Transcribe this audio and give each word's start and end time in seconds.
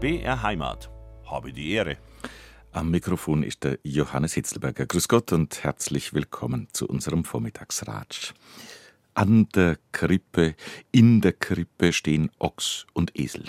BR 0.00 0.42
Heimat. 0.42 0.88
Habe 1.26 1.52
die 1.52 1.72
Ehre. 1.72 1.98
Am 2.72 2.90
Mikrofon 2.90 3.42
ist 3.42 3.64
der 3.64 3.78
Johannes 3.82 4.32
Hitzelberger. 4.32 4.86
Grüß 4.86 5.08
Gott 5.08 5.30
und 5.30 5.62
herzlich 5.62 6.14
willkommen 6.14 6.68
zu 6.72 6.88
unserem 6.88 7.24
Vormittagsratsch. 7.24 8.32
An 9.12 9.50
der 9.54 9.76
Krippe, 9.92 10.54
in 10.90 11.20
der 11.20 11.34
Krippe 11.34 11.92
stehen 11.92 12.30
Ochs 12.38 12.86
und 12.94 13.18
Esel. 13.18 13.44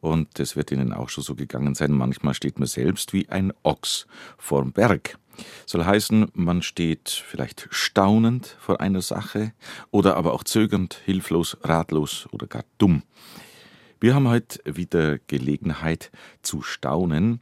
Und 0.00 0.40
es 0.40 0.56
wird 0.56 0.72
Ihnen 0.72 0.94
auch 0.94 1.10
schon 1.10 1.24
so 1.24 1.34
gegangen 1.34 1.74
sein. 1.74 1.92
Manchmal 1.92 2.32
steht 2.32 2.58
man 2.58 2.68
selbst 2.68 3.12
wie 3.12 3.28
ein 3.28 3.52
Ochs 3.62 4.06
vorm 4.38 4.72
Berg. 4.72 5.18
Soll 5.66 5.84
heißen, 5.84 6.28
man 6.32 6.62
steht 6.62 7.10
vielleicht 7.10 7.68
staunend 7.70 8.56
vor 8.58 8.80
einer 8.80 9.02
Sache 9.02 9.52
oder 9.90 10.16
aber 10.16 10.32
auch 10.32 10.44
zögernd, 10.44 11.02
hilflos, 11.04 11.58
ratlos 11.62 12.26
oder 12.32 12.46
gar 12.46 12.64
dumm. 12.78 13.02
Wir 13.98 14.14
haben 14.14 14.28
heute 14.28 14.60
wieder 14.66 15.18
Gelegenheit 15.26 16.10
zu 16.42 16.60
staunen, 16.60 17.40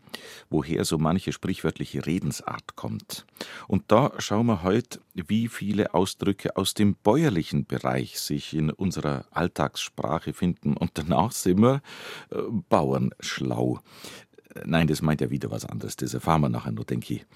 woher 0.50 0.84
so 0.84 0.98
manche 0.98 1.32
sprichwörtliche 1.32 2.06
Redensart 2.06 2.76
kommt. 2.76 3.26
Und 3.66 3.90
da 3.90 4.12
schauen 4.18 4.46
wir 4.46 4.62
heute, 4.62 5.00
wie 5.14 5.48
viele 5.48 5.94
Ausdrücke 5.94 6.56
aus 6.56 6.74
dem 6.74 6.94
bäuerlichen 6.94 7.66
Bereich 7.66 8.20
sich 8.20 8.54
in 8.54 8.70
unserer 8.70 9.24
Alltagssprache 9.32 10.32
finden. 10.32 10.76
Und 10.76 10.92
danach 10.94 11.32
sind 11.32 11.60
wir 11.60 11.82
äh, 12.30 12.36
Bauernschlau. 12.68 13.80
Nein, 14.64 14.86
das 14.86 15.02
meint 15.02 15.20
ja 15.20 15.30
wieder 15.30 15.50
was 15.50 15.64
anderes. 15.64 15.96
Das 15.96 16.14
erfahren 16.14 16.42
wir 16.42 16.48
nachher 16.48 16.70
nur, 16.70 16.84
denke 16.84 17.14
ich. 17.14 17.26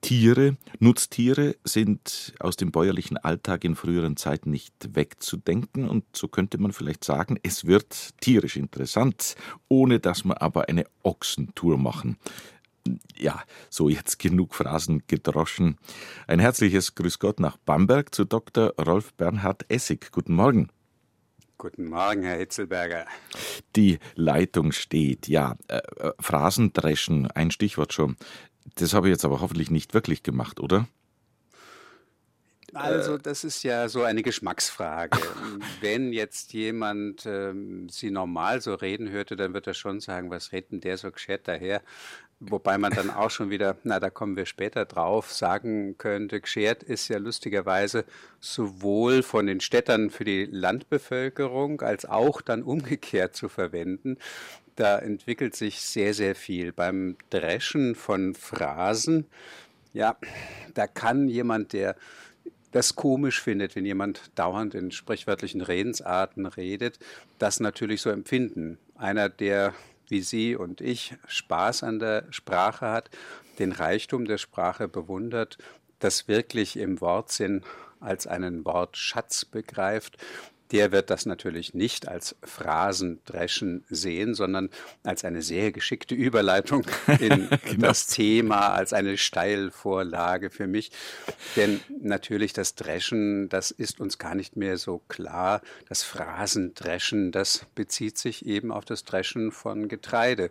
Tiere, 0.00 0.56
Nutztiere 0.78 1.56
sind 1.62 2.32
aus 2.40 2.56
dem 2.56 2.72
bäuerlichen 2.72 3.18
Alltag 3.18 3.64
in 3.64 3.76
früheren 3.76 4.16
Zeiten 4.16 4.50
nicht 4.50 4.74
wegzudenken 4.94 5.88
und 5.88 6.04
so 6.14 6.26
könnte 6.26 6.58
man 6.58 6.72
vielleicht 6.72 7.04
sagen, 7.04 7.38
es 7.42 7.66
wird 7.66 8.18
tierisch 8.20 8.56
interessant, 8.56 9.36
ohne 9.68 10.00
dass 10.00 10.24
wir 10.24 10.40
aber 10.40 10.68
eine 10.68 10.84
Ochsentour 11.02 11.76
machen. 11.76 12.16
Ja, 13.16 13.42
so 13.68 13.90
jetzt 13.90 14.18
genug 14.18 14.54
Phrasen 14.54 15.02
gedroschen. 15.06 15.76
Ein 16.26 16.40
herzliches 16.40 16.94
Grüß 16.94 17.18
Gott 17.18 17.38
nach 17.38 17.58
Bamberg 17.58 18.14
zu 18.14 18.24
Dr. 18.24 18.72
Rolf 18.80 19.12
Bernhard 19.14 19.66
Essig. 19.68 20.10
Guten 20.12 20.34
Morgen. 20.34 20.70
Guten 21.58 21.90
Morgen, 21.90 22.22
Herr 22.22 22.38
Hitzelberger. 22.38 23.04
Die 23.76 23.98
Leitung 24.14 24.72
steht, 24.72 25.28
ja. 25.28 25.56
Äh, 25.68 25.82
äh 25.98 26.12
Phrasendreschen, 26.18 27.30
ein 27.30 27.50
Stichwort 27.50 27.92
schon. 27.92 28.16
Das 28.76 28.94
habe 28.94 29.08
ich 29.08 29.12
jetzt 29.12 29.24
aber 29.24 29.40
hoffentlich 29.40 29.70
nicht 29.70 29.94
wirklich 29.94 30.22
gemacht, 30.22 30.60
oder? 30.60 30.86
Also 32.72 33.18
das 33.18 33.42
ist 33.42 33.62
ja 33.64 33.88
so 33.88 34.02
eine 34.02 34.22
Geschmacksfrage. 34.22 35.18
Wenn 35.80 36.12
jetzt 36.12 36.52
jemand 36.52 37.26
ähm, 37.26 37.88
Sie 37.88 38.10
normal 38.10 38.60
so 38.60 38.74
reden 38.74 39.10
hörte, 39.10 39.36
dann 39.36 39.54
wird 39.54 39.66
er 39.66 39.74
schon 39.74 40.00
sagen, 40.00 40.30
was 40.30 40.52
redet 40.52 40.72
denn 40.72 40.80
der 40.80 40.96
so 40.96 41.10
gescheit 41.10 41.48
daher? 41.48 41.82
Wobei 42.42 42.78
man 42.78 42.92
dann 42.92 43.10
auch 43.10 43.30
schon 43.30 43.50
wieder, 43.50 43.76
na 43.84 44.00
da 44.00 44.08
kommen 44.08 44.34
wir 44.34 44.46
später 44.46 44.86
drauf, 44.86 45.30
sagen 45.30 45.98
könnte, 45.98 46.40
geschert 46.40 46.82
ist 46.82 47.08
ja 47.08 47.18
lustigerweise 47.18 48.06
sowohl 48.40 49.22
von 49.22 49.46
den 49.46 49.60
Städtern 49.60 50.08
für 50.08 50.24
die 50.24 50.46
Landbevölkerung 50.46 51.82
als 51.82 52.06
auch 52.06 52.40
dann 52.40 52.62
umgekehrt 52.62 53.36
zu 53.36 53.50
verwenden 53.50 54.16
da 54.80 54.98
entwickelt 54.98 55.54
sich 55.54 55.80
sehr, 55.80 56.14
sehr 56.14 56.34
viel. 56.34 56.72
Beim 56.72 57.16
Dreschen 57.28 57.94
von 57.94 58.34
Phrasen, 58.34 59.26
ja, 59.92 60.16
da 60.74 60.86
kann 60.86 61.28
jemand, 61.28 61.72
der 61.74 61.96
das 62.72 62.96
komisch 62.96 63.42
findet, 63.42 63.76
wenn 63.76 63.84
jemand 63.84 64.30
dauernd 64.36 64.74
in 64.74 64.90
sprichwörtlichen 64.90 65.60
Redensarten 65.60 66.46
redet, 66.46 66.98
das 67.38 67.60
natürlich 67.60 68.00
so 68.00 68.10
empfinden. 68.10 68.78
Einer, 68.94 69.28
der 69.28 69.74
wie 70.08 70.22
Sie 70.22 70.56
und 70.56 70.80
ich 70.80 71.14
Spaß 71.26 71.82
an 71.82 71.98
der 71.98 72.24
Sprache 72.30 72.90
hat, 72.90 73.10
den 73.58 73.72
Reichtum 73.72 74.24
der 74.24 74.38
Sprache 74.38 74.88
bewundert, 74.88 75.58
das 75.98 76.26
wirklich 76.26 76.76
im 76.76 77.00
Wortsinn 77.00 77.62
als 78.00 78.26
einen 78.26 78.64
Wortschatz 78.64 79.44
begreift, 79.44 80.16
der 80.72 80.92
wird 80.92 81.10
das 81.10 81.26
natürlich 81.26 81.74
nicht 81.74 82.08
als 82.08 82.36
Phrasendreschen 82.42 83.84
sehen, 83.88 84.34
sondern 84.34 84.70
als 85.02 85.24
eine 85.24 85.42
sehr 85.42 85.72
geschickte 85.72 86.14
Überleitung 86.14 86.86
in 87.20 87.48
genau. 87.64 87.88
das 87.88 88.06
Thema, 88.06 88.72
als 88.72 88.92
eine 88.92 89.16
Steilvorlage 89.16 90.50
für 90.50 90.66
mich. 90.66 90.90
Denn 91.56 91.80
natürlich 92.00 92.52
das 92.52 92.74
Dreschen, 92.74 93.48
das 93.48 93.70
ist 93.70 94.00
uns 94.00 94.18
gar 94.18 94.34
nicht 94.34 94.56
mehr 94.56 94.76
so 94.76 95.00
klar. 95.08 95.62
Das 95.88 96.02
Phrasendreschen, 96.02 97.32
das 97.32 97.66
bezieht 97.74 98.18
sich 98.18 98.46
eben 98.46 98.70
auf 98.70 98.84
das 98.84 99.04
Dreschen 99.04 99.52
von 99.52 99.88
Getreide. 99.88 100.50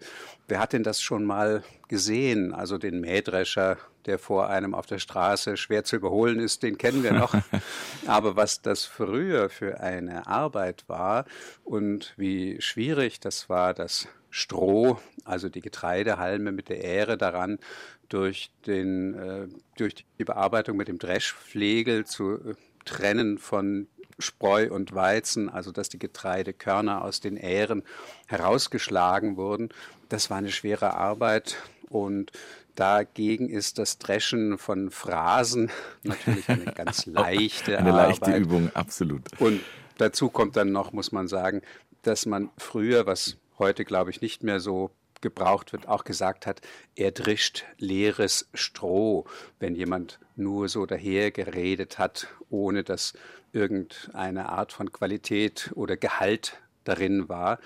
Wer 0.50 0.60
hat 0.60 0.74
denn 0.74 0.84
das 0.84 1.02
schon 1.02 1.24
mal 1.24 1.64
gesehen? 1.88 2.54
Also 2.54 2.78
den 2.78 3.00
Mähdrescher 3.00 3.78
der 4.06 4.18
vor 4.18 4.50
einem 4.50 4.74
auf 4.74 4.88
der 4.88 4.98
Straße 4.98 5.56
schwer 5.56 5.84
zu 5.84 5.96
überholen 5.96 6.40
ist, 6.40 6.64
den 6.64 6.78
kennen 6.78 7.04
wir 7.04 7.14
noch. 7.14 7.36
Aber 8.08 8.36
was 8.36 8.62
das 8.62 8.86
früher 8.86 9.50
für 9.50 9.82
eine 9.82 10.26
Arbeit 10.26 10.86
war 10.88 11.26
und 11.64 12.14
wie 12.18 12.60
schwierig 12.60 13.20
das 13.20 13.50
war, 13.50 13.74
das 13.76 14.08
Stroh, 14.32 15.00
also 15.26 15.50
die 15.50 15.62
Getreidehalme 15.62 16.52
mit 16.52 16.70
der 16.70 16.84
Ähre 16.84 17.18
daran, 17.18 17.60
durch, 18.10 18.52
den, 18.66 19.14
äh, 19.14 19.48
durch 19.78 20.06
die 20.18 20.24
Bearbeitung 20.24 20.78
mit 20.78 20.88
dem 20.88 20.98
Dreschflegel 20.98 22.06
zu 22.06 22.34
äh, 22.34 22.56
trennen 22.86 23.38
von 23.38 23.88
Spreu 24.20 24.70
und 24.72 24.94
Weizen, 24.94 25.50
also 25.50 25.72
dass 25.72 25.90
die 25.90 26.00
Getreidekörner 26.00 27.04
aus 27.04 27.20
den 27.20 27.38
Ähren 27.38 27.84
herausgeschlagen 28.28 29.38
wurden. 29.38 29.70
Das 30.10 30.30
war 30.30 30.38
eine 30.38 30.52
schwere 30.52 30.94
Arbeit 30.96 31.58
und 31.90 32.32
Dagegen 32.80 33.50
ist 33.50 33.78
das 33.78 33.98
Dreschen 33.98 34.58
von 34.58 34.90
Phrasen 34.90 35.70
natürlich 36.04 36.48
eine 36.48 36.64
ganz 36.64 37.06
leichte 37.08 37.78
Eine 37.78 37.90
Arbeit. 37.92 38.22
leichte 38.22 38.38
Übung, 38.38 38.72
absolut. 38.74 39.22
Und 39.38 39.60
dazu 39.98 40.30
kommt 40.30 40.56
dann 40.56 40.72
noch, 40.72 40.94
muss 40.94 41.12
man 41.12 41.28
sagen, 41.28 41.62
dass 42.04 42.26
man 42.26 42.50
früher, 42.58 43.06
was 43.06 43.36
heute 43.58 43.84
glaube 43.84 44.12
ich 44.12 44.22
nicht 44.22 44.44
mehr 44.44 44.62
so 44.62 44.92
gebraucht 45.22 45.74
wird, 45.74 45.88
auch 45.88 46.04
gesagt 46.04 46.46
hat, 46.46 46.62
er 46.96 47.12
drischt 47.12 47.66
leeres 47.78 48.50
Stroh, 48.54 49.26
wenn 49.60 49.76
jemand 49.76 50.20
nur 50.36 50.70
so 50.70 50.86
daher 50.86 51.32
geredet 51.32 51.98
hat, 51.98 52.28
ohne 52.50 52.84
dass 52.84 53.14
irgendeine 53.52 54.50
Art 54.50 54.74
von 54.74 54.92
Qualität 54.92 55.72
oder 55.76 55.98
Gehalt 55.98 56.62
darin 56.84 57.30
war. 57.30 57.60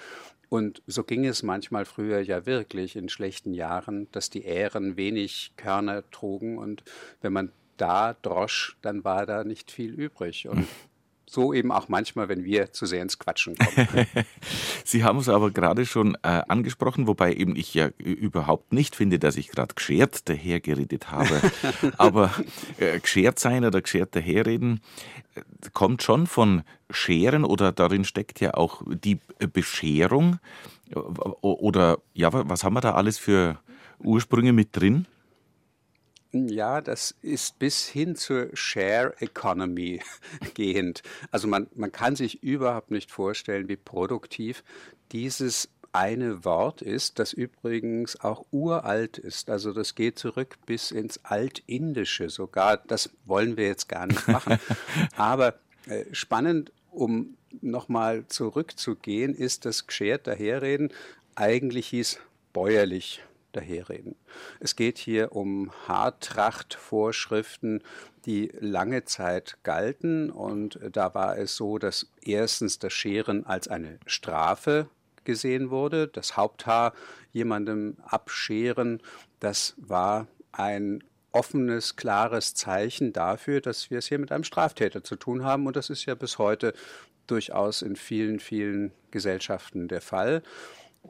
Und 0.49 0.83
so 0.85 1.03
ging 1.03 1.25
es 1.25 1.41
manchmal 1.41 1.85
früher 1.85 2.19
ja 2.19 2.45
wirklich 2.45 2.95
in 2.95 3.09
schlechten 3.09 3.53
Jahren, 3.53 4.07
dass 4.11 4.29
die 4.29 4.45
Ähren 4.45 4.97
wenig 4.97 5.53
Körner 5.57 6.09
trugen 6.11 6.57
und 6.57 6.83
wenn 7.21 7.33
man 7.33 7.51
da 7.77 8.13
drosch, 8.21 8.77
dann 8.81 9.03
war 9.03 9.25
da 9.25 9.43
nicht 9.43 9.71
viel 9.71 9.93
übrig. 9.93 10.47
Und 10.47 10.67
so 11.33 11.53
eben 11.53 11.71
auch 11.71 11.89
manchmal, 11.89 12.29
wenn 12.29 12.45
wir 12.45 12.71
zu 12.71 12.85
sehr 12.85 13.01
ins 13.01 13.19
Quatschen 13.19 13.55
kommen. 13.55 13.87
Sie 14.85 15.03
haben 15.03 15.19
es 15.19 15.29
aber 15.29 15.51
gerade 15.51 15.85
schon 15.85 16.15
äh, 16.23 16.41
angesprochen, 16.47 17.07
wobei 17.07 17.33
eben 17.33 17.55
ich 17.55 17.73
ja 17.73 17.89
überhaupt 17.97 18.71
nicht 18.71 18.95
finde, 18.95 19.19
dass 19.19 19.35
ich 19.35 19.49
gerade 19.49 19.73
geschert 19.73 20.29
dahergeredet 20.29 21.11
habe. 21.11 21.41
aber 21.97 22.31
äh, 22.77 22.99
geschert 22.99 23.39
sein 23.39 23.65
oder 23.65 23.81
geschert 23.81 24.15
daherreden 24.15 24.81
äh, 25.35 25.41
kommt 25.73 26.03
schon 26.03 26.27
von 26.27 26.63
Scheren 26.89 27.43
oder 27.43 27.71
darin 27.71 28.05
steckt 28.05 28.39
ja 28.39 28.53
auch 28.53 28.83
die 28.87 29.19
Bescherung. 29.51 30.39
Oder 31.41 31.97
ja, 32.13 32.29
was 32.31 32.63
haben 32.63 32.75
wir 32.75 32.81
da 32.81 32.93
alles 32.93 33.17
für 33.17 33.57
Ursprünge 33.99 34.53
mit 34.53 34.75
drin? 34.75 35.07
Ja, 36.33 36.81
das 36.81 37.13
ist 37.21 37.59
bis 37.59 37.87
hin 37.87 38.15
zur 38.15 38.49
Share 38.53 39.13
Economy 39.19 40.01
gehend. 40.55 41.03
Also 41.31 41.47
man, 41.47 41.67
man 41.75 41.91
kann 41.91 42.15
sich 42.15 42.41
überhaupt 42.41 42.91
nicht 42.91 43.11
vorstellen, 43.11 43.69
wie 43.69 43.75
produktiv 43.75 44.63
dieses 45.11 45.69
eine 45.91 46.43
Wort 46.43 46.81
ist, 46.81 47.19
das 47.19 47.33
übrigens 47.33 48.19
auch 48.19 48.45
uralt 48.49 49.19
ist. 49.19 49.51
Also 49.51 49.73
das 49.73 49.93
geht 49.93 50.17
zurück 50.17 50.57
bis 50.65 50.89
ins 50.89 51.23
Altindische 51.23 52.31
sogar. 52.31 52.77
Das 52.77 53.11
wollen 53.25 53.55
wir 53.55 53.67
jetzt 53.67 53.87
gar 53.87 54.07
nicht 54.07 54.27
machen. 54.27 54.57
Aber 55.15 55.59
äh, 55.85 56.05
spannend, 56.13 56.71
um 56.89 57.37
nochmal 57.61 58.25
zurückzugehen, 58.27 59.35
ist 59.35 59.65
das 59.65 59.85
geschert 59.85 60.25
daherreden 60.25 60.91
eigentlich 61.35 61.87
hieß 61.87 62.19
bäuerlich 62.53 63.21
daherreden. 63.53 64.15
Es 64.59 64.75
geht 64.75 64.97
hier 64.97 65.31
um 65.31 65.71
Haartrachtvorschriften, 65.87 67.81
die 68.25 68.51
lange 68.59 69.05
Zeit 69.05 69.57
galten 69.63 70.29
und 70.29 70.79
da 70.91 71.13
war 71.13 71.37
es 71.37 71.55
so, 71.55 71.77
dass 71.77 72.07
erstens 72.21 72.79
das 72.79 72.93
Scheren 72.93 73.45
als 73.45 73.67
eine 73.67 73.99
Strafe 74.05 74.87
gesehen 75.23 75.69
wurde, 75.69 76.07
das 76.07 76.35
Haupthaar 76.37 76.93
jemandem 77.31 77.97
abscheren, 78.03 79.01
das 79.39 79.75
war 79.77 80.27
ein 80.51 81.03
offenes, 81.31 81.95
klares 81.95 82.53
Zeichen 82.53 83.11
dafür, 83.11 83.59
dass 83.59 83.89
wir 83.89 83.97
es 83.97 84.07
hier 84.07 84.19
mit 84.19 84.31
einem 84.31 84.43
Straftäter 84.43 85.03
zu 85.03 85.15
tun 85.15 85.43
haben 85.43 85.65
und 85.65 85.75
das 85.75 85.89
ist 85.89 86.05
ja 86.05 86.15
bis 86.15 86.37
heute 86.37 86.73
durchaus 87.27 87.81
in 87.81 87.95
vielen, 87.95 88.39
vielen 88.39 88.91
Gesellschaften 89.11 89.87
der 89.87 90.01
Fall. 90.01 90.43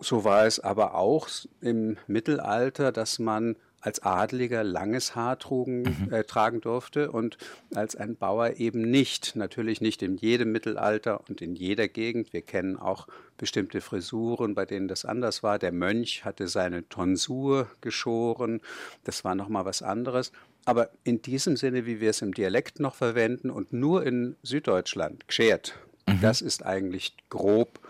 So 0.01 0.24
war 0.24 0.45
es 0.45 0.60
aber 0.60 0.95
auch 0.95 1.28
im 1.62 1.98
Mittelalter, 2.07 2.92
dass 2.92 3.19
man 3.19 3.56
als 3.84 4.01
Adliger 4.01 4.63
langes 4.63 5.13
Haar 5.13 5.38
trugen, 5.38 5.81
mhm. 5.81 6.13
äh, 6.13 6.24
tragen 6.24 6.62
durfte 6.62 7.12
und 7.12 7.38
als 7.75 7.95
ein 7.98 8.16
Bauer 8.16 8.54
eben 8.57 8.81
nicht. 8.81 9.36
Natürlich 9.36 9.81
nicht 9.81 10.01
in 10.01 10.16
jedem 10.16 10.54
Mittelalter 10.54 11.22
und 11.28 11.42
in 11.42 11.56
jeder 11.56 11.90
Gegend. 11.90 12.31
Wir 12.31 12.42
kennen 12.42 12.78
auch 12.78 13.07
bestimmte 13.38 13.81
Frisuren, 13.81 14.56
bei 14.56 14.66
denen 14.66 14.88
das 14.88 15.04
anders 15.04 15.44
war. 15.44 15.60
Der 15.60 15.74
Mönch 15.74 16.24
hatte 16.24 16.48
seine 16.48 16.88
Tonsur 16.88 17.68
geschoren. 17.81 18.62
Das 19.04 19.25
war 19.25 19.36
nochmal 19.36 19.66
was 19.66 19.81
anderes. 19.81 20.31
Aber 20.66 20.89
in 21.04 21.22
diesem 21.22 21.57
Sinne, 21.57 21.86
wie 21.86 22.00
wir 22.00 22.12
es 22.12 22.22
im 22.22 22.34
Dialekt 22.34 22.80
noch 22.80 22.96
verwenden 22.96 23.50
und 23.50 23.74
nur 23.74 24.06
in 24.06 24.38
Süddeutschland, 24.44 25.28
geschert, 25.28 25.78
mhm. 26.07 26.22
das 26.22 26.42
ist 26.42 26.66
eigentlich 26.66 27.18
grob, 27.30 27.81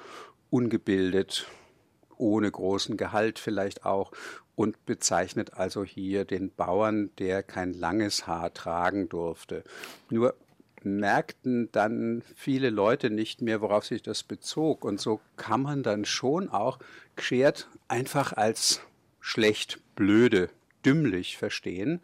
ungebildet, 0.50 1.46
ohne 2.24 2.50
großen 2.50 2.96
Gehalt 2.98 3.38
vielleicht 3.38 3.86
auch 3.86 4.12
und 4.56 4.86
bezeichnet 4.86 5.54
also 5.56 5.84
hier 5.84 6.26
den 6.26 6.52
Bauern, 6.52 7.10
der 7.20 7.44
kein 7.44 7.74
langes 7.74 8.26
Haar 8.28 8.54
tragen 8.54 9.10
durfte. 9.10 9.64
Nur 10.10 10.36
merkten 10.84 11.70
dann 11.72 12.24
viele 12.36 12.70
Leute 12.70 13.10
nicht 13.10 13.42
mehr, 13.42 13.62
worauf 13.62 13.86
sich 13.86 14.02
das 14.02 14.24
bezog. 14.24 14.86
Und 14.86 15.00
so 15.00 15.20
kann 15.38 15.62
man 15.62 15.84
dann 15.84 16.06
schon 16.06 16.50
auch 16.50 16.80
geschert 17.16 17.68
einfach 17.88 18.34
als 18.34 18.82
schlecht, 19.20 19.80
blöde, 19.96 20.50
dümmlich 20.86 21.38
verstehen 21.38 22.02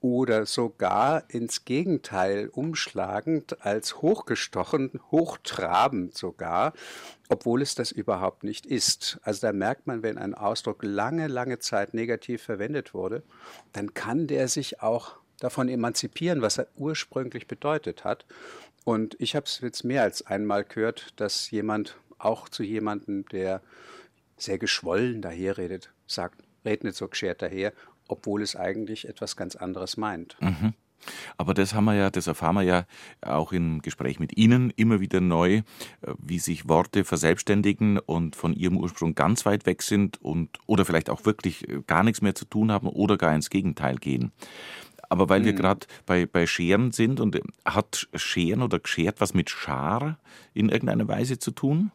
oder 0.00 0.46
sogar 0.46 1.24
ins 1.28 1.64
Gegenteil 1.64 2.48
umschlagend 2.48 3.64
als 3.64 4.00
hochgestochen, 4.00 5.00
hochtrabend 5.10 6.16
sogar, 6.16 6.72
obwohl 7.28 7.62
es 7.62 7.74
das 7.74 7.90
überhaupt 7.90 8.44
nicht 8.44 8.66
ist. 8.66 9.18
Also 9.22 9.46
da 9.46 9.52
merkt 9.52 9.86
man, 9.86 10.02
wenn 10.02 10.18
ein 10.18 10.34
Ausdruck 10.34 10.82
lange, 10.82 11.26
lange 11.26 11.58
Zeit 11.58 11.94
negativ 11.94 12.42
verwendet 12.42 12.94
wurde, 12.94 13.22
dann 13.72 13.94
kann 13.94 14.26
der 14.26 14.48
sich 14.48 14.82
auch 14.82 15.16
davon 15.40 15.68
emanzipieren, 15.68 16.42
was 16.42 16.58
er 16.58 16.68
ursprünglich 16.76 17.46
bedeutet 17.46 18.04
hat. 18.04 18.24
Und 18.84 19.16
ich 19.18 19.36
habe 19.36 19.46
es 19.46 19.60
jetzt 19.60 19.84
mehr 19.84 20.02
als 20.02 20.26
einmal 20.26 20.64
gehört, 20.64 21.12
dass 21.16 21.50
jemand 21.50 21.96
auch 22.18 22.48
zu 22.48 22.62
jemandem, 22.62 23.26
der 23.28 23.62
sehr 24.36 24.58
geschwollen 24.58 25.22
daherredet, 25.22 25.92
sagt, 26.06 26.42
red 26.64 26.84
nicht 26.84 26.96
so 26.96 27.08
geschert 27.08 27.42
daher 27.42 27.72
obwohl 28.08 28.42
es 28.42 28.56
eigentlich 28.56 29.08
etwas 29.08 29.36
ganz 29.36 29.56
anderes 29.56 29.96
meint. 29.96 30.36
Mhm. 30.40 30.74
Aber 31.36 31.54
das 31.54 31.74
haben 31.74 31.84
wir 31.84 31.94
ja, 31.94 32.10
das 32.10 32.26
erfahren 32.26 32.56
wir 32.56 32.62
ja 32.62 32.84
auch 33.22 33.52
im 33.52 33.82
Gespräch 33.82 34.18
mit 34.18 34.36
Ihnen 34.36 34.70
immer 34.70 35.00
wieder 35.00 35.20
neu, 35.20 35.56
äh, 35.56 35.62
wie 36.18 36.38
sich 36.38 36.68
Worte 36.68 37.04
verselbstständigen 37.04 37.98
und 37.98 38.36
von 38.36 38.52
ihrem 38.52 38.76
Ursprung 38.76 39.14
ganz 39.14 39.46
weit 39.46 39.66
weg 39.66 39.82
sind 39.82 40.20
und 40.20 40.58
oder 40.66 40.84
vielleicht 40.84 41.10
auch 41.10 41.24
wirklich 41.24 41.68
äh, 41.68 41.82
gar 41.86 42.02
nichts 42.02 42.22
mehr 42.22 42.34
zu 42.34 42.44
tun 42.44 42.72
haben 42.72 42.88
oder 42.88 43.16
gar 43.16 43.34
ins 43.34 43.50
Gegenteil 43.50 43.96
gehen. 43.96 44.32
Aber 45.08 45.28
weil 45.28 45.40
mhm. 45.40 45.44
wir 45.46 45.52
gerade 45.54 45.86
bei, 46.04 46.26
bei 46.26 46.46
Scheren 46.46 46.92
sind 46.92 47.20
und 47.20 47.36
äh, 47.36 47.42
hat 47.64 48.08
Scheren 48.14 48.62
oder 48.62 48.78
geschert 48.78 49.20
was 49.20 49.34
mit 49.34 49.50
Schar 49.50 50.18
in 50.54 50.68
irgendeiner 50.68 51.08
Weise 51.08 51.38
zu 51.38 51.50
tun? 51.50 51.92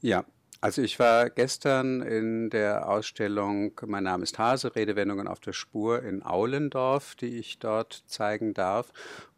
Ja, 0.00 0.24
also 0.62 0.80
ich 0.80 1.00
war 1.00 1.28
gestern 1.28 2.02
in 2.02 2.48
der 2.48 2.88
Ausstellung 2.88 3.72
Mein 3.84 4.04
Name 4.04 4.22
ist 4.22 4.38
Hase, 4.38 4.76
Redewendungen 4.76 5.26
auf 5.26 5.40
der 5.40 5.52
Spur 5.52 6.04
in 6.04 6.22
Aulendorf, 6.22 7.16
die 7.16 7.38
ich 7.38 7.58
dort 7.58 8.04
zeigen 8.06 8.54
darf. 8.54 8.92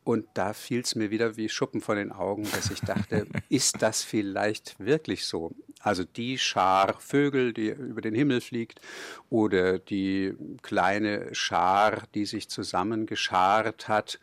Und 0.04 0.26
da 0.34 0.52
fiel 0.52 0.80
es 0.80 0.94
mir 0.96 1.10
wieder 1.10 1.38
wie 1.38 1.48
Schuppen 1.48 1.80
von 1.80 1.96
den 1.96 2.12
Augen, 2.12 2.46
dass 2.52 2.70
ich 2.70 2.80
dachte, 2.80 3.26
ist 3.48 3.80
das 3.80 4.02
vielleicht 4.02 4.78
wirklich 4.78 5.24
so? 5.24 5.52
Also 5.80 6.04
die 6.04 6.36
Schar 6.36 7.00
Vögel, 7.00 7.54
die 7.54 7.70
über 7.70 8.02
den 8.02 8.14
Himmel 8.14 8.42
fliegt, 8.42 8.82
oder 9.30 9.78
die 9.78 10.34
kleine 10.60 11.34
Schar, 11.34 12.02
die 12.14 12.26
sich 12.26 12.50
zusammengeschart 12.50 13.88
hat, 13.88 14.20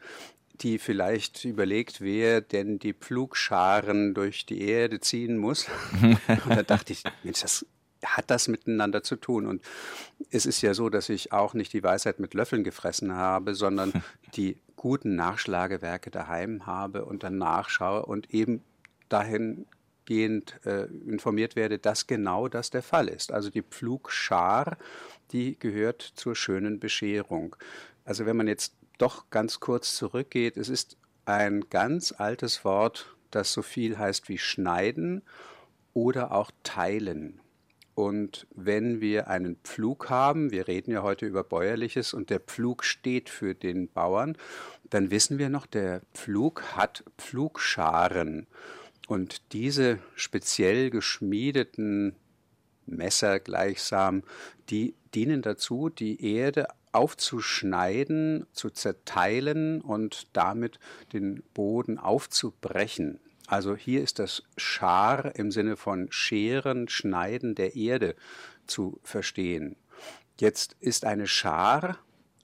die 0.61 0.77
vielleicht 0.77 1.43
überlegt, 1.45 2.01
wer 2.01 2.41
denn 2.41 2.77
die 2.77 2.93
Pflugscharen 2.93 4.13
durch 4.13 4.45
die 4.45 4.61
Erde 4.61 4.99
ziehen 4.99 5.37
muss. 5.37 5.67
und 6.01 6.49
da 6.49 6.63
dachte 6.63 6.93
ich, 6.93 7.03
Mensch, 7.23 7.41
das 7.41 7.65
hat 8.05 8.29
das 8.29 8.47
miteinander 8.47 9.03
zu 9.03 9.15
tun. 9.15 9.47
Und 9.47 9.61
es 10.29 10.45
ist 10.45 10.61
ja 10.61 10.73
so, 10.73 10.89
dass 10.89 11.09
ich 11.09 11.31
auch 11.31 11.53
nicht 11.53 11.73
die 11.73 11.83
Weisheit 11.83 12.19
mit 12.19 12.33
Löffeln 12.33 12.63
gefressen 12.63 13.13
habe, 13.13 13.55
sondern 13.55 13.91
die 14.35 14.57
guten 14.75 15.15
Nachschlagewerke 15.15 16.11
daheim 16.11 16.65
habe 16.65 17.05
und 17.05 17.23
dann 17.23 17.37
nachschaue 17.37 18.05
und 18.05 18.33
eben 18.33 18.63
dahingehend 19.09 20.59
äh, 20.65 20.85
informiert 21.07 21.55
werde, 21.55 21.77
dass 21.77 22.07
genau 22.07 22.47
das 22.47 22.69
der 22.69 22.81
Fall 22.81 23.07
ist. 23.07 23.31
Also 23.31 23.49
die 23.49 23.61
Pflugschar, 23.61 24.77
die 25.31 25.57
gehört 25.59 26.01
zur 26.01 26.35
schönen 26.35 26.79
Bescherung. 26.79 27.55
Also 28.05 28.25
wenn 28.25 28.37
man 28.37 28.47
jetzt 28.47 28.73
doch 29.01 29.29
ganz 29.29 29.59
kurz 29.59 29.95
zurückgeht, 29.95 30.57
es 30.57 30.69
ist 30.69 30.97
ein 31.25 31.65
ganz 31.69 32.13
altes 32.17 32.63
Wort, 32.63 33.15
das 33.31 33.53
so 33.53 33.61
viel 33.61 33.97
heißt 33.97 34.29
wie 34.29 34.37
schneiden 34.37 35.23
oder 35.93 36.31
auch 36.31 36.51
teilen. 36.63 37.39
Und 37.93 38.47
wenn 38.55 39.01
wir 39.01 39.27
einen 39.27 39.57
Pflug 39.57 40.09
haben, 40.09 40.51
wir 40.51 40.67
reden 40.67 40.91
ja 40.91 41.03
heute 41.03 41.25
über 41.25 41.43
bäuerliches 41.43 42.13
und 42.13 42.29
der 42.29 42.39
Pflug 42.39 42.83
steht 42.83 43.29
für 43.29 43.53
den 43.53 43.89
Bauern, 43.89 44.37
dann 44.89 45.11
wissen 45.11 45.37
wir 45.37 45.49
noch, 45.49 45.65
der 45.65 46.01
Pflug 46.13 46.63
hat 46.75 47.03
Pflugscharen. 47.17 48.47
Und 49.07 49.51
diese 49.51 49.99
speziell 50.15 50.89
geschmiedeten 50.89 52.15
Messer 52.85 53.39
gleichsam, 53.39 54.23
die 54.69 54.95
dienen 55.13 55.41
dazu, 55.41 55.89
die 55.89 56.33
Erde 56.35 56.67
aufzuschneiden, 56.91 58.45
zu 58.51 58.69
zerteilen 58.69 59.81
und 59.81 60.27
damit 60.33 60.79
den 61.13 61.43
Boden 61.53 61.97
aufzubrechen. 61.97 63.19
Also 63.47 63.75
hier 63.75 64.01
ist 64.01 64.19
das 64.19 64.43
Schar 64.57 65.35
im 65.35 65.51
Sinne 65.51 65.75
von 65.75 66.11
Scheren, 66.11 66.87
Schneiden 66.87 67.55
der 67.55 67.75
Erde 67.75 68.15
zu 68.65 68.99
verstehen. 69.03 69.75
Jetzt 70.39 70.75
ist 70.79 71.05
eine 71.05 71.27
Schar 71.27 71.97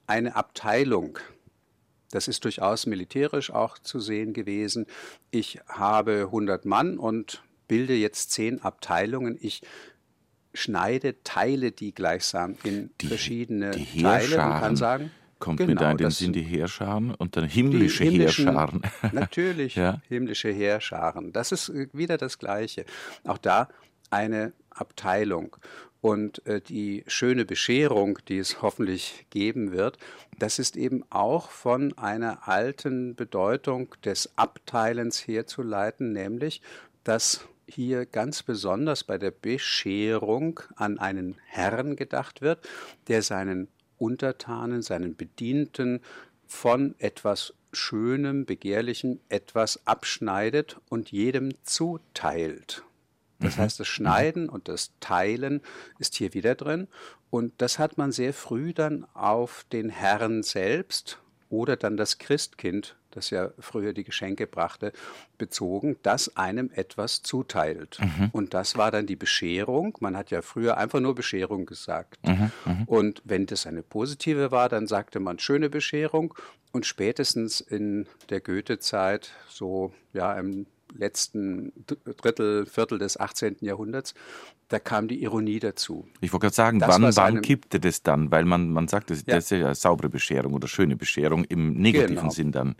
eine 0.06 0.36
Abteilung. 0.36 1.18
Das 2.10 2.28
ist 2.28 2.44
durchaus 2.44 2.86
militärisch 2.86 3.50
auch 3.50 3.78
zu 3.78 4.00
sehen 4.00 4.32
gewesen. 4.32 4.86
Ich 5.30 5.60
habe 5.66 6.22
100 6.26 6.64
Mann 6.64 6.98
und 6.98 7.42
bilde 7.68 7.94
jetzt 7.94 8.32
zehn 8.32 8.62
Abteilungen. 8.62 9.38
Ich 9.40 9.62
schneide, 10.58 11.22
teile 11.22 11.72
die 11.72 11.94
gleichsam 11.94 12.56
in 12.64 12.90
die, 13.00 13.06
verschiedene 13.06 13.70
die 13.70 14.02
Teile 14.02 14.36
und 14.36 14.60
kann 14.60 14.76
sagen, 14.76 15.10
kommt 15.38 15.58
genau, 15.58 15.72
mir 15.72 15.76
da 15.76 15.90
in 15.92 15.96
den 15.98 16.10
Sinn 16.10 16.32
die 16.32 16.42
Heerscharen 16.42 17.14
und 17.14 17.36
dann 17.36 17.44
himmlische 17.44 18.04
Heerscharen. 18.04 18.82
Natürlich, 19.12 19.76
ja. 19.76 20.00
himmlische 20.08 20.50
Heerscharen. 20.50 21.32
Das 21.32 21.52
ist 21.52 21.68
äh, 21.68 21.88
wieder 21.92 22.18
das 22.18 22.38
Gleiche. 22.38 22.84
Auch 23.24 23.38
da 23.38 23.68
eine 24.10 24.52
Abteilung. 24.70 25.56
Und 26.00 26.46
äh, 26.46 26.60
die 26.60 27.04
schöne 27.08 27.44
Bescherung, 27.44 28.18
die 28.28 28.38
es 28.38 28.62
hoffentlich 28.62 29.26
geben 29.30 29.72
wird, 29.72 29.98
das 30.38 30.60
ist 30.60 30.76
eben 30.76 31.04
auch 31.10 31.50
von 31.50 31.96
einer 31.98 32.46
alten 32.46 33.16
Bedeutung 33.16 33.94
des 34.04 34.30
Abteilens 34.36 35.26
herzuleiten, 35.26 36.12
nämlich 36.12 36.62
dass 37.02 37.48
hier 37.68 38.06
ganz 38.06 38.42
besonders 38.42 39.04
bei 39.04 39.18
der 39.18 39.30
Bescherung 39.30 40.60
an 40.76 40.98
einen 40.98 41.36
Herrn 41.46 41.96
gedacht 41.96 42.40
wird, 42.40 42.66
der 43.08 43.22
seinen 43.22 43.68
Untertanen, 43.98 44.82
seinen 44.82 45.16
Bedienten 45.16 46.00
von 46.46 46.94
etwas 46.98 47.54
Schönem, 47.72 48.46
Begehrlichem 48.46 49.20
etwas 49.28 49.86
abschneidet 49.86 50.80
und 50.88 51.12
jedem 51.12 51.52
zuteilt. 51.64 52.84
Das 53.40 53.56
mhm. 53.56 53.62
heißt, 53.62 53.80
das 53.80 53.88
Schneiden 53.88 54.48
und 54.48 54.68
das 54.68 54.92
Teilen 55.00 55.60
ist 55.98 56.14
hier 56.16 56.34
wieder 56.34 56.54
drin. 56.54 56.88
Und 57.30 57.52
das 57.58 57.78
hat 57.78 57.98
man 57.98 58.10
sehr 58.10 58.32
früh 58.32 58.72
dann 58.72 59.06
auf 59.14 59.64
den 59.72 59.90
Herrn 59.90 60.42
selbst 60.42 61.18
oder 61.50 61.76
dann 61.76 61.96
das 61.96 62.18
Christkind 62.18 62.96
das 63.10 63.30
ja 63.30 63.50
früher 63.58 63.92
die 63.92 64.04
Geschenke 64.04 64.46
brachte, 64.46 64.92
bezogen, 65.38 65.96
das 66.02 66.36
einem 66.36 66.70
etwas 66.74 67.22
zuteilt. 67.22 67.98
Mhm. 68.00 68.30
Und 68.32 68.54
das 68.54 68.76
war 68.76 68.90
dann 68.90 69.06
die 69.06 69.16
Bescherung. 69.16 69.96
Man 70.00 70.16
hat 70.16 70.30
ja 70.30 70.42
früher 70.42 70.76
einfach 70.76 71.00
nur 71.00 71.14
Bescherung 71.14 71.66
gesagt. 71.66 72.26
Mhm. 72.26 72.50
Mhm. 72.64 72.84
Und 72.84 73.22
wenn 73.24 73.46
das 73.46 73.66
eine 73.66 73.82
positive 73.82 74.50
war, 74.50 74.68
dann 74.68 74.86
sagte 74.86 75.20
man 75.20 75.38
schöne 75.38 75.70
Bescherung. 75.70 76.34
Und 76.72 76.86
spätestens 76.86 77.60
in 77.60 78.06
der 78.28 78.40
Goethe-Zeit, 78.40 79.32
so 79.48 79.92
ja 80.12 80.34
im 80.38 80.66
letzten 80.94 81.72
Drittel, 81.86 82.66
Viertel 82.66 82.98
des 82.98 83.18
18. 83.18 83.56
Jahrhunderts, 83.60 84.14
da 84.68 84.78
kam 84.78 85.08
die 85.08 85.22
Ironie 85.22 85.58
dazu. 85.58 86.06
Ich 86.20 86.32
wollte 86.32 86.46
gerade 86.46 86.54
sagen, 86.54 86.78
das 86.78 86.88
wann, 86.88 87.16
wann 87.16 87.42
kippte 87.42 87.80
das 87.80 88.02
dann? 88.02 88.30
Weil 88.30 88.44
man, 88.44 88.70
man 88.70 88.88
sagt, 88.88 89.10
das, 89.10 89.24
ja. 89.26 89.36
das 89.36 89.50
ist 89.50 89.58
ja 89.58 89.74
saubere 89.74 90.08
Bescherung 90.08 90.54
oder 90.54 90.68
schöne 90.68 90.96
Bescherung 90.96 91.44
im 91.44 91.74
negativen 91.74 92.16
genau. 92.16 92.30
Sinn 92.30 92.52
dann. 92.52 92.76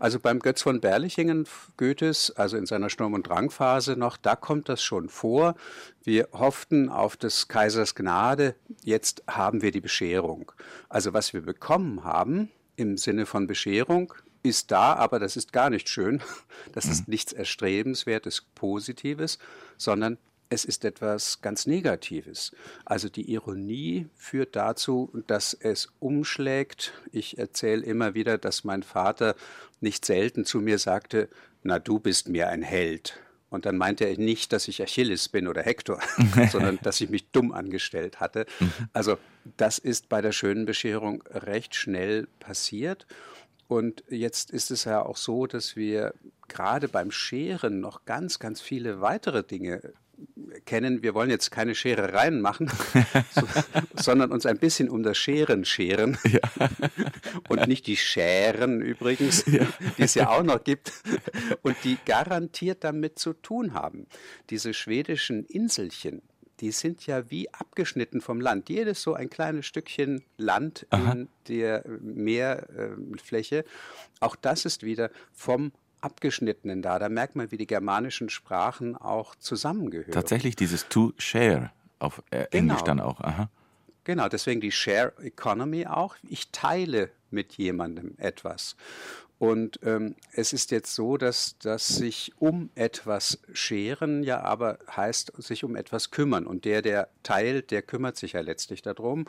Also 0.00 0.18
beim 0.18 0.40
Götz 0.40 0.62
von 0.62 0.80
Berlichingen, 0.80 1.46
Goethes, 1.76 2.30
also 2.32 2.56
in 2.56 2.66
seiner 2.66 2.90
Sturm- 2.90 3.14
und 3.14 3.28
Drangphase 3.28 3.96
noch, 3.96 4.16
da 4.16 4.36
kommt 4.36 4.68
das 4.68 4.82
schon 4.82 5.08
vor. 5.08 5.54
Wir 6.02 6.28
hofften 6.32 6.88
auf 6.88 7.16
des 7.16 7.48
Kaisers 7.48 7.94
Gnade, 7.94 8.54
jetzt 8.82 9.22
haben 9.28 9.62
wir 9.62 9.70
die 9.70 9.80
Bescherung. 9.80 10.52
Also 10.88 11.12
was 11.12 11.32
wir 11.32 11.42
bekommen 11.42 12.04
haben 12.04 12.50
im 12.76 12.96
Sinne 12.96 13.26
von 13.26 13.46
Bescherung, 13.46 14.14
ist 14.44 14.70
da, 14.70 14.94
aber 14.94 15.18
das 15.18 15.36
ist 15.36 15.52
gar 15.52 15.70
nicht 15.70 15.88
schön. 15.88 16.22
Das 16.72 16.86
ist 16.86 17.06
mhm. 17.06 17.12
nichts 17.12 17.32
Erstrebenswertes, 17.32 18.46
Positives, 18.54 19.38
sondern 19.76 20.18
es 20.48 20.64
ist 20.64 20.84
etwas 20.84 21.40
ganz 21.40 21.66
Negatives. 21.66 22.52
Also 22.84 23.08
die 23.08 23.30
Ironie 23.30 24.06
führt 24.16 24.56
dazu, 24.56 25.12
dass 25.26 25.54
es 25.54 25.88
umschlägt. 26.00 26.92
Ich 27.12 27.38
erzähle 27.38 27.84
immer 27.84 28.14
wieder, 28.14 28.38
dass 28.38 28.64
mein 28.64 28.82
Vater 28.82 29.36
nicht 29.80 30.04
selten 30.04 30.44
zu 30.44 30.60
mir 30.60 30.78
sagte, 30.78 31.28
na 31.62 31.78
du 31.78 31.98
bist 31.98 32.28
mir 32.28 32.48
ein 32.48 32.62
Held. 32.62 33.20
Und 33.50 33.66
dann 33.66 33.76
meinte 33.76 34.04
er 34.04 34.18
nicht, 34.18 34.52
dass 34.52 34.66
ich 34.66 34.82
Achilles 34.82 35.28
bin 35.28 35.46
oder 35.46 35.62
Hektor, 35.62 36.00
sondern 36.50 36.78
dass 36.82 37.00
ich 37.00 37.10
mich 37.10 37.30
dumm 37.30 37.52
angestellt 37.52 38.18
hatte. 38.18 38.46
Mhm. 38.58 38.72
Also 38.92 39.18
das 39.56 39.78
ist 39.78 40.08
bei 40.08 40.20
der 40.20 40.32
schönen 40.32 40.66
Bescherung 40.66 41.22
recht 41.30 41.74
schnell 41.76 42.26
passiert. 42.40 43.06
Und 43.74 44.04
jetzt 44.08 44.52
ist 44.52 44.70
es 44.70 44.84
ja 44.84 45.04
auch 45.04 45.16
so, 45.16 45.48
dass 45.48 45.74
wir 45.74 46.14
gerade 46.46 46.86
beim 46.86 47.10
Scheren 47.10 47.80
noch 47.80 48.04
ganz, 48.04 48.38
ganz 48.38 48.60
viele 48.60 49.00
weitere 49.00 49.42
Dinge 49.42 49.94
kennen, 50.64 51.02
wir 51.02 51.12
wollen 51.14 51.28
jetzt 51.28 51.50
keine 51.50 51.74
Scherereien 51.74 52.40
machen, 52.40 52.70
so, 53.34 53.42
sondern 53.96 54.30
uns 54.30 54.46
ein 54.46 54.58
bisschen 54.58 54.88
um 54.88 55.02
das 55.02 55.18
Scheren 55.18 55.64
scheren. 55.64 56.16
Ja. 56.22 56.38
Und 57.48 57.66
nicht 57.66 57.88
die 57.88 57.96
Scheren 57.96 58.80
übrigens, 58.80 59.44
ja. 59.46 59.66
die 59.98 60.02
es 60.02 60.14
ja 60.14 60.28
auch 60.30 60.44
noch 60.44 60.62
gibt 60.62 60.92
und 61.62 61.76
die 61.82 61.98
garantiert 62.04 62.84
damit 62.84 63.18
zu 63.18 63.32
tun 63.32 63.74
haben. 63.74 64.06
Diese 64.50 64.72
schwedischen 64.72 65.44
Inselchen, 65.44 66.22
die 66.60 66.70
sind 66.70 67.06
ja 67.06 67.30
wie 67.30 67.52
abgeschnitten 67.52 68.20
vom 68.20 68.40
Land. 68.40 68.68
Jedes 68.68 69.02
so 69.02 69.14
ein 69.14 69.30
kleines 69.30 69.66
Stückchen 69.66 70.22
Land 70.36 70.86
Aha. 70.90 71.12
in 71.12 71.28
der 71.48 71.84
Meerfläche. 72.00 73.64
Auch 74.20 74.36
das 74.36 74.64
ist 74.64 74.82
wieder 74.82 75.10
vom 75.32 75.72
Abgeschnittenen 76.00 76.82
da. 76.82 76.98
Da 76.98 77.08
merkt 77.08 77.34
man, 77.34 77.50
wie 77.50 77.56
die 77.56 77.66
germanischen 77.66 78.28
Sprachen 78.28 78.96
auch 78.96 79.34
zusammengehören. 79.36 80.12
Tatsächlich 80.12 80.54
dieses 80.54 80.88
to 80.88 81.12
share 81.18 81.72
auf 81.98 82.22
äh, 82.30 82.46
genau. 82.50 82.74
Englisch 82.74 82.82
dann 82.82 83.00
auch. 83.00 83.20
Aha. 83.20 83.48
Genau, 84.04 84.28
deswegen 84.28 84.60
die 84.60 84.70
Share 84.70 85.14
Economy 85.22 85.86
auch. 85.86 86.16
Ich 86.22 86.50
teile 86.50 87.10
mit 87.30 87.54
jemandem 87.54 88.14
etwas. 88.18 88.76
Und 89.38 89.80
ähm, 89.82 90.14
es 90.32 90.52
ist 90.52 90.70
jetzt 90.70 90.94
so, 90.94 91.16
dass, 91.16 91.58
dass 91.58 91.88
sich 91.88 92.32
um 92.38 92.70
etwas 92.74 93.40
scheren 93.52 94.22
ja 94.22 94.40
aber 94.40 94.78
heißt, 94.88 95.32
sich 95.38 95.64
um 95.64 95.76
etwas 95.76 96.10
kümmern. 96.10 96.46
Und 96.46 96.64
der, 96.64 96.82
der 96.82 97.08
teilt, 97.22 97.70
der 97.70 97.82
kümmert 97.82 98.16
sich 98.16 98.32
ja 98.32 98.40
letztlich 98.40 98.80
darum. 98.80 99.26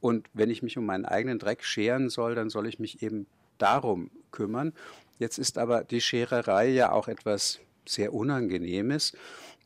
Und 0.00 0.28
wenn 0.32 0.50
ich 0.50 0.62
mich 0.62 0.78
um 0.78 0.86
meinen 0.86 1.04
eigenen 1.04 1.38
Dreck 1.38 1.64
scheren 1.64 2.08
soll, 2.08 2.34
dann 2.34 2.50
soll 2.50 2.66
ich 2.68 2.78
mich 2.78 3.02
eben 3.02 3.26
darum 3.58 4.10
kümmern. 4.30 4.72
Jetzt 5.18 5.38
ist 5.38 5.58
aber 5.58 5.82
die 5.82 6.00
Schererei 6.00 6.68
ja 6.68 6.92
auch 6.92 7.08
etwas 7.08 7.58
sehr 7.84 8.14
Unangenehmes. 8.14 9.12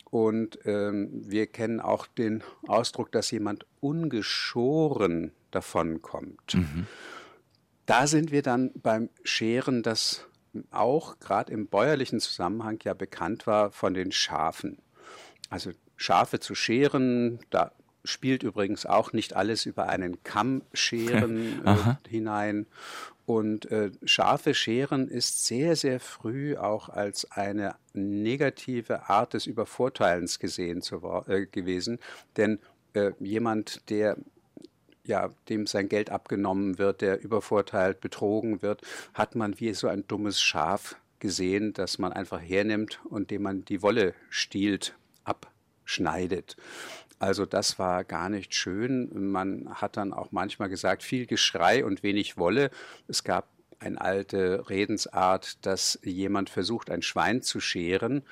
Und 0.09 0.59
ähm, 0.65 1.09
wir 1.11 1.47
kennen 1.47 1.79
auch 1.79 2.07
den 2.07 2.43
Ausdruck, 2.67 3.11
dass 3.11 3.31
jemand 3.31 3.65
ungeschoren 3.79 5.31
davonkommt. 5.51 6.55
Mhm. 6.55 6.87
Da 7.85 8.07
sind 8.07 8.31
wir 8.31 8.41
dann 8.41 8.71
beim 8.75 9.09
Scheren, 9.23 9.83
das 9.83 10.25
auch 10.71 11.19
gerade 11.19 11.51
im 11.51 11.67
bäuerlichen 11.67 12.19
Zusammenhang 12.19 12.79
ja 12.83 12.93
bekannt 12.93 13.47
war 13.47 13.71
von 13.71 13.93
den 13.93 14.11
Schafen. 14.11 14.77
Also 15.49 15.71
Schafe 15.95 16.39
zu 16.39 16.55
scheren, 16.55 17.39
da 17.49 17.71
spielt 18.03 18.43
übrigens 18.43 18.85
auch 18.85 19.13
nicht 19.13 19.35
alles 19.35 19.65
über 19.65 19.87
einen 19.87 20.23
Kamm 20.23 20.63
scheren 20.73 21.65
äh, 21.65 22.09
hinein. 22.09 22.67
Und 23.25 23.71
äh, 23.71 23.91
scharfe 24.03 24.53
Scheren 24.53 25.07
ist 25.07 25.45
sehr, 25.45 25.77
sehr 25.77 26.01
früh 26.01 26.57
auch 26.57 26.89
als 26.89 27.31
eine 27.31 27.75
negative 27.93 29.09
Art 29.09 29.33
des 29.33 29.45
Übervorteilens 29.45 30.39
gesehen 30.39 30.81
zu, 30.81 30.97
äh, 31.27 31.45
gewesen. 31.45 31.99
Denn 32.35 32.59
äh, 32.93 33.11
jemand, 33.19 33.89
der 33.89 34.17
ja, 35.05 35.29
dem 35.49 35.67
sein 35.67 35.89
Geld 35.89 36.09
abgenommen 36.09 36.77
wird, 36.77 37.01
der 37.01 37.21
übervorteilt, 37.21 37.99
betrogen 38.01 38.61
wird, 38.61 38.81
hat 39.13 39.35
man 39.35 39.59
wie 39.59 39.73
so 39.73 39.87
ein 39.87 40.07
dummes 40.07 40.41
Schaf 40.41 40.95
gesehen, 41.19 41.73
das 41.73 41.99
man 41.99 42.13
einfach 42.13 42.41
hernimmt 42.41 42.99
und 43.05 43.31
dem 43.31 43.43
man 43.43 43.65
die 43.65 43.81
Wolle 43.81 44.13
stiehlt, 44.29 44.95
abschneidet. 45.23 46.57
Also 47.19 47.45
das 47.45 47.79
war 47.79 48.03
gar 48.03 48.27
nicht 48.27 48.53
schön. 48.53 49.31
Man 49.31 49.69
hat 49.75 49.95
dann 49.95 50.11
auch 50.11 50.31
manchmal 50.31 50.67
gesagt, 50.67 51.03
viel 51.03 51.25
Geschrei 51.25 51.85
und 51.85 52.03
wenig 52.03 52.37
Wolle. 52.37 52.69
Es 53.07 53.23
gab 53.23 53.47
eine 53.83 53.99
alte 53.99 54.69
Redensart, 54.69 55.65
dass 55.65 55.99
jemand 56.03 56.49
versucht, 56.49 56.89
ein 56.89 57.01
Schwein 57.01 57.41
zu 57.41 57.59
scheren. 57.59 58.23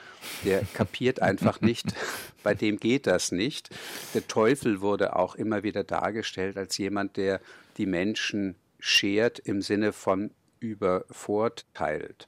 Der 0.44 0.64
kapiert 0.74 1.22
einfach 1.22 1.62
nicht, 1.62 1.88
bei 2.44 2.56
dem 2.56 2.80
geht 2.80 3.08
das 3.08 3.32
nicht. 3.32 3.70
Der 4.14 4.28
Teufel 4.28 4.82
wurde 4.82 5.16
auch 5.16 5.36
immer 5.36 5.64
wieder 5.64 5.84
dargestellt 5.84 6.58
als 6.58 6.78
jemand, 6.78 7.18
der 7.18 7.42
die 7.78 7.86
Menschen 7.86 8.56
schert 8.80 9.40
im 9.40 9.62
Sinne 9.62 9.94
von 9.94 10.32
übervorteilt. 10.60 12.28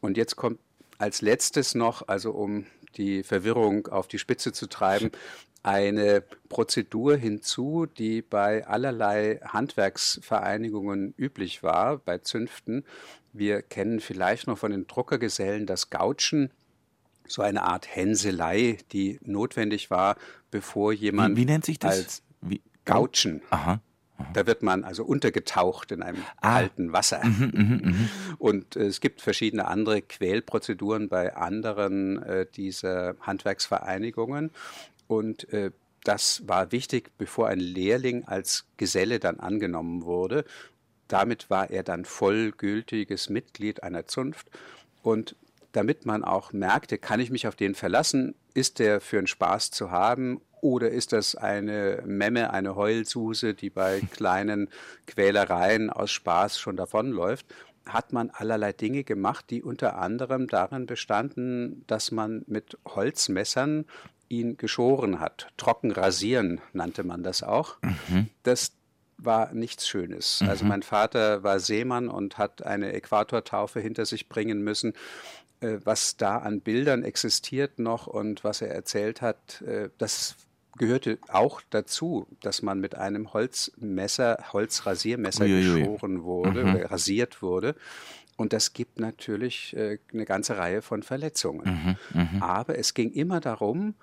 Und 0.00 0.16
jetzt 0.16 0.36
kommt 0.36 0.60
als 0.98 1.22
letztes 1.22 1.74
noch, 1.74 2.08
also 2.08 2.32
um 2.32 2.66
die 2.96 3.22
Verwirrung 3.22 3.86
auf 3.88 4.08
die 4.08 4.18
Spitze 4.18 4.52
zu 4.52 4.66
treiben, 4.66 5.10
eine 5.68 6.22
Prozedur 6.48 7.16
hinzu, 7.16 7.84
die 7.84 8.22
bei 8.22 8.66
allerlei 8.66 9.38
Handwerksvereinigungen 9.44 11.12
üblich 11.18 11.62
war, 11.62 11.98
bei 11.98 12.18
Zünften. 12.18 12.86
Wir 13.34 13.60
kennen 13.60 14.00
vielleicht 14.00 14.46
noch 14.46 14.56
von 14.56 14.70
den 14.70 14.86
Druckergesellen 14.86 15.66
das 15.66 15.90
Gautschen, 15.90 16.50
so 17.26 17.42
eine 17.42 17.64
Art 17.64 17.94
Hänselei, 17.94 18.78
die 18.92 19.20
notwendig 19.22 19.90
war, 19.90 20.16
bevor 20.50 20.94
jemand 20.94 21.36
wie, 21.36 21.42
wie 21.42 21.44
nennt 21.44 21.66
sich 21.66 21.78
das? 21.78 21.98
als 21.98 22.22
wie? 22.40 22.62
Gautschen. 22.86 23.42
Aha. 23.50 23.82
Da 24.32 24.46
wird 24.46 24.62
man 24.62 24.84
also 24.84 25.04
untergetaucht 25.04 25.92
in 25.92 26.02
einem 26.02 26.22
ah. 26.38 26.54
kalten 26.54 26.92
Wasser. 26.94 27.24
Mhm, 27.24 27.50
mh, 27.52 27.90
mh. 27.90 27.94
Und 28.38 28.76
äh, 28.76 28.86
es 28.86 29.00
gibt 29.00 29.20
verschiedene 29.20 29.66
andere 29.66 30.00
Quälprozeduren 30.00 31.10
bei 31.10 31.36
anderen 31.36 32.22
äh, 32.22 32.46
dieser 32.46 33.16
Handwerksvereinigungen. 33.20 34.50
Und 35.08 35.52
äh, 35.52 35.72
das 36.04 36.46
war 36.46 36.70
wichtig, 36.70 37.10
bevor 37.18 37.48
ein 37.48 37.58
Lehrling 37.58 38.24
als 38.24 38.66
Geselle 38.76 39.18
dann 39.18 39.40
angenommen 39.40 40.04
wurde. 40.04 40.44
Damit 41.08 41.50
war 41.50 41.70
er 41.70 41.82
dann 41.82 42.04
vollgültiges 42.04 43.28
Mitglied 43.28 43.82
einer 43.82 44.06
Zunft. 44.06 44.48
Und 45.02 45.34
damit 45.72 46.06
man 46.06 46.24
auch 46.24 46.52
merkte, 46.52 46.98
kann 46.98 47.20
ich 47.20 47.30
mich 47.30 47.46
auf 47.46 47.56
den 47.56 47.74
verlassen? 47.74 48.34
Ist 48.54 48.78
der 48.78 49.00
für 49.00 49.18
einen 49.18 49.26
Spaß 49.26 49.70
zu 49.70 49.90
haben? 49.90 50.40
Oder 50.60 50.90
ist 50.90 51.12
das 51.12 51.34
eine 51.34 52.02
Memme, 52.04 52.52
eine 52.52 52.74
Heulsuse, 52.74 53.54
die 53.54 53.70
bei 53.70 54.00
kleinen 54.12 54.68
Quälereien 55.06 55.90
aus 55.90 56.10
Spaß 56.10 56.58
schon 56.58 56.76
davonläuft? 56.76 57.46
Hat 57.86 58.12
man 58.12 58.30
allerlei 58.30 58.72
Dinge 58.72 59.04
gemacht, 59.04 59.46
die 59.50 59.62
unter 59.62 59.98
anderem 59.98 60.46
darin 60.46 60.86
bestanden, 60.86 61.84
dass 61.86 62.10
man 62.10 62.44
mit 62.46 62.76
Holzmessern 62.84 63.86
ihn 64.28 64.56
geschoren 64.56 65.20
hat. 65.20 65.48
Trocken 65.56 65.90
rasieren 65.90 66.60
nannte 66.72 67.04
man 67.04 67.22
das 67.22 67.42
auch. 67.42 67.76
Mhm. 67.82 68.28
Das 68.42 68.72
war 69.16 69.52
nichts 69.52 69.88
Schönes. 69.88 70.40
Mhm. 70.40 70.48
Also 70.48 70.64
mein 70.64 70.82
Vater 70.82 71.42
war 71.42 71.60
Seemann 71.60 72.08
und 72.08 72.38
hat 72.38 72.62
eine 72.62 72.92
Äquatortaufe 72.92 73.80
hinter 73.80 74.06
sich 74.06 74.28
bringen 74.28 74.62
müssen. 74.62 74.94
Äh, 75.60 75.78
was 75.84 76.16
da 76.16 76.38
an 76.38 76.60
Bildern 76.60 77.02
existiert 77.02 77.78
noch 77.78 78.06
und 78.06 78.44
was 78.44 78.62
er 78.62 78.70
erzählt 78.70 79.20
hat, 79.20 79.62
äh, 79.62 79.90
das 79.98 80.36
gehörte 80.76 81.18
auch 81.28 81.60
dazu, 81.70 82.28
dass 82.40 82.62
man 82.62 82.78
mit 82.78 82.94
einem 82.94 83.32
Holzmesser, 83.32 84.38
Holzrasiermesser 84.52 85.44
Uiuiui. 85.44 85.80
geschoren 85.80 86.22
wurde, 86.22 86.64
mhm. 86.64 86.76
rasiert 86.86 87.42
wurde. 87.42 87.74
Und 88.36 88.52
das 88.52 88.72
gibt 88.72 89.00
natürlich 89.00 89.76
äh, 89.76 89.98
eine 90.12 90.24
ganze 90.24 90.56
Reihe 90.56 90.80
von 90.80 91.02
Verletzungen. 91.02 91.98
Mhm, 92.14 92.20
mh. 92.38 92.46
Aber 92.46 92.78
es 92.78 92.94
ging 92.94 93.10
immer 93.10 93.40
darum, 93.40 93.94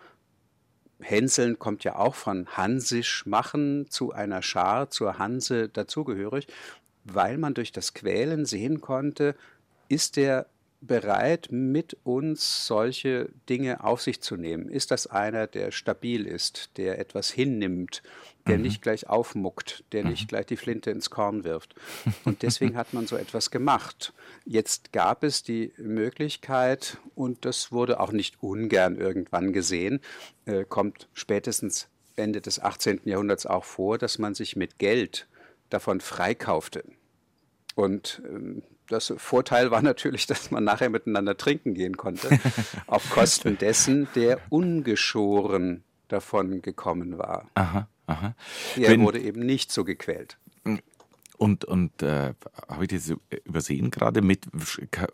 Hänseln 0.99 1.59
kommt 1.59 1.83
ja 1.83 1.97
auch 1.97 2.15
von 2.15 2.47
Hansisch 2.57 3.25
machen 3.25 3.87
zu 3.89 4.11
einer 4.11 4.41
Schar, 4.41 4.89
zur 4.89 5.17
Hanse 5.17 5.69
dazugehörig, 5.69 6.47
weil 7.03 7.37
man 7.37 7.53
durch 7.53 7.71
das 7.71 7.93
Quälen 7.93 8.45
sehen 8.45 8.81
konnte, 8.81 9.35
ist 9.89 10.15
der 10.15 10.47
bereit, 10.81 11.47
mit 11.51 11.97
uns 12.03 12.65
solche 12.65 13.29
Dinge 13.49 13.83
auf 13.83 14.01
sich 14.01 14.21
zu 14.21 14.35
nehmen? 14.35 14.69
Ist 14.69 14.91
das 14.91 15.07
einer, 15.07 15.47
der 15.47 15.71
stabil 15.71 16.25
ist, 16.25 16.77
der 16.77 16.99
etwas 16.99 17.31
hinnimmt, 17.31 18.03
der 18.47 18.57
mhm. 18.57 18.63
nicht 18.63 18.81
gleich 18.81 19.07
aufmuckt, 19.07 19.83
der 19.91 20.03
mhm. 20.03 20.11
nicht 20.11 20.27
gleich 20.27 20.45
die 20.45 20.57
Flinte 20.57 20.91
ins 20.91 21.09
Korn 21.09 21.43
wirft? 21.43 21.75
Und 22.25 22.41
deswegen 22.43 22.77
hat 22.77 22.93
man 22.93 23.07
so 23.07 23.15
etwas 23.15 23.51
gemacht. 23.51 24.13
Jetzt 24.45 24.93
gab 24.93 25.23
es 25.23 25.43
die 25.43 25.73
Möglichkeit, 25.77 26.97
und 27.15 27.45
das 27.45 27.71
wurde 27.71 27.99
auch 27.99 28.11
nicht 28.11 28.41
ungern 28.41 28.95
irgendwann 28.97 29.53
gesehen, 29.53 30.01
äh, 30.45 30.63
kommt 30.65 31.07
spätestens 31.13 31.87
Ende 32.15 32.41
des 32.41 32.59
18. 32.59 33.01
Jahrhunderts 33.05 33.45
auch 33.45 33.65
vor, 33.65 33.97
dass 33.97 34.19
man 34.19 34.35
sich 34.35 34.55
mit 34.55 34.77
Geld 34.77 35.27
davon 35.69 35.99
freikaufte. 35.99 36.83
Und 37.75 38.21
ähm, 38.27 38.63
das 38.87 39.13
Vorteil 39.17 39.71
war 39.71 39.81
natürlich, 39.81 40.27
dass 40.27 40.51
man 40.51 40.63
nachher 40.63 40.89
miteinander 40.89 41.37
trinken 41.37 41.73
gehen 41.73 41.97
konnte, 41.97 42.39
auf 42.87 43.09
Kosten 43.09 43.57
dessen, 43.57 44.07
der 44.15 44.39
ungeschoren 44.49 45.83
davon 46.07 46.61
gekommen 46.61 47.17
war. 47.17 47.49
Aha, 47.55 47.87
aha. 48.07 48.35
Er 48.75 48.89
Wenn, 48.89 49.03
wurde 49.03 49.19
eben 49.19 49.45
nicht 49.45 49.71
so 49.71 49.83
gequält. 49.83 50.37
Und, 51.37 51.65
und 51.65 52.01
äh, 52.01 52.33
habe 52.69 52.85
ich 52.85 52.89
das 52.89 53.13
übersehen 53.45 53.91
gerade 53.91 54.21
mit 54.21 54.45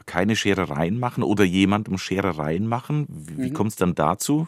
keine 0.05 0.35
Scherereien 0.35 0.99
machen 0.99 1.23
oder 1.23 1.43
jemandem 1.43 1.97
Scherereien 1.97 2.67
machen? 2.67 3.07
Wie, 3.09 3.49
mhm. 3.49 3.53
kommt 3.53 3.71
es 3.71 3.75
dann 3.75 3.95
dazu? 3.95 4.47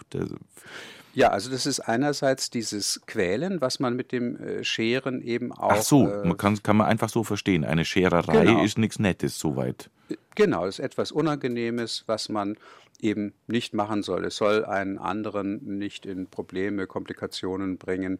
Ja, 1.14 1.30
also 1.30 1.50
das 1.52 1.66
ist 1.66 1.80
einerseits 1.80 2.50
dieses 2.50 3.02
Quälen, 3.06 3.62
was 3.62 3.80
man 3.80 3.96
mit 3.96 4.12
dem 4.12 4.36
äh, 4.38 4.64
Scheren 4.64 5.22
eben 5.22 5.52
auch. 5.52 5.72
Ach 5.72 5.82
so, 5.82 6.08
äh, 6.08 6.28
man 6.28 6.38
kann, 6.38 6.62
kann 6.64 6.78
man 6.78 6.88
einfach 6.88 7.10
so 7.10 7.24
verstehen. 7.24 7.64
Eine 7.64 7.86
Schererei 7.86 8.46
genau. 8.46 8.64
ist 8.64 8.78
nichts 8.78 9.00
Nettes, 9.00 9.38
soweit. 9.38 9.90
Genau, 10.36 10.66
das 10.66 10.80
ist 10.80 10.86
etwas 10.86 11.12
Unangenehmes, 11.12 12.04
was 12.08 12.30
man 12.30 12.58
eben 13.04 13.34
nicht 13.48 13.74
machen 13.74 14.04
soll. 14.04 14.26
Es 14.26 14.38
soll 14.38 14.66
einen 14.66 14.98
anderen 14.98 15.78
nicht 15.78 16.06
in 16.06 16.28
Probleme, 16.28 16.88
Komplikationen 16.88 17.78
bringen, 17.78 18.20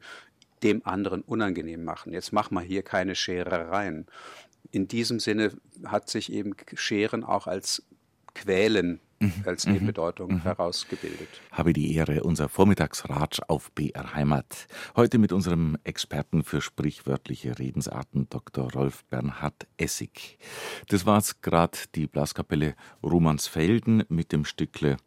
dem 0.62 0.86
anderen 0.86 1.22
unangenehm 1.22 1.84
machen. 1.84 2.14
Jetzt 2.14 2.32
mach 2.32 2.52
mal 2.52 2.64
hier 2.64 2.84
keine 2.84 3.16
Scherereien. 3.16 4.08
In 4.72 4.88
diesem 4.88 5.20
Sinne 5.20 5.52
hat 5.86 6.10
sich 6.10 6.32
eben 6.32 6.56
Scheren 6.74 7.24
auch 7.24 7.48
als 7.48 7.84
Quälen 8.34 9.00
mhm. 9.24 9.44
als 9.46 9.66
mhm. 9.66 9.74
Nebenbedeutung 9.74 10.34
mhm. 10.34 10.44
herausgebildet. 10.44 11.28
Habe 11.52 11.74
die 11.74 11.96
Ehre, 11.96 12.24
unser 12.24 12.50
Vormittagsratsch 12.50 13.42
auf 13.48 13.72
BR 13.72 14.14
Heimat. 14.14 14.68
Heute 14.96 15.18
mit 15.18 15.32
unserem 15.32 15.78
Experten 15.84 16.44
für 16.44 16.62
sprichwörtliche 16.62 17.58
Redensarten, 17.58 18.28
Dr. 18.30 18.72
Rolf 18.72 19.04
Bernhard 19.06 19.68
Essig. 19.78 20.38
Das 20.90 21.06
war 21.06 21.18
jetzt 21.18 21.42
gerade 21.42 21.78
die 21.96 22.08
Blaskapelle 22.08 22.76
Romansfelden 23.04 24.04
mit 24.10 24.32
dem 24.32 24.46
Stückle 24.46 24.98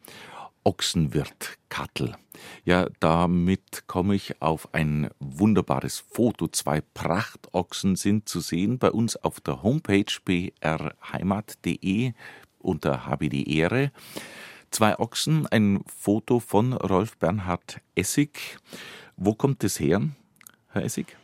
Ochsenwirt 0.67 1.59
Kattel. 1.69 2.17
Ja, 2.65 2.89
damit 2.99 3.87
komme 3.87 4.17
ich 4.17 4.43
auf 4.43 4.75
ein 4.75 5.11
wunderbares 5.21 6.01
Foto. 6.11 6.49
Zwei 6.49 6.81
Prachtochsen 6.81 7.95
sind 7.95 8.29
zu 8.29 8.41
sehen 8.41 8.79
bei 8.79 8.91
uns 8.91 9.15
auf 9.17 9.39
der 9.41 9.63
Homepage 9.63 10.13
brheimat.de 10.25 12.15
unter 12.67 13.07
Habe 13.07 13.29
die 13.29 13.57
Ehre. 13.59 13.93
Zwei 14.71 14.99
Ochsen, 14.99 15.47
ein 15.47 15.83
Foto 15.87 16.41
von 16.41 16.73
Rolf 16.73 17.17
Bernhard 17.17 17.81
Essig. 17.95 18.59
Wo 19.17 19.35
kommt 19.35 19.65
es 19.65 19.81
her, 19.81 20.03
Herr 20.73 20.85
Essig? 20.85 21.17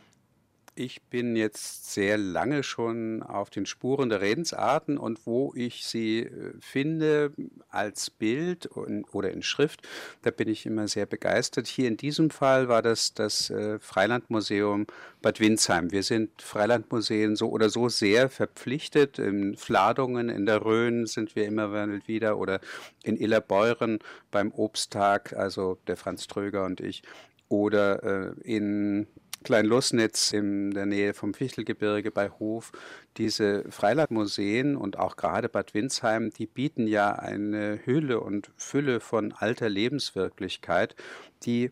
Ich 0.75 1.03
bin 1.03 1.35
jetzt 1.35 1.93
sehr 1.93 2.17
lange 2.17 2.63
schon 2.63 3.21
auf 3.21 3.51
den 3.51 3.67
Spuren 3.67 4.09
der 4.09 4.21
Redensarten 4.21 4.97
und 4.97 5.27
wo 5.27 5.53
ich 5.55 5.85
sie 5.85 6.21
äh, 6.21 6.53
finde 6.61 7.31
als 7.69 8.09
Bild 8.09 8.69
oder 9.11 9.29
in 9.29 9.43
Schrift, 9.43 9.87
da 10.23 10.31
bin 10.31 10.47
ich 10.47 10.65
immer 10.65 10.87
sehr 10.87 11.05
begeistert. 11.05 11.67
Hier 11.67 11.87
in 11.87 11.97
diesem 11.97 12.31
Fall 12.31 12.69
war 12.69 12.81
das 12.81 13.13
das 13.13 13.51
äh, 13.51 13.77
Freilandmuseum 13.77 14.87
Bad 15.21 15.39
Windsheim. 15.39 15.91
Wir 15.91 16.01
sind 16.01 16.41
Freilandmuseen 16.41 17.35
so 17.35 17.51
oder 17.51 17.69
so 17.69 17.87
sehr 17.87 18.29
verpflichtet. 18.29 19.19
In 19.19 19.55
Fladungen 19.55 20.29
in 20.29 20.47
der 20.47 20.65
Rhön 20.65 21.05
sind 21.05 21.35
wir 21.35 21.45
immer 21.45 21.71
wieder 22.07 22.39
oder 22.39 22.59
in 23.03 23.15
Illerbeuren 23.15 23.99
beim 24.31 24.51
Obsttag, 24.51 25.33
also 25.33 25.77
der 25.85 25.97
Franz 25.97 26.25
Tröger 26.25 26.65
und 26.65 26.81
ich 26.81 27.03
oder 27.47 28.03
äh, 28.03 28.33
in 28.41 29.05
Klein-Lussnitz 29.43 30.31
in 30.31 30.71
der 30.71 30.85
Nähe 30.85 31.13
vom 31.13 31.33
Fichtelgebirge 31.33 32.11
bei 32.11 32.29
Hof, 32.29 32.71
diese 33.17 33.65
Freilandmuseen 33.69 34.75
und 34.75 34.97
auch 34.97 35.15
gerade 35.15 35.49
Bad 35.49 35.73
Windsheim, 35.73 36.31
die 36.31 36.47
bieten 36.47 36.87
ja 36.87 37.13
eine 37.13 37.79
Hülle 37.85 38.19
und 38.19 38.51
Fülle 38.57 38.99
von 38.99 39.33
alter 39.33 39.69
Lebenswirklichkeit, 39.69 40.95
die 41.43 41.71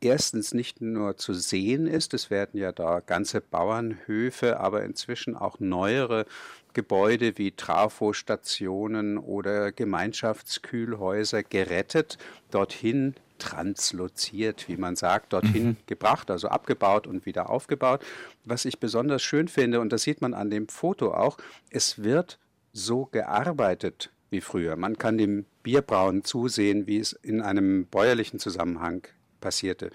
erstens 0.00 0.54
nicht 0.54 0.80
nur 0.80 1.16
zu 1.16 1.34
sehen 1.34 1.86
ist, 1.86 2.14
es 2.14 2.30
werden 2.30 2.58
ja 2.60 2.72
da 2.72 3.00
ganze 3.00 3.40
Bauernhöfe, 3.40 4.60
aber 4.60 4.84
inzwischen 4.84 5.36
auch 5.36 5.58
neuere 5.58 6.26
Gebäude 6.74 7.38
wie 7.38 7.52
Trafostationen 7.52 9.18
oder 9.18 9.72
Gemeinschaftskühlhäuser 9.72 11.42
gerettet, 11.42 12.18
dorthin 12.50 13.14
transloziert, 13.38 14.68
wie 14.68 14.76
man 14.76 14.96
sagt, 14.96 15.32
dorthin 15.32 15.66
mhm. 15.66 15.76
gebracht, 15.86 16.30
also 16.30 16.48
abgebaut 16.48 17.06
und 17.06 17.26
wieder 17.26 17.50
aufgebaut. 17.50 18.04
Was 18.44 18.64
ich 18.64 18.78
besonders 18.78 19.22
schön 19.22 19.48
finde, 19.48 19.80
und 19.80 19.92
das 19.92 20.02
sieht 20.02 20.20
man 20.20 20.34
an 20.34 20.50
dem 20.50 20.68
Foto 20.68 21.14
auch, 21.14 21.38
es 21.70 22.02
wird 22.02 22.38
so 22.72 23.06
gearbeitet 23.06 24.10
wie 24.30 24.40
früher. 24.40 24.76
Man 24.76 24.98
kann 24.98 25.18
dem 25.18 25.46
Bierbrauen 25.62 26.24
zusehen, 26.24 26.86
wie 26.86 26.98
es 26.98 27.12
in 27.12 27.40
einem 27.40 27.86
bäuerlichen 27.86 28.38
Zusammenhang 28.38 29.06
passierte. 29.40 29.90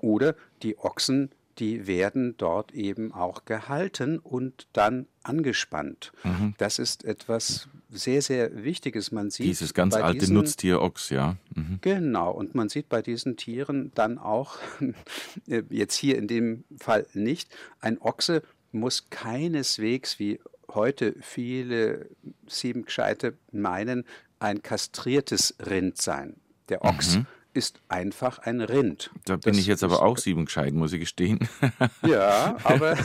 Oder 0.00 0.34
die 0.62 0.78
Ochsen 0.78 1.30
die 1.58 1.86
werden 1.86 2.36
dort 2.36 2.72
eben 2.72 3.12
auch 3.12 3.44
gehalten 3.44 4.18
und 4.18 4.66
dann 4.72 5.06
angespannt. 5.22 6.12
Mhm. 6.24 6.54
Das 6.58 6.78
ist 6.78 7.04
etwas 7.04 7.68
sehr, 7.94 8.22
sehr 8.22 8.64
Wichtiges. 8.64 9.12
Man 9.12 9.30
sieht 9.30 9.46
Dieses 9.46 9.74
ganz 9.74 9.94
alte 9.94 10.18
diesen, 10.18 10.34
Nutztier 10.34 10.82
Ochs, 10.82 11.10
ja. 11.10 11.36
Mhm. 11.54 11.78
Genau, 11.80 12.30
und 12.32 12.54
man 12.54 12.68
sieht 12.68 12.88
bei 12.88 13.02
diesen 13.02 13.36
Tieren 13.36 13.92
dann 13.94 14.18
auch, 14.18 14.58
jetzt 15.46 15.94
hier 15.94 16.18
in 16.18 16.28
dem 16.28 16.64
Fall 16.78 17.06
nicht, 17.14 17.54
ein 17.80 18.00
Ochse 18.00 18.42
muss 18.72 19.08
keineswegs, 19.10 20.18
wie 20.18 20.40
heute 20.68 21.14
viele 21.20 22.08
Siebengescheite 22.46 23.34
meinen, 23.52 24.04
ein 24.40 24.62
kastriertes 24.62 25.54
Rind 25.64 26.00
sein. 26.00 26.36
Der 26.68 26.84
Ochs 26.84 27.16
mhm 27.16 27.26
ist 27.54 27.80
einfach 27.88 28.38
ein 28.40 28.60
Rind. 28.60 29.10
Da 29.24 29.36
bin 29.36 29.52
das 29.52 29.60
ich 29.60 29.66
jetzt 29.66 29.84
aber 29.84 30.02
auch 30.02 30.18
sieben 30.18 30.44
gescheit, 30.44 30.74
muss 30.74 30.92
ich 30.92 31.00
gestehen. 31.00 31.38
Ja, 32.06 32.56
aber 32.64 32.96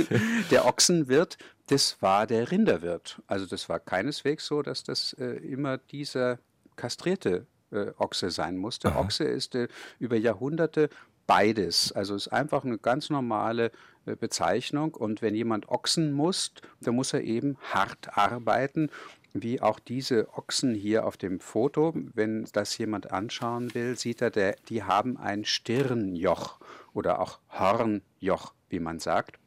der 0.50 0.66
Ochsenwirt, 0.66 1.38
das 1.66 2.00
war 2.00 2.26
der 2.26 2.50
Rinderwirt. 2.50 3.20
Also 3.26 3.46
das 3.46 3.68
war 3.68 3.78
keineswegs 3.78 4.46
so, 4.46 4.62
dass 4.62 4.82
das 4.82 5.12
äh, 5.14 5.36
immer 5.36 5.78
dieser 5.78 6.38
kastrierte 6.76 7.46
äh, 7.70 7.92
Ochse 7.98 8.30
sein 8.30 8.56
musste. 8.56 8.88
Aha. 8.88 9.00
Ochse 9.00 9.24
ist 9.24 9.54
äh, 9.54 9.68
über 9.98 10.16
Jahrhunderte 10.16 10.88
beides. 11.26 11.92
Also 11.92 12.14
es 12.14 12.26
ist 12.26 12.32
einfach 12.32 12.64
eine 12.64 12.78
ganz 12.78 13.10
normale 13.10 13.70
äh, 14.06 14.16
Bezeichnung. 14.16 14.94
Und 14.94 15.22
wenn 15.22 15.34
jemand 15.34 15.68
Ochsen 15.68 16.12
muss, 16.12 16.52
dann 16.80 16.96
muss 16.96 17.12
er 17.12 17.22
eben 17.22 17.56
hart 17.70 18.16
arbeiten 18.16 18.90
wie 19.32 19.60
auch 19.60 19.78
diese 19.78 20.28
Ochsen 20.34 20.74
hier 20.74 21.06
auf 21.06 21.16
dem 21.16 21.40
Foto. 21.40 21.92
Wenn 22.14 22.46
das 22.52 22.76
jemand 22.78 23.10
anschauen 23.10 23.74
will, 23.74 23.96
sieht 23.96 24.22
er, 24.22 24.30
der, 24.30 24.56
die 24.68 24.82
haben 24.82 25.16
ein 25.16 25.44
Stirnjoch 25.44 26.58
oder 26.94 27.20
auch 27.20 27.38
Hornjoch, 27.50 28.54
wie 28.68 28.80
man 28.80 28.98
sagt. 28.98 29.38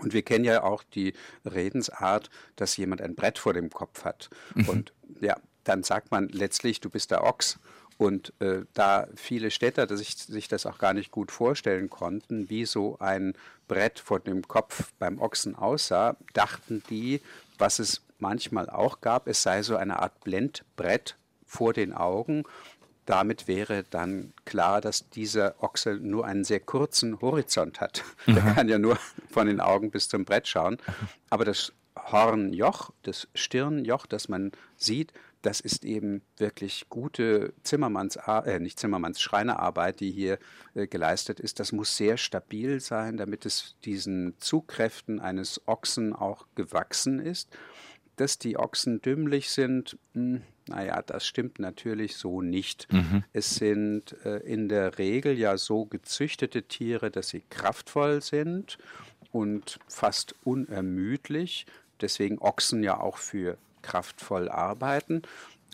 Und 0.00 0.12
wir 0.12 0.22
kennen 0.22 0.44
ja 0.44 0.62
auch 0.62 0.82
die 0.82 1.14
Redensart, 1.44 2.30
dass 2.56 2.76
jemand 2.76 3.00
ein 3.00 3.14
Brett 3.14 3.38
vor 3.38 3.54
dem 3.54 3.70
Kopf 3.70 4.04
hat. 4.04 4.28
Mhm. 4.54 4.68
Und 4.68 4.92
ja, 5.20 5.36
dann 5.64 5.82
sagt 5.82 6.10
man 6.10 6.28
letztlich, 6.28 6.80
du 6.80 6.90
bist 6.90 7.10
der 7.10 7.24
Ochs. 7.24 7.58
Und 7.98 8.34
äh, 8.40 8.64
da 8.74 9.08
viele 9.14 9.50
Städter 9.50 9.94
sich, 9.96 10.16
sich 10.18 10.48
das 10.48 10.66
auch 10.66 10.76
gar 10.76 10.92
nicht 10.92 11.10
gut 11.10 11.32
vorstellen 11.32 11.88
konnten, 11.88 12.50
wie 12.50 12.66
so 12.66 12.98
ein 12.98 13.32
Brett 13.68 13.98
vor 13.98 14.20
dem 14.20 14.46
Kopf 14.46 14.92
beim 14.98 15.18
Ochsen 15.18 15.56
aussah, 15.56 16.16
dachten 16.34 16.82
die, 16.90 17.22
was 17.56 17.78
es 17.78 18.02
manchmal 18.18 18.68
auch 18.68 19.00
gab, 19.00 19.28
es 19.28 19.42
sei 19.42 19.62
so 19.62 19.76
eine 19.76 20.00
Art 20.00 20.24
Blendbrett 20.24 21.16
vor 21.46 21.72
den 21.72 21.92
Augen. 21.92 22.44
Damit 23.04 23.46
wäre 23.46 23.84
dann 23.90 24.32
klar, 24.44 24.80
dass 24.80 25.08
dieser 25.10 25.62
Ochse 25.62 25.94
nur 25.94 26.26
einen 26.26 26.42
sehr 26.42 26.60
kurzen 26.60 27.20
Horizont 27.20 27.80
hat. 27.80 28.02
Mhm. 28.26 28.34
Der 28.34 28.42
kann 28.54 28.68
ja 28.68 28.78
nur 28.78 28.98
von 29.30 29.46
den 29.46 29.60
Augen 29.60 29.90
bis 29.90 30.08
zum 30.08 30.24
Brett 30.24 30.48
schauen. 30.48 30.78
Aber 31.30 31.44
das 31.44 31.72
Hornjoch, 31.96 32.90
das 33.02 33.28
Stirnjoch, 33.34 34.06
das 34.06 34.28
man 34.28 34.52
sieht, 34.76 35.12
das 35.42 35.60
ist 35.60 35.84
eben 35.84 36.22
wirklich 36.38 36.86
gute 36.88 37.52
Zimmermanns, 37.62 38.16
äh, 38.16 38.58
nicht 38.58 38.80
Zimmermanns, 38.80 39.20
Schreinerarbeit, 39.20 40.00
die 40.00 40.10
hier 40.10 40.38
äh, 40.74 40.88
geleistet 40.88 41.38
ist. 41.38 41.60
Das 41.60 41.70
muss 41.70 41.96
sehr 41.96 42.16
stabil 42.16 42.80
sein, 42.80 43.16
damit 43.16 43.46
es 43.46 43.76
diesen 43.84 44.34
Zugkräften 44.38 45.20
eines 45.20 45.60
Ochsen 45.66 46.12
auch 46.14 46.46
gewachsen 46.56 47.20
ist. 47.20 47.48
Dass 48.16 48.38
die 48.38 48.58
Ochsen 48.58 49.00
dümmlich 49.00 49.50
sind, 49.50 49.96
hm, 50.14 50.42
naja, 50.68 51.02
das 51.02 51.26
stimmt 51.26 51.58
natürlich 51.58 52.16
so 52.16 52.42
nicht. 52.42 52.92
Mhm. 52.92 53.22
Es 53.32 53.54
sind 53.54 54.16
äh, 54.24 54.38
in 54.38 54.68
der 54.68 54.98
Regel 54.98 55.38
ja 55.38 55.56
so 55.56 55.84
gezüchtete 55.84 56.64
Tiere, 56.64 57.10
dass 57.10 57.28
sie 57.28 57.42
kraftvoll 57.50 58.20
sind 58.20 58.78
und 59.32 59.78
fast 59.86 60.34
unermüdlich. 60.44 61.66
Deswegen 62.00 62.38
Ochsen 62.38 62.82
ja 62.82 62.98
auch 62.98 63.18
für 63.18 63.58
kraftvoll 63.82 64.48
arbeiten. 64.48 65.22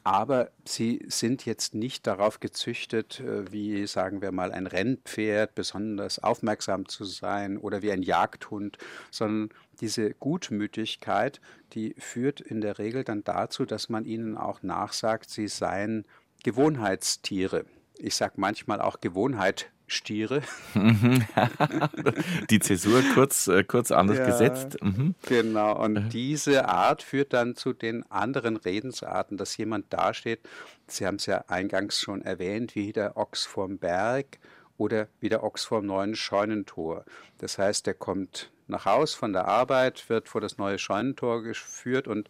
Aber 0.05 0.51
sie 0.65 1.05
sind 1.07 1.47
jetzt 1.47 1.75
nicht 1.75 2.09
darauf 2.09 2.41
gezüchtet, 2.41 3.21
äh, 3.21 3.53
wie 3.53 3.87
sagen 3.87 4.21
wir 4.21 4.33
mal 4.33 4.51
ein 4.51 4.67
Rennpferd, 4.67 5.55
besonders 5.55 6.19
aufmerksam 6.19 6.89
zu 6.89 7.05
sein 7.05 7.57
oder 7.57 7.83
wie 7.83 7.93
ein 7.93 8.03
Jagdhund, 8.03 8.79
sondern 9.11 9.57
diese 9.81 10.13
Gutmütigkeit, 10.15 11.41
die 11.73 11.95
führt 11.99 12.41
in 12.41 12.61
der 12.61 12.79
Regel 12.79 13.05
dann 13.05 13.23
dazu, 13.23 13.65
dass 13.65 13.89
man 13.89 14.05
ihnen 14.05 14.37
auch 14.37 14.63
nachsagt, 14.63 15.31
sie 15.31 15.49
seien 15.49 16.05
Gewohnheitstiere. 16.43 17.65
Ich 18.03 18.17
sage 18.17 18.35
manchmal 18.37 18.81
auch 18.81 19.01
Gewohnheit 19.01 19.71
Stiere. 19.87 20.43
Die 22.51 22.59
Zäsur 22.59 23.03
kurz, 23.15 23.47
äh, 23.47 23.63
kurz 23.63 23.93
anders 23.93 24.19
ja, 24.19 24.27
gesetzt. 24.27 24.83
Mhm. 24.83 25.15
Genau, 25.27 25.81
und 25.81 26.09
diese 26.09 26.69
Art 26.69 27.03
führt 27.03 27.33
dann 27.33 27.55
zu 27.55 27.73
den 27.73 28.11
anderen 28.11 28.57
Redensarten, 28.57 29.37
dass 29.37 29.57
jemand 29.57 29.93
dasteht, 29.93 30.41
Sie 30.89 31.07
haben 31.07 31.17
es 31.17 31.27
ja 31.27 31.45
eingangs 31.47 32.01
schon 32.01 32.23
erwähnt, 32.23 32.75
wie 32.75 32.93
der 32.93 33.17
Ochs 33.17 33.45
vorm 33.45 33.79
Berg 33.79 34.39
oder 34.79 35.07
wie 35.21 35.29
der 35.29 35.45
Ochs 35.45 35.65
vorm 35.65 35.87
neuen 35.87 36.17
Scheunentor. 36.17 37.05
Das 37.39 37.59
heißt, 37.59 37.87
der 37.87 37.95
kommt 37.95 38.51
nach 38.67 38.85
Haus 38.85 39.15
von 39.15 39.33
der 39.33 39.47
Arbeit, 39.47 40.09
wird 40.09 40.29
vor 40.29 40.41
das 40.41 40.59
neue 40.59 40.79
Scheunentor 40.79 41.43
geführt 41.43 42.09
und 42.09 42.29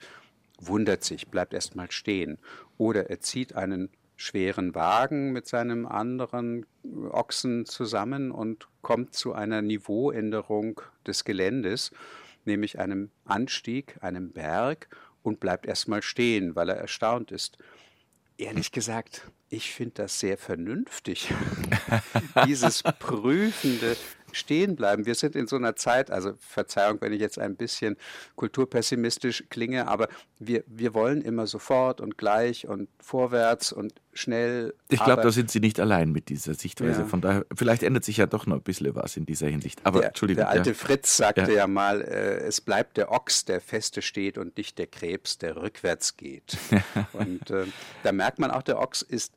wundert 0.60 1.02
sich, 1.02 1.28
bleibt 1.28 1.54
erstmal 1.54 1.90
stehen. 1.90 2.38
Oder 2.76 3.08
er 3.08 3.20
zieht 3.20 3.54
einen 3.54 3.88
schweren 4.22 4.74
Wagen 4.74 5.32
mit 5.32 5.46
seinem 5.46 5.84
anderen 5.84 6.64
Ochsen 7.10 7.66
zusammen 7.66 8.30
und 8.30 8.68
kommt 8.80 9.14
zu 9.14 9.32
einer 9.32 9.62
Niveauänderung 9.62 10.80
des 11.06 11.24
Geländes, 11.24 11.90
nämlich 12.44 12.78
einem 12.78 13.10
Anstieg, 13.24 13.98
einem 14.00 14.30
Berg 14.30 14.88
und 15.22 15.40
bleibt 15.40 15.66
erstmal 15.66 16.02
stehen, 16.02 16.54
weil 16.54 16.68
er 16.68 16.76
erstaunt 16.76 17.32
ist. 17.32 17.58
Ehrlich 18.38 18.70
gesagt, 18.70 19.30
ich 19.50 19.72
finde 19.72 19.94
das 19.96 20.20
sehr 20.20 20.38
vernünftig. 20.38 21.32
Dieses 22.46 22.82
prüfende, 22.82 23.96
stehen 24.32 24.76
bleiben. 24.76 25.06
Wir 25.06 25.14
sind 25.14 25.36
in 25.36 25.46
so 25.46 25.56
einer 25.56 25.76
Zeit, 25.76 26.10
also 26.10 26.34
Verzeihung, 26.38 27.00
wenn 27.00 27.12
ich 27.12 27.20
jetzt 27.20 27.38
ein 27.38 27.56
bisschen 27.56 27.96
kulturpessimistisch 28.36 29.44
klinge, 29.50 29.88
aber 29.88 30.08
wir, 30.38 30.64
wir 30.66 30.94
wollen 30.94 31.22
immer 31.22 31.46
sofort 31.46 32.00
und 32.00 32.18
gleich 32.18 32.66
und 32.66 32.88
vorwärts 33.00 33.72
und 33.72 33.94
schnell. 34.12 34.74
Ich 34.88 35.02
glaube, 35.02 35.22
da 35.22 35.30
sind 35.30 35.50
Sie 35.50 35.60
nicht 35.60 35.80
allein 35.80 36.10
mit 36.10 36.28
dieser 36.28 36.54
Sichtweise. 36.54 37.02
Ja. 37.02 37.06
Von 37.06 37.20
daher, 37.20 37.46
vielleicht 37.54 37.82
ändert 37.82 38.04
sich 38.04 38.16
ja 38.16 38.26
doch 38.26 38.46
noch 38.46 38.56
ein 38.56 38.62
bisschen 38.62 38.94
was 38.94 39.16
in 39.16 39.26
dieser 39.26 39.48
Hinsicht. 39.48 39.80
Aber 39.84 40.00
der, 40.00 40.08
Entschuldigung. 40.08 40.42
Der 40.42 40.50
alte 40.50 40.70
ja. 40.70 40.74
Fritz 40.74 41.16
sagte 41.16 41.42
ja, 41.42 41.58
ja 41.58 41.66
mal, 41.66 42.00
äh, 42.02 42.38
es 42.40 42.60
bleibt 42.60 42.96
der 42.96 43.10
Ochs, 43.10 43.44
der 43.44 43.60
feste 43.60 44.02
steht 44.02 44.38
und 44.38 44.56
nicht 44.56 44.78
der 44.78 44.86
Krebs, 44.86 45.38
der 45.38 45.56
rückwärts 45.56 46.16
geht. 46.16 46.56
und 47.12 47.50
äh, 47.50 47.66
da 48.02 48.12
merkt 48.12 48.38
man 48.38 48.50
auch, 48.50 48.62
der 48.62 48.78
Ochs 48.80 49.02
ist 49.02 49.34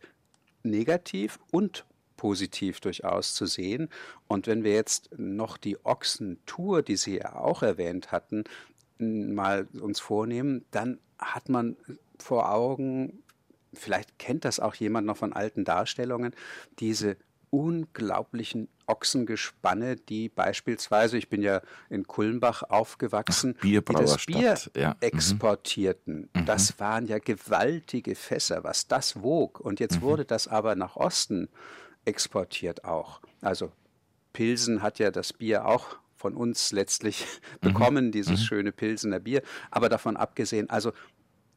negativ 0.64 1.40
und 1.52 1.86
positiv 2.18 2.80
durchaus 2.80 3.34
zu 3.34 3.46
sehen. 3.46 3.90
Und 4.28 4.48
wenn 4.48 4.64
wir 4.64 4.74
jetzt 4.74 5.10
noch 5.18 5.58
die 5.58 5.84
Ochsentour, 5.86 6.82
die 6.82 6.96
Sie 6.96 7.18
ja 7.18 7.36
auch 7.36 7.64
erwähnt 7.64 8.12
hatten, 8.12 8.44
mal 8.98 9.68
uns 9.80 10.00
vornehmen, 10.00 10.66
dann 10.72 11.00
hat 11.20 11.50
man 11.50 11.76
vor 12.20 12.52
Augen, 12.52 13.24
vielleicht 13.74 14.18
kennt 14.20 14.46
das 14.46 14.60
auch 14.60 14.76
jemand 14.76 15.08
noch 15.08 15.18
von 15.18 15.34
alten 15.34 15.66
Darstellungen, 15.66 16.34
diese 16.80 17.18
unglaublichen 17.50 18.68
Ochsengespanne, 18.88 19.96
die 19.96 20.30
beispielsweise, 20.30 21.18
ich 21.18 21.30
bin 21.30 21.42
ja 21.42 21.62
in 21.90 22.06
Kulmbach 22.06 22.64
aufgewachsen, 22.64 23.56
Ach, 23.58 23.62
die 23.62 23.82
das 23.82 24.26
Bier 24.26 24.56
ja. 24.76 24.90
Mhm. 24.90 24.96
exportierten. 25.00 26.30
Mhm. 26.34 26.46
Das 26.46 26.80
waren 26.80 27.08
ja 27.08 27.20
gewaltige 27.20 28.16
Fässer, 28.16 28.64
was 28.64 28.88
das 28.88 29.22
wog. 29.22 29.60
Und 29.60 29.80
jetzt 29.80 29.98
mhm. 29.98 30.02
wurde 30.02 30.26
das 30.26 30.48
aber 30.48 30.76
nach 30.76 30.96
Osten 30.96 31.50
exportiert 32.06 32.86
auch. 32.86 33.22
Also 33.42 33.72
Pilsen 34.34 34.82
hat 34.82 35.00
ja 35.00 35.12
das 35.12 35.34
Bier 35.34 35.66
auch 35.66 35.98
von 36.16 36.36
uns 36.36 36.72
letztlich 36.72 37.26
mhm. 37.62 37.68
bekommen, 37.68 38.12
dieses 38.12 38.40
mhm. 38.40 38.46
schöne 38.46 38.72
Pilsener 38.72 39.20
Bier. 39.20 39.42
Aber 39.72 39.90
davon 39.90 40.18
abgesehen, 40.18 40.70
also 40.70 40.92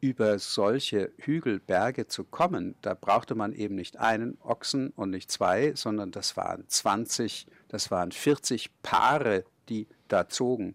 über 0.00 0.38
solche 0.38 1.10
Hügelberge 1.18 2.06
zu 2.06 2.24
kommen, 2.24 2.76
da 2.82 2.94
brauchte 2.94 3.34
man 3.34 3.52
eben 3.52 3.74
nicht 3.74 3.98
einen 3.98 4.38
Ochsen 4.42 4.90
und 4.90 5.10
nicht 5.10 5.30
zwei, 5.30 5.74
sondern 5.74 6.12
das 6.12 6.36
waren 6.36 6.64
20, 6.68 7.46
das 7.68 7.90
waren 7.90 8.12
40 8.12 8.70
Paare, 8.82 9.44
die 9.68 9.88
da 10.06 10.28
zogen. 10.28 10.74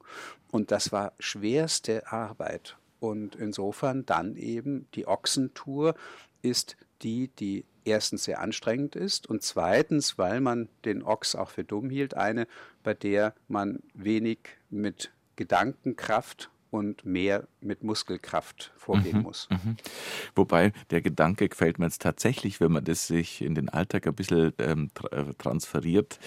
Und 0.51 0.71
das 0.71 0.91
war 0.91 1.13
schwerste 1.19 2.11
Arbeit. 2.11 2.77
Und 2.99 3.35
insofern 3.35 4.05
dann 4.05 4.35
eben 4.35 4.87
die 4.93 5.07
Ochsentour 5.07 5.95
ist 6.41 6.77
die, 7.01 7.29
die 7.29 7.65
erstens 7.85 8.25
sehr 8.25 8.39
anstrengend 8.39 8.95
ist 8.95 9.27
und 9.27 9.43
zweitens, 9.43 10.17
weil 10.17 10.41
man 10.41 10.69
den 10.85 11.03
Ochs 11.03 11.35
auch 11.35 11.49
für 11.49 11.63
dumm 11.63 11.89
hielt, 11.89 12.15
eine, 12.15 12.47
bei 12.83 12.93
der 12.93 13.33
man 13.47 13.79
wenig 13.93 14.39
mit 14.69 15.11
Gedankenkraft 15.35 16.49
und 16.73 17.05
mehr 17.05 17.47
mit 17.61 17.83
Muskelkraft 17.83 18.73
vorgehen 18.77 19.17
mhm, 19.17 19.23
muss. 19.23 19.47
Mhm. 19.51 19.77
Wobei 20.35 20.73
der 20.89 21.01
Gedanke 21.01 21.47
gefällt 21.47 21.77
mir 21.77 21.85
jetzt 21.85 22.01
tatsächlich, 22.01 22.59
wenn 22.59 22.71
man 22.71 22.83
das 22.83 23.05
sich 23.05 23.41
in 23.41 23.53
den 23.53 23.69
Alltag 23.69 24.07
ein 24.07 24.15
bisschen 24.15 24.53
ähm, 24.57 24.89
äh, 25.11 25.25
transferiert, 25.37 26.19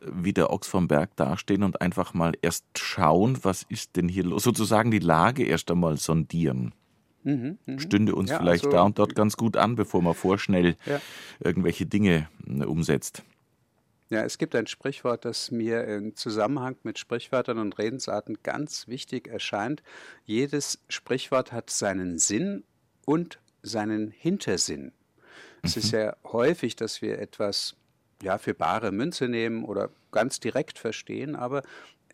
wie 0.00 0.32
der 0.32 0.50
Ochs 0.50 0.66
vom 0.66 0.88
Berg 0.88 1.14
dastehen 1.14 1.62
und 1.62 1.80
einfach 1.80 2.14
mal 2.14 2.32
erst 2.42 2.64
schauen, 2.76 3.38
was 3.42 3.62
ist 3.62 3.94
denn 3.94 4.08
hier 4.08 4.24
los, 4.24 4.42
sozusagen 4.42 4.90
die 4.90 4.98
Lage 4.98 5.44
erst 5.44 5.70
einmal 5.70 5.96
sondieren. 5.96 6.74
Mhm, 7.24 7.58
mh. 7.66 7.80
Stünde 7.80 8.14
uns 8.14 8.30
ja, 8.30 8.38
vielleicht 8.38 8.64
also, 8.64 8.76
da 8.76 8.82
und 8.82 8.98
dort 8.98 9.14
ganz 9.14 9.36
gut 9.36 9.56
an, 9.56 9.76
bevor 9.76 10.02
man 10.02 10.14
vorschnell 10.14 10.76
ja. 10.86 11.00
irgendwelche 11.40 11.86
Dinge 11.86 12.28
äh, 12.46 12.64
umsetzt. 12.64 13.22
Ja, 14.10 14.22
es 14.24 14.36
gibt 14.36 14.54
ein 14.54 14.66
Sprichwort, 14.66 15.24
das 15.24 15.50
mir 15.50 15.84
im 15.84 16.16
Zusammenhang 16.16 16.76
mit 16.82 16.98
Sprichwörtern 16.98 17.58
und 17.58 17.78
Redensarten 17.78 18.38
ganz 18.42 18.86
wichtig 18.86 19.26
erscheint. 19.26 19.82
Jedes 20.26 20.80
Sprichwort 20.88 21.52
hat 21.52 21.70
seinen 21.70 22.18
Sinn 22.18 22.64
und 23.06 23.38
seinen 23.62 24.10
Hintersinn. 24.10 24.84
Mhm. 24.84 24.92
Es 25.62 25.76
ist 25.78 25.92
mhm. 25.92 25.98
ja 25.98 26.16
häufig, 26.24 26.76
dass 26.76 27.00
wir 27.00 27.20
etwas 27.20 27.74
ja, 28.22 28.36
für 28.38 28.54
bare 28.54 28.92
Münze 28.92 29.28
nehmen 29.28 29.64
oder 29.64 29.88
ganz 30.10 30.40
direkt 30.40 30.78
verstehen, 30.78 31.34
aber 31.34 31.62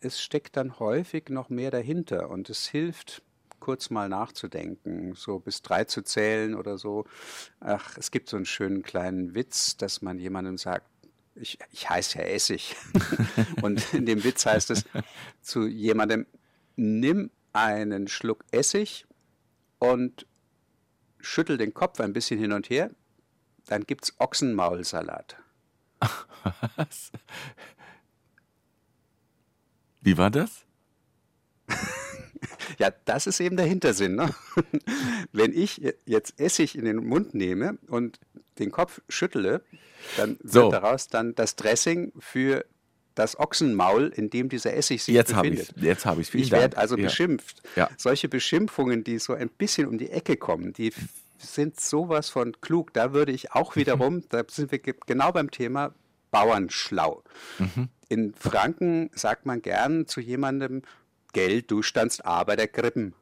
es 0.00 0.20
steckt 0.20 0.56
dann 0.56 0.78
häufig 0.78 1.28
noch 1.28 1.48
mehr 1.48 1.70
dahinter 1.70 2.30
und 2.30 2.48
es 2.48 2.68
hilft 2.68 3.22
kurz 3.68 3.90
mal 3.90 4.08
nachzudenken, 4.08 5.12
so 5.14 5.40
bis 5.40 5.60
drei 5.60 5.84
zu 5.84 6.00
zählen 6.00 6.54
oder 6.54 6.78
so. 6.78 7.04
Ach, 7.60 7.98
es 7.98 8.10
gibt 8.10 8.30
so 8.30 8.38
einen 8.38 8.46
schönen 8.46 8.82
kleinen 8.82 9.34
Witz, 9.34 9.76
dass 9.76 10.00
man 10.00 10.18
jemandem 10.18 10.56
sagt, 10.56 10.86
ich, 11.34 11.58
ich 11.70 11.90
heiße 11.90 12.16
ja 12.16 12.24
Essig. 12.24 12.76
Und 13.60 13.92
in 13.92 14.06
dem 14.06 14.24
Witz 14.24 14.46
heißt 14.46 14.70
es 14.70 14.86
zu 15.42 15.66
jemandem, 15.66 16.24
nimm 16.76 17.30
einen 17.52 18.08
Schluck 18.08 18.42
Essig 18.52 19.04
und 19.78 20.26
schüttel 21.20 21.58
den 21.58 21.74
Kopf 21.74 22.00
ein 22.00 22.14
bisschen 22.14 22.40
hin 22.40 22.52
und 22.52 22.70
her, 22.70 22.90
dann 23.66 23.84
gibt 23.84 24.04
es 24.04 24.14
Ochsenmaulsalat. 24.18 25.36
Was? 26.76 27.12
Wie 30.00 30.16
war 30.16 30.30
das? 30.30 30.64
Ja, 32.78 32.90
das 33.04 33.26
ist 33.26 33.40
eben 33.40 33.56
der 33.56 33.66
Hintersinn. 33.66 34.16
Ne? 34.16 34.34
Wenn 35.32 35.52
ich 35.52 35.80
jetzt 36.04 36.38
Essig 36.40 36.76
in 36.76 36.84
den 36.84 36.96
Mund 36.96 37.34
nehme 37.34 37.78
und 37.88 38.18
den 38.58 38.70
Kopf 38.70 39.00
schüttle, 39.08 39.62
dann 40.16 40.38
so. 40.42 40.62
wird 40.62 40.72
daraus 40.74 41.08
dann 41.08 41.34
das 41.34 41.56
Dressing 41.56 42.12
für 42.18 42.64
das 43.14 43.38
Ochsenmaul, 43.38 44.12
in 44.14 44.30
dem 44.30 44.48
dieser 44.48 44.74
Essig 44.74 45.02
sich 45.02 45.14
jetzt 45.14 45.34
befindet. 45.34 45.68
Hab 45.68 45.76
ich, 45.76 45.82
jetzt 45.82 46.06
habe 46.06 46.20
ich 46.20 46.28
es. 46.28 46.34
Ich 46.34 46.50
werde 46.52 46.76
also 46.76 46.96
ja. 46.96 47.04
beschimpft. 47.04 47.62
Ja. 47.74 47.90
Solche 47.96 48.28
Beschimpfungen, 48.28 49.02
die 49.02 49.18
so 49.18 49.34
ein 49.34 49.48
bisschen 49.48 49.88
um 49.88 49.98
die 49.98 50.10
Ecke 50.10 50.36
kommen, 50.36 50.72
die 50.72 50.92
sind 51.38 51.80
sowas 51.80 52.28
von 52.30 52.60
klug. 52.60 52.92
Da 52.92 53.12
würde 53.12 53.32
ich 53.32 53.52
auch 53.52 53.76
wiederum, 53.76 54.22
da 54.28 54.44
sind 54.48 54.70
wir 54.70 54.78
genau 54.78 55.32
beim 55.32 55.50
Thema 55.50 55.94
Bauernschlau. 56.30 57.22
Mhm. 57.58 57.88
In 58.08 58.34
Franken 58.34 59.10
sagt 59.14 59.46
man 59.46 59.62
gern 59.62 60.06
zu 60.06 60.20
jemandem, 60.20 60.82
Geld, 61.32 61.70
du 61.70 61.82
standst 61.82 62.24
A 62.24 62.44
bei 62.44 62.56
der 62.56 62.68
Krippen. 62.68 63.14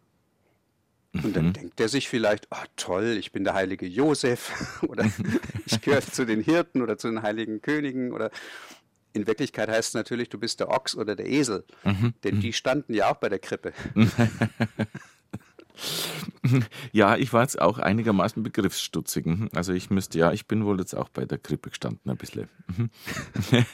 Und 1.12 1.34
dann 1.34 1.46
mhm. 1.46 1.52
denkt 1.54 1.80
er 1.80 1.88
sich 1.88 2.08
vielleicht, 2.08 2.48
oh 2.50 2.64
toll, 2.76 3.16
ich 3.18 3.32
bin 3.32 3.44
der 3.44 3.54
heilige 3.54 3.86
Josef 3.86 4.82
oder 4.88 5.10
ich 5.64 5.80
gehöre 5.80 6.02
zu 6.02 6.26
den 6.26 6.42
Hirten 6.42 6.82
oder 6.82 6.98
zu 6.98 7.08
den 7.08 7.22
heiligen 7.22 7.62
Königen 7.62 8.12
oder 8.12 8.30
in 9.12 9.26
Wirklichkeit 9.26 9.70
heißt 9.70 9.88
es 9.88 9.94
natürlich, 9.94 10.28
du 10.28 10.38
bist 10.38 10.60
der 10.60 10.68
Ochs 10.68 10.94
oder 10.94 11.16
der 11.16 11.26
Esel, 11.26 11.64
mhm. 11.84 12.12
denn 12.22 12.36
mhm. 12.36 12.40
die 12.40 12.52
standen 12.52 12.92
ja 12.92 13.10
auch 13.10 13.16
bei 13.16 13.30
der 13.30 13.38
Krippe. 13.38 13.72
Ja, 16.92 17.16
ich 17.16 17.32
war 17.32 17.42
jetzt 17.42 17.60
auch 17.60 17.78
einigermaßen 17.78 18.42
begriffsstutzig. 18.42 19.26
Mhm. 19.26 19.50
Also 19.54 19.72
ich 19.72 19.90
müsste, 19.90 20.18
ja, 20.18 20.32
ich 20.32 20.46
bin 20.46 20.64
wohl 20.64 20.78
jetzt 20.78 20.94
auch 20.94 21.08
bei 21.08 21.24
der 21.24 21.38
Krippe 21.38 21.70
gestanden 21.70 22.10
ein 22.10 22.16
bisschen. 22.16 22.48
Mhm. 22.68 22.90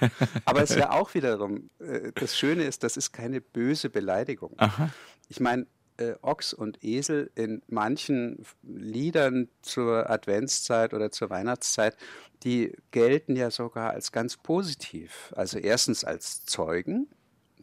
Aber 0.44 0.62
es 0.62 0.70
ist 0.70 0.78
ja 0.78 0.90
auch 0.90 1.14
wiederum, 1.14 1.70
äh, 1.78 2.12
das 2.14 2.36
Schöne 2.36 2.64
ist, 2.64 2.82
das 2.82 2.96
ist 2.96 3.12
keine 3.12 3.40
böse 3.40 3.90
Beleidigung. 3.90 4.54
Aha. 4.56 4.90
Ich 5.28 5.40
meine, 5.40 5.66
äh, 5.98 6.14
Ochs 6.22 6.52
und 6.52 6.82
Esel 6.82 7.30
in 7.34 7.62
manchen 7.68 8.44
Liedern 8.62 9.48
zur 9.62 10.10
Adventszeit 10.10 10.94
oder 10.94 11.10
zur 11.10 11.30
Weihnachtszeit, 11.30 11.96
die 12.44 12.74
gelten 12.90 13.36
ja 13.36 13.50
sogar 13.50 13.90
als 13.90 14.12
ganz 14.12 14.36
positiv. 14.36 15.32
Also 15.36 15.58
erstens 15.58 16.04
als 16.04 16.44
Zeugen, 16.44 17.08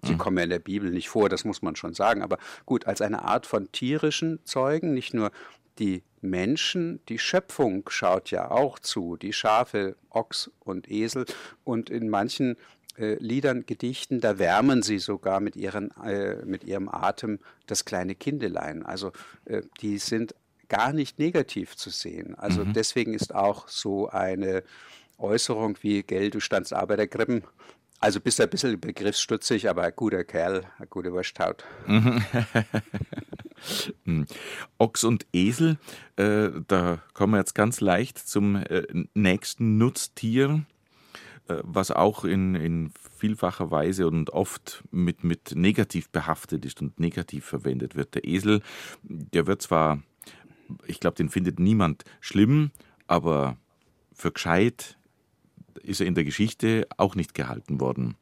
die 0.03 0.13
mhm. 0.13 0.17
kommen 0.17 0.37
ja 0.37 0.43
in 0.43 0.49
der 0.49 0.59
Bibel 0.59 0.91
nicht 0.91 1.09
vor, 1.09 1.29
das 1.29 1.45
muss 1.45 1.61
man 1.61 1.75
schon 1.75 1.93
sagen, 1.93 2.21
aber 2.21 2.37
gut, 2.65 2.87
als 2.87 3.01
eine 3.01 3.23
Art 3.23 3.45
von 3.45 3.71
tierischen 3.71 4.39
Zeugen, 4.45 4.93
nicht 4.93 5.13
nur 5.13 5.31
die 5.79 6.03
Menschen, 6.21 6.99
die 7.07 7.19
Schöpfung 7.19 7.89
schaut 7.89 8.31
ja 8.31 8.51
auch 8.51 8.79
zu, 8.79 9.15
die 9.15 9.33
Schafe, 9.33 9.95
Ochs 10.09 10.51
und 10.59 10.91
Esel 10.91 11.25
und 11.63 11.89
in 11.89 12.09
manchen 12.09 12.57
äh, 12.97 13.15
Liedern, 13.15 13.65
Gedichten, 13.65 14.19
da 14.19 14.37
wärmen 14.37 14.81
sie 14.81 14.99
sogar 14.99 15.39
mit, 15.39 15.55
ihren, 15.55 15.91
äh, 16.03 16.43
mit 16.45 16.65
ihrem 16.65 16.89
Atem 16.89 17.39
das 17.65 17.85
kleine 17.85 18.15
Kindelein. 18.15 18.85
Also 18.85 19.13
äh, 19.45 19.61
die 19.81 19.97
sind 19.97 20.35
gar 20.67 20.91
nicht 20.91 21.17
negativ 21.17 21.77
zu 21.77 21.89
sehen. 21.89 22.35
Also 22.35 22.65
mhm. 22.65 22.73
deswegen 22.73 23.13
ist 23.13 23.33
auch 23.33 23.67
so 23.69 24.09
eine 24.09 24.63
Äußerung 25.17 25.77
wie, 25.81 26.03
gell, 26.03 26.29
du 26.29 26.39
standst 26.39 26.73
Arbeiterkrippen, 26.73 27.43
also 27.99 28.19
bist 28.19 28.39
du 28.39 28.43
ein 28.43 28.49
bisschen 28.49 28.79
begriffsstutzig, 28.79 29.69
aber 29.69 29.83
ein 29.83 29.93
guter 29.95 30.23
Kerl, 30.23 30.65
eine 30.77 30.87
gute 30.87 31.11
Wursthaut. 31.11 31.63
Hm. 31.85 32.23
Ochs 34.77 35.03
und 35.03 35.25
Esel, 35.33 35.77
äh, 36.15 36.49
da 36.67 37.03
kommen 37.13 37.33
wir 37.33 37.39
jetzt 37.39 37.55
ganz 37.55 37.81
leicht 37.81 38.17
zum 38.17 38.55
äh, 38.55 38.83
nächsten 39.13 39.77
Nutztier. 39.77 40.65
Äh, 41.49 41.61
was 41.63 41.91
auch 41.91 42.23
in, 42.23 42.55
in 42.55 42.91
vielfacher 43.17 43.71
Weise 43.71 44.07
und 44.07 44.29
oft 44.29 44.83
mit, 44.91 45.23
mit 45.23 45.55
negativ 45.55 46.09
behaftet 46.09 46.65
ist 46.65 46.81
und 46.81 46.99
negativ 46.99 47.45
verwendet 47.45 47.95
wird. 47.95 48.15
Der 48.15 48.25
Esel, 48.25 48.61
der 49.03 49.47
wird 49.47 49.61
zwar, 49.61 50.01
ich 50.85 50.99
glaube, 50.99 51.15
den 51.15 51.29
findet 51.29 51.59
niemand 51.59 52.05
schlimm, 52.21 52.71
aber 53.07 53.57
für 54.13 54.31
gescheit 54.31 54.97
ist 55.83 56.01
er 56.01 56.07
in 56.07 56.15
der 56.15 56.23
Geschichte 56.23 56.87
auch 56.97 57.15
nicht 57.15 57.33
gehalten 57.33 57.79
worden. 57.79 58.15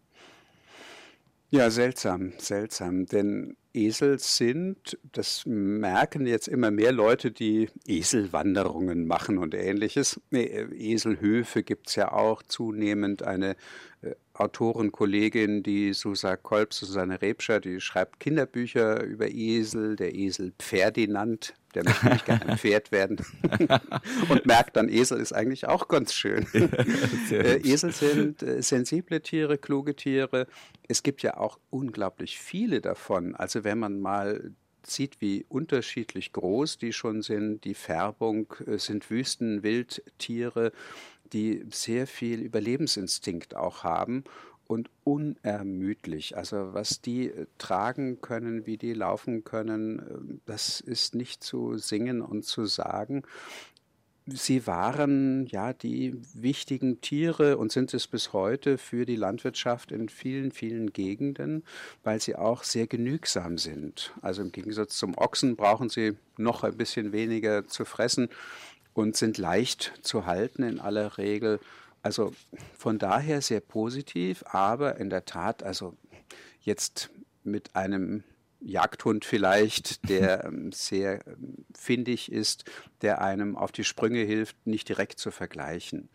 Ja, 1.50 1.70
seltsam, 1.70 2.34
seltsam, 2.40 3.06
denn 3.06 3.56
Esel 3.74 4.20
sind, 4.20 4.98
das 5.14 5.44
merken 5.46 6.26
jetzt 6.26 6.48
immer 6.48 6.72
mehr 6.72 6.92
Leute, 6.92 7.32
die 7.32 7.70
Eselwanderungen 7.86 9.08
machen 9.08 9.38
und 9.38 9.54
ähnliches. 9.54 10.20
Eselhöfe 10.32 11.64
gibt 11.64 11.88
es 11.88 11.96
ja 11.96 12.12
auch 12.12 12.44
zunehmend. 12.44 13.24
Eine 13.24 13.56
äh, 14.02 14.16
Autorenkollegin, 14.40 15.64
die 15.64 15.94
Susa 15.94 16.36
Kolb, 16.36 16.74
Susanne 16.74 17.22
Rebscher, 17.22 17.60
die 17.60 17.82
schreibt 17.82 18.20
Kinderbücher 18.20 19.04
über 19.04 19.30
Esel, 19.30 19.96
der 19.96 20.14
Esel 20.14 20.54
Pferdinant, 20.60 21.54
der 21.74 21.84
möchte 21.84 22.10
nicht 22.10 22.26
gerne 22.26 22.46
ein 22.48 22.58
Pferd 22.58 22.92
werden 22.92 23.18
und 24.30 24.46
merkt 24.46 24.76
dann, 24.76 24.90
Esel 24.90 25.20
ist 25.20 25.34
eigentlich 25.34 25.68
auch 25.68 25.88
ganz 25.88 26.14
schön. 26.14 26.46
äh, 27.32 27.58
Esel 27.58 27.92
sind 27.92 28.44
äh, 28.44 28.62
sensible 28.62 29.22
Tiere, 29.22 29.58
kluge 29.58 29.96
Tiere. 29.96 30.48
Es 30.88 31.04
gibt 31.04 31.24
ja 31.24 31.38
auch 31.38 31.60
unglaublich 31.70 32.40
viele 32.40 32.82
davon. 32.82 33.36
Also 33.36 33.64
wenn 33.64 33.80
man 33.80 34.00
mal 34.00 34.52
sieht, 34.90 35.22
wie 35.22 35.46
unterschiedlich 35.50 36.32
groß 36.34 36.78
die 36.78 36.94
schon 36.94 37.22
sind, 37.22 37.64
die 37.64 37.74
Färbung 37.74 38.54
äh, 38.66 38.78
sind 38.78 39.10
Wüstenwildtiere 39.10 40.72
die 41.34 41.66
sehr 41.72 42.08
viel 42.08 42.42
Überlebensinstinkt 42.42 43.56
auch 43.56 43.84
haben 43.84 44.24
und 44.68 44.90
unermüdlich. 45.04 46.38
Also 46.38 46.74
was 46.74 47.02
die 47.02 47.30
äh, 47.30 47.48
tragen 47.58 48.22
können, 48.22 48.66
wie 48.66 48.78
die 48.78 48.94
laufen 48.94 49.44
können, 49.44 50.00
äh, 50.00 50.40
das 50.46 50.82
ist 50.82 51.16
nicht 51.16 51.44
zu 51.44 51.78
singen 51.78 52.22
und 52.22 52.46
zu 52.46 52.66
sagen. 52.66 53.24
Sie 54.30 54.68
waren 54.68 55.46
ja 55.46 55.72
die 55.72 56.14
wichtigen 56.34 57.00
Tiere 57.00 57.58
und 57.58 57.72
sind 57.72 57.94
es 57.94 58.08
bis 58.08 58.34
heute 58.34 58.78
für 58.78 59.06
die 59.06 59.16
Landwirtschaft 59.16 59.94
in 59.94 60.10
vielen, 60.10 60.52
vielen 60.52 60.92
Gegenden, 60.92 61.64
weil 62.04 62.20
sie 62.20 62.36
auch 62.36 62.64
sehr 62.64 62.88
genügsam 62.88 63.58
sind. 63.58 64.12
Also 64.22 64.42
im 64.42 64.52
Gegensatz 64.52 64.98
zum 64.98 65.18
Ochsen 65.18 65.56
brauchen 65.56 65.88
sie 65.88 66.18
noch 66.36 66.66
ein 66.66 66.76
bisschen 66.76 67.14
weniger 67.14 67.68
zu 67.68 67.86
fressen 67.86 68.28
und 68.98 69.16
sind 69.16 69.38
leicht 69.38 69.94
zu 70.02 70.26
halten 70.26 70.64
in 70.64 70.80
aller 70.80 71.20
Regel. 71.20 71.60
Also 72.02 72.34
von 72.76 72.98
daher 72.98 73.42
sehr 73.44 73.60
positiv, 73.60 74.44
aber 74.48 74.98
in 74.98 75.12
der 75.12 75.26
Tat, 75.26 75.62
also 75.62 75.96
jetzt 76.62 77.12
mit 77.44 77.76
einem 77.76 78.24
Jagdhund 78.60 79.24
vielleicht, 79.24 80.10
der 80.10 80.46
ähm, 80.46 80.72
sehr 80.72 81.28
ähm, 81.28 81.66
findig 81.78 82.32
ist, 82.32 82.66
der 83.04 83.22
einem 83.22 83.56
auf 83.56 83.72
die 83.72 83.84
Sprünge 83.84 84.24
hilft, 84.24 84.66
nicht 84.66 84.90
direkt 84.90 85.20
zu 85.20 85.30
vergleichen. 85.30 86.10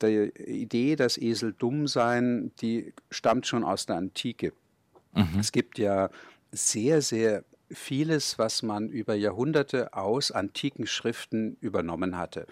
Die 0.00 0.32
Idee, 0.38 0.96
dass 0.96 1.18
Esel 1.18 1.52
dumm 1.52 1.86
seien, 1.86 2.50
die 2.62 2.94
stammt 3.10 3.46
schon 3.46 3.62
aus 3.62 3.84
der 3.84 3.96
Antike. 3.96 4.54
Mhm. 5.12 5.38
Es 5.38 5.52
gibt 5.52 5.78
ja 5.78 6.08
sehr, 6.50 7.02
sehr 7.02 7.44
vieles, 7.70 8.38
was 8.38 8.62
man 8.62 8.88
über 8.88 9.14
Jahrhunderte 9.14 9.92
aus 9.94 10.30
antiken 10.30 10.86
Schriften 10.86 11.56
übernommen 11.60 12.16
hatte. 12.16 12.46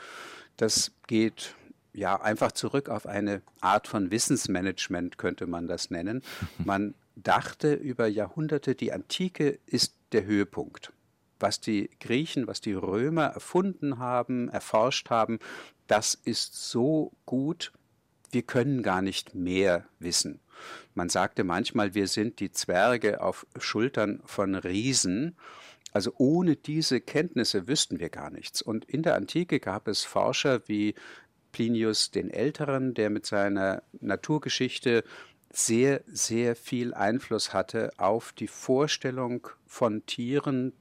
Das 0.56 0.92
geht 1.06 1.54
ja 1.92 2.20
einfach 2.20 2.52
zurück 2.52 2.88
auf 2.88 3.06
eine 3.06 3.42
Art 3.60 3.86
von 3.86 4.10
Wissensmanagement, 4.10 5.18
könnte 5.18 5.46
man 5.46 5.66
das 5.68 5.90
nennen. 5.90 6.22
Man 6.64 6.94
dachte 7.16 7.74
über 7.74 8.06
Jahrhunderte, 8.06 8.74
die 8.74 8.92
Antike 8.92 9.58
ist 9.66 9.94
der 10.12 10.24
Höhepunkt. 10.24 10.92
Was 11.40 11.60
die 11.60 11.90
Griechen, 12.00 12.46
was 12.46 12.60
die 12.60 12.72
Römer 12.72 13.26
erfunden 13.26 13.98
haben, 13.98 14.48
erforscht 14.48 15.10
haben, 15.10 15.38
das 15.86 16.14
ist 16.14 16.70
so 16.70 17.12
gut, 17.26 17.72
wir 18.34 18.42
können 18.42 18.82
gar 18.82 19.00
nicht 19.00 19.34
mehr 19.34 19.86
wissen. 19.98 20.40
Man 20.94 21.08
sagte 21.08 21.44
manchmal, 21.44 21.94
wir 21.94 22.08
sind 22.08 22.40
die 22.40 22.50
Zwerge 22.50 23.20
auf 23.20 23.46
Schultern 23.58 24.20
von 24.24 24.54
Riesen. 24.54 25.36
Also 25.92 26.12
ohne 26.18 26.56
diese 26.56 27.00
Kenntnisse 27.00 27.68
wüssten 27.68 28.00
wir 28.00 28.10
gar 28.10 28.30
nichts. 28.30 28.62
Und 28.62 28.84
in 28.84 29.02
der 29.02 29.14
Antike 29.14 29.60
gab 29.60 29.88
es 29.88 30.04
Forscher 30.04 30.68
wie 30.68 30.94
Plinius 31.52 32.10
den 32.10 32.30
Älteren, 32.30 32.94
der 32.94 33.10
mit 33.10 33.26
seiner 33.26 33.82
Naturgeschichte 34.00 35.04
sehr, 35.52 36.02
sehr 36.08 36.56
viel 36.56 36.94
Einfluss 36.94 37.52
hatte 37.52 37.92
auf 37.96 38.32
die 38.32 38.48
Vorstellung 38.48 39.46
von 39.66 40.04
Tieren, 40.04 40.72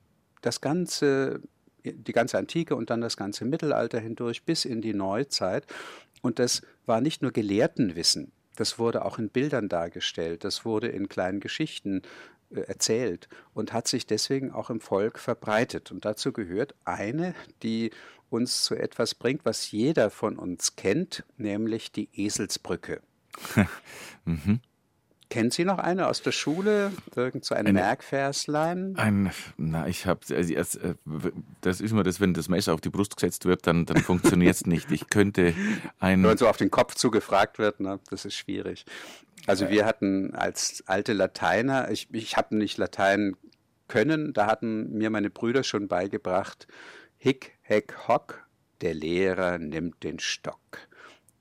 das 0.42 0.62
ganze, 0.62 1.42
die 1.84 2.12
ganze 2.12 2.40
Antike 2.40 2.76
und 2.76 2.90
dann 2.90 3.02
das 3.02 3.16
ganze 3.16 3.46
Mittelalter 3.46 4.00
hindurch 4.00 4.46
bis 4.46 4.66
in 4.66 4.82
die 4.82 4.96
Neuzeit. 4.96 5.68
Und 6.24 6.40
das 6.40 6.64
war 6.86 7.02
nicht 7.02 7.22
nur 7.22 7.32
Gelehrtenwissen, 7.32 8.32
das 8.56 8.78
wurde 8.78 9.06
auch 9.06 9.18
in 9.18 9.30
Bildern 9.30 9.70
dargestellt, 9.70 10.44
das 10.44 10.66
wurde 10.66 10.88
in 10.88 11.10
kleinen 11.10 11.40
Geschichten 11.40 12.02
äh, 12.52 12.62
erzählt 12.62 13.28
und 13.54 13.74
hat 13.74 13.88
sich 13.88 14.06
deswegen 14.06 14.52
auch 14.52 14.70
im 14.70 14.80
Volk 14.80 15.20
verbreitet. 15.20 15.92
Und 15.92 16.06
dazu 16.06 16.32
gehört 16.32 16.76
eine, 16.86 17.34
die 17.64 17.92
uns 18.30 18.64
zu 18.64 18.76
etwas 18.76 19.16
bringt, 19.16 19.46
was 19.46 19.72
jeder 19.72 20.10
von 20.10 20.38
uns 20.38 20.76
kennt, 20.76 21.24
nämlich 21.38 21.92
die 21.92 22.10
Eselsbrücke. 22.14 23.02
mhm. 24.26 24.60
Kennen 25.30 25.52
Sie 25.52 25.66
noch 25.66 25.80
eine 25.80 26.08
aus 26.08 26.22
der 26.22 26.32
Schule? 26.32 26.92
Irgend 27.16 27.46
so 27.46 27.56
ein 27.56 27.66
eine, 27.66 27.74
Merkverslein? 27.74 28.96
Ein, 28.98 29.32
na, 29.58 29.88
ich 29.88 30.06
habe, 30.06 30.20
also, 30.36 30.54
äh, 30.54 30.96
das 31.62 31.82
ist 31.82 31.92
immer 31.92 32.04
das, 32.04 32.20
wenn 32.20 32.34
das 32.34 32.50
Messer 32.50 32.74
auf 32.74 32.82
die 32.82 32.90
Brust 32.90 33.16
gesetzt 33.16 33.46
wird, 33.46 33.66
dann, 33.66 33.86
dann 33.86 33.98
funktioniert 33.98 34.56
es 34.56 34.66
nicht. 34.66 34.92
Ich 34.92 35.10
könnte 35.10 35.54
ein. 36.00 36.24
Wenn 36.24 36.38
so 36.38 36.48
auf 36.48 36.58
den 36.58 36.72
Kopf 36.72 36.96
zugefragt 36.96 37.58
wird, 37.58 37.80
ne, 37.80 38.00
das 38.10 38.26
ist 38.26 38.36
schwierig. 38.36 38.86
Also 39.46 39.70
wir 39.70 39.86
hatten 39.86 40.34
als 40.36 40.84
alte 40.88 41.14
Lateiner, 41.14 41.92
ich, 41.92 42.08
ich 42.14 42.38
habe 42.38 42.56
nicht 42.56 42.78
Latein 42.78 43.36
können, 43.88 44.34
da 44.34 44.48
hatten 44.48 44.94
mir 44.94 45.10
meine 45.10 45.30
Brüder 45.30 45.64
schon 45.64 45.88
beigebracht, 45.88 46.68
Hick, 47.18 47.58
Heck, 47.62 48.08
Hock, 48.08 48.46
der 48.82 48.94
Lehrer 48.94 49.58
nimmt 49.58 50.04
den 50.04 50.20
Stock. 50.20 50.80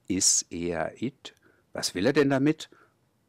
Is 0.09 0.47
er 0.51 1.01
it? 1.01 1.35
Was 1.73 1.95
will 1.95 2.07
er 2.07 2.13
denn 2.13 2.31
damit? 2.31 2.69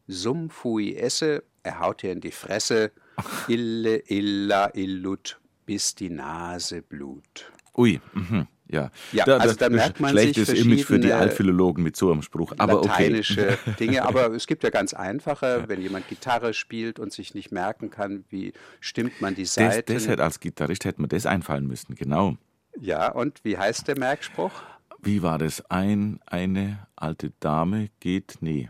Sum 0.08 0.50
fui 0.50 0.96
esse, 0.96 1.44
er 1.64 1.80
haut 1.80 2.02
dir 2.02 2.12
in 2.12 2.22
die 2.22 2.32
Fresse, 2.32 2.92
ille 3.48 3.98
illa 4.08 4.70
illut, 4.74 5.40
bis 5.66 5.96
die 5.96 6.10
Nase 6.10 6.82
blut. 6.82 7.52
Ui, 7.76 8.00
mhm. 8.14 8.48
ja. 8.68 8.92
Ja, 9.12 9.26
da, 9.26 9.38
also 9.38 9.56
da 9.56 9.70
merkt 9.70 10.00
man 10.00 10.12
schlechtes 10.12 10.50
sich 10.50 10.66
Image 10.66 10.84
für 10.84 11.00
die 11.00 11.12
Altphilologen 11.12 11.84
mit 11.84 11.96
so 11.96 12.12
einem 12.12 12.22
Spruch. 12.22 12.54
Aber 12.58 12.82
lateinische 12.82 13.58
okay. 13.64 13.74
Dinge. 13.80 14.04
Aber 14.04 14.32
es 14.32 14.46
gibt 14.46 14.64
ja 14.64 14.70
ganz 14.70 14.94
einfache, 14.94 15.64
wenn 15.68 15.82
jemand 15.82 16.08
Gitarre 16.08 16.54
spielt 16.54 17.00
und 17.00 17.12
sich 17.12 17.34
nicht 17.34 17.52
merken 17.52 17.90
kann, 17.90 18.26
wie 18.30 18.54
stimmt 18.80 19.22
man 19.22 19.36
die 19.36 19.46
Seiten. 19.46 19.84
Das, 19.94 20.04
das 20.04 20.08
hätte 20.08 20.24
als 20.24 20.40
Gitarrist 20.40 20.86
hätte 20.86 21.02
man 21.02 21.10
das 21.10 21.26
einfallen 21.26 21.66
müssen, 21.66 21.96
genau. 21.96 22.38
Ja, 22.80 23.12
und 23.12 23.44
wie 23.44 23.58
heißt 23.58 23.88
der 23.88 23.98
Merkspruch? 23.98 24.52
Wie 25.00 25.22
war 25.22 25.38
das? 25.38 25.70
Ein, 25.70 26.20
eine 26.26 26.88
alte 26.96 27.32
Dame 27.40 27.90
geht, 28.00 28.38
nee. 28.42 28.70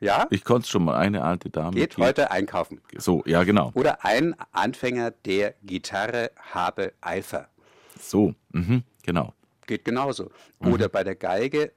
Ja? 0.00 0.26
Ich 0.30 0.44
konnte 0.44 0.68
schon 0.68 0.84
mal, 0.84 0.96
eine 0.96 1.22
alte 1.24 1.50
Dame 1.50 1.72
geht, 1.72 1.96
geht 1.96 2.04
heute 2.04 2.30
einkaufen. 2.30 2.80
So, 2.96 3.22
ja, 3.26 3.44
genau. 3.44 3.72
Oder 3.74 4.04
ein 4.04 4.34
Anfänger 4.52 5.10
der 5.10 5.54
Gitarre 5.62 6.30
habe 6.52 6.92
Eifer. 7.00 7.48
So, 7.98 8.34
mhm, 8.52 8.84
genau. 9.02 9.34
Geht 9.66 9.84
genauso. 9.84 10.30
Mhm. 10.60 10.72
Oder 10.72 10.88
bei 10.88 11.04
der 11.04 11.16
Geige, 11.16 11.72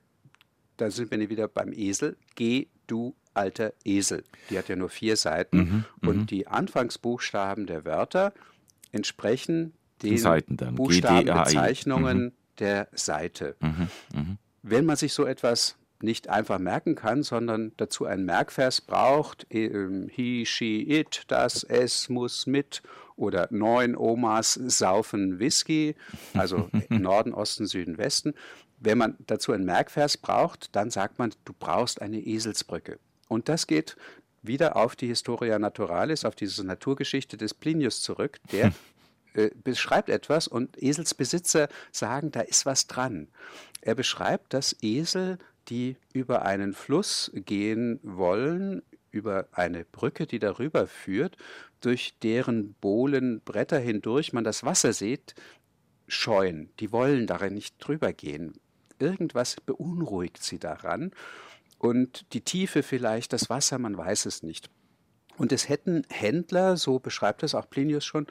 da 0.77 0.91
sind 0.91 1.11
wir 1.11 1.29
wieder 1.29 1.47
beim 1.47 1.73
Esel. 1.73 2.15
Geh, 2.35 2.67
du 2.87 3.15
alter 3.33 3.73
Esel. 3.83 4.23
Die 4.49 4.57
hat 4.57 4.69
ja 4.69 4.75
nur 4.75 4.89
vier 4.89 5.17
Seiten. 5.17 5.57
Mhm, 5.57 5.85
mhm. 6.01 6.07
und 6.07 6.31
die 6.31 6.47
Anfangsbuchstaben 6.47 7.65
der 7.65 7.85
Wörter 7.85 8.33
entsprechen 8.91 9.73
den 10.03 10.17
Seiten 10.17 10.57
dann. 10.57 10.75
Buchstaben, 10.75 11.25
Bezeichnungen 11.25 12.17
mhm. 12.19 12.31
der 12.59 12.87
Seite. 12.93 13.55
Mhm, 13.59 13.87
mh. 14.13 14.37
Wenn 14.63 14.85
man 14.85 14.95
sich 14.95 15.13
so 15.13 15.25
etwas 15.25 15.77
nicht 16.03 16.29
einfach 16.29 16.59
merken 16.59 16.95
kann, 16.95 17.23
sondern 17.23 17.71
dazu 17.77 18.05
einen 18.05 18.25
Merkvers 18.25 18.81
braucht, 18.81 19.47
ähm, 19.49 20.09
he, 20.09 20.45
she, 20.45 20.81
it, 20.81 21.23
das, 21.27 21.63
es, 21.63 22.09
muss, 22.09 22.47
mit 22.47 22.81
oder 23.15 23.47
neun 23.51 23.95
Omas 23.95 24.53
saufen 24.53 25.39
Whisky, 25.39 25.95
also 26.33 26.69
Norden, 26.89 27.33
Osten, 27.33 27.67
Süden, 27.67 27.97
Westen. 27.97 28.33
Wenn 28.79 28.97
man 28.97 29.15
dazu 29.27 29.51
einen 29.51 29.65
Merkvers 29.65 30.17
braucht, 30.17 30.75
dann 30.75 30.89
sagt 30.89 31.19
man, 31.19 31.31
du 31.45 31.53
brauchst 31.57 32.01
eine 32.01 32.19
Eselsbrücke. 32.19 32.99
Und 33.27 33.47
das 33.47 33.67
geht 33.67 33.95
wieder 34.41 34.75
auf 34.75 34.95
die 34.95 35.07
Historia 35.07 35.59
Naturalis, 35.59 36.25
auf 36.25 36.35
diese 36.35 36.65
Naturgeschichte 36.65 37.37
des 37.37 37.53
Plinius 37.53 38.01
zurück, 38.01 38.39
der 38.51 38.73
äh, 39.33 39.51
beschreibt 39.63 40.09
etwas 40.09 40.47
und 40.47 40.81
Eselsbesitzer 40.81 41.69
sagen, 41.91 42.31
da 42.31 42.41
ist 42.41 42.65
was 42.65 42.87
dran. 42.87 43.29
Er 43.81 43.95
beschreibt, 43.95 44.53
dass 44.53 44.75
Esel, 44.81 45.37
die 45.71 45.95
über 46.13 46.43
einen 46.43 46.73
Fluss 46.73 47.31
gehen 47.33 47.99
wollen, 48.03 48.83
über 49.09 49.47
eine 49.53 49.85
Brücke, 49.85 50.27
die 50.27 50.37
darüber 50.37 50.85
führt, 50.85 51.37
durch 51.79 52.13
deren 52.21 52.73
Bohlen 52.73 53.41
Bretter 53.41 53.79
hindurch 53.79 54.33
man 54.33 54.43
das 54.43 54.63
Wasser 54.63 54.93
sieht, 54.93 55.33
scheuen. 56.07 56.69
Die 56.79 56.91
wollen 56.91 57.25
darin 57.25 57.53
nicht 57.53 57.75
drüber 57.79 58.11
gehen. 58.11 58.53
Irgendwas 58.99 59.55
beunruhigt 59.61 60.43
sie 60.43 60.59
daran. 60.59 61.11
Und 61.79 62.33
die 62.33 62.41
Tiefe 62.41 62.83
vielleicht, 62.83 63.33
das 63.33 63.49
Wasser, 63.49 63.79
man 63.79 63.97
weiß 63.97 64.25
es 64.25 64.43
nicht. 64.43 64.69
Und 65.37 65.51
es 65.51 65.69
hätten 65.69 66.03
Händler, 66.09 66.77
so 66.77 66.99
beschreibt 66.99 67.43
es 67.43 67.55
auch 67.55 67.69
Plinius 67.69 68.05
schon, 68.05 68.27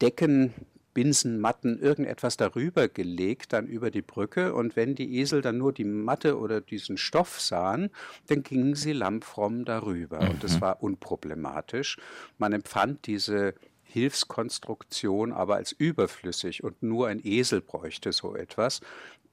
Decken, 0.00 0.52
Binsenmatten, 0.96 1.78
irgendetwas 1.78 2.38
darüber 2.38 2.88
gelegt, 2.88 3.52
dann 3.52 3.66
über 3.66 3.90
die 3.90 4.00
Brücke. 4.00 4.54
Und 4.54 4.76
wenn 4.76 4.94
die 4.94 5.18
Esel 5.18 5.42
dann 5.42 5.58
nur 5.58 5.74
die 5.74 5.84
Matte 5.84 6.38
oder 6.38 6.62
diesen 6.62 6.96
Stoff 6.96 7.38
sahen, 7.38 7.90
dann 8.28 8.42
gingen 8.42 8.74
sie 8.74 8.92
lammfromm 8.92 9.66
darüber. 9.66 10.22
Mhm. 10.22 10.30
Und 10.30 10.44
das 10.44 10.62
war 10.62 10.82
unproblematisch. 10.82 11.98
Man 12.38 12.54
empfand 12.54 13.06
diese 13.06 13.52
Hilfskonstruktion 13.82 15.32
aber 15.34 15.56
als 15.56 15.72
überflüssig 15.72 16.64
und 16.64 16.82
nur 16.82 17.08
ein 17.08 17.20
Esel 17.22 17.60
bräuchte 17.60 18.12
so 18.12 18.34
etwas. 18.34 18.80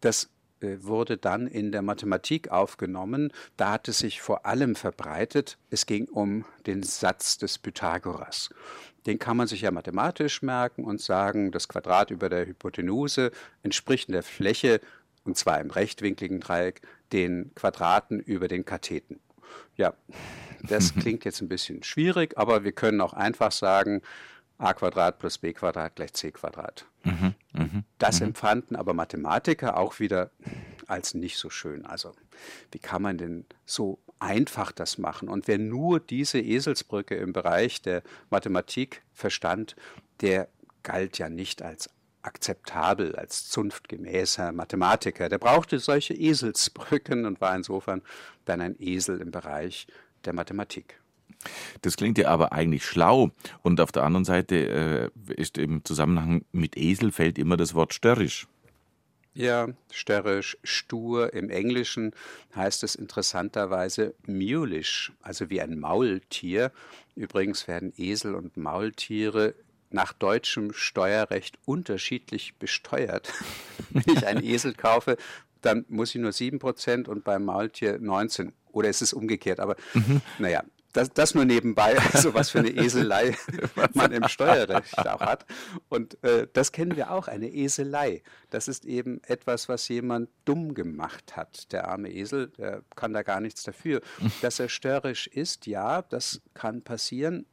Das 0.01 0.29
wurde 0.81 1.17
dann 1.17 1.47
in 1.47 1.71
der 1.71 1.81
Mathematik 1.81 2.49
aufgenommen. 2.49 3.31
Da 3.57 3.71
hat 3.71 3.87
es 3.87 3.99
sich 3.99 4.21
vor 4.21 4.45
allem 4.45 4.75
verbreitet. 4.75 5.57
Es 5.69 5.85
ging 5.85 6.05
um 6.05 6.45
den 6.65 6.83
Satz 6.83 7.37
des 7.37 7.57
Pythagoras. 7.57 8.49
Den 9.05 9.19
kann 9.19 9.37
man 9.37 9.47
sich 9.47 9.61
ja 9.61 9.71
mathematisch 9.71 10.41
merken 10.41 10.83
und 10.85 11.01
sagen, 11.01 11.51
das 11.51 11.67
Quadrat 11.67 12.11
über 12.11 12.29
der 12.29 12.45
Hypotenuse 12.45 13.31
entspricht 13.61 14.07
in 14.07 14.13
der 14.13 14.23
Fläche, 14.23 14.79
und 15.25 15.37
zwar 15.37 15.59
im 15.59 15.71
rechtwinkligen 15.71 16.39
Dreieck, 16.39 16.81
den 17.11 17.51
Quadraten 17.55 18.19
über 18.19 18.47
den 18.47 18.65
Katheten. 18.65 19.19
Ja, 19.75 19.93
das 20.63 20.95
klingt 20.99 21.25
jetzt 21.25 21.41
ein 21.41 21.49
bisschen 21.49 21.83
schwierig, 21.83 22.37
aber 22.37 22.63
wir 22.63 22.71
können 22.71 23.01
auch 23.01 23.13
einfach 23.13 23.51
sagen, 23.51 24.01
a 24.57 24.73
Quadrat 24.73 25.19
plus 25.19 25.37
b 25.37 25.53
Quadrat 25.53 25.95
gleich 25.95 26.13
c 26.13 26.31
Quadrat. 26.31 26.85
Mhm, 27.03 27.35
mh, 27.53 27.83
das 27.97 28.19
mh. 28.19 28.27
empfanden 28.27 28.75
aber 28.75 28.93
Mathematiker 28.93 29.77
auch 29.77 29.99
wieder 29.99 30.31
als 30.87 31.13
nicht 31.13 31.37
so 31.37 31.49
schön. 31.49 31.85
Also 31.85 32.13
wie 32.71 32.79
kann 32.79 33.01
man 33.01 33.17
denn 33.17 33.45
so 33.65 33.99
einfach 34.19 34.71
das 34.71 34.97
machen? 34.97 35.29
Und 35.29 35.47
wer 35.47 35.57
nur 35.57 35.99
diese 35.99 36.39
Eselsbrücke 36.39 37.15
im 37.15 37.33
Bereich 37.33 37.81
der 37.81 38.03
Mathematik 38.29 39.01
verstand, 39.13 39.75
der 40.21 40.47
galt 40.83 41.17
ja 41.17 41.29
nicht 41.29 41.61
als 41.61 41.89
akzeptabel, 42.21 43.15
als 43.15 43.49
zunftgemäßer 43.49 44.51
Mathematiker. 44.53 45.29
Der 45.29 45.37
brauchte 45.37 45.79
solche 45.79 46.13
Eselsbrücken 46.13 47.25
und 47.25 47.41
war 47.41 47.55
insofern 47.55 48.01
dann 48.45 48.61
ein 48.61 48.75
Esel 48.79 49.19
im 49.19 49.31
Bereich 49.31 49.87
der 50.25 50.33
Mathematik. 50.33 50.99
Das 51.81 51.97
klingt 51.97 52.17
ja 52.17 52.29
aber 52.29 52.53
eigentlich 52.53 52.85
schlau. 52.85 53.31
Und 53.61 53.81
auf 53.81 53.91
der 53.91 54.03
anderen 54.03 54.25
Seite 54.25 55.11
äh, 55.27 55.33
ist 55.33 55.57
im 55.57 55.83
Zusammenhang 55.83 56.45
mit 56.51 56.77
Esel 56.77 57.11
fällt 57.11 57.37
immer 57.37 57.57
das 57.57 57.73
Wort 57.73 57.93
störrisch. 57.93 58.47
Ja, 59.35 59.69
störrisch, 59.91 60.57
stur. 60.63 61.33
Im 61.33 61.49
Englischen 61.49 62.11
heißt 62.55 62.83
es 62.83 62.93
interessanterweise 62.93 64.13
mulish, 64.27 65.11
also 65.21 65.49
wie 65.49 65.59
ein 65.59 65.79
Maultier. 65.79 66.71
Übrigens 67.15 67.67
werden 67.67 67.93
Esel 67.97 68.35
und 68.35 68.57
Maultiere 68.57 69.55
nach 69.89 70.13
deutschem 70.13 70.73
Steuerrecht 70.73 71.57
unterschiedlich 71.65 72.55
besteuert. 72.59 73.31
Wenn 73.89 74.15
ich 74.15 74.25
einen 74.25 74.43
Esel 74.43 74.73
kaufe, 74.73 75.17
dann 75.61 75.85
muss 75.87 76.13
ich 76.13 76.21
nur 76.21 76.31
7% 76.31 77.07
und 77.07 77.23
beim 77.23 77.45
Maultier 77.45 77.99
19%. 77.99 78.51
Oder 78.71 78.89
ist 78.89 79.01
es 79.01 79.13
umgekehrt? 79.13 79.59
Aber 79.59 79.75
mhm. 79.93 80.21
naja, 80.39 80.63
das, 80.93 81.09
das 81.11 81.33
nur 81.33 81.45
nebenbei, 81.45 81.97
also 82.13 82.33
was 82.33 82.51
für 82.51 82.59
eine 82.59 82.69
Eselei 82.77 83.35
man 83.93 84.11
im 84.11 84.27
Steuerrecht 84.27 85.07
auch 85.07 85.19
hat. 85.21 85.45
Und 85.89 86.23
äh, 86.23 86.47
das 86.53 86.71
kennen 86.71 86.95
wir 86.95 87.11
auch, 87.11 87.27
eine 87.27 87.49
Eselei. 87.49 88.21
Das 88.51 88.67
ist 88.67 88.85
eben 88.85 89.21
etwas, 89.23 89.67
was 89.67 89.87
jemand 89.87 90.29
dumm 90.45 90.75
gemacht 90.75 91.35
hat. 91.35 91.71
Der 91.71 91.87
arme 91.87 92.11
Esel, 92.11 92.49
der 92.57 92.83
kann 92.95 93.13
da 93.13 93.23
gar 93.23 93.41
nichts 93.41 93.63
dafür. 93.63 94.01
Dass 94.41 94.59
er 94.59 94.69
störrisch 94.69 95.27
ist, 95.27 95.65
ja, 95.65 96.03
das 96.03 96.41
kann 96.53 96.83
passieren. 96.83 97.45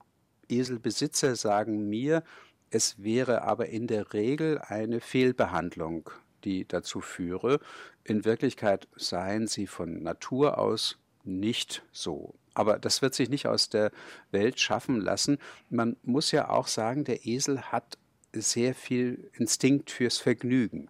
Eselbesitzer 0.48 1.36
sagen 1.36 1.88
mir, 1.88 2.22
es 2.70 3.02
wäre 3.02 3.42
aber 3.42 3.66
in 3.66 3.86
der 3.86 4.12
Regel 4.12 4.58
eine 4.58 5.00
Fehlbehandlung, 5.00 6.10
die 6.44 6.66
dazu 6.68 7.00
führe. 7.00 7.60
In 8.04 8.24
Wirklichkeit 8.24 8.86
seien 8.96 9.46
sie 9.46 9.66
von 9.66 10.02
Natur 10.02 10.58
aus 10.58 10.98
nicht 11.24 11.82
so. 11.92 12.34
Aber 12.60 12.78
das 12.78 13.00
wird 13.00 13.14
sich 13.14 13.30
nicht 13.30 13.46
aus 13.46 13.70
der 13.70 13.90
Welt 14.30 14.60
schaffen 14.60 15.00
lassen. 15.00 15.38
Man 15.70 15.96
muss 16.02 16.30
ja 16.30 16.50
auch 16.50 16.66
sagen, 16.66 17.04
der 17.04 17.24
Esel 17.26 17.62
hat 17.62 17.96
sehr 18.34 18.74
viel 18.74 19.30
Instinkt 19.32 19.90
fürs 19.90 20.18
Vergnügen. 20.18 20.88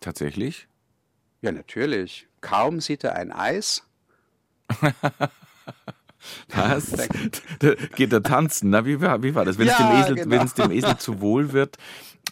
Tatsächlich? 0.00 0.68
Ja, 1.40 1.52
natürlich. 1.52 2.28
Kaum 2.42 2.82
sieht 2.82 3.02
er 3.02 3.16
ein 3.16 3.32
Eis. 3.32 3.82
Was? 6.48 6.92
Geht 7.96 8.12
er 8.12 8.22
tanzen? 8.22 8.68
Na, 8.68 8.84
wie 8.84 9.00
war, 9.00 9.22
wie 9.22 9.34
war 9.34 9.46
das? 9.46 9.56
Wenn, 9.56 9.68
ja, 9.68 9.72
es 9.72 9.78
dem 9.78 9.90
Esel, 10.02 10.14
genau. 10.16 10.30
wenn 10.30 10.46
es 10.46 10.52
dem 10.52 10.70
Esel 10.70 10.98
zu 10.98 11.22
wohl 11.22 11.54
wird, 11.54 11.78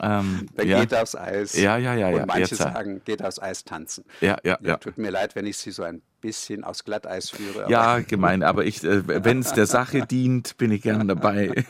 ähm, 0.00 0.48
Dann 0.56 0.68
ja. 0.68 0.80
geht 0.80 0.94
aufs 0.94 1.14
Eis. 1.14 1.56
Ja, 1.56 1.76
ja, 1.76 1.94
ja. 1.94 2.08
Und 2.08 2.26
manche 2.26 2.54
jetzt, 2.54 2.56
sagen, 2.56 3.02
geht 3.04 3.22
aufs 3.22 3.38
Eis 3.38 3.64
tanzen. 3.64 4.04
Ja, 4.20 4.36
ja, 4.44 4.58
ja. 4.60 4.76
Tut 4.76 4.98
mir 4.98 5.10
leid, 5.10 5.34
wenn 5.34 5.46
ich 5.46 5.56
sie 5.56 5.70
so 5.70 5.82
ein 5.82 6.02
bisschen 6.20 6.64
aufs 6.64 6.84
Glatteis 6.84 7.30
führe. 7.30 7.70
Ja, 7.70 8.00
gemein, 8.00 8.42
aber 8.42 8.64
ich, 8.64 8.82
äh, 8.84 9.24
wenn 9.24 9.40
es 9.40 9.52
der 9.52 9.66
Sache 9.66 10.06
dient, 10.06 10.56
bin 10.56 10.70
ich 10.72 10.82
gerne 10.82 11.06
dabei. 11.06 11.64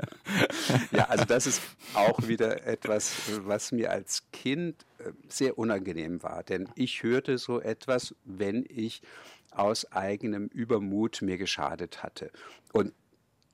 ja, 0.92 1.04
also 1.06 1.24
das 1.24 1.46
ist 1.46 1.62
auch 1.94 2.26
wieder 2.26 2.66
etwas, 2.66 3.12
was 3.44 3.72
mir 3.72 3.90
als 3.90 4.24
Kind 4.32 4.84
äh, 4.98 5.12
sehr 5.28 5.58
unangenehm 5.58 6.22
war. 6.22 6.42
Denn 6.42 6.68
ich 6.74 7.02
hörte 7.02 7.38
so 7.38 7.60
etwas, 7.60 8.14
wenn 8.24 8.64
ich 8.68 9.02
aus 9.50 9.90
eigenem 9.92 10.46
Übermut 10.46 11.22
mir 11.22 11.38
geschadet 11.38 12.02
hatte. 12.02 12.30
Und 12.72 12.92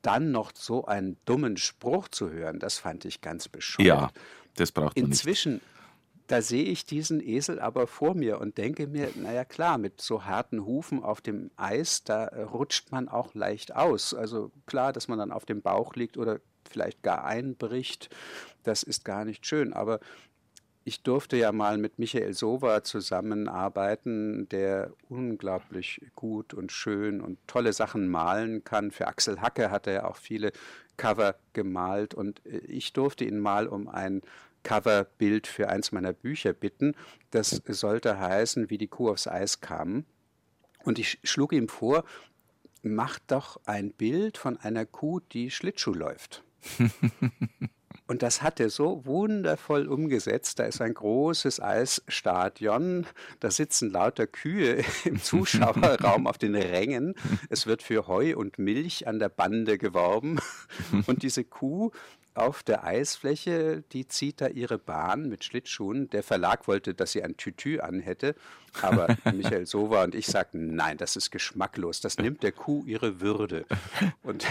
dann 0.03 0.31
noch 0.31 0.53
so 0.55 0.87
einen 0.87 1.17
dummen 1.25 1.57
Spruch 1.57 2.09
zu 2.09 2.31
hören, 2.31 2.59
das 2.59 2.79
fand 2.79 3.05
ich 3.05 3.21
ganz 3.21 3.49
bescheuert. 3.49 3.87
Ja, 3.87 4.11
das 4.55 4.71
braucht 4.71 4.97
man 4.97 5.07
Inzwischen, 5.07 5.55
nicht. 5.55 5.65
Da 6.27 6.43
sehe 6.43 6.65
ich 6.65 6.85
diesen 6.85 7.21
Esel 7.21 7.61
aber 7.61 7.87
vor 7.87 8.15
mir 8.15 8.41
und 8.41 8.59
denke 8.59 8.87
mir, 8.87 9.11
naja 9.15 9.45
klar, 9.45 9.79
mit 9.79 10.01
so 10.01 10.25
harten 10.25 10.65
Hufen 10.65 11.03
auf 11.03 11.21
dem 11.21 11.51
Eis, 11.57 12.05
da 12.05 12.27
rutscht 12.27 12.91
man 12.91 13.09
auch 13.09 13.35
leicht 13.35 13.75
aus. 13.75 14.15
Also 14.15 14.51
klar, 14.67 14.93
dass 14.93 15.09
man 15.09 15.19
dann 15.19 15.33
auf 15.33 15.45
dem 15.45 15.63
Bauch 15.63 15.95
liegt 15.95 16.17
oder 16.17 16.41
vielleicht 16.69 17.03
gar 17.03 17.25
einbricht, 17.25 18.11
das 18.65 18.83
ist 18.83 19.05
gar 19.05 19.25
nicht 19.25 19.47
schön. 19.47 19.73
Aber 19.73 20.01
ich 20.85 21.03
durfte 21.03 21.37
ja 21.37 21.51
mal 21.51 21.79
mit 21.79 21.99
Michael 21.99 22.33
Sova 22.33 22.85
zusammenarbeiten, 22.85 24.49
der 24.49 24.93
unglaublich 25.09 26.01
gut 26.15 26.55
und 26.55 26.71
schön 26.71 27.21
und 27.21 27.39
tolle 27.49 27.73
Sachen 27.73 28.09
malen 28.09 28.63
kann. 28.63 28.93
Für 28.93 29.09
Axel 29.09 29.41
Hacke 29.41 29.71
hat 29.71 29.89
er 29.89 30.09
auch 30.09 30.17
viele 30.17 30.53
Cover 30.97 31.37
gemalt 31.53 32.15
und 32.15 32.45
äh, 32.47 32.59
ich 32.59 32.93
durfte 32.93 33.25
ihn 33.25 33.41
mal 33.41 33.67
um 33.67 33.89
ein 33.89 34.23
Coverbild 34.67 35.47
für 35.47 35.69
eins 35.69 35.93
meiner 35.93 36.13
Bücher 36.13 36.53
bitten. 36.53 36.97
Das 37.31 37.63
sollte 37.69 38.19
heißen, 38.19 38.69
wie 38.69 38.79
die 38.79 38.89
Kuh 38.89 39.11
aufs 39.11 39.29
Eis 39.29 39.61
kam. 39.61 40.05
Und 40.83 40.99
ich 40.99 41.21
schlug 41.23 41.53
ihm 41.53 41.69
vor, 41.69 42.05
mach 42.83 43.21
doch 43.29 43.61
ein 43.65 43.93
Bild 43.93 44.39
von 44.39 44.57
einer 44.57 44.85
Kuh, 44.85 45.21
die 45.21 45.53
Schlittschuh 45.53 45.95
läuft. 45.95 46.43
Und 48.09 48.23
das 48.23 48.43
hat 48.43 48.61
er 48.61 48.71
so 48.71 49.05
wundervoll 49.05 49.89
umgesetzt. 49.89 50.59
Da 50.59 50.65
ist 50.65 50.81
ein 50.81 50.95
großes 50.95 51.61
Eisstadion. 51.61 53.07
Da 53.41 53.51
sitzen 53.51 53.91
lauter 53.91 54.27
Kühe 54.27 54.85
im 55.05 55.21
Zuschauerraum 55.21 56.27
auf 56.27 56.39
den 56.39 56.55
Rängen. 56.55 57.15
Es 57.51 57.67
wird 57.67 57.83
für 57.83 58.07
Heu 58.07 58.37
und 58.37 58.59
Milch 58.59 59.09
an 59.09 59.19
der 59.19 59.29
Bande 59.29 59.79
geworben. 59.79 60.39
Und 61.07 61.23
diese 61.23 61.45
Kuh 61.45 61.91
auf 62.37 62.63
der 62.63 62.85
Eisfläche, 62.85 63.83
die 63.93 64.07
zieht 64.07 64.41
da 64.41 64.49
ihre 64.49 64.79
Bahn 64.79 65.29
mit 65.29 65.45
Schlittschuhen. 65.45 66.11
Der 66.11 66.23
Verlag 66.23 66.69
wollte, 66.69 66.95
dass 66.95 67.13
sie 67.13 67.23
ein 67.23 67.37
Tütü 67.37 67.81
anhätte, 67.81 68.35
aber 68.83 69.17
Michael 69.33 69.67
Sova 69.67 70.05
und 70.05 70.15
ich 70.15 70.27
sagten, 70.27 70.75
nein, 70.75 70.99
das 70.99 71.17
ist 71.17 71.31
geschmacklos, 71.31 72.01
das 72.01 72.19
nimmt 72.19 72.43
der 72.43 72.53
Kuh 72.53 72.85
ihre 72.87 73.21
Würde. 73.21 73.65
Und 74.23 74.47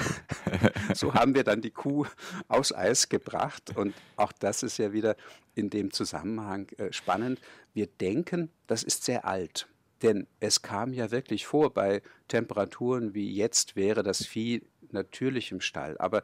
so 0.93 1.13
haben 1.13 1.35
wir 1.35 1.43
dann 1.43 1.61
die 1.61 1.71
Kuh 1.71 2.05
aus 2.47 2.73
Eis 2.73 3.09
gebracht 3.09 3.75
und 3.75 3.93
auch 4.15 4.31
das 4.31 4.63
ist 4.63 4.77
ja 4.77 4.91
wieder 4.91 5.15
in 5.53 5.69
dem 5.69 5.91
Zusammenhang 5.91 6.69
äh, 6.77 6.91
spannend. 6.91 7.39
Wir 7.73 7.87
denken, 7.87 8.49
das 8.67 8.83
ist 8.83 9.03
sehr 9.03 9.25
alt. 9.25 9.67
Denn 10.01 10.27
es 10.39 10.61
kam 10.61 10.93
ja 10.93 11.11
wirklich 11.11 11.45
vor, 11.45 11.73
bei 11.73 12.01
Temperaturen 12.27 13.13
wie 13.13 13.33
jetzt 13.33 13.75
wäre 13.75 14.03
das 14.03 14.25
Vieh 14.25 14.61
natürlich 14.91 15.51
im 15.51 15.61
Stall. 15.61 15.97
Aber 15.97 16.23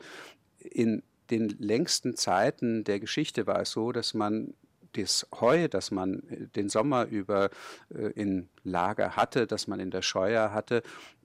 in 0.60 1.04
den 1.32 1.50
längsten 1.60 2.16
Zeiten 2.16 2.84
der 2.84 3.00
Geschichte 3.00 3.48
war 3.48 3.62
es 3.62 3.72
so, 3.72 3.92
dass 3.92 4.14
man 4.14 4.54
das 4.94 5.26
Heu, 5.40 5.68
das 5.68 5.92
man 5.92 6.24
äh, 6.30 6.48
den 6.48 6.70
Sommer 6.70 7.06
über 7.06 7.50
äh, 7.94 8.12
in 8.12 8.50
Lager 8.64 9.16
hatte, 9.16 9.48
das 9.48 9.68
man 9.68 9.80
in 9.80 9.92
der 9.92 10.02
Scheuer 10.02 10.54
hatte, 10.54 10.84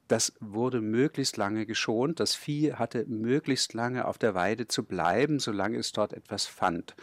das 0.08 0.34
wurde 0.40 0.80
möglichst 0.80 1.36
lange 1.36 1.66
geschont. 1.66 2.20
Das 2.20 2.34
Vieh 2.34 2.74
hatte 2.74 3.04
möglichst 3.06 3.74
lange 3.74 4.06
auf 4.06 4.18
der 4.18 4.34
Weide 4.34 4.68
zu 4.68 4.84
bleiben, 4.84 5.40
solange 5.40 5.78
es 5.78 5.92
dort 5.92 6.12
etwas 6.12 6.46
fand. 6.46 6.94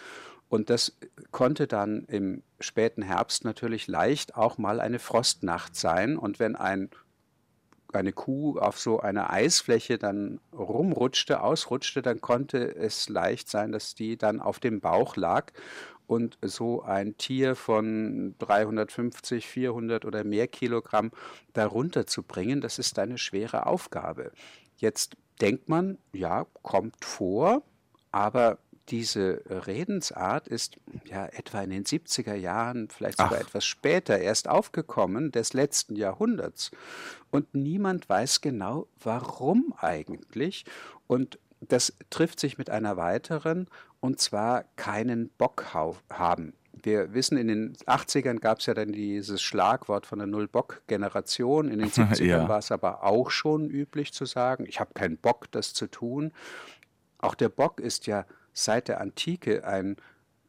Und 0.48 0.70
das 0.70 0.96
konnte 1.32 1.68
dann 1.68 2.06
im 2.06 2.44
späten 2.60 3.02
Herbst 3.02 3.44
natürlich 3.44 3.88
leicht 3.88 4.36
auch 4.36 4.58
mal 4.58 4.80
eine 4.80 5.00
Frostnacht 5.00 5.76
sein. 5.76 6.16
Und 6.16 6.40
wenn 6.40 6.56
ein 6.56 6.90
eine 7.96 8.14
Kuh 8.14 8.58
auf 8.60 8.80
so 8.80 9.00
einer 9.00 9.32
Eisfläche 9.32 9.98
dann 9.98 10.40
rumrutschte, 10.52 11.42
ausrutschte, 11.42 12.02
dann 12.02 12.22
konnte 12.22 12.76
es 12.76 13.10
leicht 13.10 13.50
sein, 13.50 13.72
dass 13.72 13.96
die 13.96 14.18
dann 14.18 14.40
auf 14.40 14.60
dem 14.60 14.80
Bauch 14.80 15.16
lag 15.16 15.52
und 16.08 16.38
so 16.42 16.82
ein 16.82 17.18
Tier 17.18 17.56
von 17.56 18.36
350, 18.40 19.48
400 19.48 20.06
oder 20.06 20.24
mehr 20.24 20.48
Kilogramm 20.48 21.12
darunter 21.54 22.06
zu 22.06 22.24
bringen, 22.24 22.62
das 22.62 22.80
ist 22.80 23.00
eine 23.00 23.18
schwere 23.18 23.66
Aufgabe. 23.66 24.32
Jetzt 24.78 25.16
denkt 25.42 25.70
man, 25.70 25.98
ja, 26.14 26.46
kommt 26.62 27.04
vor, 27.04 27.64
aber 28.12 28.60
diese 28.90 29.42
Redensart 29.48 30.48
ist 30.48 30.78
ja 31.06 31.26
etwa 31.26 31.62
in 31.62 31.70
den 31.70 31.86
70er 31.86 32.36
Jahren, 32.36 32.90
vielleicht 32.90 33.18
sogar 33.18 33.38
Ach. 33.38 33.42
etwas 33.42 33.66
später 33.66 34.20
erst 34.20 34.50
aufgekommen, 34.50 35.32
des 35.32 35.54
letzten 35.54 35.96
Jahrhunderts. 35.96 36.72
Und 37.32 37.54
niemand 37.56 38.10
weiß 38.10 38.42
genau, 38.42 38.88
warum 39.02 39.74
eigentlich. 39.78 40.66
Und 41.08 41.40
das 41.62 41.94
trifft 42.10 42.40
sich 42.40 42.58
mit 42.58 42.70
einer 42.70 42.98
weiteren, 42.98 43.68
und 44.02 44.20
zwar 44.20 44.66
keinen 44.76 45.30
Bock 45.30 45.74
haben. 45.74 46.54
Wir 46.74 47.14
wissen, 47.14 47.38
in 47.38 47.48
den 47.48 47.78
80ern 47.78 48.40
gab 48.40 48.60
es 48.60 48.66
ja 48.66 48.74
dann 48.74 48.92
dieses 48.92 49.42
Schlagwort 49.42 50.06
von 50.06 50.20
der 50.20 50.28
Null-Bock-Generation. 50.28 51.70
In 51.70 51.80
den 51.80 51.90
70ern 51.90 52.24
ja. 52.26 52.50
war 52.50 52.60
es 52.60 52.72
aber 52.72 53.04
auch 53.04 53.32
schon 53.32 53.70
üblich 53.70 54.12
zu 54.12 54.26
sagen, 54.26 54.66
ich 54.68 54.82
habe 54.82 54.94
keinen 54.94 55.16
Bock, 55.16 55.50
das 55.52 55.74
zu 55.74 55.88
tun. 55.88 56.34
Auch 57.20 57.36
der 57.36 57.48
Bock 57.48 57.80
ist 57.80 58.08
ja 58.08 58.26
seit 58.54 58.88
der 58.88 59.02
Antike 59.02 59.66
ein 59.66 59.98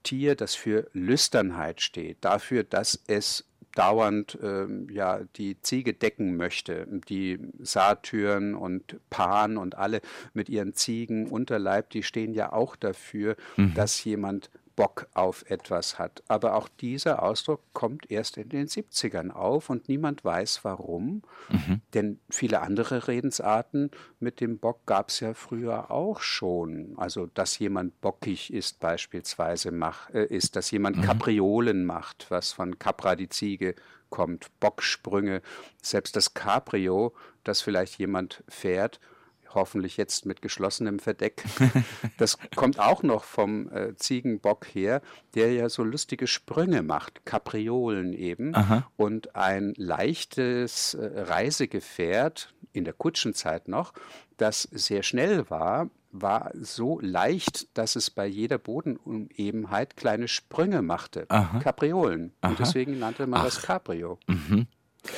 Tier, 0.03 0.37
das 0.37 0.55
für 0.55 0.89
Lüsternheit 0.93 1.81
steht, 1.81 2.19
dafür, 2.21 2.63
dass 2.63 3.03
es 3.07 3.47
dauernd 3.75 4.39
äh, 4.41 4.67
ja 4.93 5.21
die 5.37 5.61
Ziege 5.61 5.95
decken 5.95 6.37
möchte. 6.37 6.87
Die 7.09 7.39
Satyren 7.61 8.55
und 8.55 9.01
Pan 9.11 9.57
und 9.57 9.77
alle 9.77 10.01
mit 10.33 10.49
ihren 10.49 10.75
Ziegen 10.75 11.29
Unterleib, 11.29 11.91
die 11.91 12.03
stehen 12.03 12.35
ja 12.35 12.53
auch 12.53 12.77
dafür, 12.77 13.37
mhm. 13.57 13.75
dass 13.75 14.03
jemand 14.05 14.51
Bock 14.77 15.07
auf 15.15 15.45
etwas 15.49 15.99
hat. 15.99 16.23
Aber 16.29 16.55
auch 16.57 16.69
dieser 16.69 17.23
Ausdruck 17.23 17.61
kommt 17.73 18.11
erst 18.11 18.37
in 18.37 18.49
den 18.49 18.67
70ern 18.67 19.31
auf 19.31 19.71
und 19.71 19.89
niemand 19.89 20.25
weiß 20.25 20.61
warum. 20.65 21.23
Mhm. 21.49 21.81
Denn 21.95 22.21
viele 22.31 22.61
andere 22.61 23.09
Redensarten 23.09 23.91
mit 24.21 24.41
dem 24.41 24.59
Bock 24.59 24.85
gab 24.87 25.11
es 25.11 25.21
ja 25.21 25.35
früher 25.35 25.91
auch 25.91 26.21
schon. 26.21 26.95
Also, 26.97 27.27
dass 27.27 27.59
jemand 27.59 28.01
bockig 28.01 28.53
ist, 28.53 28.81
beispielsweise, 28.81 29.71
mach, 29.71 30.11
äh, 30.11 30.25
ist, 30.25 30.57
dass 30.57 30.71
jemand 30.71 30.97
mhm. 30.97 31.03
Kapriolen 31.03 31.85
macht, 31.85 32.27
was 32.31 32.53
von 32.53 32.79
Capra 32.79 33.17
die 33.17 33.29
Ziege 33.29 33.75
kommt, 34.11 34.49
Bocksprünge. 34.61 35.43
Selbst 35.83 36.17
das 36.17 36.35
Cabrio, 36.35 37.15
das 37.43 37.61
vielleicht 37.61 37.99
jemand 37.99 38.43
fährt, 38.49 39.01
hoffentlich 39.55 39.97
jetzt 39.97 40.27
mit 40.27 40.43
geschlossenem 40.43 40.99
Verdeck. 40.99 41.45
Das 42.17 42.39
kommt 42.55 42.79
auch 42.79 43.03
noch 43.03 43.25
vom 43.25 43.71
äh, 43.73 43.97
Ziegenbock 43.97 44.67
her, 44.67 45.03
der 45.35 45.53
ja 45.53 45.69
so 45.69 45.83
lustige 45.83 46.27
Sprünge 46.27 46.83
macht, 46.83 47.25
Kapriolen 47.25 48.13
eben. 48.13 48.55
Aha. 48.55 48.89
Und 48.97 49.35
ein 49.35 49.75
leichtes 49.77 50.95
äh, 50.95 51.23
Reisegefährt, 51.23 52.55
in 52.73 52.85
der 52.85 52.93
Kutschenzeit 52.93 53.69
noch, 53.69 53.93
das 54.37 54.63
sehr 54.63 55.03
schnell 55.03 55.49
war, 55.51 55.91
war 56.15 56.53
so 56.55 57.01
leicht, 57.01 57.77
dass 57.77 57.97
es 57.97 58.09
bei 58.11 58.27
jeder 58.27 58.59
Bodenunebenheit 58.59 59.97
kleine 59.97 60.29
Sprünge 60.29 60.81
machte. 60.81 61.27
Aha. 61.29 61.59
Kapriolen. 61.59 62.33
Aha. 62.41 62.51
Und 62.51 62.61
deswegen 62.61 62.99
nannte 62.99 63.27
man 63.27 63.41
Ach. 63.41 63.45
das 63.47 63.63
Cabrio. 63.63 64.19
Mhm. 64.29 64.69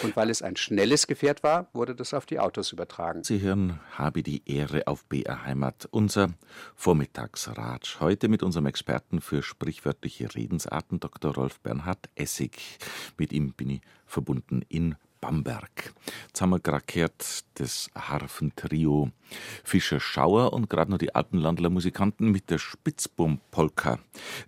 Und 0.02 0.16
weil 0.16 0.30
es 0.30 0.42
ein 0.42 0.56
schnelles 0.56 1.06
Gefährt 1.06 1.42
war, 1.42 1.68
wurde 1.72 1.94
das 1.94 2.14
auf 2.14 2.26
die 2.26 2.38
Autos 2.38 2.72
übertragen. 2.72 3.24
Sie 3.24 3.40
hören 3.40 3.80
Habe 3.92 4.22
die 4.22 4.42
Ehre 4.46 4.86
auf 4.86 5.04
BR 5.04 5.44
Heimat, 5.44 5.88
unser 5.90 6.30
Vormittagsratsch. 6.74 8.00
Heute 8.00 8.28
mit 8.28 8.42
unserem 8.42 8.66
Experten 8.66 9.20
für 9.20 9.42
sprichwörtliche 9.42 10.34
Redensarten, 10.34 11.00
Dr. 11.00 11.34
Rolf 11.34 11.60
Bernhard 11.60 12.08
Essig. 12.14 12.78
Mit 13.16 13.32
ihm 13.32 13.52
bin 13.52 13.70
ich 13.70 13.80
verbunden 14.06 14.62
in 14.68 14.96
Bamberg. 15.20 15.92
Jetzt 16.28 16.40
haben 16.40 16.50
wir 16.50 16.60
gerade 16.60 16.84
gehört, 16.86 17.44
das 17.54 17.90
Harfentrio 17.94 19.10
Fischer 19.64 19.98
Schauer 19.98 20.52
und 20.52 20.70
gerade 20.70 20.90
noch 20.90 20.98
die 20.98 21.14
Alpenlandler 21.14 21.70
Musikanten 21.70 22.30
mit 22.30 22.50
der 22.50 22.58
Spitzbum-Polka. 22.58 23.98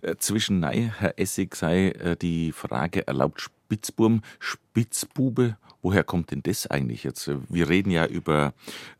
Äh, 0.01 0.15
zwischen 0.17 0.59
Nei, 0.59 0.93
Herr 0.97 1.19
Essig, 1.19 1.55
sei 1.55 1.89
äh, 1.89 2.15
die 2.15 2.51
Frage 2.51 3.07
erlaubt 3.07 3.41
Spitzbum, 3.69 4.23
Spitzbube. 4.39 5.55
Woher 5.83 6.03
kommt 6.03 6.31
denn 6.31 6.41
das 6.41 6.65
eigentlich 6.65 7.03
jetzt? 7.03 7.29
Wir 7.49 7.69
reden 7.69 7.91
ja 7.91 8.07
über 8.07 8.53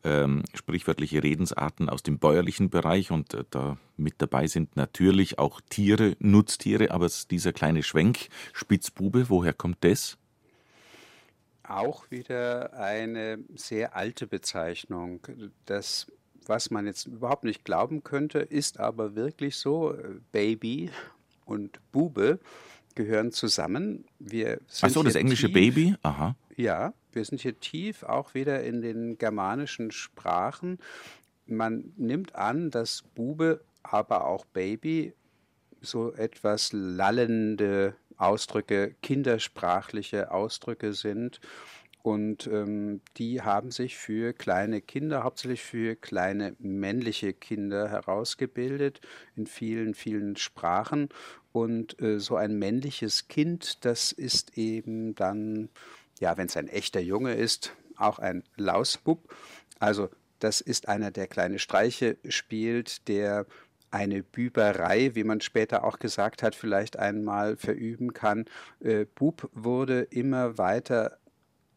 ähm, 0.04 0.44
sprichwörtliche 0.54 1.24
Redensarten 1.24 1.90
aus 1.90 2.04
dem 2.04 2.20
bäuerlichen 2.20 2.70
Bereich 2.70 3.10
und 3.10 3.34
äh, 3.34 3.46
da 3.50 3.78
mit 3.98 4.22
dabei 4.22 4.46
sind 4.46 4.76
natürlich 4.76 5.40
auch 5.40 5.60
Tiere, 5.70 6.16
Nutztiere, 6.20 6.92
aber 6.92 7.10
dieser 7.32 7.52
kleine 7.52 7.82
Schwenk, 7.82 8.30
Spitzbube, 8.54 9.30
woher 9.30 9.54
kommt 9.54 9.84
das? 9.84 10.18
auch 11.64 12.10
wieder 12.10 12.74
eine 12.74 13.38
sehr 13.56 13.96
alte 13.96 14.26
Bezeichnung. 14.26 15.20
Das, 15.68 16.08
was 16.48 16.72
man 16.72 16.88
jetzt 16.88 17.06
überhaupt 17.06 17.44
nicht 17.44 17.64
glauben 17.64 18.04
könnte, 18.04 18.40
ist 18.40 18.80
aber 18.80 19.16
wirklich 19.16 19.56
so. 19.56 19.96
Baby 20.32 20.90
und 21.46 21.80
Bube 21.92 22.40
gehören 22.96 23.32
zusammen. 23.32 24.06
Wir 24.20 24.60
Ach 24.82 24.90
so, 24.90 25.04
das 25.04 25.16
englische 25.16 25.48
tief, 25.48 25.54
Baby? 25.54 25.96
Aha. 26.02 26.36
Ja, 26.56 26.94
wir 27.12 27.26
sind 27.26 27.42
hier 27.42 27.60
tief 27.60 28.04
auch 28.04 28.34
wieder 28.34 28.64
in 28.64 28.82
den 28.82 29.18
germanischen 29.18 29.92
Sprachen. 29.92 30.80
Man 31.46 31.94
nimmt 31.98 32.36
an, 32.36 32.70
dass 32.70 33.04
Bube, 33.16 33.62
aber 33.84 34.28
auch 34.28 34.46
Baby 34.46 35.14
so 35.82 36.14
etwas 36.14 36.72
lallende 36.74 37.96
Ausdrücke, 38.18 38.96
kindersprachliche 39.02 40.32
Ausdrücke 40.32 40.94
sind. 40.94 41.40
Und 42.02 42.48
ähm, 42.48 43.02
die 43.18 43.42
haben 43.42 43.72
sich 43.72 43.98
für 43.98 44.34
kleine 44.34 44.82
Kinder, 44.82 45.24
hauptsächlich 45.24 45.64
für 45.64 45.96
kleine 45.96 46.56
männliche 46.60 47.34
Kinder 47.34 47.90
herausgebildet 47.90 49.02
in 49.36 49.48
vielen, 49.48 49.94
vielen 49.94 50.38
Sprachen. 50.38 51.10
Und 51.52 52.02
äh, 52.02 52.20
so 52.20 52.36
ein 52.36 52.58
männliches 52.58 53.28
Kind, 53.28 53.84
das 53.84 54.12
ist 54.14 54.58
eben 54.58 55.14
dann, 55.16 55.70
ja, 56.20 56.38
wenn 56.38 56.48
es 56.48 56.56
ein 56.56 56.68
echter 56.68 57.02
Junge 57.02 57.34
ist, 57.34 57.74
auch 57.98 58.20
ein 58.20 58.44
Lausbub. 58.56 59.34
Also 59.80 60.10
das 60.40 60.62
ist 60.62 60.88
einer, 60.88 61.12
der 61.12 61.28
kleine 61.28 61.60
Streiche 61.60 62.18
spielt, 62.30 63.08
der 63.10 63.46
eine 63.92 64.24
Büberei, 64.24 65.16
wie 65.16 65.24
man 65.24 65.42
später 65.42 65.84
auch 65.84 66.00
gesagt 66.00 66.44
hat, 66.44 66.56
vielleicht 66.56 66.98
einmal 66.98 67.58
verüben 67.58 68.14
kann. 68.14 68.46
Äh, 68.80 69.06
Bub 69.06 69.50
wurde 69.54 70.02
immer 70.02 70.58
weiter 70.58 71.18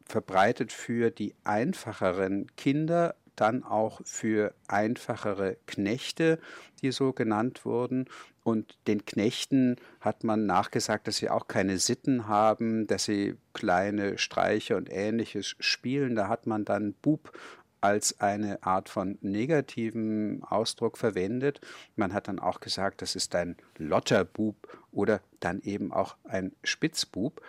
verbreitet 0.07 0.73
für 0.73 1.11
die 1.11 1.35
einfacheren 1.45 2.47
Kinder, 2.57 3.15
dann 3.37 3.65
auch 3.65 4.01
für 4.05 4.55
einfachere 4.69 5.57
Knechte, 5.67 6.39
die 6.83 6.93
so 6.93 7.13
genannt 7.13 7.65
wurden. 7.65 8.07
Und 8.45 8.77
den 8.87 9.05
Knechten 9.07 9.77
hat 10.01 10.25
man 10.25 10.47
nachgesagt, 10.47 11.07
dass 11.07 11.17
sie 11.17 11.31
auch 11.31 11.47
keine 11.47 11.79
Sitten 11.79 12.27
haben, 12.27 12.87
dass 12.87 13.05
sie 13.05 13.37
kleine 13.53 14.19
Streiche 14.19 14.77
und 14.77 14.91
ähnliches 14.91 15.55
spielen. 15.61 16.17
Da 16.17 16.29
hat 16.29 16.47
man 16.47 16.65
dann 16.65 16.95
Bub 16.95 17.33
als 17.81 18.21
eine 18.21 18.63
Art 18.63 18.89
von 18.89 19.19
negativem 19.23 20.45
Ausdruck 20.45 20.97
verwendet. 20.97 21.61
Man 21.97 22.13
hat 22.13 22.29
dann 22.29 22.39
auch 22.39 22.61
gesagt, 22.61 23.03
das 23.03 23.17
ist 23.17 23.35
ein 23.35 23.57
Lotterbub 23.77 24.57
oder 24.93 25.21
dann 25.41 25.61
eben 25.63 25.93
auch 25.93 26.17
ein 26.25 26.53
Spitzbub. 26.63 27.43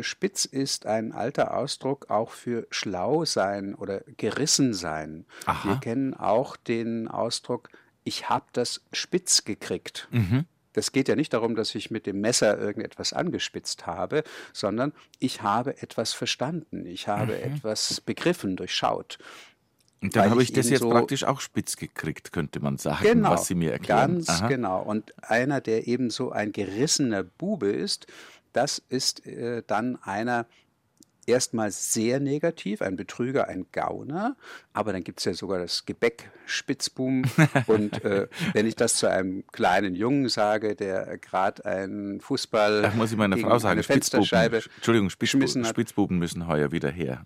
Spitz 0.00 0.46
ist 0.46 0.86
ein 0.86 1.12
alter 1.12 1.54
Ausdruck 1.54 2.08
auch 2.08 2.30
für 2.30 2.66
schlau 2.70 3.24
sein 3.24 3.74
oder 3.74 4.00
gerissen 4.16 4.72
sein. 4.72 5.26
Aha. 5.44 5.68
Wir 5.68 5.76
kennen 5.76 6.14
auch 6.14 6.56
den 6.56 7.08
Ausdruck, 7.08 7.68
ich 8.04 8.28
habe 8.28 8.46
das 8.52 8.82
spitz 8.92 9.44
gekriegt. 9.44 10.08
Mhm. 10.10 10.46
Das 10.72 10.92
geht 10.92 11.08
ja 11.08 11.16
nicht 11.16 11.34
darum, 11.34 11.54
dass 11.54 11.74
ich 11.74 11.90
mit 11.90 12.06
dem 12.06 12.20
Messer 12.20 12.58
irgendetwas 12.58 13.12
angespitzt 13.12 13.86
habe, 13.86 14.24
sondern 14.54 14.92
ich 15.18 15.42
habe 15.42 15.82
etwas 15.82 16.14
verstanden, 16.14 16.86
ich 16.86 17.08
habe 17.08 17.36
mhm. 17.36 17.54
etwas 17.54 18.00
begriffen, 18.00 18.56
durchschaut. 18.56 19.18
Und 20.00 20.16
dann 20.16 20.30
habe 20.30 20.42
ich, 20.42 20.48
ich 20.48 20.54
das 20.54 20.68
jetzt 20.68 20.80
so 20.80 20.90
praktisch 20.90 21.22
auch 21.22 21.40
spitz 21.40 21.76
gekriegt, 21.76 22.32
könnte 22.32 22.58
man 22.58 22.76
sagen, 22.76 23.04
genau, 23.04 23.30
was 23.30 23.46
Sie 23.46 23.54
mir 23.54 23.70
erklären. 23.70 24.14
Ganz 24.14 24.28
Aha. 24.30 24.48
genau. 24.48 24.82
Und 24.82 25.14
einer, 25.22 25.60
der 25.60 25.86
eben 25.86 26.10
so 26.10 26.32
ein 26.32 26.50
gerissener 26.50 27.22
Bube 27.22 27.68
ist, 27.68 28.08
das 28.52 28.82
ist 28.88 29.26
äh, 29.26 29.62
dann 29.66 29.98
einer, 30.02 30.46
erstmal 31.26 31.70
sehr 31.70 32.20
negativ, 32.20 32.82
ein 32.82 32.96
Betrüger, 32.96 33.48
ein 33.48 33.66
Gauner, 33.72 34.36
aber 34.72 34.92
dann 34.92 35.04
gibt 35.04 35.20
es 35.20 35.24
ja 35.24 35.34
sogar 35.34 35.58
das 35.58 35.86
Gebäck 35.86 36.30
Spitzbum 36.46 37.24
und 37.66 38.04
äh, 38.04 38.28
wenn 38.52 38.66
ich 38.66 38.74
das 38.74 38.96
zu 38.96 39.08
einem 39.08 39.46
kleinen 39.48 39.94
Jungen 39.94 40.28
sage, 40.28 40.74
der 40.74 41.18
gerade 41.18 41.64
einen 41.64 42.20
Fußball 42.20 42.86
Ach, 42.86 42.94
muss 42.94 43.12
ich 43.12 43.16
meiner 43.16 43.38
Frau 43.38 43.58
sagen, 43.58 43.82
Spitzbuben, 43.82 44.62
Entschuldigung, 44.76 45.10
Spitzbuben, 45.10 45.64
Spitzbuben 45.64 46.18
müssen 46.18 46.48
heuer 46.48 46.72
wieder 46.72 46.90
her. 46.90 47.24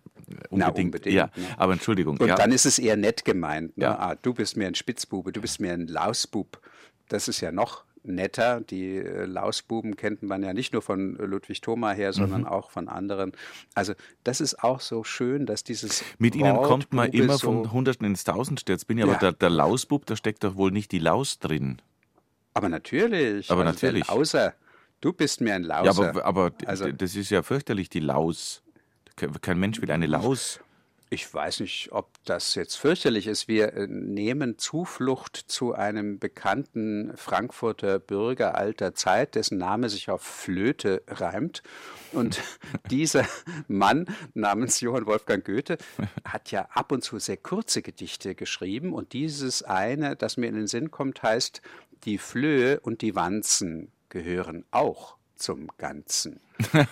Unbedingt. 0.51 0.51
Na, 0.51 0.68
unbedingt 0.68 1.14
ja, 1.14 1.31
ne? 1.37 1.47
aber 1.57 1.74
Entschuldigung. 1.74 2.18
Und 2.18 2.27
ja. 2.27 2.35
dann 2.35 2.51
ist 2.51 2.66
es 2.66 2.79
eher 2.79 2.97
nett 2.97 3.24
gemeint. 3.24 3.79
Ne? 3.79 3.85
Ja. 3.85 3.99
Ah, 3.99 4.14
du 4.16 4.35
bist 4.35 4.57
mir 4.57 4.66
ein 4.66 4.74
Spitzbube, 4.74 5.33
du 5.33 5.41
bist 5.41 5.61
mir 5.61 5.72
ein 5.72 5.87
Lausbub. 5.87 6.61
Das 7.09 7.29
ist 7.29 7.41
ja 7.41 7.53
noch 7.53 7.86
netter. 8.09 8.61
Die 8.61 8.97
äh, 8.97 9.25
Lausbuben 9.25 9.97
kennt 9.97 10.23
man 10.23 10.43
ja 10.43 10.53
nicht 10.53 10.73
nur 10.73 10.83
von 10.83 11.17
Ludwig 11.17 11.61
Thoma 11.61 11.93
her, 11.93 12.13
sondern 12.13 12.43
mhm. 12.43 12.47
auch 12.49 12.71
von 12.71 12.89
anderen. 12.89 13.33
Also 13.75 13.95
das 14.25 14.41
ist 14.41 14.63
auch 14.63 14.81
so 14.81 15.05
schön, 15.05 15.47
dass 15.47 15.65
dieses 15.65 16.05
Mit 16.19 16.35
Wort 16.35 16.41
Ihnen 16.41 16.57
kommt 16.57 16.93
man 16.93 17.11
Bube 17.11 17.25
immer 17.25 17.39
so 17.39 17.47
von 17.47 17.73
Hunderten 17.73 18.07
ins 18.07 18.25
Tausendste. 18.25 18.73
Jetzt 18.73 18.87
bin 18.87 18.99
ich 18.99 19.05
ja. 19.05 19.11
aber 19.11 19.19
der, 19.19 19.33
der 19.33 19.51
Lausbub, 19.51 20.07
da 20.07 20.17
steckt 20.17 20.45
doch 20.45 20.57
wohl 20.57 20.71
nicht 20.71 20.93
die 20.93 20.99
Laus 20.99 21.39
drin. 21.39 21.81
Aber 22.55 22.69
natürlich. 22.69 23.51
Aber 23.51 23.67
also 23.67 23.73
natürlich. 23.73 24.09
Außer 24.09 24.55
du 25.01 25.13
bist 25.13 25.41
mir 25.41 25.55
ein 25.55 25.63
Lauser. 25.63 26.03
Ja, 26.03 26.09
aber, 26.11 26.25
aber 26.25 26.53
also, 26.67 26.91
das 26.91 27.15
ist 27.17 27.31
ja 27.31 27.43
fürchterlich, 27.43 27.89
die 27.91 28.01
Laus. 28.01 28.63
Kein 29.41 29.59
Mensch 29.59 29.81
will 29.81 29.91
eine 29.91 30.07
Laus. 30.07 30.61
Ich 31.09 31.33
weiß 31.33 31.61
nicht, 31.61 31.93
ob 31.93 32.11
das 32.25 32.57
jetzt 32.57 32.75
fürchterlich 32.75 33.29
ist. 33.29 33.47
Wir 33.47 33.75
äh, 33.75 33.87
nehmen 33.87 34.59
Zuflucht 34.59 35.37
zu 35.37 35.73
einem 35.73 36.19
bekannten 36.19 37.17
Frankfurter 37.17 38.01
Bürger 38.01 38.57
alter 38.57 38.93
Zeit, 38.93 39.37
dessen 39.37 39.57
Name 39.57 39.89
sich 39.89 40.11
auf 40.11 40.23
Flöte 40.23 41.05
reimt. 41.07 41.63
Und 42.13 42.41
dieser 42.91 43.25
Mann 43.69 44.07
namens 44.35 44.81
Johann 44.81 45.07
Wolfgang 45.07 45.45
Goethe 45.45 45.79
hat 46.25 46.51
ja 46.51 46.63
ab 46.73 46.91
und 46.91 47.05
zu 47.05 47.21
sehr 47.21 47.37
kurze 47.37 47.83
Gedichte 47.83 48.35
geschrieben. 48.35 48.93
Und 48.93 49.13
dieses 49.13 49.63
eine, 49.63 50.17
das 50.17 50.37
mir 50.37 50.49
in 50.49 50.57
den 50.57 50.67
Sinn 50.67 50.91
kommt, 50.91 51.23
heißt, 51.23 51.63
die 52.05 52.19
Flöhe 52.19 52.81
und 52.81 53.01
die 53.03 53.15
Wanzen 53.15 53.93
gehören 54.09 54.65
auch 54.73 55.17
zum 55.37 55.69
Ganzen. 55.79 56.41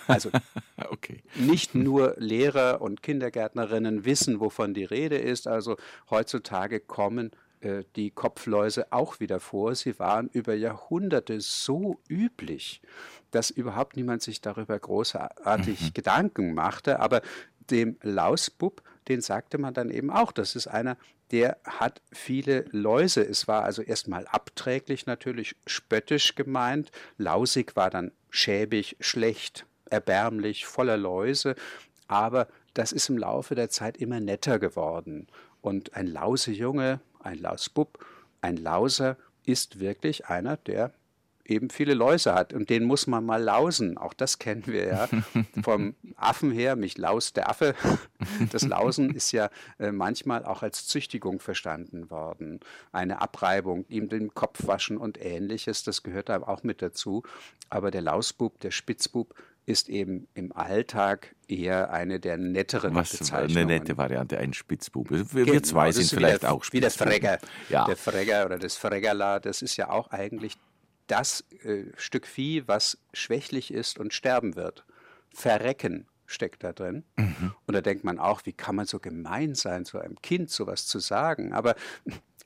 Also 0.07 0.31
okay. 0.91 1.23
nicht 1.35 1.75
nur 1.75 2.15
Lehrer 2.19 2.81
und 2.81 3.03
Kindergärtnerinnen 3.03 4.05
wissen, 4.05 4.41
wovon 4.41 4.75
die 4.75 4.85
Rede 4.85 5.17
ist. 5.17 5.47
Also 5.47 5.77
heutzutage 6.11 6.81
kommen 6.81 7.31
äh, 7.61 7.85
die 7.97 8.11
Kopfläuse 8.11 8.93
auch 8.93 9.21
wieder 9.21 9.41
vor. 9.41 9.75
Sie 9.75 9.99
waren 9.99 10.29
über 10.33 10.55
Jahrhunderte 10.55 11.41
so 11.41 11.99
üblich, 12.09 12.83
dass 13.31 13.51
überhaupt 13.51 13.97
niemand 13.97 14.23
sich 14.23 14.41
darüber 14.41 14.79
großartig 14.79 15.81
mhm. 15.81 15.95
Gedanken 15.95 16.55
machte. 16.55 17.01
Aber 17.01 17.23
dem 17.71 17.97
Lausbub, 18.03 18.83
den 19.09 19.21
sagte 19.21 19.59
man 19.59 19.75
dann 19.75 19.91
eben 19.91 20.11
auch, 20.11 20.33
das 20.33 20.57
ist 20.57 20.67
einer, 20.67 20.97
der 21.31 21.59
hat 21.65 22.01
viele 22.13 22.67
Läuse. 22.71 23.23
Es 23.23 23.49
war 23.49 23.65
also 23.65 23.83
erstmal 23.83 24.27
abträglich 24.27 25.07
natürlich 25.07 25.57
spöttisch 25.67 26.35
gemeint. 26.35 26.91
Lausig 27.19 27.77
war 27.77 27.91
dann 27.91 28.13
schäbig, 28.31 28.97
schlecht, 29.01 29.67
erbärmlich, 29.91 30.67
voller 30.67 30.97
Läuse. 30.97 31.55
Aber 32.09 32.49
das 32.75 32.93
ist 32.93 33.09
im 33.09 33.19
Laufe 33.19 33.55
der 33.55 33.71
Zeit 33.71 33.97
immer 33.97 34.21
netter 34.21 34.59
geworden. 34.59 35.29
Und 35.61 35.95
ein 35.95 36.07
Lausejunge, 36.07 37.01
ein 37.21 37.39
Lausbub, 37.39 38.05
ein 38.41 38.57
Lauser 38.57 39.17
ist 39.47 39.81
wirklich 39.81 40.27
einer, 40.27 40.57
der 40.57 40.93
eben 41.45 41.71
viele 41.71 41.95
Läuse 41.95 42.35
hat 42.35 42.53
und 42.53 42.71
den 42.71 42.85
muss 42.85 43.07
man 43.07 43.25
mal 43.25 43.43
lausen. 43.43 43.99
Auch 43.99 44.15
das 44.15 44.39
kennen 44.39 44.67
wir 44.67 44.87
ja 44.87 45.09
vom 45.63 45.95
Affen 46.17 46.51
her. 46.51 46.77
Mich 46.77 46.99
laust 46.99 47.37
der 47.37 47.49
Affe. 47.49 47.75
Das 48.51 48.63
Lausen 48.63 49.15
ist 49.15 49.33
ja 49.33 49.51
äh, 49.79 49.93
manchmal 49.93 50.45
auch 50.45 50.63
als 50.63 50.87
Züchtigung 50.87 51.41
verstanden 51.41 52.11
worden. 52.11 52.61
Eine 52.91 53.21
Abreibung, 53.21 53.85
ihm 53.89 54.09
den 54.09 54.33
Kopf 54.33 54.67
waschen 54.67 54.97
und 54.97 55.23
ähnliches, 55.23 55.85
das 55.85 56.03
gehört 56.03 56.31
da 56.31 56.43
auch 56.43 56.63
mit 56.63 56.81
dazu. 56.81 57.23
Aber 57.69 57.91
der 57.91 58.01
Lausbub, 58.01 58.61
der 58.61 58.71
Spitzbub, 58.71 59.35
ist 59.67 59.89
eben 59.89 60.27
im 60.35 60.53
Alltag 60.53 61.35
eher 61.49 61.91
eine 61.93 62.21
der 62.21 62.39
netteren 62.39 62.95
Was, 62.95 63.17
Bezeichnungen. 63.17 63.57
Eine 63.57 63.79
nette 63.79 63.97
Variante, 63.97 64.39
ein 64.39 64.53
Spitzbub. 64.53 65.11
Wir, 65.11 65.45
genau, 65.45 65.61
zwei 65.61 65.93
sind 65.93 66.09
vielleicht 66.11 66.43
der, 66.43 66.53
auch 66.53 66.65
Spitzbub. 66.65 66.75
Wie 66.75 66.81
der 66.81 66.91
Fregger. 66.91 67.39
Ja. 67.69 67.85
Der 67.85 67.97
Fregger 67.97 68.47
oder 68.47 68.59
das 68.59 68.77
Freggerla, 68.77 69.41
das 69.41 69.63
ist 69.63 69.77
ja 69.77 69.91
auch 69.91 70.11
eigentlich 70.11 70.57
das 71.07 71.45
äh, 71.63 71.85
Stück 71.97 72.27
Vieh, 72.27 72.67
was 72.67 72.99
schwächlich 73.13 73.73
ist 73.73 73.99
und 73.99 74.13
sterben 74.13 74.57
wird. 74.57 74.85
Verrecken 75.33 76.07
steckt 76.27 76.65
da 76.65 76.73
drin. 76.73 77.05
Mhm. 77.17 77.55
Und 77.67 77.75
da 77.75 77.81
denkt 77.81 78.05
man 78.05 78.19
auch, 78.19 78.43
wie 78.45 78.53
kann 78.53 78.77
man 78.77 78.87
so 78.87 78.99
gemein 78.99 79.55
sein, 79.55 79.85
so 79.85 79.99
einem 79.99 80.21
Kind 80.23 80.51
sowas 80.51 80.87
zu 80.87 80.99
sagen. 80.99 81.53
Aber 81.53 81.75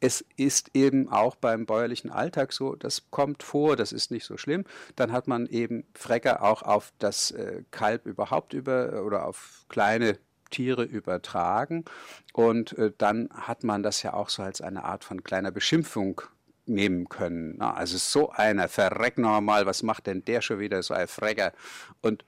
es 0.01 0.25
ist 0.37 0.71
eben 0.75 1.09
auch 1.09 1.35
beim 1.37 1.67
bäuerlichen 1.67 2.11
Alltag 2.11 2.53
so, 2.53 2.77
das 2.77 3.11
kommt 3.11 3.43
vor, 3.43 3.77
das 3.77 3.93
ist 3.93 4.11
nicht 4.11 4.25
so 4.25 4.37
schlimm. 4.37 4.65
Dann 4.97 5.13
hat 5.13 5.27
man 5.27 5.47
eben 5.47 5.85
Frecker 5.95 6.43
auch 6.43 6.63
auf 6.63 6.93
das 6.99 7.31
äh, 7.33 7.63
Kalb 7.71 8.07
überhaupt 8.07 8.53
über 8.53 9.05
oder 9.05 9.27
auf 9.27 9.65
kleine 9.69 10.19
Tiere 10.51 10.85
übertragen. 10.85 11.85
Und 12.33 12.77
äh, 12.79 12.93
dann 12.97 13.29
hat 13.33 13.65
man 13.65 13.83
das 13.83 14.03
ja 14.03 14.15
auch 14.15 14.29
so 14.29 14.43
als 14.43 14.61
eine 14.61 14.85
Art 14.85 15.05
von 15.05 15.23
kleiner 15.23 15.51
Beschimpfung 15.51 16.23
nehmen 16.69 17.09
können. 17.09 17.61
Also 17.61 17.99
so 17.99 18.31
einer, 18.31 18.69
verreck 18.69 19.19
noch 19.19 19.41
mal, 19.41 19.67
was 19.67 19.83
macht 19.83 20.07
denn 20.07 20.25
der 20.25 20.41
schon 20.41 20.59
wieder, 20.59 20.83
so 20.83 20.95
ein 20.95 21.09
Frecker? 21.09 21.53
Und 22.01 22.25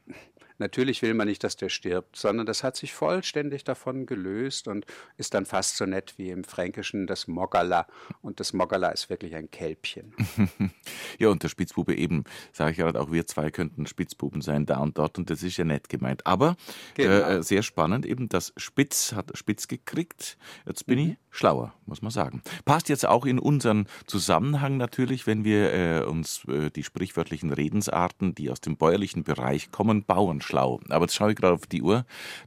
Natürlich 0.60 1.00
will 1.00 1.14
man 1.14 1.26
nicht, 1.26 1.42
dass 1.42 1.56
der 1.56 1.70
stirbt, 1.70 2.16
sondern 2.16 2.46
das 2.46 2.62
hat 2.62 2.76
sich 2.76 2.92
vollständig 2.92 3.64
davon 3.64 4.04
gelöst 4.04 4.68
und 4.68 4.84
ist 5.16 5.32
dann 5.34 5.46
fast 5.46 5.76
so 5.76 5.86
nett 5.86 6.14
wie 6.18 6.30
im 6.30 6.44
Fränkischen 6.44 7.06
das 7.06 7.26
Moggala. 7.26 7.86
Und 8.20 8.40
das 8.40 8.52
Moggala 8.52 8.90
ist 8.90 9.08
wirklich 9.08 9.34
ein 9.34 9.50
Kälbchen. 9.50 10.14
ja, 11.18 11.28
und 11.30 11.42
der 11.42 11.48
Spitzbube 11.48 11.96
eben, 11.96 12.24
sage 12.52 12.72
ich 12.72 12.76
gerade, 12.76 13.00
auch 13.00 13.10
wir 13.10 13.26
zwei 13.26 13.50
könnten 13.50 13.86
Spitzbuben 13.86 14.42
sein, 14.42 14.66
da 14.66 14.78
und 14.78 14.98
dort, 14.98 15.18
und 15.18 15.30
das 15.30 15.42
ist 15.42 15.56
ja 15.56 15.64
nett 15.64 15.88
gemeint. 15.88 16.26
Aber 16.26 16.56
genau. 16.94 17.10
äh, 17.10 17.42
sehr 17.42 17.62
spannend, 17.62 18.04
eben 18.04 18.28
das 18.28 18.52
Spitz 18.58 19.12
hat 19.14 19.36
Spitz 19.38 19.66
gekriegt. 19.66 20.36
Jetzt 20.66 20.86
bin 20.86 20.98
mhm. 20.98 21.10
ich 21.12 21.16
schlauer, 21.30 21.72
muss 21.86 22.02
man 22.02 22.10
sagen. 22.10 22.42
Passt 22.64 22.88
jetzt 22.88 23.06
auch 23.06 23.24
in 23.24 23.38
unseren 23.38 23.86
Zusammenhang 24.06 24.76
natürlich, 24.76 25.26
wenn 25.26 25.44
wir 25.44 25.72
äh, 25.72 26.04
uns 26.04 26.44
äh, 26.48 26.70
die 26.70 26.82
sprichwörtlichen 26.82 27.52
Redensarten, 27.52 28.34
die 28.34 28.50
aus 28.50 28.60
dem 28.60 28.76
bäuerlichen 28.76 29.24
Bereich 29.24 29.70
kommen, 29.70 30.04
Bauern 30.04 30.40
schlau. 30.50 30.80
Aber 30.88 31.04
jetzt 31.04 31.14
schaue 31.14 31.30
ich 31.30 31.36
gerade 31.36 31.54
auf 31.54 31.66
die 31.66 31.82
Uhr. 31.82 32.04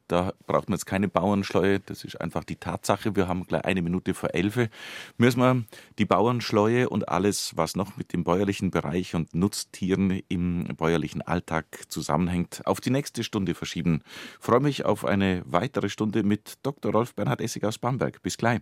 Da 0.08 0.34
braucht 0.46 0.70
man 0.70 0.78
jetzt 0.78 0.86
keine 0.86 1.08
Bauernschleue. 1.08 1.80
Das 1.80 2.04
ist 2.04 2.20
einfach 2.20 2.44
die 2.44 2.58
Tatsache. 2.58 3.16
Wir 3.16 3.28
haben 3.28 3.46
gleich 3.48 3.66
eine 3.66 3.82
Minute 3.82 4.14
vor 4.14 4.34
elf. 4.34 4.60
Müssen 5.18 5.40
wir 5.40 5.64
die 5.98 6.06
Bauernschleue 6.06 6.90
und 6.90 7.10
alles, 7.10 7.54
was 7.56 7.76
noch 7.76 7.98
mit 7.98 8.14
dem 8.14 8.24
bäuerlichen 8.24 8.72
Bereich 8.72 9.16
und 9.16 9.34
Nutztieren 9.34 10.22
im 10.28 10.66
bäuerlichen 10.78 11.22
Alltag 11.22 11.66
zusammenhängt, 11.88 12.62
auf 12.66 12.82
die 12.82 12.92
nächste 12.92 13.24
Stunde 13.24 13.56
verschieben. 13.56 14.04
Ich 14.40 14.46
freue 14.46 14.60
mich 14.60 14.86
auf 14.86 15.06
eine 15.06 15.42
weitere 15.46 15.90
Stunde 15.90 16.24
mit 16.24 16.56
Dr. 16.64 16.92
Rolf 16.92 17.16
Bernhard 17.16 17.42
Essig 17.42 17.64
aus 17.64 17.78
Bamberg. 17.78 18.22
Bis 18.22 18.38
gleich. 18.38 18.62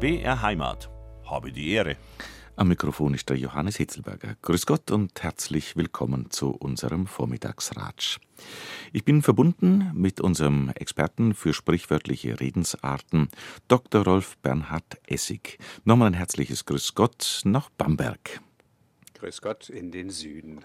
BR 0.00 0.42
Heimat. 0.42 0.90
Habe 1.24 1.50
die 1.50 1.70
Ehre. 1.72 1.96
Am 2.56 2.68
Mikrofon 2.68 3.14
ist 3.14 3.28
der 3.30 3.36
Johannes 3.36 3.78
Hitzelberger. 3.78 4.36
Grüß 4.42 4.66
Gott 4.66 4.92
und 4.92 5.20
herzlich 5.24 5.74
willkommen 5.76 6.30
zu 6.30 6.50
unserem 6.50 7.08
Vormittagsratsch. 7.08 8.20
Ich 8.92 9.04
bin 9.04 9.22
verbunden 9.22 9.90
mit 9.92 10.20
unserem 10.20 10.68
Experten 10.68 11.34
für 11.34 11.52
sprichwörtliche 11.52 12.38
Redensarten, 12.38 13.28
Dr. 13.66 14.04
Rolf 14.04 14.36
Bernhard 14.38 15.00
Essig. 15.04 15.58
Nochmal 15.82 16.08
ein 16.08 16.14
herzliches 16.14 16.64
Grüß 16.64 16.94
Gott 16.94 17.40
nach 17.44 17.70
Bamberg. 17.70 18.40
Grüß 19.24 19.40
Gott 19.40 19.70
in 19.70 19.90
den 19.90 20.10
Süden. 20.10 20.60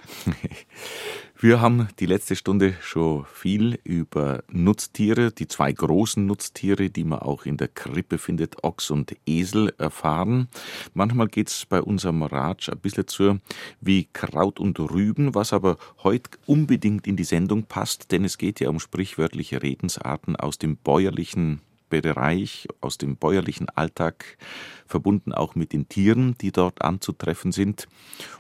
Wir 1.40 1.62
haben 1.62 1.88
die 2.00 2.06
letzte 2.06 2.36
Stunde 2.36 2.76
schon 2.82 3.26
viel 3.34 3.80
über 3.86 4.44
Nutztiere, 4.52 5.32
die 5.32 5.48
zwei 5.48 5.72
großen 5.72 6.26
Nutztiere, 6.26 6.90
die 6.90 7.06
man 7.06 7.20
auch 7.20 7.46
in 7.46 7.56
der 7.56 7.70
Krippe 7.70 8.18
findet, 8.18 8.62
Ochs 8.66 8.92
und 8.92 9.16
Esel, 9.26 9.74
erfahren. 9.78 10.50
Manchmal 10.94 11.28
geht 11.30 11.48
es 11.48 11.66
bei 11.68 11.82
unserem 11.82 12.22
Ratsch 12.22 12.68
ein 12.68 12.80
bisschen 12.80 13.08
zu 13.08 13.40
wie 13.80 14.10
Kraut 14.12 14.60
und 14.60 14.78
Rüben, 14.78 15.34
was 15.34 15.54
aber 15.54 15.78
heute 16.04 16.32
unbedingt 16.46 17.08
in 17.08 17.16
die 17.16 17.24
Sendung 17.24 17.64
passt, 17.64 18.12
denn 18.12 18.26
es 18.26 18.38
geht 18.38 18.60
ja 18.60 18.68
um 18.68 18.82
sprichwörtliche 18.82 19.64
Redensarten 19.64 20.36
aus 20.36 20.58
dem 20.58 20.76
bäuerlichen 20.76 21.62
Bereich, 21.90 22.68
aus 22.82 22.98
dem 22.98 23.18
bäuerlichen 23.18 23.70
Alltag, 23.70 24.38
verbunden 24.86 25.34
auch 25.34 25.56
mit 25.56 25.74
den 25.74 25.90
Tieren, 25.90 26.36
die 26.40 26.52
dort 26.52 26.82
anzutreffen 26.82 27.52
sind. 27.52 27.88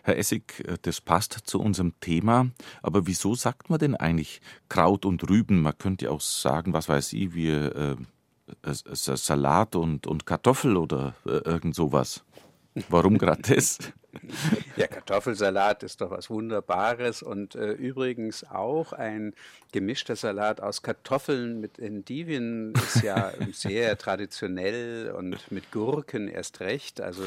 Herr 0.04 0.18
Essig, 0.18 0.64
das 0.82 1.02
passt 1.02 1.34
zu 1.44 1.60
unserem 1.60 1.94
Thema, 2.00 2.50
aber 2.82 3.08
wieso 3.08 3.36
sagt 3.36 3.70
man 3.70 3.80
denn 3.80 3.96
eigentlich 3.96 4.42
Kraut 4.70 5.06
und 5.06 5.30
Rüben? 5.30 5.62
Man 5.62 5.78
könnte 5.78 6.12
auch 6.12 6.22
sagen, 6.22 6.74
was 6.74 6.90
weiß 6.90 7.14
ich, 7.14 7.34
wie 7.34 7.50
äh, 7.50 7.96
Salat 8.64 9.76
und, 9.76 10.08
und 10.08 10.26
Kartoffel 10.26 10.78
oder 10.78 11.16
äh, 11.26 11.38
irgend 11.46 11.76
sowas. 11.76 12.24
Warum 12.90 13.18
gerade 13.18 13.42
das? 13.42 13.80
Ja, 14.76 14.88
Kartoffelsalat 14.88 15.84
ist 15.84 16.02
doch 16.02 16.12
was 16.12 16.30
Wunderbares 16.30 17.22
und 17.22 17.56
äh, 17.56 17.72
übrigens 17.72 18.44
auch 18.44 18.94
ein 18.94 19.34
gemischter 19.72 20.16
Salat 20.16 20.62
aus 20.62 20.82
Kartoffeln 20.82 21.60
mit 21.60 21.78
Endivien 21.80 22.74
ist 22.74 23.04
ja 23.04 23.32
sehr 23.54 23.98
traditionell 23.98 25.12
und 25.12 25.52
mit 25.52 25.72
Gurken 25.72 26.28
erst 26.28 26.60
recht. 26.60 27.02
Also 27.02 27.24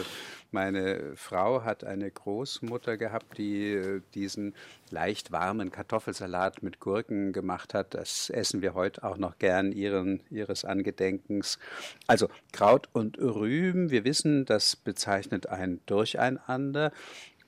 meine 0.51 1.17
Frau 1.17 1.65
hat 1.65 1.85
eine 1.85 2.11
Großmutter 2.11 2.97
gehabt, 2.97 3.39
die 3.39 3.73
äh, 3.73 4.03
diesen 4.15 4.55
leicht 4.91 5.33
warmen 5.33 5.71
Kartoffelsalat 5.71 6.63
mit 6.63 6.81
Gurken 6.81 7.33
gemacht 7.33 7.75
hat. 7.75 7.95
Das 7.95 8.29
essen 8.29 8.61
wir 8.61 8.75
heute 8.75 9.05
auch 9.05 9.17
noch 9.17 9.39
gern 9.39 9.73
ihren, 9.73 10.21
ihres 10.31 10.65
Angedenkens. 10.65 11.59
Also 12.07 12.29
Kraut 12.53 12.89
und 12.93 13.19
Rüben, 13.19 13.91
wir 13.91 14.05
wissen, 14.05 14.45
das 14.45 14.77
bezeichnet 14.77 15.47
ein 15.49 15.81
Durcheinander. 15.87 16.72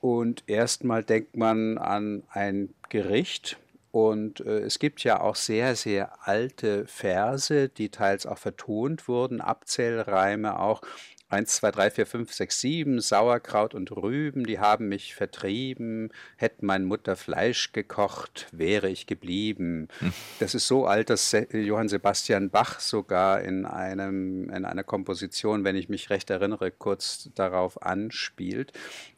Und 0.01 0.45
erstmal 0.47 1.03
denkt 1.03 1.37
man 1.37 1.79
an 1.79 2.25
ein 2.31 2.75
Gericht, 2.91 3.59
und 3.95 4.41
äh, 4.41 4.59
es 4.59 4.81
gibt 4.81 5.05
ja 5.05 5.21
auch 5.21 5.37
sehr, 5.37 5.77
sehr 5.77 6.27
alte 6.27 6.85
Verse, 6.89 7.69
die 7.69 7.91
teils 7.91 8.27
auch 8.27 8.39
vertont 8.39 9.07
wurden, 9.07 9.41
Abzählreime 9.41 10.59
auch, 10.59 10.83
1, 11.29 11.57
2, 11.57 11.71
3, 11.71 11.91
4, 11.91 12.07
5, 12.07 12.33
6, 12.33 12.61
7, 12.61 13.01
Sauerkraut 13.01 13.75
und 13.75 13.91
Rüben, 13.91 14.47
die 14.47 14.59
haben 14.59 14.89
mich 14.89 15.15
vertrieben, 15.15 16.11
hätte 16.37 16.65
mein 16.65 16.85
Mutter 16.85 17.17
Fleisch 17.17 17.73
gekocht, 17.73 18.47
wäre 18.53 18.89
ich 18.89 19.07
geblieben. 19.07 19.89
Hm. 20.01 20.13
Das 20.39 20.55
ist 20.55 20.67
so 20.69 20.87
alt, 20.87 21.11
dass 21.11 21.35
Johann 21.53 21.89
Sebastian 21.89 22.51
Bach 22.51 22.81
sogar 22.81 23.43
in, 23.43 23.65
einem, 23.65 24.51
in 24.51 24.65
einer 24.65 24.85
Komposition, 24.85 25.65
wenn 25.65 25.77
ich 25.77 25.89
mich 25.89 26.11
recht 26.11 26.31
erinnere, 26.31 26.71
kurz 26.71 27.31
darauf 27.35 27.83
anspielt. 27.83 28.73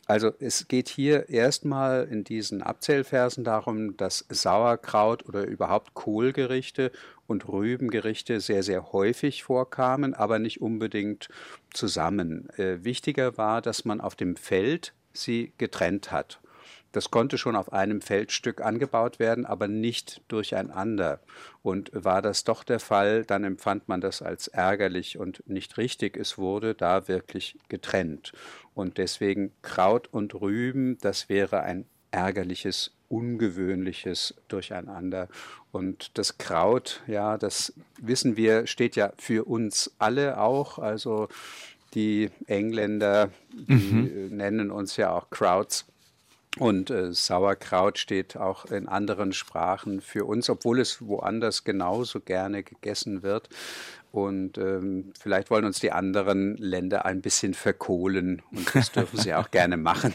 Also 0.07 0.33
es 0.39 0.69
geht 0.69 0.89
hier 0.89 1.29
erstmal 1.29 2.07
in 2.09 2.23
diesen 2.23 2.63
Abzählversen 2.63 3.43
darum, 3.43 3.97
dass 3.97 4.25
Sauerkraut 4.29 5.27
oder 5.27 5.45
überhaupt 5.45 5.95
Kohlgerichte 5.95 6.93
und 7.27 7.49
Rübengerichte 7.49 8.41
sehr, 8.41 8.63
sehr 8.63 8.93
häufig 8.93 9.43
vorkamen, 9.43 10.15
aber 10.15 10.39
nicht 10.39 10.63
unbedingt 10.63 11.29
zusammen. 11.75 12.49
Äh, 12.57 12.85
wichtiger 12.85 13.37
war, 13.37 13.61
dass 13.61 13.85
man 13.85 14.01
auf 14.01 14.15
dem 14.15 14.37
Feld 14.37 14.95
sie 15.13 15.53
getrennt 15.59 16.13
hat. 16.13 16.41
Das 16.93 17.11
konnte 17.11 17.37
schon 17.39 17.57
auf 17.57 17.73
einem 17.73 18.01
Feldstück 18.01 18.61
angebaut 18.61 19.19
werden, 19.19 19.45
aber 19.45 19.69
nicht 19.69 20.23
durcheinander. 20.29 21.21
Und 21.63 21.91
war 21.93 22.23
das 22.23 22.45
doch 22.45 22.65
der 22.65 22.81
Fall, 22.81 23.25
dann 23.25 23.45
empfand 23.45 23.89
man 23.89 24.01
das 24.01 24.23
als 24.23 24.49
ärgerlich 24.49 25.19
und 25.19 25.43
nicht 25.49 25.77
richtig. 25.79 26.17
Es 26.17 26.39
wurde 26.39 26.75
da 26.75 27.09
wirklich 27.09 27.59
getrennt. 27.69 28.33
Und 28.75 28.99
deswegen 28.99 29.53
Kraut 29.63 30.09
und 30.13 30.35
Rüben, 30.41 30.99
das 31.01 31.29
wäre 31.29 31.61
ein 31.63 31.87
ärgerliches, 32.11 32.93
ungewöhnliches 33.09 34.35
Durcheinander. 34.49 35.29
Und 35.73 36.17
das 36.19 36.39
Kraut, 36.39 37.03
ja, 37.07 37.37
das 37.37 37.75
wissen 38.01 38.37
wir, 38.37 38.67
steht 38.67 38.97
ja 38.97 39.13
für 39.19 39.45
uns 39.45 39.95
alle 39.99 40.41
auch. 40.41 40.79
Also 40.79 41.29
die 41.95 42.31
Engländer, 42.47 43.31
die 43.53 43.73
mhm. 43.73 44.37
nennen 44.37 44.71
uns 44.71 44.97
ja 44.97 45.13
auch 45.13 45.31
Krauts. 45.31 45.87
Und 46.59 46.89
äh, 46.89 47.13
Sauerkraut 47.13 47.99
steht 47.99 48.37
auch 48.37 48.65
in 48.67 48.89
anderen 48.89 49.35
Sprachen 49.35 50.01
für 50.01 50.25
uns, 50.25 50.49
obwohl 50.49 50.81
es 50.81 51.07
woanders 51.07 51.65
genauso 51.65 52.21
gerne 52.21 52.63
gegessen 52.63 53.23
wird. 53.23 53.51
Und 54.17 54.57
ähm, 54.57 55.13
vielleicht 55.21 55.51
wollen 55.51 55.67
uns 55.67 55.79
die 55.79 55.93
anderen 55.93 56.57
Länder 56.57 57.05
ein 57.05 57.21
bisschen 57.21 57.53
verkohlen 57.53 58.41
und 58.51 58.75
das 58.75 58.91
dürfen 58.91 59.19
sie 59.19 59.35
auch 59.35 59.51
gerne 59.51 59.77
machen. 59.77 60.15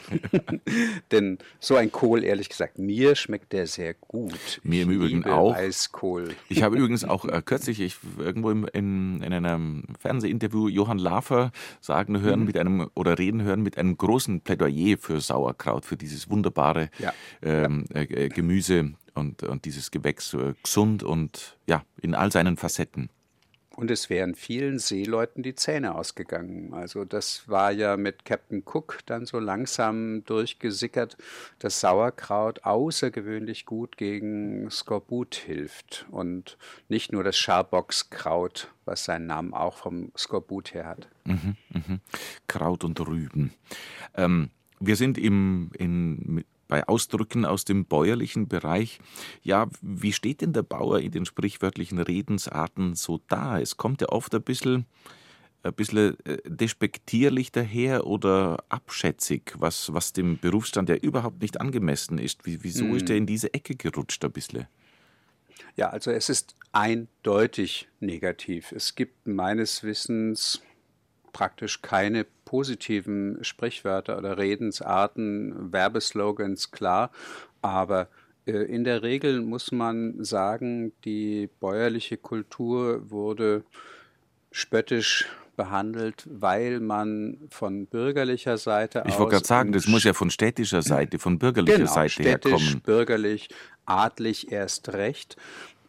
Denn 1.11 1.37
so 1.59 1.75
ein 1.75 1.91
Kohl, 1.91 2.23
ehrlich 2.23 2.49
gesagt, 2.49 2.79
mir 2.79 3.13
schmeckt 3.13 3.53
der 3.53 3.67
sehr 3.67 3.93
gut. 3.93 4.59
Mir 4.63 4.81
im 4.81 4.89
Übrigen 4.89 5.25
auch. 5.25 5.55
Weißkohl. 5.55 6.33
Ich 6.49 6.63
habe 6.63 6.77
übrigens 6.77 7.03
auch 7.03 7.25
äh, 7.25 7.43
kürzlich 7.45 7.79
ich, 7.79 7.97
irgendwo 8.17 8.49
im, 8.49 8.65
in, 8.73 9.21
in 9.21 9.33
einem 9.33 9.83
Fernsehinterview 9.99 10.67
Johann 10.67 10.97
Lafer 10.97 11.51
sagen 11.79 12.21
hören 12.21 12.39
mhm. 12.39 12.45
mit 12.47 12.57
einem 12.57 12.89
oder 12.95 13.19
reden 13.19 13.43
hören 13.43 13.61
mit 13.61 13.77
einem 13.77 13.95
großen 13.97 14.41
Plädoyer 14.41 14.97
für 14.97 15.21
Sauerkraut, 15.21 15.85
für 15.85 15.95
dieses 15.95 16.27
wunderbare 16.27 16.89
ja. 16.97 17.13
Ähm, 17.43 17.85
ja. 17.93 18.01
Äh, 18.01 18.29
Gemüse 18.29 18.93
und, 19.13 19.43
und 19.43 19.65
dieses 19.65 19.91
Gewächs 19.91 20.33
äh, 20.33 20.55
gesund 20.63 21.03
und 21.03 21.59
ja, 21.67 21.83
in 22.01 22.15
all 22.15 22.31
seinen 22.31 22.57
Facetten. 22.57 23.11
Und 23.81 23.89
es 23.89 24.11
wären 24.11 24.35
vielen 24.35 24.77
Seeleuten 24.77 25.41
die 25.41 25.55
Zähne 25.55 25.95
ausgegangen. 25.95 26.71
Also 26.71 27.03
das 27.03 27.49
war 27.49 27.71
ja 27.71 27.97
mit 27.97 28.25
Captain 28.25 28.61
Cook 28.63 28.99
dann 29.07 29.25
so 29.25 29.39
langsam 29.39 30.23
durchgesickert, 30.25 31.17
dass 31.57 31.79
Sauerkraut 31.79 32.63
außergewöhnlich 32.63 33.65
gut 33.65 33.97
gegen 33.97 34.69
Skorbut 34.69 35.33
hilft. 35.33 36.05
Und 36.11 36.59
nicht 36.89 37.11
nur 37.11 37.23
das 37.23 37.39
Scharbockskraut, 37.39 38.71
was 38.85 39.05
seinen 39.05 39.25
Namen 39.25 39.55
auch 39.55 39.77
vom 39.77 40.11
Skorbut 40.15 40.75
her 40.75 40.85
hat. 40.85 41.09
Mhm, 41.23 41.55
mh. 41.73 41.99
Kraut 42.45 42.83
und 42.83 42.99
Rüben. 42.99 43.51
Ähm, 44.13 44.51
wir 44.79 44.95
sind 44.95 45.17
im, 45.17 45.71
in, 45.75 46.45
bei 46.71 46.87
Ausdrücken 46.87 47.43
aus 47.43 47.65
dem 47.65 47.83
bäuerlichen 47.83 48.47
Bereich. 48.47 49.01
Ja, 49.43 49.67
wie 49.81 50.13
steht 50.13 50.39
denn 50.39 50.53
der 50.53 50.63
Bauer 50.63 51.01
in 51.01 51.11
den 51.11 51.25
sprichwörtlichen 51.25 51.99
Redensarten 51.99 52.95
so 52.95 53.19
da? 53.27 53.59
Es 53.59 53.75
kommt 53.75 53.99
ja 53.99 54.07
oft 54.07 54.33
ein 54.33 54.41
bisschen, 54.41 54.85
ein 55.63 55.73
bisschen 55.73 56.15
äh, 56.23 56.37
despektierlich 56.45 57.51
daher 57.51 58.07
oder 58.07 58.63
abschätzig, 58.69 59.53
was, 59.57 59.93
was 59.93 60.13
dem 60.13 60.39
Berufsstand 60.39 60.87
ja 60.87 60.95
überhaupt 60.95 61.41
nicht 61.41 61.59
angemessen 61.59 62.17
ist. 62.17 62.45
Wieso 62.45 62.85
hm. 62.85 62.95
ist 62.95 63.09
er 63.09 63.17
in 63.17 63.25
diese 63.25 63.53
Ecke 63.53 63.75
gerutscht 63.75 64.23
ein 64.23 64.31
bisschen? 64.31 64.65
Ja, 65.75 65.89
also 65.89 66.09
es 66.09 66.29
ist 66.29 66.55
eindeutig 66.71 67.89
negativ. 67.99 68.71
Es 68.71 68.95
gibt 68.95 69.27
meines 69.27 69.83
Wissens 69.83 70.61
praktisch 71.33 71.81
keine 71.81 72.25
positiven 72.51 73.41
Sprichwörter 73.45 74.17
oder 74.17 74.37
Redensarten, 74.37 75.71
Werbeslogans, 75.71 76.71
klar, 76.71 77.09
aber 77.61 78.09
äh, 78.45 78.51
in 78.51 78.83
der 78.83 79.03
Regel 79.03 79.39
muss 79.39 79.71
man 79.71 80.21
sagen, 80.21 80.91
die 81.05 81.47
bäuerliche 81.61 82.17
Kultur 82.17 83.09
wurde 83.09 83.63
spöttisch 84.51 85.29
behandelt, 85.55 86.27
weil 86.29 86.81
man 86.81 87.37
von 87.49 87.85
bürgerlicher 87.85 88.57
Seite 88.57 88.99
ich 88.99 89.05
aus. 89.05 89.13
Ich 89.13 89.19
wollte 89.19 89.35
gerade 89.35 89.47
sagen, 89.47 89.71
das 89.71 89.87
muss 89.87 90.03
ja 90.03 90.11
von 90.11 90.29
städtischer 90.29 90.81
Seite, 90.81 91.19
von 91.19 91.39
bürgerlicher 91.39 91.77
genau, 91.77 91.93
Seite 91.93 92.09
städtisch, 92.09 92.51
herkommen. 92.51 92.81
bürgerlich, 92.81 93.47
adlig 93.85 94.51
erst 94.51 94.89
recht. 94.89 95.37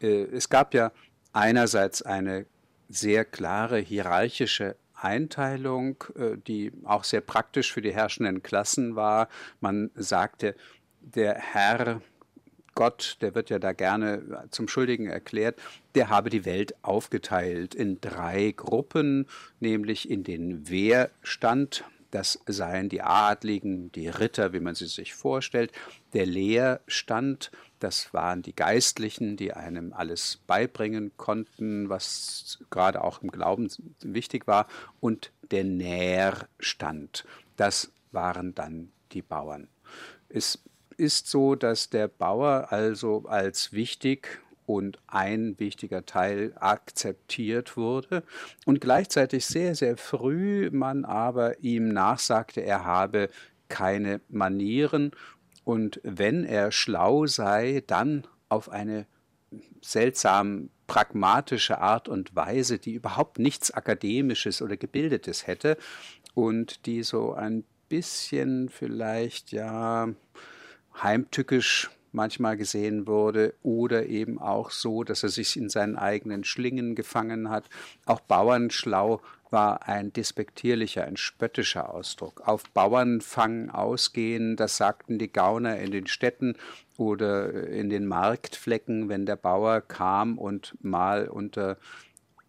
Äh, 0.00 0.26
es 0.26 0.48
gab 0.48 0.74
ja 0.74 0.92
einerseits 1.32 2.02
eine 2.02 2.46
sehr 2.88 3.24
klare 3.24 3.80
hierarchische 3.80 4.76
Einteilung, 5.05 6.05
äh, 6.16 6.36
die 6.36 6.72
auch 6.84 7.05
sehr 7.05 7.20
praktisch 7.20 7.72
für 7.72 7.82
die 7.82 7.92
herrschenden 7.92 8.42
Klassen 8.42 8.96
war. 8.96 9.28
Man 9.61 9.90
sagte, 9.94 10.55
der 11.00 11.34
Herr 11.34 12.00
Gott, 12.74 13.18
der 13.20 13.34
wird 13.34 13.50
ja 13.50 13.59
da 13.59 13.72
gerne 13.72 14.48
zum 14.50 14.66
Schuldigen 14.66 15.07
erklärt, 15.07 15.61
der 15.94 16.09
habe 16.09 16.30
die 16.30 16.44
Welt 16.44 16.74
aufgeteilt 16.82 17.74
in 17.74 18.00
drei 18.00 18.53
Gruppen, 18.53 19.26
nämlich 19.61 20.11
in 20.11 20.24
den 20.24 20.68
Wehrstand, 20.70 21.84
das 22.11 22.40
seien 22.46 22.88
die 22.88 23.03
Adligen, 23.03 23.92
die 23.92 24.09
Ritter, 24.09 24.53
wie 24.53 24.61
man 24.61 24.74
sie 24.74 24.86
sich 24.86 25.14
vorstellt, 25.14 25.72
der 26.12 26.26
Lehrstand, 26.26 27.50
das 27.83 28.14
waren 28.14 28.43
die 28.43 28.55
Geistlichen, 28.55 29.37
die 29.37 29.53
einem 29.53 29.93
alles 29.93 30.39
beibringen 30.47 31.12
konnten, 31.16 31.89
was 31.89 32.59
gerade 32.70 33.03
auch 33.03 33.22
im 33.22 33.30
Glauben 33.30 33.68
wichtig 34.01 34.47
war, 34.47 34.66
und 35.01 35.33
der 35.51 35.64
Nährstand, 35.64 37.24
das 37.57 37.93
waren 38.12 38.55
dann 38.55 38.93
die 39.12 39.22
Bauern. 39.22 39.68
Es 40.28 40.62
ist 40.97 41.26
so, 41.26 41.55
dass 41.55 41.91
der 41.91 42.09
Bauer 42.09 42.68
also 42.70 43.24
als 43.26 43.72
wichtig 43.72 44.41
und 44.66 44.99
ein 45.09 45.59
wichtiger 45.59 46.07
Teil 46.07 46.53
akzeptiert 46.57 47.76
wurde 47.76 48.22
und 48.64 48.80
gleichzeitig 48.80 49.45
sehr, 49.45 49.74
sehr 49.74 49.97
früh 49.97 50.70
man 50.70 51.05
aber 51.05 51.59
ihm 51.61 51.89
nachsagte, 51.89 52.61
er 52.61 52.85
habe 52.85 53.28
keine 53.68 54.20
Manieren 54.28 55.12
und 55.64 56.00
wenn 56.02 56.44
er 56.44 56.72
schlau 56.72 57.26
sei, 57.26 57.82
dann 57.86 58.26
auf 58.48 58.68
eine 58.68 59.06
seltsam 59.80 60.70
pragmatische 60.86 61.78
Art 61.78 62.08
und 62.08 62.34
Weise, 62.34 62.78
die 62.78 62.94
überhaupt 62.94 63.38
nichts 63.38 63.70
Akademisches 63.70 64.60
oder 64.60 64.76
Gebildetes 64.76 65.46
hätte 65.46 65.76
und 66.34 66.86
die 66.86 67.02
so 67.02 67.32
ein 67.32 67.64
bisschen 67.88 68.68
vielleicht 68.68 69.52
ja 69.52 70.08
heimtückisch 71.02 71.90
manchmal 72.12 72.56
gesehen 72.56 73.06
wurde 73.06 73.54
oder 73.62 74.06
eben 74.06 74.38
auch 74.40 74.70
so, 74.70 75.04
dass 75.04 75.22
er 75.22 75.28
sich 75.30 75.56
in 75.56 75.68
seinen 75.68 75.96
eigenen 75.96 76.44
Schlingen 76.44 76.94
gefangen 76.94 77.50
hat. 77.50 77.68
Auch 78.06 78.20
Bauernschlau 78.20 79.20
war 79.50 79.86
ein 79.86 80.12
despektierlicher, 80.12 81.04
ein 81.04 81.16
spöttischer 81.16 81.92
Ausdruck. 81.92 82.46
Auf 82.46 82.64
Bauernfang 82.70 83.70
ausgehen, 83.70 84.56
das 84.56 84.78
sagten 84.78 85.18
die 85.18 85.30
Gauner 85.30 85.78
in 85.78 85.90
den 85.90 86.06
Städten 86.06 86.56
oder 86.96 87.68
in 87.68 87.90
den 87.90 88.06
Marktflecken, 88.06 89.08
wenn 89.08 89.26
der 89.26 89.36
Bauer 89.36 89.82
kam 89.82 90.38
und 90.38 90.76
mal 90.82 91.28
unter 91.28 91.76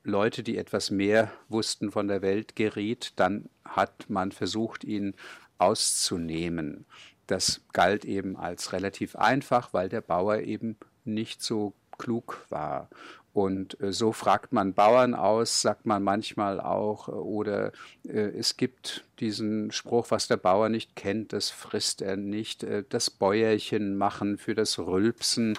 Leute, 0.06 0.44
die 0.44 0.58
etwas 0.58 0.92
mehr 0.92 1.32
wussten 1.50 1.92
von 1.92 2.08
der 2.08 2.22
Welt, 2.22 2.56
geriet, 2.56 3.14
dann 3.18 3.50
hat 3.64 4.10
man 4.10 4.32
versucht, 4.32 4.84
ihn 4.84 5.16
auszunehmen. 5.58 6.86
Das 7.28 7.62
galt 7.72 8.06
eben 8.06 8.36
als 8.36 8.74
relativ 8.74 9.16
einfach, 9.16 9.74
weil 9.74 9.90
der 9.90 10.02
Bauer 10.02 10.38
eben 10.40 10.78
nicht 11.06 11.42
so 11.42 11.74
klug 11.98 12.46
war. 12.50 12.90
Und 13.34 13.82
äh, 13.82 13.92
so 13.92 14.12
fragt 14.12 14.54
man 14.54 14.74
Bauern 14.74 15.16
aus, 15.16 15.62
sagt 15.62 15.88
man 15.88 16.04
manchmal 16.04 16.60
auch, 16.62 17.08
äh, 17.08 17.12
oder 17.12 17.72
äh, 18.08 18.30
es 18.38 18.58
gibt 18.58 19.06
diesen 19.20 19.72
Spruch, 19.72 20.12
was 20.12 20.28
der 20.28 20.38
Bauer 20.38 20.70
nicht 20.70 20.96
kennt, 20.96 21.34
das 21.34 21.50
frisst 21.50 22.02
er 22.02 22.16
nicht. 22.16 22.66
Das 22.90 23.10
Bäuerchen 23.10 23.98
machen 23.98 24.38
für 24.38 24.54
das 24.54 24.78
Rülpsen 24.78 25.58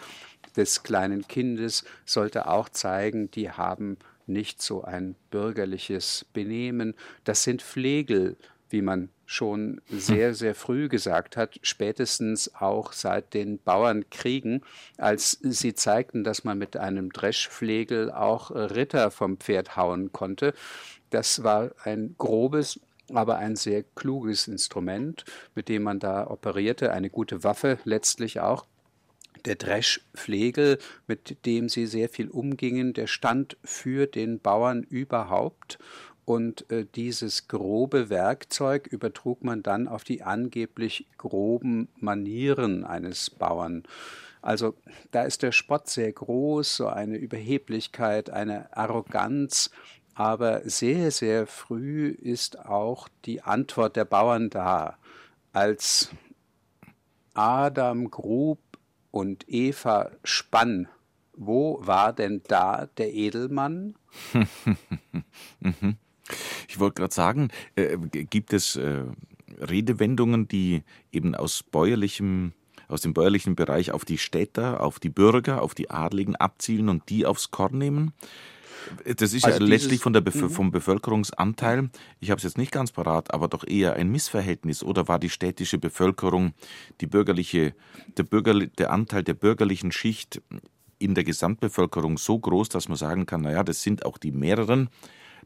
des 0.57 0.83
kleinen 0.83 1.27
Kindes 1.27 1.85
sollte 2.05 2.49
auch 2.49 2.69
zeigen, 2.69 3.31
die 3.31 3.51
haben 3.51 3.99
nicht 4.27 4.63
so 4.63 4.83
ein 4.83 5.17
bürgerliches 5.31 6.27
Benehmen. 6.33 6.95
Das 7.25 7.43
sind 7.43 7.63
Flegel, 7.63 8.37
wie 8.71 8.83
man 8.83 9.09
schon 9.27 9.81
sehr, 9.89 10.35
sehr 10.35 10.55
früh 10.55 10.89
gesagt 10.89 11.37
hat, 11.37 11.59
spätestens 11.63 12.55
auch 12.55 12.93
seit 12.93 13.35
den 13.35 13.59
Bauernkriegen, 13.59 14.63
als 14.99 15.39
sie 15.43 15.75
zeigten, 15.75 16.25
dass 16.25 16.45
man 16.45 16.59
mit 16.59 16.77
einem 16.77 17.11
Dreschflegel 17.13 18.11
auch 18.13 18.51
Ritter 18.51 19.11
vom 19.11 19.39
Pferd 19.39 19.77
hauen 19.77 20.13
konnte. 20.13 20.55
Das 21.11 21.43
war 21.43 21.73
ein 21.85 22.15
grobes, 22.19 22.81
aber 23.13 23.37
ein 23.37 23.57
sehr 23.57 23.85
kluges 23.95 24.49
Instrument, 24.49 25.25
mit 25.55 25.69
dem 25.69 25.83
man 25.83 25.99
da 25.99 26.27
operierte, 26.27 26.93
eine 26.93 27.11
gute 27.11 27.45
Waffe 27.45 27.79
letztlich 27.85 28.41
auch. 28.41 28.67
Der 29.45 29.57
Dreschflegel, 29.57 30.79
mit 31.07 31.45
dem 31.45 31.69
sie 31.69 31.87
sehr 31.87 32.09
viel 32.09 32.29
umgingen, 32.29 32.95
der 32.95 33.07
stand 33.07 33.59
für 33.63 34.07
den 34.07 34.41
Bauern 34.41 34.85
überhaupt 34.85 35.79
und 36.25 36.71
äh, 36.71 36.87
dieses 36.95 37.49
grobe 37.49 38.09
Werkzeug 38.09 38.87
übertrug 38.87 39.45
man 39.45 39.63
dann 39.63 39.89
auf 39.89 40.05
die 40.05 40.23
angeblich 40.23 41.07
groben 41.19 41.89
Manieren 41.97 42.85
eines 42.85 43.31
Bauern. 43.31 43.85
Also 44.41 44.75
da 45.11 45.23
ist 45.23 45.43
der 45.43 45.53
Spott 45.53 45.89
sehr 45.89 46.13
groß, 46.13 46.77
so 46.77 46.89
eine 46.89 47.17
Überheblichkeit, 47.17 48.31
eine 48.31 48.77
Arroganz, 48.77 49.71
aber 50.15 50.69
sehr, 50.69 51.11
sehr 51.11 51.47
früh 51.47 52.09
ist 52.09 52.59
auch 52.59 53.09
die 53.25 53.43
Antwort 53.43 53.97
der 53.97 54.05
Bauern 54.05 54.51
da. 54.51 54.99
Als 55.53 56.11
Adam 57.35 58.11
grub 58.11 58.61
und 59.11 59.49
Eva 59.49 60.11
spann, 60.23 60.89
wo 61.33 61.79
war 61.85 62.13
denn 62.13 62.43
da 62.47 62.87
der 62.99 63.13
Edelmann? 63.13 63.97
mhm. 65.61 65.97
Ich 66.69 66.79
wollte 66.81 66.95
gerade 66.95 67.15
sagen, 67.15 67.49
äh, 67.77 67.97
gibt 67.97 68.53
es 68.53 68.77
äh, 68.77 69.05
Redewendungen, 69.61 70.49
die 70.49 70.83
eben 71.13 71.35
aus 71.35 71.63
bäuerlichem 71.63 72.53
aus 72.87 73.01
dem 73.01 73.15
bäuerlichen 73.15 73.57
Bereich 73.57 73.93
auf 73.93 74.05
die 74.05 74.19
Städter, 74.19 74.83
auf 74.83 75.01
die 75.01 75.09
Bürger, 75.09 75.63
auf 75.63 75.75
die 75.75 75.91
Adligen 75.91 76.37
abzielen 76.37 76.91
und 76.91 77.09
die 77.09 77.25
aufs 77.25 77.51
Korn 77.51 77.79
nehmen? 77.79 78.13
Das 79.05 79.33
ist 79.33 79.45
also 79.45 79.61
ja 79.61 79.67
letztlich 79.67 80.01
von 80.01 80.13
der 80.13 80.21
Bef 80.21 80.35
mhm. 80.35 80.51
vom 80.51 80.71
Bevölkerungsanteil, 80.71 81.91
ich 82.21 82.31
habe 82.31 82.39
es 82.39 82.45
jetzt 82.45 82.59
nicht 82.59 82.73
ganz 82.73 82.93
parat, 82.93 83.33
aber 83.33 83.49
doch 83.49 83.67
eher 83.67 83.95
ein 83.95 84.11
Missverhältnis. 84.11 84.83
Oder 84.83 85.09
war 85.09 85.19
die 85.19 85.31
städtische 85.31 85.79
Bevölkerung, 85.79 86.53
die 87.01 87.07
bürgerliche, 87.07 87.75
der, 88.17 88.25
Bürger, 88.25 88.67
der 88.67 88.93
Anteil 88.93 89.23
der 89.23 89.35
bürgerlichen 89.35 89.91
Schicht 89.91 90.43
in 90.99 91.15
der 91.15 91.25
Gesamtbevölkerung 91.25 92.19
so 92.19 92.39
groß, 92.39 92.69
dass 92.69 92.89
man 92.89 92.97
sagen 92.97 93.27
kann, 93.27 93.43
naja, 93.43 93.63
das 93.63 93.83
sind 93.83 94.05
auch 94.05 94.19
die 94.19 94.33
mehreren 94.33 94.91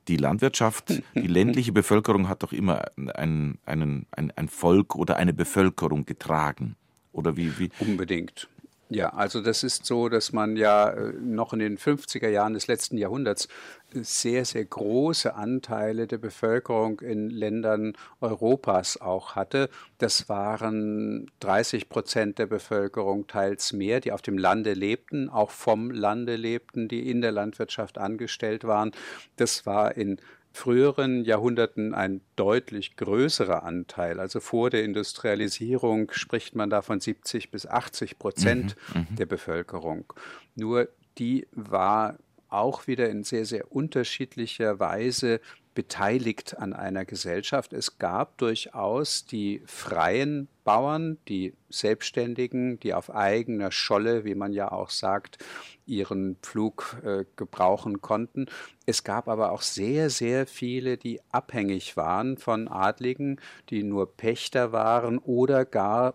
die 0.08 0.16
Landwirtschaft, 0.16 1.02
die 1.14 1.26
ländliche 1.26 1.72
Bevölkerung 1.72 2.28
hat 2.28 2.42
doch 2.42 2.52
immer 2.52 2.86
ein, 3.14 3.58
einen, 3.64 4.06
ein, 4.10 4.32
ein 4.34 4.48
Volk 4.48 4.96
oder 4.96 5.16
eine 5.16 5.32
Bevölkerung 5.32 6.06
getragen. 6.06 6.76
Oder 7.12 7.36
wie, 7.36 7.58
wie? 7.58 7.70
Unbedingt. 7.78 8.48
Ja, 8.90 9.10
also 9.10 9.42
das 9.42 9.64
ist 9.64 9.84
so, 9.84 10.08
dass 10.08 10.32
man 10.32 10.56
ja 10.56 10.88
äh, 10.88 11.12
noch 11.12 11.52
in 11.52 11.58
den 11.58 11.76
50er 11.76 12.28
Jahren 12.28 12.54
des 12.54 12.68
letzten 12.68 12.96
Jahrhunderts 12.96 13.46
sehr, 13.92 14.46
sehr 14.46 14.64
große 14.64 15.34
Anteile 15.34 16.06
der 16.06 16.16
Bevölkerung 16.16 17.00
in 17.00 17.28
Ländern 17.28 17.92
Europas 18.22 18.98
auch 18.98 19.34
hatte. 19.34 19.68
Das 19.98 20.30
waren 20.30 21.30
30 21.40 21.90
Prozent 21.90 22.38
der 22.38 22.46
Bevölkerung, 22.46 23.26
teils 23.26 23.74
mehr, 23.74 24.00
die 24.00 24.12
auf 24.12 24.22
dem 24.22 24.38
Lande 24.38 24.72
lebten, 24.72 25.28
auch 25.28 25.50
vom 25.50 25.90
Lande 25.90 26.36
lebten, 26.36 26.88
die 26.88 27.10
in 27.10 27.20
der 27.20 27.32
Landwirtschaft 27.32 27.98
angestellt 27.98 28.64
waren. 28.64 28.92
Das 29.36 29.66
war 29.66 29.98
in 29.98 30.18
früheren 30.52 31.24
Jahrhunderten 31.24 31.94
ein 31.94 32.20
deutlich 32.36 32.96
größerer 32.96 33.62
Anteil. 33.62 34.20
Also 34.20 34.40
vor 34.40 34.70
der 34.70 34.84
Industrialisierung 34.84 36.10
spricht 36.12 36.54
man 36.54 36.70
da 36.70 36.82
von 36.82 37.00
70 37.00 37.50
bis 37.50 37.66
80 37.66 38.18
Prozent 38.18 38.76
mhm, 38.94 39.06
mhm, 39.10 39.16
der 39.16 39.26
Bevölkerung. 39.26 40.12
Nur 40.54 40.88
die 41.18 41.46
war 41.52 42.18
auch 42.48 42.86
wieder 42.86 43.08
in 43.10 43.24
sehr, 43.24 43.44
sehr 43.44 43.70
unterschiedlicher 43.72 44.80
Weise 44.80 45.40
beteiligt 45.78 46.58
an 46.58 46.72
einer 46.72 47.04
Gesellschaft. 47.04 47.72
Es 47.72 47.98
gab 47.98 48.36
durchaus 48.38 49.26
die 49.26 49.62
freien 49.64 50.48
Bauern, 50.64 51.18
die 51.28 51.54
Selbstständigen, 51.68 52.80
die 52.80 52.94
auf 52.94 53.14
eigener 53.14 53.70
Scholle, 53.70 54.24
wie 54.24 54.34
man 54.34 54.52
ja 54.52 54.72
auch 54.72 54.90
sagt, 54.90 55.38
ihren 55.86 56.34
Pflug 56.42 56.96
äh, 57.04 57.26
gebrauchen 57.36 58.00
konnten. 58.00 58.46
Es 58.86 59.04
gab 59.04 59.28
aber 59.28 59.52
auch 59.52 59.62
sehr, 59.62 60.10
sehr 60.10 60.48
viele, 60.48 60.96
die 60.96 61.20
abhängig 61.30 61.96
waren 61.96 62.38
von 62.38 62.66
Adligen, 62.66 63.40
die 63.70 63.84
nur 63.84 64.16
Pächter 64.16 64.72
waren 64.72 65.18
oder 65.18 65.64
gar 65.64 66.14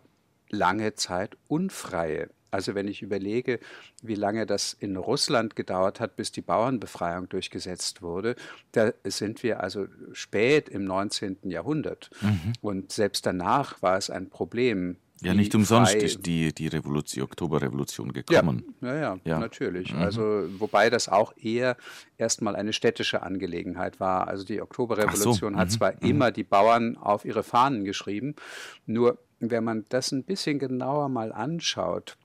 lange 0.50 0.96
Zeit 0.96 1.38
unfreie 1.48 2.30
Also 2.54 2.76
wenn 2.76 2.88
ich 2.88 3.02
überlege, 3.02 3.60
wie 4.04 4.16
lange 4.16 4.46
das 4.46 4.74
in 4.74 4.96
Russland 4.96 5.56
gedauert 5.56 6.00
hat, 6.00 6.16
bis 6.16 6.32
die 6.32 6.42
Bauernbefreiung 6.42 7.28
durchgesetzt 7.28 8.02
wurde, 8.02 8.36
da 8.72 8.94
sind 9.04 9.42
wir 9.42 9.62
also 9.62 9.88
spät 10.12 10.70
im 10.70 10.86
19. 10.86 11.38
Jahrhundert. 11.44 12.12
Mhm. 12.22 12.54
Und 12.62 12.92
selbst 12.92 13.26
danach 13.26 13.82
war 13.82 13.98
es 13.98 14.10
ein 14.10 14.30
Problem, 14.30 14.98
ja, 15.24 15.34
nicht 15.34 15.56
umsonst 15.56 15.96
ist 15.96 16.26
die, 16.26 16.54
die 16.54 16.68
Revolution, 16.68 17.24
Oktoberrevolution 17.24 18.12
gekommen. 18.12 18.76
Ja, 18.82 18.88
ja, 18.88 19.02
ja, 19.02 19.18
ja. 19.24 19.40
natürlich. 19.40 19.94
Mhm. 19.94 20.02
Also, 20.02 20.46
wobei 20.60 20.90
das 20.90 21.08
auch 21.08 21.34
eher 21.38 21.78
erstmal 22.18 22.58
eine 22.58 22.74
städtische 22.74 23.24
Angelegenheit 23.24 24.02
war. 24.02 24.28
Also 24.28 24.44
die 24.44 24.62
Oktoberrevolution 24.62 25.54
so. 25.54 25.60
hat 25.60 25.70
mhm. 25.70 25.72
zwar 25.72 25.94
mhm. 25.94 26.10
immer 26.10 26.32
die 26.32 26.44
Bauern 26.44 26.98
auf 26.98 27.24
ihre 27.24 27.44
Fahnen 27.44 27.86
geschrieben, 27.86 28.36
nur 28.86 29.18
wenn 29.40 29.64
man 29.64 29.86
das 29.90 30.12
ein 30.12 30.24
bisschen 30.24 30.60
genauer 30.60 31.10
mal 31.10 31.32
anschaut, 31.32 32.18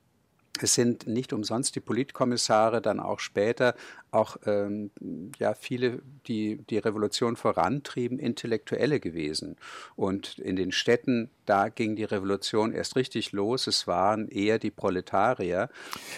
es 0.63 0.73
sind 0.73 1.07
nicht 1.07 1.33
umsonst 1.33 1.75
die 1.75 1.79
Politkommissare 1.79 2.81
dann 2.81 2.99
auch 2.99 3.19
später 3.19 3.75
auch 4.11 4.37
ähm, 4.45 4.89
ja 5.37 5.53
viele, 5.53 6.01
die 6.27 6.57
die 6.69 6.77
Revolution 6.77 7.35
vorantrieben, 7.35 8.19
Intellektuelle 8.19 8.99
gewesen. 8.99 9.55
Und 9.95 10.39
in 10.39 10.55
den 10.55 10.71
Städten, 10.71 11.29
da 11.45 11.69
ging 11.69 11.95
die 11.95 12.03
Revolution 12.03 12.73
erst 12.73 12.95
richtig 12.95 13.31
los. 13.31 13.67
Es 13.67 13.87
waren 13.87 14.27
eher 14.27 14.59
die 14.59 14.71
Proletarier, 14.71 15.69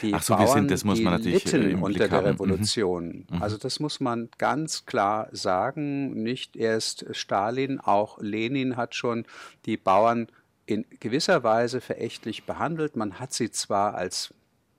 die 0.02 0.14
Ach 0.14 0.24
so, 0.24 0.36
Bauern, 0.36 0.48
sind, 0.48 0.72
das 0.72 0.84
muss 0.84 1.02
man 1.02 1.14
natürlich 1.14 1.46
litten 1.46 1.72
äh, 1.72 1.76
unter 1.76 2.08
der 2.08 2.26
Revolution. 2.26 3.26
Mhm. 3.30 3.42
Also 3.42 3.58
das 3.58 3.80
muss 3.80 4.00
man 4.00 4.30
ganz 4.38 4.86
klar 4.86 5.28
sagen. 5.32 6.24
Nicht 6.24 6.56
erst 6.56 7.06
Stalin, 7.12 7.80
auch 7.80 8.20
Lenin 8.22 8.78
hat 8.78 8.96
schon 8.96 9.26
die 9.66 9.78
Bauern 9.78 10.28
in 10.72 10.86
gewisser 11.00 11.44
Weise 11.44 11.82
verächtlich 11.82 12.46
behandelt. 12.46 12.96
Man 12.96 13.20
hat 13.20 13.34
sie 13.34 13.52
zwar 13.52 13.96
als 13.96 14.34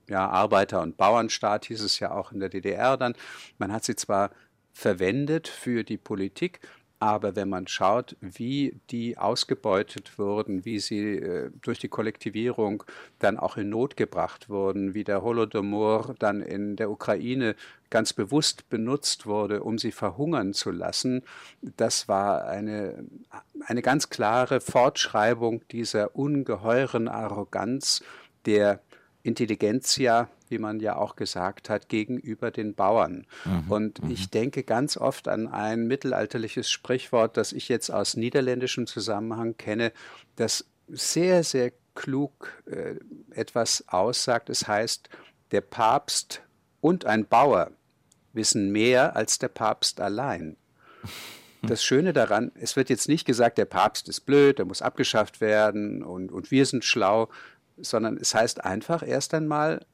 ja, 0.09 0.27
Arbeiter- 0.27 0.81
und 0.81 0.97
Bauernstaat, 0.97 1.65
hieß 1.65 1.81
es 1.81 1.99
ja 1.99 2.11
auch 2.11 2.31
in 2.31 2.39
der 2.39 2.49
DDR 2.49 2.97
dann, 2.97 3.15
man 3.57 3.71
hat 3.71 3.83
sie 3.83 3.95
zwar 3.95 4.31
verwendet 4.73 5.47
für 5.47 5.83
die 5.83 5.97
Politik, 5.97 6.59
aber 7.03 7.35
wenn 7.35 7.49
man 7.49 7.67
schaut, 7.67 8.15
wie 8.21 8.79
die 8.89 9.17
ausgebeutet 9.17 10.17
wurden, 10.17 10.63
wie 10.63 10.79
sie 10.79 11.17
äh, 11.17 11.51
durch 11.61 11.77
die 11.77 11.89
Kollektivierung 11.89 12.85
dann 13.19 13.37
auch 13.37 13.57
in 13.57 13.67
Not 13.67 13.97
gebracht 13.97 14.47
wurden, 14.47 14.93
wie 14.93 15.03
der 15.03 15.21
Holodomor 15.21 16.15
dann 16.19 16.41
in 16.41 16.77
der 16.77 16.89
Ukraine 16.89 17.57
ganz 17.89 18.13
bewusst 18.13 18.69
benutzt 18.69 19.25
wurde, 19.25 19.63
um 19.63 19.77
sie 19.79 19.91
verhungern 19.91 20.53
zu 20.53 20.71
lassen, 20.71 21.23
das 21.61 22.07
war 22.07 22.45
eine, 22.45 23.03
eine 23.65 23.81
ganz 23.81 24.09
klare 24.09 24.61
Fortschreibung 24.61 25.67
dieser 25.71 26.15
ungeheuren 26.15 27.09
Arroganz 27.09 28.01
der 28.45 28.79
Intelligenzia, 29.23 30.29
wie 30.53 30.59
man 30.59 30.79
ja 30.79 30.95
auch 30.95 31.15
gesagt 31.15 31.69
hat, 31.69 31.89
gegenüber 31.89 32.51
den 32.51 32.75
Bauern. 32.75 33.25
Mhm, 33.43 33.71
und 33.71 34.03
mhm. 34.03 34.11
ich 34.11 34.29
denke 34.29 34.63
ganz 34.63 34.97
oft 34.97 35.27
an 35.27 35.47
ein 35.47 35.87
mittelalterliches 35.87 36.69
Sprichwort, 36.69 37.37
das 37.37 37.51
ich 37.53 37.69
jetzt 37.69 37.89
aus 37.89 38.15
niederländischem 38.15 38.85
Zusammenhang 38.85 39.57
kenne, 39.57 39.91
das 40.35 40.65
sehr, 40.87 41.43
sehr 41.43 41.71
klug 41.95 42.61
äh, 42.67 42.95
etwas 43.31 43.85
aussagt. 43.87 44.51
Es 44.51 44.67
heißt, 44.67 45.09
der 45.51 45.61
Papst 45.61 46.43
und 46.79 47.05
ein 47.05 47.25
Bauer 47.25 47.71
wissen 48.33 48.71
mehr 48.71 49.15
als 49.15 49.39
der 49.39 49.49
Papst 49.49 49.99
allein. 49.99 50.55
Das 51.65 51.81
Schöne 51.81 52.11
daran, 52.11 52.51
es 52.55 52.75
wird 52.75 52.89
jetzt 52.89 53.07
nicht 53.07 53.23
gesagt, 53.23 53.57
der 53.57 53.63
Papst 53.63 54.09
ist 54.09 54.25
blöd, 54.25 54.57
der 54.57 54.65
muss 54.65 54.81
abgeschafft 54.81 55.39
werden 55.39 56.03
und, 56.03 56.29
und 56.29 56.51
wir 56.51 56.65
sind 56.65 56.83
schlau, 56.83 57.29
sondern 57.77 58.17
es 58.17 58.35
heißt 58.35 58.65
einfach 58.65 59.01
erst 59.01 59.33
einmal, 59.33 59.85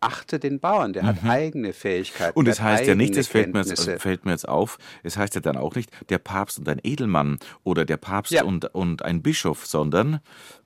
achte 0.00 0.38
den 0.38 0.60
Bauern, 0.60 0.92
der 0.92 1.02
mhm. 1.02 1.06
hat 1.06 1.24
eigene 1.24 1.72
Fähigkeiten. 1.72 2.38
Und 2.38 2.48
es 2.48 2.60
heißt 2.60 2.86
ja 2.86 2.94
nicht, 2.94 3.16
das 3.16 3.28
fällt 3.28 3.52
mir, 3.52 3.62
jetzt, 3.62 3.88
fällt 3.98 4.24
mir, 4.24 4.32
jetzt, 4.32 4.48
auf, 4.48 4.78
es 5.02 5.16
heißt 5.16 5.34
ja 5.34 5.40
dann 5.40 5.56
auch 5.56 5.74
nicht 5.74 5.90
der 6.10 6.18
Papst 6.18 6.58
und 6.58 6.68
ein 6.68 6.80
Edelmann 6.82 7.38
oder 7.64 7.84
der 7.84 7.96
Papst 7.96 8.32
ja. 8.32 8.44
und, 8.44 8.74
und 8.74 9.02
ein 9.02 9.22
Bischof, 9.22 9.66
sondern 9.66 10.20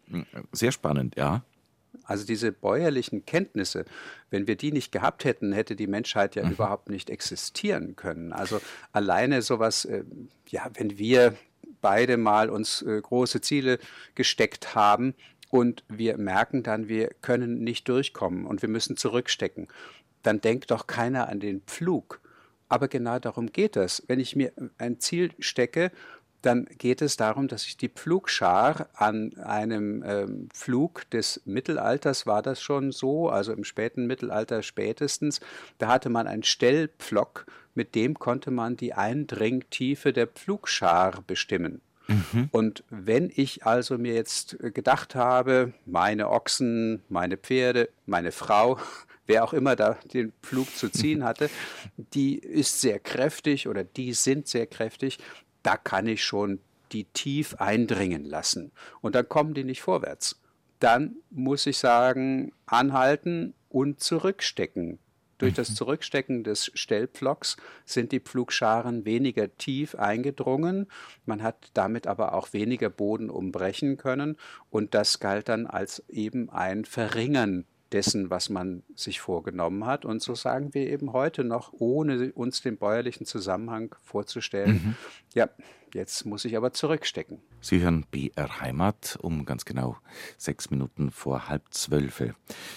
hm, 0.09 0.27
sehr 0.53 0.73
spannend, 0.73 1.17
ja. 1.17 1.43
Also 2.05 2.27
diese 2.27 2.51
bäuerlichen 2.51 3.25
Kenntnisse, 3.25 3.85
wenn 4.31 4.49
wir 4.49 4.57
die 4.57 4.73
nicht 4.73 4.91
gehabt 4.91 5.25
hätten, 5.25 5.53
hätte 5.53 5.77
die 5.77 5.87
Menschheit 5.87 6.35
ja 6.35 6.45
mhm. 6.45 6.53
überhaupt 6.53 6.89
nicht 6.89 7.09
existieren 7.09 7.95
können. 7.95 8.33
Also 8.33 8.61
alleine 8.93 9.43
sowas, 9.43 9.85
äh, 9.85 10.05
ja, 10.49 10.69
wenn 10.75 10.99
wir 10.99 11.37
beide 11.81 12.17
mal 12.17 12.51
uns 12.51 12.83
äh, 12.83 13.01
große 13.01 13.41
Ziele 13.41 13.79
gesteckt 14.15 14.75
haben, 14.75 15.15
und 15.51 15.85
wir 15.89 16.17
merken 16.17 16.63
dann, 16.63 16.89
wir 16.89 17.11
können 17.21 17.63
nicht 17.63 17.89
durchkommen 17.89 18.47
und 18.47 18.63
wir 18.63 18.69
müssen 18.69 18.97
zurückstecken, 18.97 19.69
dann 20.23 20.41
denkt 20.41 20.71
doch 20.71 20.87
keiner 20.87 21.29
an 21.29 21.41
den 21.41 21.61
Pflug. 21.63 22.21
Aber 22.69 22.87
genau 22.87 23.19
darum 23.19 23.51
geht 23.51 23.77
es. 23.77 24.03
Wenn 24.07 24.21
ich 24.21 24.37
mir 24.37 24.53
ein 24.79 25.01
Ziel 25.01 25.33
stecke, 25.41 25.91
dann 26.43 26.67
geht 26.79 27.03
es 27.03 27.17
darum, 27.17 27.49
dass 27.49 27.67
ich 27.67 27.77
die 27.77 27.89
Pflugschar 27.89 28.89
an 28.95 29.37
einem 29.39 30.03
ähm, 30.07 30.49
Flug 30.55 31.09
des 31.11 31.43
Mittelalters 31.45 32.27
war 32.27 32.43
das 32.43 32.63
schon 32.63 32.93
so, 32.93 33.29
also 33.29 33.53
im 33.53 33.65
späten 33.65 34.07
Mittelalter 34.07 34.63
spätestens, 34.63 35.41
da 35.79 35.89
hatte 35.89 36.09
man 36.09 36.27
einen 36.27 36.43
Stellpflock, 36.43 37.47
mit 37.75 37.95
dem 37.95 38.19
konnte 38.19 38.51
man 38.51 38.77
die 38.77 38.95
Eindringtiefe 38.95 40.13
der 40.13 40.29
Pflugschar 40.29 41.23
bestimmen. 41.27 41.83
Mhm. 42.11 42.49
Und 42.51 42.85
wenn 42.91 43.31
ich 43.35 43.65
also 43.65 43.97
mir 43.97 44.15
jetzt 44.15 44.59
gedacht 44.61 45.15
habe, 45.15 45.73
meine 45.87 46.29
Ochsen, 46.31 47.03
meine 47.09 47.37
Pferde, 47.37 47.89
meine 48.07 48.33
Frau, 48.33 48.79
wer 49.27 49.45
auch 49.45 49.53
immer 49.53 49.77
da 49.77 49.97
den 50.13 50.33
Flug 50.43 50.75
zu 50.75 50.89
ziehen 50.89 51.25
hatte, 51.25 51.49
die 51.97 52.37
ist 52.37 52.81
sehr 52.81 52.99
kräftig 52.99 53.69
oder 53.69 53.85
die 53.85 54.13
sind 54.13 54.49
sehr 54.49 54.67
kräftig, 54.67 55.19
da 55.63 55.77
kann 55.77 56.07
ich 56.07 56.25
schon 56.25 56.61
die 56.93 57.05
tief 57.05 57.55
eindringen 57.57 58.25
lassen. 58.25 58.73
Und 59.01 59.15
dann 59.15 59.29
kommen 59.29 59.55
die 59.55 59.65
nicht 59.65 59.83
vorwärts. 59.83 60.41
Dann 60.81 61.17
muss 61.31 61.67
ich 61.67 61.79
sagen, 61.79 62.53
anhalten 62.67 63.55
und 63.69 64.01
zurückstecken. 64.01 64.99
Durch 65.41 65.55
das 65.55 65.71
mhm. 65.71 65.75
Zurückstecken 65.75 66.45
des 66.45 66.71
Stellpflocks 66.75 67.57
sind 67.87 68.13
die 68.13 68.21
Pflugscharen 68.21 69.07
weniger 69.07 69.57
tief 69.57 69.95
eingedrungen. 69.95 70.87
Man 71.25 71.43
hat 71.43 71.71
damit 71.73 72.07
aber 72.07 72.35
auch 72.35 72.53
weniger 72.53 72.91
Boden 72.91 73.31
umbrechen 73.31 73.97
können. 73.97 74.37
Und 74.69 74.95
das 74.95 75.19
galt 75.19 75.49
dann 75.49 75.67
als 75.67 76.05
eben 76.11 76.51
ein 76.51 76.85
Verringern 76.85 77.65
dessen, 77.93 78.31
was 78.31 78.49
man 78.49 78.83
sich 78.95 79.21
vorgenommen 79.21 79.87
hat. 79.87 80.05
Und 80.05 80.23
so 80.23 80.35
sagen 80.35 80.75
wir 80.75 80.89
eben 80.89 81.13
heute 81.13 81.45
noch, 81.45 81.73
ohne 81.73 82.33
uns 82.33 82.63
den 82.63 82.77
bäuerlichen 82.77 83.27
Zusammenhang 83.27 83.95
vorzustellen, 84.03 84.73
mhm. 84.73 84.97
ja, 85.35 85.49
Jetzt 85.95 86.25
muss 86.25 86.45
ich 86.45 86.57
aber 86.57 86.73
zurückstecken. 86.73 87.39
Sie 87.61 87.81
hören 87.81 88.07
BR 88.11 88.61
Heimat 88.61 89.19
um 89.21 89.45
ganz 89.45 89.65
genau 89.65 89.97
sechs 90.37 90.71
Minuten 90.71 91.11
vor 91.11 91.49
halb 91.49 91.63
zwölf. 91.71 92.23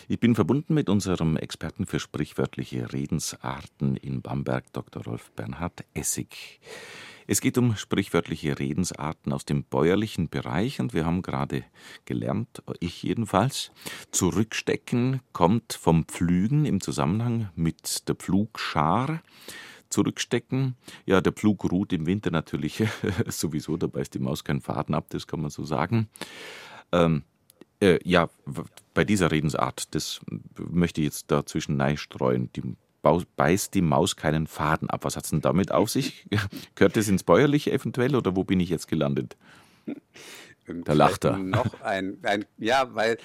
Ich 0.08 0.20
bin 0.20 0.36
verbunden 0.36 0.74
mit 0.74 0.90
unserem 0.90 1.38
Experten 1.38 1.86
für 1.86 2.00
sprichwörtliche 2.00 2.92
Redensarten 2.92 3.96
in 3.98 4.22
Bamberg, 4.22 4.72
Dr. 4.74 5.04
Rolf 5.04 5.32
Bernhard 5.32 5.86
Essig. 5.94 6.60
Es 7.28 7.42
geht 7.42 7.58
um 7.58 7.76
sprichwörtliche 7.76 8.60
Redensarten 8.60 9.32
aus 9.34 9.46
dem 9.46 9.64
bäuerlichen 9.64 10.30
Bereich 10.30 10.80
und 10.80 10.94
wir 10.94 11.06
haben 11.06 11.22
gerade 11.22 11.64
gelernt, 12.06 12.64
ich 12.80 13.04
jedenfalls, 13.04 13.72
zurückstecken 14.12 15.22
kommt 15.32 15.74
vom 15.74 16.06
Pflügen 16.06 16.66
im 16.66 16.82
Zusammenhang 16.82 17.50
mit 17.56 18.08
der 18.08 18.16
Pflugschar 18.16 19.22
zurückstecken. 19.90 20.76
Ja, 21.06 21.22
der 21.22 21.34
Pflug 21.34 21.72
ruht 21.72 21.94
im 21.94 22.06
Winter 22.06 22.32
natürlich 22.32 22.84
sowieso, 23.28 23.78
da 23.78 23.88
beißt 23.88 24.14
die 24.14 24.20
Maus 24.20 24.44
keinen 24.44 24.62
Faden 24.62 24.96
ab, 24.96 25.06
das 25.10 25.28
kann 25.28 25.42
man 25.42 25.52
so 25.52 25.64
sagen. 25.64 26.10
Ähm, 26.92 27.24
äh, 27.80 28.00
ja, 28.04 28.30
bei 28.94 29.04
dieser 29.04 29.32
Redensart, 29.32 29.94
das 29.96 30.22
möchte 30.58 31.02
ich 31.02 31.06
jetzt 31.06 31.32
dazwischen 31.32 31.82
streuen. 31.98 32.50
Die 32.54 32.76
beißt 33.36 33.74
die 33.74 33.82
Maus 33.82 34.16
keinen 34.16 34.48
Faden 34.48 34.90
ab. 34.90 35.04
Was 35.04 35.16
hat 35.16 35.26
es 35.26 35.30
denn 35.30 35.42
damit 35.42 35.72
auf 35.72 35.90
sich? 35.90 36.28
Gehört 36.76 36.96
das 36.96 37.08
ins 37.08 37.24
Bäuerliche 37.24 37.72
eventuell 37.72 38.16
oder 38.16 38.36
wo 38.36 38.44
bin 38.44 38.60
ich 38.60 38.70
jetzt 38.70 38.88
gelandet? 38.88 39.38
Da 40.66 40.94
lacht 40.94 41.26
er. 41.26 41.38
Noch 41.38 41.82
ein, 41.82 42.18
ein, 42.24 42.46
ja, 42.58 42.96
weil, 42.96 43.18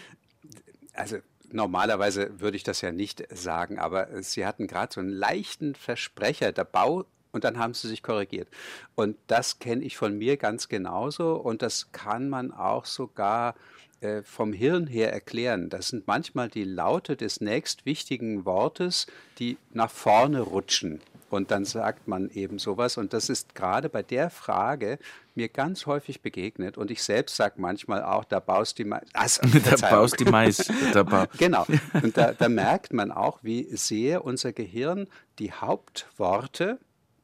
also 0.93 1.19
normalerweise 1.51 2.41
würde 2.41 2.57
ich 2.57 2.65
das 2.65 2.81
ja 2.81 2.93
nicht 2.93 3.25
sagen, 3.35 3.79
aber 3.79 4.23
Sie 4.23 4.45
hatten 4.45 4.67
gerade 4.67 4.93
so 4.93 5.01
einen 5.01 5.11
leichten 5.11 5.75
Versprecher, 5.75 6.53
der 6.53 6.65
Bau 6.65 7.07
und 7.31 7.45
dann 7.45 7.59
haben 7.59 7.75
sie 7.75 7.89
sich 7.89 8.03
korrigiert. 8.03 8.49
Und 8.95 9.17
das 9.27 9.59
kenne 9.59 9.85
ich 9.85 9.97
von 9.97 10.17
mir 10.19 10.37
ganz 10.37 10.69
genauso 10.69 11.35
und 11.35 11.63
das 11.63 11.93
kann 11.93 12.29
man 12.29 12.53
auch 12.53 12.85
sogar 12.85 13.55
äh, 14.01 14.23
vom 14.23 14.53
Hirn 14.53 14.87
her 14.87 15.13
erklären. 15.13 15.71
Das 15.71 15.89
sind 15.89 16.07
manchmal 16.07 16.49
die 16.49 16.65
Laute 16.65 17.17
des 17.17 17.41
nächstwichtigen 17.41 18.45
Wortes, 18.45 19.07
die 19.39 19.57
nach 19.73 19.91
vorne 19.91 20.41
rutschen. 20.41 21.01
Und 21.31 21.51
dann 21.51 21.65
sagt 21.65 22.09
man 22.09 22.31
eben 22.31 22.59
sowas. 22.59 22.97
Und 22.97 23.13
das 23.13 23.29
ist 23.29 23.55
gerade 23.55 23.89
bei 23.89 24.03
der 24.03 24.31
Frage 24.31 24.99
mir 25.35 25.49
ganz 25.49 25.87
häufig 25.87 26.23
begegnet. 26.23 26.79
Und 26.79 26.91
ich 26.91 27.03
selbst 27.03 27.37
sage 27.37 27.55
manchmal 27.59 28.03
auch, 28.03 28.25
da 28.25 28.41
baust 28.41 28.79
die 28.79 28.85
Mais. 28.85 29.03
Also, 29.13 29.43
da 29.59 29.91
baust 29.91 30.21
die 30.21 30.25
Mais. 30.25 30.71
genau. 31.39 31.67
Und 32.03 32.17
da, 32.17 32.33
da 32.33 32.49
merkt 32.49 32.93
man 32.93 33.11
auch, 33.11 33.41
wie 33.43 33.65
sehr 33.77 34.25
unser 34.25 34.53
Gehirn 34.53 35.09
die 35.39 35.53
Hauptworte, 35.53 36.79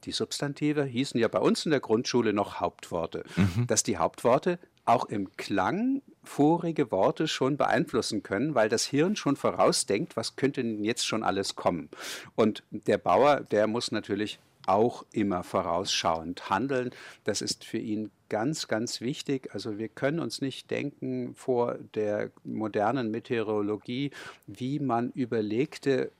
die 0.04 0.12
Substantive 0.12 0.84
hießen 0.84 1.18
ja 1.18 1.28
bei 1.28 1.38
uns 1.38 1.64
in 1.64 1.70
der 1.70 1.80
Grundschule 1.80 2.32
noch 2.32 2.60
Hauptworte, 2.60 3.24
mhm. 3.36 3.66
dass 3.66 3.82
die 3.82 3.96
Hauptworte 3.96 4.58
auch 4.84 5.06
im 5.06 5.34
Klang 5.36 6.02
vorige 6.24 6.90
Worte 6.90 7.28
schon 7.28 7.56
beeinflussen 7.56 8.22
können, 8.22 8.54
weil 8.54 8.68
das 8.68 8.84
Hirn 8.86 9.16
schon 9.16 9.36
vorausdenkt, 9.36 10.16
was 10.16 10.36
könnte 10.36 10.62
denn 10.62 10.84
jetzt 10.84 11.06
schon 11.06 11.22
alles 11.22 11.56
kommen. 11.56 11.88
Und 12.34 12.62
der 12.70 12.98
Bauer, 12.98 13.40
der 13.40 13.66
muss 13.66 13.92
natürlich 13.92 14.38
auch 14.66 15.04
immer 15.12 15.42
vorausschauend 15.42 16.48
handeln. 16.50 16.90
Das 17.24 17.42
ist 17.42 17.64
für 17.64 17.78
ihn 17.78 18.10
ganz, 18.28 18.68
ganz 18.68 19.00
wichtig. 19.00 19.50
Also 19.52 19.78
wir 19.78 19.88
können 19.88 20.20
uns 20.20 20.40
nicht 20.40 20.70
denken 20.70 21.34
vor 21.34 21.78
der 21.94 22.30
modernen 22.44 23.10
Meteorologie, 23.10 24.10
wie 24.46 24.80
man 24.80 25.10
überlegte, 25.10 26.10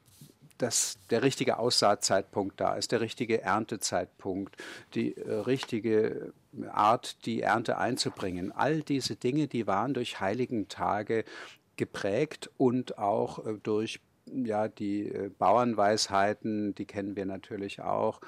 dass 0.59 0.99
der 1.11 1.23
richtige 1.23 1.59
Aussaatzeitpunkt 1.59 2.61
da 2.61 2.75
ist, 2.75 2.93
der 2.93 3.01
richtige 3.01 3.43
Erntezeitpunkt, 3.43 4.57
die 4.95 5.17
äh, 5.17 5.33
richtige 5.33 6.33
Art, 6.71 7.27
die 7.27 7.43
Ernte 7.43 7.79
einzubringen. 7.79 8.53
All 8.53 8.83
diese 8.83 9.17
Dinge, 9.17 9.49
die 9.49 9.67
waren 9.67 9.95
durch 9.95 10.21
heiligen 10.21 10.69
Tage 10.69 11.25
geprägt 11.77 12.51
und 12.57 12.99
auch 12.99 13.45
äh, 13.45 13.55
durch 13.63 14.01
ja, 14.27 14.69
die 14.69 15.09
äh, 15.09 15.31
Bauernweisheiten, 15.39 16.75
die 16.75 16.87
kennen 16.87 17.17
wir 17.17 17.27
natürlich 17.27 17.83
auch, 17.83 18.21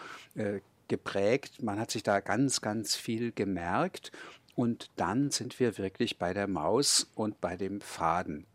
geprägt. 0.88 1.62
Man 1.62 1.80
hat 1.80 1.90
sich 1.90 2.02
da 2.02 2.20
ganz, 2.20 2.60
ganz 2.60 2.94
viel 2.94 3.32
gemerkt. 3.32 4.12
Und 4.54 4.90
dann 4.96 5.30
sind 5.30 5.60
wir 5.60 5.76
wirklich 5.78 6.18
bei 6.18 6.32
der 6.32 6.46
Maus 6.46 7.10
und 7.14 7.40
bei 7.40 7.56
dem 7.56 7.80
Faden. 7.80 8.46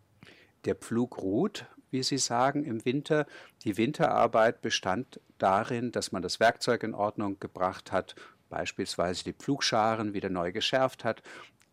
Der 0.65 0.75
Pflug 0.75 1.19
ruht, 1.19 1.65
wie 1.91 2.03
Sie 2.03 2.17
sagen, 2.17 2.63
im 2.63 2.83
Winter. 2.85 3.27
Die 3.63 3.77
Winterarbeit 3.77 4.61
bestand 4.61 5.19
darin, 5.37 5.91
dass 5.91 6.11
man 6.11 6.21
das 6.21 6.39
Werkzeug 6.39 6.83
in 6.83 6.93
Ordnung 6.93 7.39
gebracht 7.39 7.91
hat, 7.91 8.15
beispielsweise 8.49 9.23
die 9.23 9.33
Pflugscharen 9.33 10.13
wieder 10.13 10.29
neu 10.29 10.51
geschärft 10.51 11.03
hat 11.03 11.21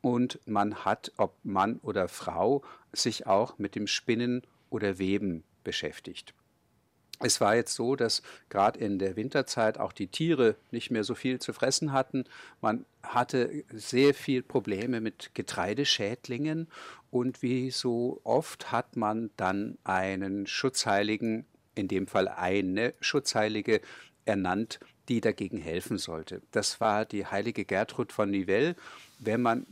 und 0.01 0.39
man 0.47 0.85
hat, 0.85 1.13
ob 1.17 1.35
Mann 1.43 1.81
oder 1.83 2.09
Frau, 2.09 2.63
sich 2.93 3.27
auch 3.27 3.59
mit 3.59 3.75
dem 3.75 3.87
Spinnen 3.87 4.43
oder 4.71 4.99
Weben 4.99 5.45
beschäftigt. 5.65 6.35
Es 7.21 7.41
war 7.41 7.57
jetzt 7.57 7.75
so, 7.75 7.97
dass 7.97 8.23
gerade 8.49 8.79
in 8.79 8.99
der 8.99 9.17
Winterzeit 9.17 9.79
auch 9.79 9.93
die 9.93 10.07
Tiere 10.07 10.55
nicht 10.71 10.91
mehr 10.91 11.03
so 11.03 11.15
viel 11.15 11.41
zu 11.41 11.53
fressen 11.53 11.93
hatten. 11.93 12.25
Man 12.61 12.85
hatte 13.03 13.65
sehr 13.73 14.15
viel 14.15 14.43
Probleme 14.43 15.01
mit 15.01 15.35
Getreideschädlingen 15.35 16.69
und 17.11 17.43
wie 17.43 17.71
so 17.71 18.21
oft 18.23 18.71
hat 18.71 18.97
man 18.97 19.31
dann 19.37 19.79
einen 19.85 20.47
Schutzheiligen, 20.47 21.45
in 21.75 21.89
dem 21.89 22.07
Fall 22.07 22.29
eine 22.29 22.95
Schutzheilige, 23.01 23.81
ernannt, 24.29 24.79
die 25.09 25.21
dagegen 25.21 25.59
helfen 25.59 25.99
sollte. 25.99 26.43
Das 26.53 26.81
war 26.81 27.05
die 27.05 27.27
heilige 27.27 27.65
Gertrud 27.65 28.13
von 28.13 28.31
Nivelles. 28.31 28.77
Wenn 29.19 29.43
man 29.43 29.67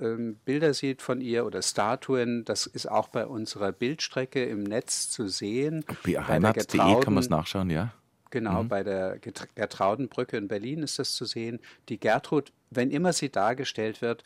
ähm, 0.00 0.36
Bilder 0.44 0.74
sieht 0.74 1.02
von 1.02 1.20
ihr 1.20 1.46
oder 1.46 1.62
Statuen, 1.62 2.44
das 2.44 2.66
ist 2.66 2.90
auch 2.90 3.08
bei 3.08 3.26
unserer 3.26 3.70
Bildstrecke 3.70 4.44
im 4.44 4.64
Netz 4.64 5.10
zu 5.10 5.28
sehen. 5.28 5.84
Heimat.de 6.06 7.00
kann 7.00 7.14
man 7.14 7.22
es 7.22 7.28
nachschauen, 7.28 7.70
ja. 7.70 7.92
Genau, 8.30 8.64
mhm. 8.64 8.68
bei 8.68 8.82
der 8.82 9.18
Gertraudenbrücke 9.18 10.36
in 10.36 10.48
Berlin 10.48 10.82
ist 10.82 10.98
das 10.98 11.14
zu 11.14 11.24
sehen. 11.24 11.60
Die 11.88 11.98
Gertrud, 11.98 12.52
wenn 12.70 12.90
immer 12.90 13.12
sie 13.12 13.30
dargestellt 13.30 14.02
wird, 14.02 14.24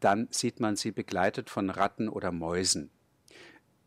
dann 0.00 0.28
sieht 0.30 0.58
man 0.58 0.76
sie 0.76 0.90
begleitet 0.90 1.50
von 1.50 1.70
Ratten 1.70 2.08
oder 2.08 2.32
Mäusen. 2.32 2.90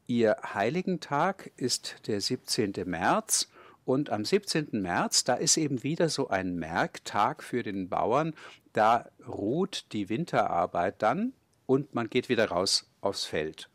Ihr 0.08 0.38
Heiligentag 0.54 1.52
ist 1.58 2.08
der 2.08 2.22
17. 2.22 2.74
März 2.86 3.50
und 3.88 4.10
am 4.10 4.26
17. 4.26 4.68
März, 4.74 5.24
da 5.24 5.36
ist 5.36 5.56
eben 5.56 5.82
wieder 5.82 6.10
so 6.10 6.28
ein 6.28 6.56
Merktag 6.56 7.42
für 7.42 7.64
den 7.64 7.88
Bauern. 7.88 8.34
Da 8.74 9.10
ruht 9.26 9.94
die 9.94 10.10
Winterarbeit 10.10 11.02
dann 11.02 11.32
und 11.66 11.96
man 11.96 12.10
geht 12.10 12.28
wieder 12.28 12.50
raus 12.50 12.92
aufs 13.00 13.24
Feld. 13.24 13.70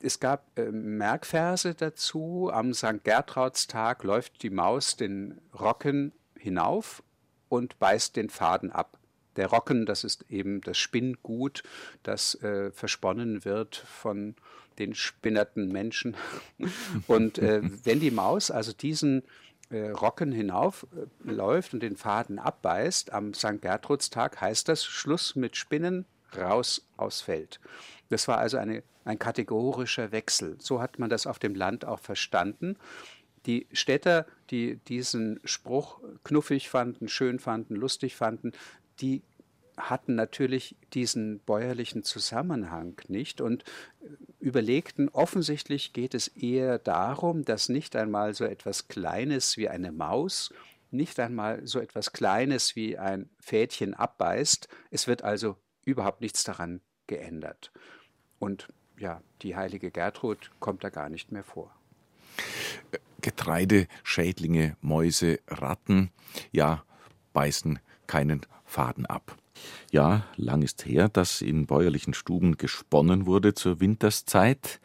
Es 0.00 0.18
gab 0.18 0.58
äh, 0.58 0.72
Merkverse 0.72 1.74
dazu. 1.74 2.50
Am 2.50 2.72
St. 2.72 3.04
Gertraudstag 3.04 4.02
läuft 4.02 4.42
die 4.42 4.48
Maus 4.48 4.96
den 4.96 5.38
Rocken 5.58 6.12
hinauf 6.38 7.02
und 7.50 7.78
beißt 7.78 8.16
den 8.16 8.30
Faden 8.30 8.72
ab. 8.72 8.97
Der 9.38 9.46
Rocken, 9.46 9.86
das 9.86 10.04
ist 10.04 10.24
eben 10.28 10.60
das 10.60 10.76
Spinngut, 10.76 11.62
das 12.02 12.34
äh, 12.42 12.70
versponnen 12.72 13.44
wird 13.44 13.76
von 13.76 14.34
den 14.78 14.94
spinnerten 14.94 15.68
Menschen. 15.68 16.16
Und 17.06 17.38
äh, 17.38 17.62
wenn 17.84 18.00
die 18.00 18.10
Maus 18.10 18.50
also 18.50 18.72
diesen 18.72 19.22
äh, 19.70 19.90
Rocken 19.90 20.32
hinaufläuft 20.32 21.72
und 21.72 21.82
den 21.82 21.96
Faden 21.96 22.38
abbeißt 22.38 23.12
am 23.12 23.32
St. 23.32 23.62
Gertrudstag, 23.62 24.40
heißt 24.40 24.68
das 24.68 24.84
Schluss 24.84 25.36
mit 25.36 25.56
Spinnen, 25.56 26.04
raus 26.36 26.86
aus 26.96 27.20
Feld. 27.20 27.60
Das 28.08 28.28
war 28.28 28.38
also 28.38 28.56
eine, 28.56 28.82
ein 29.04 29.18
kategorischer 29.18 30.10
Wechsel. 30.10 30.56
So 30.58 30.80
hat 30.80 30.98
man 30.98 31.10
das 31.10 31.26
auf 31.26 31.38
dem 31.38 31.54
Land 31.54 31.84
auch 31.84 32.00
verstanden. 32.00 32.76
Die 33.46 33.66
Städter, 33.72 34.26
die 34.50 34.76
diesen 34.88 35.40
Spruch 35.44 36.00
knuffig 36.24 36.68
fanden, 36.68 37.08
schön 37.08 37.38
fanden, 37.38 37.76
lustig 37.76 38.16
fanden, 38.16 38.52
die 39.00 39.22
hatten 39.76 40.14
natürlich 40.14 40.76
diesen 40.92 41.38
bäuerlichen 41.40 42.02
Zusammenhang 42.02 43.00
nicht 43.08 43.40
und 43.40 43.64
überlegten, 44.40 45.08
offensichtlich 45.08 45.92
geht 45.92 46.14
es 46.14 46.28
eher 46.28 46.78
darum, 46.78 47.44
dass 47.44 47.68
nicht 47.68 47.96
einmal 47.96 48.34
so 48.34 48.44
etwas 48.44 48.88
Kleines 48.88 49.56
wie 49.56 49.68
eine 49.68 49.92
Maus, 49.92 50.52
nicht 50.90 51.20
einmal 51.20 51.66
so 51.66 51.80
etwas 51.80 52.12
Kleines 52.12 52.74
wie 52.74 52.98
ein 52.98 53.28
Fädchen 53.40 53.94
abbeißt. 53.94 54.68
Es 54.90 55.06
wird 55.06 55.22
also 55.22 55.56
überhaupt 55.84 56.20
nichts 56.20 56.44
daran 56.44 56.80
geändert. 57.06 57.72
Und 58.38 58.68
ja, 58.98 59.22
die 59.42 59.56
heilige 59.56 59.90
Gertrud 59.90 60.50
kommt 60.60 60.82
da 60.82 60.90
gar 60.90 61.08
nicht 61.08 61.30
mehr 61.30 61.44
vor. 61.44 61.74
Getreide, 63.20 63.86
Schädlinge, 64.02 64.76
Mäuse, 64.80 65.40
Ratten, 65.48 66.10
ja, 66.52 66.84
beißen 67.32 67.78
keinen 68.06 68.46
Faden 68.68 69.06
ab. 69.06 69.36
Ja, 69.90 70.24
lang 70.36 70.62
ist 70.62 70.86
her, 70.86 71.08
dass 71.08 71.40
in 71.40 71.66
bäuerlichen 71.66 72.14
Stuben 72.14 72.56
gesponnen 72.56 73.26
wurde 73.26 73.54
zur 73.54 73.80
Winterszeit. 73.80 74.80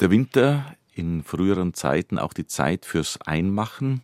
Der 0.00 0.10
Winter 0.10 0.74
in 0.94 1.22
früheren 1.22 1.74
Zeiten 1.74 2.18
auch 2.18 2.32
die 2.32 2.46
Zeit 2.46 2.84
fürs 2.84 3.20
Einmachen. 3.20 4.02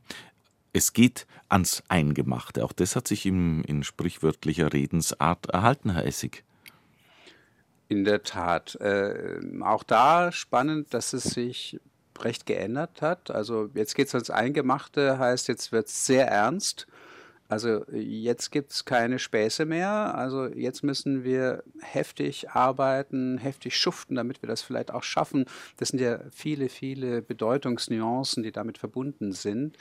Es 0.72 0.92
geht 0.92 1.26
ans 1.48 1.82
Eingemachte. 1.88 2.64
Auch 2.64 2.72
das 2.72 2.94
hat 2.94 3.08
sich 3.08 3.26
im, 3.26 3.64
in 3.64 3.82
sprichwörtlicher 3.82 4.72
Redensart 4.72 5.46
erhalten, 5.46 5.90
Herr 5.90 6.06
Essig. 6.06 6.44
In 7.88 8.04
der 8.04 8.22
Tat. 8.22 8.76
Äh, 8.76 9.40
auch 9.62 9.82
da 9.82 10.30
spannend, 10.30 10.94
dass 10.94 11.12
es 11.12 11.24
sich 11.24 11.80
recht 12.20 12.46
geändert 12.46 13.02
hat. 13.02 13.30
Also 13.30 13.70
jetzt 13.74 13.94
geht 13.94 14.08
es 14.08 14.14
ans 14.14 14.30
Eingemachte, 14.30 15.18
heißt 15.18 15.48
jetzt 15.48 15.72
wird 15.72 15.88
es 15.88 16.06
sehr 16.06 16.28
ernst. 16.28 16.86
Also 17.48 17.84
jetzt 17.92 18.50
gibt 18.50 18.72
es 18.72 18.84
keine 18.84 19.18
Späße 19.18 19.66
mehr. 19.66 20.14
Also 20.14 20.46
jetzt 20.46 20.82
müssen 20.82 21.24
wir 21.24 21.62
heftig 21.80 22.50
arbeiten, 22.50 23.38
heftig 23.38 23.76
schuften, 23.76 24.16
damit 24.16 24.42
wir 24.42 24.48
das 24.48 24.62
vielleicht 24.62 24.90
auch 24.90 25.02
schaffen. 25.02 25.44
Das 25.76 25.90
sind 25.90 26.00
ja 26.00 26.20
viele, 26.30 26.68
viele 26.68 27.20
Bedeutungsnuancen, 27.20 28.42
die 28.42 28.52
damit 28.52 28.78
verbunden 28.78 29.32
sind. 29.32 29.76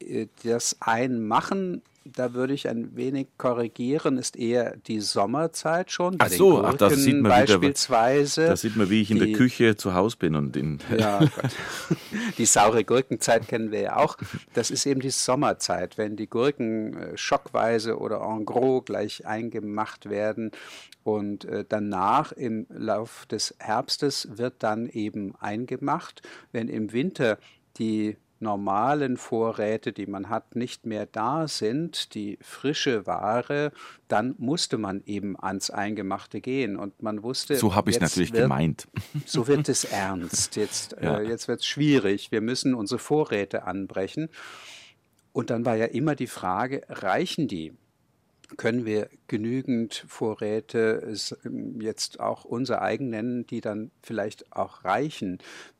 Äh, 0.00 0.26
das 0.42 0.76
Einmachen 0.80 1.82
da 2.04 2.34
würde 2.34 2.52
ich 2.52 2.68
ein 2.68 2.96
wenig 2.96 3.28
korrigieren, 3.38 4.18
ist 4.18 4.36
eher 4.36 4.76
die 4.76 5.00
Sommerzeit 5.00 5.90
schon. 5.90 6.18
Bei 6.18 6.26
ach 6.26 6.30
so, 6.30 6.62
ach, 6.62 6.74
das 6.74 6.96
sieht 6.96 7.20
man 7.20 7.30
beispielsweise. 7.30 8.42
Wieder, 8.42 8.50
da 8.50 8.56
sieht 8.56 8.76
man, 8.76 8.90
wie 8.90 9.00
ich 9.00 9.10
in 9.10 9.18
die, 9.18 9.26
der 9.26 9.38
Küche 9.38 9.76
zu 9.76 9.94
Hause 9.94 10.16
bin 10.18 10.34
und 10.34 10.56
in. 10.56 10.78
Ja, 10.98 11.20
die 12.38 12.46
saure 12.46 12.84
Gurkenzeit 12.84 13.48
kennen 13.48 13.72
wir 13.72 13.80
ja 13.80 13.96
auch. 13.96 14.16
Das 14.52 14.70
ist 14.70 14.86
eben 14.86 15.00
die 15.00 15.10
Sommerzeit, 15.10 15.98
wenn 15.98 16.16
die 16.16 16.28
Gurken 16.28 16.96
äh, 16.96 17.16
schockweise 17.16 17.98
oder 17.98 18.20
en 18.20 18.44
gros 18.44 18.84
gleich 18.84 19.26
eingemacht 19.26 20.08
werden. 20.08 20.50
Und 21.02 21.46
äh, 21.46 21.64
danach 21.68 22.32
im 22.32 22.66
Lauf 22.68 23.26
des 23.26 23.54
Herbstes 23.58 24.28
wird 24.36 24.54
dann 24.58 24.88
eben 24.88 25.34
eingemacht. 25.36 26.22
Wenn 26.52 26.68
im 26.68 26.92
Winter 26.92 27.38
die 27.78 28.16
normalen 28.44 29.16
Vorräte, 29.16 29.92
die 29.92 30.06
man 30.06 30.28
hat, 30.28 30.54
nicht 30.54 30.86
mehr 30.86 31.06
da 31.06 31.48
sind, 31.48 32.14
die 32.14 32.38
frische 32.40 33.06
Ware, 33.06 33.72
dann 34.06 34.36
musste 34.38 34.78
man 34.78 35.02
eben 35.06 35.36
ans 35.36 35.70
Eingemachte 35.70 36.40
gehen. 36.40 36.76
Und 36.76 37.02
man 37.02 37.24
wusste. 37.24 37.56
So 37.56 37.74
habe 37.74 37.90
ich 37.90 37.96
es 37.96 38.02
natürlich 38.02 38.32
wird, 38.32 38.44
gemeint. 38.44 38.86
So 39.26 39.48
wird 39.48 39.68
es 39.68 39.84
ernst. 39.84 40.54
Jetzt, 40.54 40.96
ja. 41.02 41.18
äh, 41.18 41.28
jetzt 41.28 41.48
wird 41.48 41.60
es 41.60 41.66
schwierig. 41.66 42.30
Wir 42.30 42.40
müssen 42.40 42.74
unsere 42.74 43.00
Vorräte 43.00 43.64
anbrechen. 43.64 44.28
Und 45.32 45.50
dann 45.50 45.64
war 45.64 45.74
ja 45.74 45.86
immer 45.86 46.14
die 46.14 46.28
Frage, 46.28 46.82
reichen 46.88 47.48
die? 47.48 47.72
Können 48.56 48.84
wir 48.84 49.08
genügend 49.26 50.04
Vorräte 50.06 51.16
ähm, 51.44 51.80
jetzt 51.80 52.20
auch 52.20 52.44
unser 52.44 52.82
eigen 52.82 53.10
nennen, 53.10 53.46
die 53.46 53.60
dann 53.60 53.90
vielleicht 54.02 54.52
auch 54.52 54.84
reichen? 54.84 55.38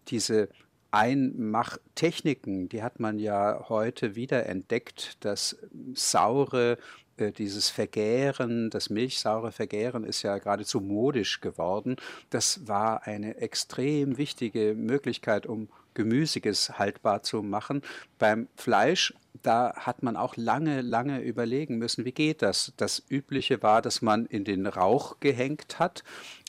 Diese 0.09 0.49
Einmachtechniken, 0.95 2.69
die 2.69 2.83
hat 2.83 3.01
man 3.01 3.19
ja 3.19 3.67
heute 3.69 4.15
wieder 4.15 4.47
entdeckt, 4.47 5.17
das 5.21 5.57
saure 5.93 6.79
äh, 7.17 7.33
dieses 7.33 7.69
Vergären, 7.69 8.71
das 8.71 8.91
milchsaure 8.91 9.51
Vergären 9.53 10.05
ist 10.05 10.23
ja 10.23 10.39
geradezu 10.39 10.81
modisch 10.81 11.41
geworden. 11.41 11.97
Das 12.31 12.69
war 12.69 13.07
eine 13.07 13.39
extrem 13.39 14.19
wichtige 14.19 14.75
Möglichkeit, 14.77 15.47
um 15.47 15.69
Gemüsiges 15.95 16.79
haltbar 16.79 17.23
zu 17.23 17.43
machen. 17.43 17.83
Beim 18.19 18.49
Fleisch, 18.57 19.15
da 19.43 19.75
hat 19.77 20.03
man 20.03 20.17
auch 20.17 20.37
lange, 20.37 20.81
lange 20.81 21.21
überlegen 21.21 21.77
müssen, 21.79 22.05
wie 22.05 22.13
geht 22.13 22.43
das? 22.43 22.73
Das 22.77 23.03
Übliche 23.09 23.63
war, 23.63 23.83
dass 23.83 24.03
man 24.03 24.27
in 24.27 24.45
den 24.45 24.67
Rauch 24.67 25.21
gehängt 25.21 25.79
hat. 25.79 26.03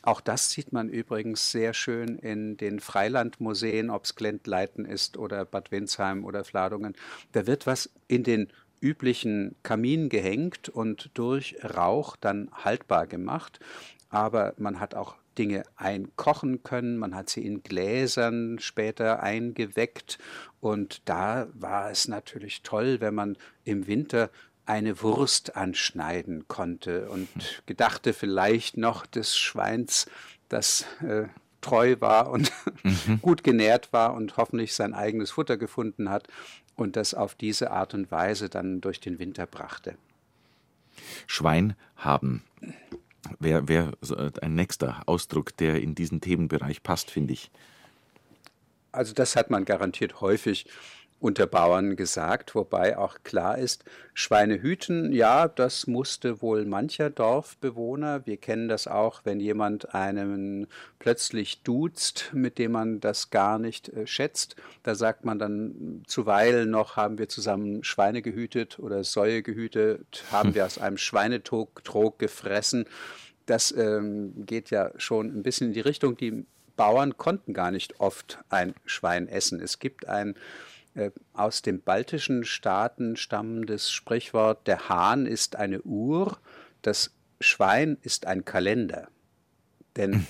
Auch 0.06 0.20
das 0.20 0.52
sieht 0.52 0.72
man 0.72 0.88
übrigens 0.88 1.50
sehr 1.50 1.74
schön 1.74 2.16
in 2.18 2.56
den 2.56 2.78
Freilandmuseen, 2.78 3.90
ob 3.90 4.04
es 4.04 4.14
Glentleiten 4.14 4.84
ist 4.84 5.16
oder 5.16 5.44
Bad 5.44 5.72
Windsheim 5.72 6.24
oder 6.24 6.44
Fladungen. 6.44 6.94
Da 7.32 7.48
wird 7.48 7.66
was 7.66 7.90
in 8.06 8.22
den 8.22 8.46
üblichen 8.80 9.56
Kamin 9.64 10.08
gehängt 10.08 10.68
und 10.68 11.10
durch 11.14 11.56
Rauch 11.64 12.14
dann 12.14 12.52
haltbar 12.52 13.08
gemacht. 13.08 13.58
Aber 14.08 14.54
man 14.58 14.78
hat 14.78 14.94
auch 14.94 15.16
Dinge 15.38 15.64
einkochen 15.74 16.62
können, 16.62 16.98
man 16.98 17.16
hat 17.16 17.28
sie 17.28 17.44
in 17.44 17.64
Gläsern 17.64 18.60
später 18.60 19.24
eingeweckt 19.24 20.18
und 20.60 21.02
da 21.06 21.48
war 21.52 21.90
es 21.90 22.06
natürlich 22.06 22.62
toll, 22.62 23.00
wenn 23.00 23.14
man 23.16 23.36
im 23.64 23.88
Winter 23.88 24.30
eine 24.66 25.00
Wurst 25.02 25.56
anschneiden 25.56 26.46
konnte 26.48 27.08
und 27.08 27.28
gedachte 27.66 28.12
vielleicht 28.12 28.76
noch 28.76 29.06
des 29.06 29.36
Schweins, 29.36 30.06
das 30.48 30.86
äh, 31.02 31.24
treu 31.60 31.96
war 32.00 32.30
und 32.30 32.52
mhm. 32.82 33.18
gut 33.22 33.44
genährt 33.44 33.92
war 33.92 34.14
und 34.14 34.36
hoffentlich 34.36 34.74
sein 34.74 34.94
eigenes 34.94 35.30
Futter 35.30 35.56
gefunden 35.56 36.10
hat 36.10 36.28
und 36.74 36.96
das 36.96 37.14
auf 37.14 37.34
diese 37.34 37.70
Art 37.70 37.94
und 37.94 38.10
Weise 38.10 38.48
dann 38.48 38.80
durch 38.80 39.00
den 39.00 39.18
Winter 39.18 39.46
brachte. 39.46 39.96
Schwein 41.26 41.74
haben 41.96 42.42
wäre 43.38 43.68
wär 43.68 43.92
ein 44.40 44.54
nächster 44.54 45.02
Ausdruck, 45.06 45.56
der 45.56 45.80
in 45.80 45.94
diesen 45.94 46.20
Themenbereich 46.20 46.82
passt, 46.82 47.10
finde 47.10 47.32
ich. 47.32 47.50
Also 48.92 49.12
das 49.12 49.36
hat 49.36 49.50
man 49.50 49.64
garantiert 49.64 50.20
häufig 50.20 50.66
unter 51.18 51.46
Bauern 51.46 51.96
gesagt, 51.96 52.54
wobei 52.54 52.98
auch 52.98 53.18
klar 53.24 53.56
ist, 53.56 53.84
Schweine 54.12 54.60
hüten, 54.60 55.12
ja, 55.12 55.48
das 55.48 55.86
musste 55.86 56.42
wohl 56.42 56.66
mancher 56.66 57.10
Dorfbewohner. 57.10 58.26
Wir 58.26 58.36
kennen 58.36 58.68
das 58.68 58.86
auch, 58.86 59.22
wenn 59.24 59.40
jemand 59.40 59.94
einen 59.94 60.66
plötzlich 60.98 61.62
duzt, 61.62 62.30
mit 62.32 62.58
dem 62.58 62.72
man 62.72 63.00
das 63.00 63.30
gar 63.30 63.58
nicht 63.58 63.88
äh, 63.88 64.06
schätzt. 64.06 64.56
Da 64.82 64.94
sagt 64.94 65.24
man 65.24 65.38
dann 65.38 66.02
zuweilen 66.06 66.70
noch, 66.70 66.96
haben 66.96 67.18
wir 67.18 67.28
zusammen 67.28 67.82
Schweine 67.82 68.20
gehütet 68.20 68.78
oder 68.78 69.02
Säue 69.02 69.42
gehütet, 69.42 70.24
haben 70.30 70.54
wir 70.54 70.66
aus 70.66 70.78
einem 70.78 70.98
Schweinetrog 70.98 72.18
gefressen. 72.18 72.84
Das 73.46 73.72
ähm, 73.72 74.44
geht 74.44 74.70
ja 74.70 74.90
schon 74.96 75.28
ein 75.28 75.42
bisschen 75.42 75.68
in 75.68 75.72
die 75.72 75.80
Richtung. 75.80 76.16
Die 76.16 76.44
Bauern 76.76 77.16
konnten 77.16 77.54
gar 77.54 77.70
nicht 77.70 78.00
oft 78.00 78.38
ein 78.50 78.74
Schwein 78.84 79.28
essen. 79.28 79.60
Es 79.60 79.78
gibt 79.78 80.08
ein 80.08 80.36
aus 81.32 81.62
den 81.62 81.82
baltischen 81.82 82.44
Staaten 82.44 83.16
stammendes 83.16 83.90
Sprichwort, 83.90 84.66
der 84.66 84.88
Hahn 84.88 85.26
ist 85.26 85.56
eine 85.56 85.82
Uhr, 85.82 86.38
das 86.82 87.12
Schwein 87.40 87.98
ist 88.02 88.26
ein 88.26 88.44
Kalender. 88.44 89.08
Denn 89.96 90.26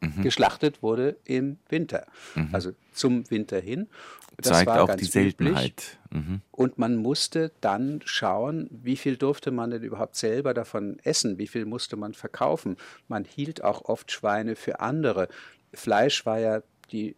mhm. 0.00 0.22
geschlachtet 0.22 0.82
wurde 0.82 1.16
im 1.24 1.58
Winter, 1.68 2.06
mhm. 2.34 2.48
also 2.52 2.72
zum 2.92 3.30
Winter 3.30 3.60
hin. 3.60 3.88
Das 4.36 4.58
Zeigt 4.58 4.70
auch 4.70 4.94
die 4.94 5.04
Seltenheit. 5.04 5.98
Mhm. 6.10 6.40
Und 6.50 6.78
man 6.78 6.96
musste 6.96 7.52
dann 7.60 8.00
schauen, 8.04 8.68
wie 8.70 8.96
viel 8.96 9.16
durfte 9.16 9.50
man 9.50 9.70
denn 9.70 9.82
überhaupt 9.82 10.16
selber 10.16 10.54
davon 10.54 10.98
essen, 11.04 11.38
wie 11.38 11.46
viel 11.46 11.66
musste 11.66 11.96
man 11.96 12.14
verkaufen. 12.14 12.76
Man 13.06 13.24
hielt 13.24 13.62
auch 13.62 13.84
oft 13.84 14.10
Schweine 14.10 14.56
für 14.56 14.80
andere. 14.80 15.28
Fleisch 15.74 16.24
war 16.24 16.38
ja 16.38 16.62
die 16.90 17.16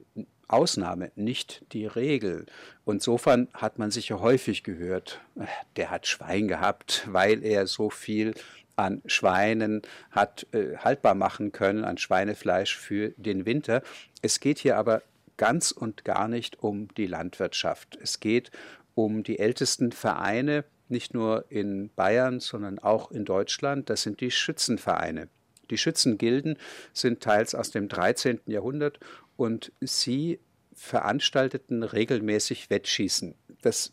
Ausnahme, 0.52 1.12
nicht 1.16 1.64
die 1.72 1.86
Regel. 1.86 2.46
Und 2.84 2.96
insofern 2.96 3.48
hat 3.54 3.78
man 3.78 3.90
sicher 3.90 4.20
häufig 4.20 4.62
gehört, 4.62 5.20
äh, 5.36 5.46
der 5.76 5.90
hat 5.90 6.06
Schwein 6.06 6.48
gehabt, 6.48 7.06
weil 7.10 7.44
er 7.44 7.66
so 7.66 7.90
viel 7.90 8.34
an 8.76 9.02
Schweinen 9.06 9.82
hat 10.10 10.46
äh, 10.52 10.76
haltbar 10.78 11.14
machen 11.14 11.52
können, 11.52 11.84
an 11.84 11.98
Schweinefleisch 11.98 12.76
für 12.76 13.10
den 13.16 13.46
Winter. 13.46 13.82
Es 14.22 14.40
geht 14.40 14.58
hier 14.58 14.76
aber 14.76 15.02
ganz 15.36 15.72
und 15.72 16.04
gar 16.04 16.28
nicht 16.28 16.62
um 16.62 16.88
die 16.94 17.06
Landwirtschaft. 17.06 17.98
Es 18.00 18.20
geht 18.20 18.50
um 18.94 19.22
die 19.22 19.38
ältesten 19.38 19.92
Vereine, 19.92 20.64
nicht 20.88 21.14
nur 21.14 21.46
in 21.48 21.90
Bayern, 21.96 22.40
sondern 22.40 22.78
auch 22.78 23.10
in 23.10 23.24
Deutschland. 23.24 23.88
Das 23.90 24.02
sind 24.02 24.20
die 24.20 24.30
Schützenvereine. 24.30 25.28
Die 25.70 25.78
Schützengilden 25.78 26.58
sind 26.92 27.22
teils 27.22 27.54
aus 27.54 27.70
dem 27.70 27.88
13. 27.88 28.40
Jahrhundert 28.46 29.00
und 29.42 29.72
sie 29.80 30.38
veranstalteten 30.72 31.82
regelmäßig 31.82 32.70
Wettschießen. 32.70 33.34
Das 33.60 33.92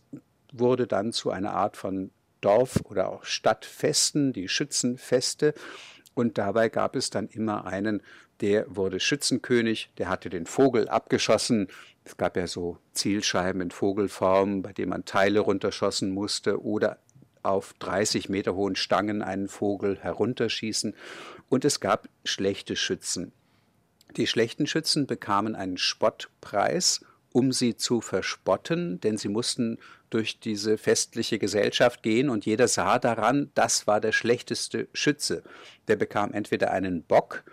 wurde 0.54 0.86
dann 0.86 1.12
zu 1.12 1.32
einer 1.32 1.54
Art 1.54 1.76
von 1.76 2.12
Dorf- 2.40 2.82
oder 2.84 3.10
auch 3.10 3.24
Stadtfesten, 3.26 4.32
die 4.32 4.48
Schützenfeste. 4.48 5.56
Und 6.14 6.38
dabei 6.38 6.70
gab 6.70 6.96
es 6.96 7.10
dann 7.10 7.30
immer 7.30 7.66
einen, 7.66 8.04
der 8.42 8.76
wurde 8.76 9.00
Schützenkönig, 9.00 9.92
der 9.98 10.08
hatte 10.08 10.30
den 10.30 10.46
Vogel 10.46 10.88
abgeschossen. 10.88 11.68
Es 12.04 12.16
gab 12.16 12.38
ja 12.38 12.46
so 12.46 12.78
Zielscheiben 12.94 13.60
in 13.60 13.72
Vogelform, 13.72 14.62
bei 14.62 14.72
denen 14.72 14.92
man 14.92 15.06
Teile 15.06 15.40
runterschossen 15.40 16.12
musste 16.12 16.62
oder 16.64 17.00
auf 17.42 17.74
30 17.80 18.30
Meter 18.30 18.54
hohen 18.54 18.76
Stangen 18.76 19.24
einen 19.24 19.48
Vogel 19.48 19.98
herunterschießen. 20.00 20.96
Und 21.50 21.66
es 21.66 21.80
gab 21.80 22.08
schlechte 22.24 22.76
Schützen. 22.76 23.34
Die 24.18 24.28
schlechten 24.28 24.68
Schützen 24.68 25.08
bekamen 25.08 25.56
einen 25.56 25.78
Spottpreis, 25.78 27.02
um 27.32 27.52
sie 27.52 27.76
zu 27.76 28.02
verspotten, 28.02 29.00
denn 29.02 29.18
sie 29.18 29.30
mussten 29.30 29.78
durch 30.10 30.40
diese 30.40 30.78
festliche 30.78 31.38
Gesellschaft 31.38 32.02
gehen 32.02 32.30
und 32.30 32.46
jeder 32.46 32.68
sah 32.68 32.98
daran, 32.98 33.52
das 33.54 33.86
war 33.86 34.02
der 34.02 34.12
schlechteste 34.12 34.88
Schütze. 34.94 35.44
Der 35.88 35.96
bekam 35.96 36.34
entweder 36.34 36.72
einen 36.72 37.04
Bock 37.04 37.44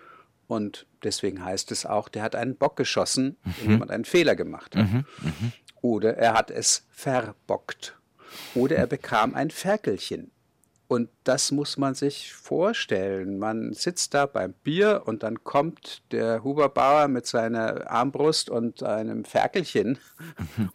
und 0.47 0.87
deswegen 1.03 1.45
heißt 1.45 1.73
es 1.73 1.85
auch, 1.85 2.09
der 2.09 2.23
hat 2.23 2.35
einen 2.35 2.57
Bock 2.57 2.77
geschossen, 2.77 3.37
wenn 3.45 3.67
mhm. 3.67 3.73
jemand 3.73 3.91
einen 3.91 4.05
Fehler 4.05 4.37
gemacht 4.37 4.77
hat. 4.77 4.91
Mhm. 4.91 5.05
Mhm. 5.21 5.53
Oder 5.83 6.17
er 6.17 6.35
hat 6.35 6.51
es 6.51 6.87
verbockt. 6.91 7.99
Oder 8.55 8.77
er 8.77 8.87
bekam 8.87 9.35
ein 9.35 9.51
Ferkelchen. 9.51 10.31
Und 10.89 11.09
das 11.25 11.51
muss 11.51 11.77
man 11.79 11.95
sich 11.95 12.33
vorstellen. 12.33 13.39
Man 13.39 13.73
sitzt 13.73 14.15
da 14.15 14.27
beim 14.27 14.53
Bier 14.53 15.03
und 15.05 15.25
dann 15.25 15.43
kommt 15.43 16.03
der 16.13 16.45
Huberbauer 16.45 17.09
mit 17.09 17.27
seiner 17.27 17.91
Armbrust 17.91 18.51
und 18.51 18.85
einem 18.85 19.25
Ferkelchen 19.25 19.99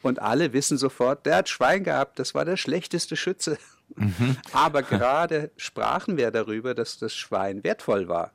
und 0.01 0.19
alle 0.21 0.51
wissen 0.51 0.77
sofort, 0.77 1.25
der 1.25 1.37
hat 1.37 1.49
Schwein 1.49 1.85
gehabt, 1.85 2.19
das 2.19 2.35
war 2.35 2.43
der 2.43 2.57
schlechteste 2.57 3.15
Schütze. 3.15 3.57
Mhm. 3.95 4.35
Aber 4.51 4.83
gerade 4.83 5.51
sprachen 5.55 6.17
wir 6.17 6.31
darüber, 6.31 6.73
dass 6.73 6.97
das 6.97 7.15
Schwein 7.15 7.63
wertvoll 7.63 8.09
war. 8.09 8.31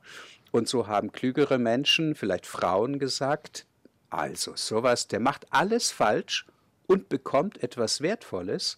Und 0.51 0.67
so 0.67 0.87
haben 0.87 1.11
klügere 1.11 1.59
Menschen, 1.59 2.15
vielleicht 2.15 2.47
Frauen 2.47 2.97
gesagt, 2.97 3.67
also 4.09 4.53
sowas, 4.55 5.07
der 5.07 5.19
macht 5.19 5.45
alles 5.51 5.91
falsch 5.91 6.47
und 6.87 7.09
bekommt 7.09 7.61
etwas 7.61 8.01
Wertvolles, 8.01 8.77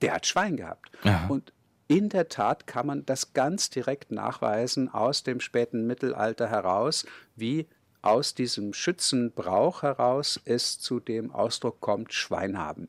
der 0.00 0.14
hat 0.14 0.26
Schwein 0.26 0.56
gehabt. 0.56 0.90
Ja. 1.04 1.26
Und 1.28 1.52
in 1.92 2.08
der 2.08 2.28
Tat 2.28 2.66
kann 2.66 2.86
man 2.86 3.04
das 3.04 3.34
ganz 3.34 3.68
direkt 3.68 4.10
nachweisen 4.10 4.88
aus 4.88 5.24
dem 5.24 5.40
späten 5.40 5.86
Mittelalter 5.86 6.48
heraus, 6.48 7.04
wie 7.36 7.66
aus 8.00 8.34
diesem 8.34 8.72
Schützenbrauch 8.72 9.82
heraus 9.82 10.40
es 10.46 10.80
zu 10.80 11.00
dem 11.00 11.30
Ausdruck 11.30 11.80
kommt, 11.80 12.14
Schwein 12.14 12.56
haben. 12.56 12.88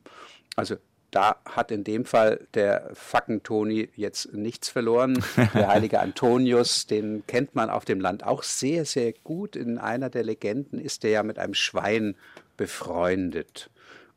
Also 0.56 0.76
da 1.10 1.36
hat 1.44 1.70
in 1.70 1.84
dem 1.84 2.06
Fall 2.06 2.48
der 2.54 2.90
Fackentoni 2.94 3.90
jetzt 3.94 4.32
nichts 4.32 4.70
verloren. 4.70 5.22
Der 5.36 5.68
heilige 5.68 6.00
Antonius, 6.00 6.86
den 6.86 7.26
kennt 7.26 7.54
man 7.54 7.68
auf 7.68 7.84
dem 7.84 8.00
Land 8.00 8.24
auch 8.24 8.42
sehr, 8.42 8.86
sehr 8.86 9.12
gut. 9.12 9.54
In 9.54 9.76
einer 9.76 10.08
der 10.08 10.24
Legenden 10.24 10.80
ist 10.80 11.04
er 11.04 11.10
ja 11.10 11.22
mit 11.22 11.38
einem 11.38 11.54
Schwein 11.54 12.16
befreundet. 12.56 13.70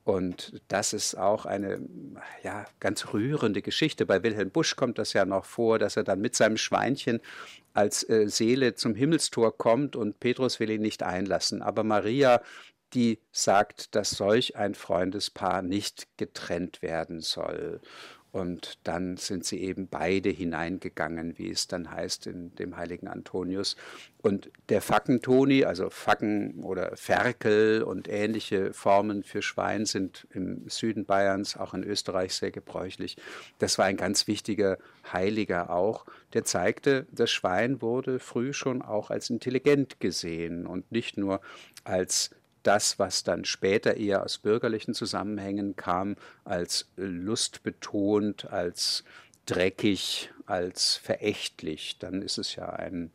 Und 0.08 0.62
das 0.70 0.94
ist 0.94 1.16
auch 1.16 1.46
eine 1.46 1.82
ja, 2.42 2.66
ganz 2.80 3.12
rührende 3.12 3.62
Geschichte. 3.62 4.06
Bei 4.06 4.24
Wilhelm 4.24 4.52
Busch 4.52 4.78
kommt 4.78 5.00
das 5.00 5.12
ja 5.12 5.26
noch 5.26 5.44
vor, 5.44 5.80
dass 5.80 5.98
er 5.98 6.06
dann 6.06 6.22
mit 6.22 6.34
seinem 6.34 6.56
Schweinchen 6.56 7.20
als 7.74 8.08
äh, 8.08 8.30
Seele 8.30 8.74
zum 8.76 8.96
Himmelstor 8.96 9.58
kommt 9.58 9.98
und 9.98 10.22
Petrus 10.22 10.62
will 10.62 10.70
ihn 10.70 10.82
nicht 10.82 11.04
einlassen. 11.04 11.62
Aber 11.62 11.84
Maria 11.84 12.42
die 12.94 13.20
sagt, 13.34 13.96
dass 13.96 14.12
solch 14.12 14.56
ein 14.56 14.74
Freundespaar 14.74 15.62
nicht 15.62 16.08
getrennt 16.16 16.82
werden 16.82 17.20
soll. 17.20 17.82
Und 18.32 18.78
dann 18.84 19.18
sind 19.18 19.46
sie 19.46 19.62
eben 19.62 19.88
beide 19.88 20.30
hineingegangen, 20.30 21.38
wie 21.38 21.50
es 21.50 21.68
dann 21.68 21.92
heißt 21.92 22.28
in 22.28 22.54
dem 22.56 22.78
heiligen 22.78 23.08
Antonius. 23.08 23.78
Und 24.22 24.52
der 24.70 24.82
Fackentoni, 24.82 25.64
also 25.64 25.90
Facken 25.90 26.64
oder 26.64 26.96
Ferkel 26.98 27.84
und 27.84 28.08
ähnliche 28.08 28.74
Formen 28.74 29.24
für 29.24 29.42
Schwein 29.42 29.86
sind 29.86 30.28
im 30.34 30.68
Süden 30.68 31.06
Bayerns, 31.06 31.56
auch 31.56 31.74
in 31.74 31.84
Österreich 31.84 32.34
sehr 32.34 32.52
gebräuchlich. 32.52 33.18
Das 33.60 33.78
war 33.78 33.86
ein 33.86 33.98
ganz 33.98 34.28
wichtiger 34.28 34.78
Heiliger 35.12 35.70
auch, 35.70 36.06
der 36.34 36.44
zeigte, 36.44 37.08
das 37.12 37.32
Schwein 37.32 37.82
wurde 37.82 38.20
früh 38.20 38.52
schon 38.54 38.82
auch 38.82 39.10
als 39.10 39.30
intelligent 39.30 40.00
gesehen 40.00 40.68
und 40.68 40.92
nicht 40.92 41.18
nur 41.18 41.40
als 41.86 42.32
das, 42.68 43.00
was 43.00 43.24
dann 43.24 43.46
später 43.46 43.96
eher 43.96 44.24
aus 44.24 44.40
bürgerlichen 44.40 44.94
Zusammenhängen 44.94 45.78
kam, 45.78 46.18
als 46.44 46.90
lustbetont, 46.98 48.52
als 48.52 49.06
dreckig, 49.46 50.30
als 50.46 50.96
verächtlich, 50.98 51.98
dann 51.98 52.22
ist 52.22 52.38
es 52.38 52.56
ja 52.56 52.68
ein, 52.68 53.12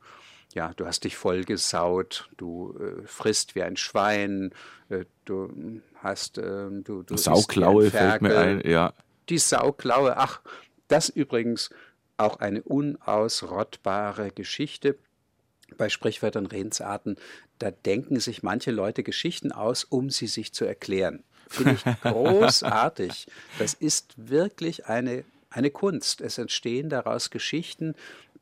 ja, 0.54 0.72
du 0.74 0.86
hast 0.86 1.04
dich 1.04 1.16
vollgesaut, 1.16 2.30
du 2.38 2.74
äh, 2.78 3.06
frisst 3.06 3.54
wie 3.54 3.62
ein 3.62 3.76
Schwein, 3.76 4.54
äh, 4.88 5.04
du 5.26 5.80
hast, 5.96 6.38
äh, 6.38 6.70
du, 6.70 7.02
du 7.02 7.16
Sauklaue 7.18 7.90
fällt 7.90 8.22
mir 8.22 8.38
ein, 8.38 8.62
ja. 8.64 8.94
Die 9.28 9.38
Sauklaue, 9.38 10.16
ach, 10.16 10.40
das 10.88 11.10
übrigens 11.10 11.70
auch 12.16 12.40
eine 12.40 12.62
unausrottbare 12.62 14.30
Geschichte 14.30 14.96
bei 15.76 15.88
Sprichwörtern, 15.88 16.46
Redensarten, 16.46 17.16
da 17.58 17.70
denken 17.70 18.20
sich 18.20 18.42
manche 18.42 18.70
Leute 18.70 19.02
Geschichten 19.02 19.52
aus, 19.52 19.84
um 19.84 20.10
sie 20.10 20.26
sich 20.26 20.52
zu 20.52 20.64
erklären. 20.64 21.22
Finde 21.48 21.72
ich 21.72 21.84
großartig. 22.02 23.26
Das 23.58 23.74
ist 23.74 24.14
wirklich 24.16 24.86
eine, 24.86 25.24
eine 25.50 25.70
Kunst. 25.70 26.20
Es 26.20 26.38
entstehen 26.38 26.88
daraus 26.88 27.30
Geschichten, 27.30 27.94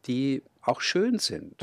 die 0.06 0.42
auch 0.62 0.80
schön 0.80 1.18
sind. 1.18 1.56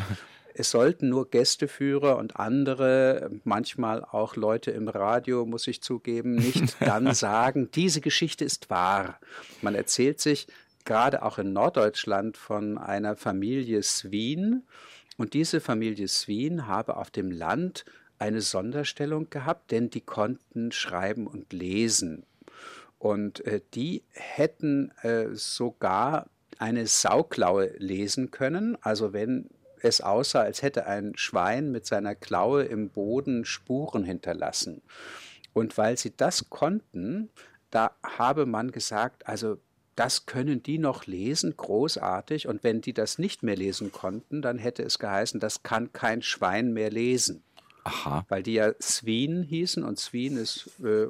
Es 0.53 0.72
sollten 0.72 1.10
nur 1.10 1.30
Gästeführer 1.30 2.18
und 2.18 2.38
andere, 2.38 3.30
manchmal 3.44 4.03
auch 4.03 4.35
Leute 4.35 4.72
im 4.72 4.88
Radio, 4.88 5.45
muss 5.45 5.68
ich 5.68 5.84
zugeben, 5.84 6.35
nicht 6.35 6.76
dann 6.80 7.14
sagen, 7.14 7.69
diese 7.72 8.02
Geschichte 8.02 8.44
ist 8.44 8.72
wahr. 8.72 9.19
Man 9.61 9.76
erzählt 9.76 10.19
sich 10.19 10.48
gerade 10.84 11.22
auch 11.22 11.38
in 11.38 11.53
Norddeutschland 11.53 12.38
von 12.38 12.80
einer 12.80 13.15
Familie 13.15 13.84
Swin, 13.84 14.64
und 15.18 15.34
diese 15.34 15.60
Familie 15.60 16.07
Swin 16.07 16.68
habe 16.68 16.98
auf 16.98 17.11
dem 17.11 17.31
Land 17.31 17.85
eine 18.19 18.41
Sonderstellung 18.41 19.30
gehabt, 19.30 19.72
denn 19.72 19.89
die 19.89 20.02
konnten 20.02 20.72
schreiben 20.72 21.27
und 21.27 21.53
lesen. 21.53 22.23
Und 22.99 23.45
äh, 23.45 23.61
die 23.73 24.03
hätten 24.11 24.91
äh, 25.02 25.27
sogar 25.34 26.27
eine 26.57 26.88
Sauklaue 26.88 27.73
lesen 27.77 28.31
können. 28.31 28.77
Also 28.81 29.14
wenn 29.14 29.49
es 29.81 30.02
aussah, 30.02 30.41
als 30.41 30.61
hätte 30.61 30.88
ein 30.88 31.15
Schwein 31.15 31.72
mit 31.72 31.85
seiner 31.85 32.15
Klaue 32.15 32.64
im 32.64 32.89
Boden 32.89 33.45
Spuren 33.45 34.03
hinterlassen. 34.03 34.81
Und 35.53 35.77
weil 35.77 35.98
sie 35.98 36.15
das 36.15 36.49
konnten, 36.49 37.30
da 37.69 37.91
habe 38.03 38.45
man 38.45 38.72
gesagt, 38.72 39.27
also 39.27 39.57
das 39.98 40.28
können 40.28 40.61
die 40.61 40.78
noch 40.78 41.07
lesen, 41.07 41.57
großartig. 41.57 42.48
Und 42.48 42.64
wenn 42.64 42.82
die 42.82 42.94
das 42.94 43.18
nicht 43.18 43.41
mehr 43.41 43.56
lesen 43.56 43.91
konnten, 43.91 44.44
dann 44.44 44.60
hätte 44.60 44.84
es 44.84 44.99
geheißen, 44.99 45.40
das 45.40 45.64
kann 45.64 45.91
kein 45.91 46.22
Schwein 46.22 46.72
mehr 46.72 46.91
lesen. 46.91 47.44
Aha. 47.84 48.24
Weil 48.30 48.44
die 48.44 48.53
ja 48.53 48.74
Swin 48.80 49.41
hießen 49.41 49.84
und 49.84 49.98
Swin 49.98 50.38
ist 50.38 50.69
äh, 50.84 51.07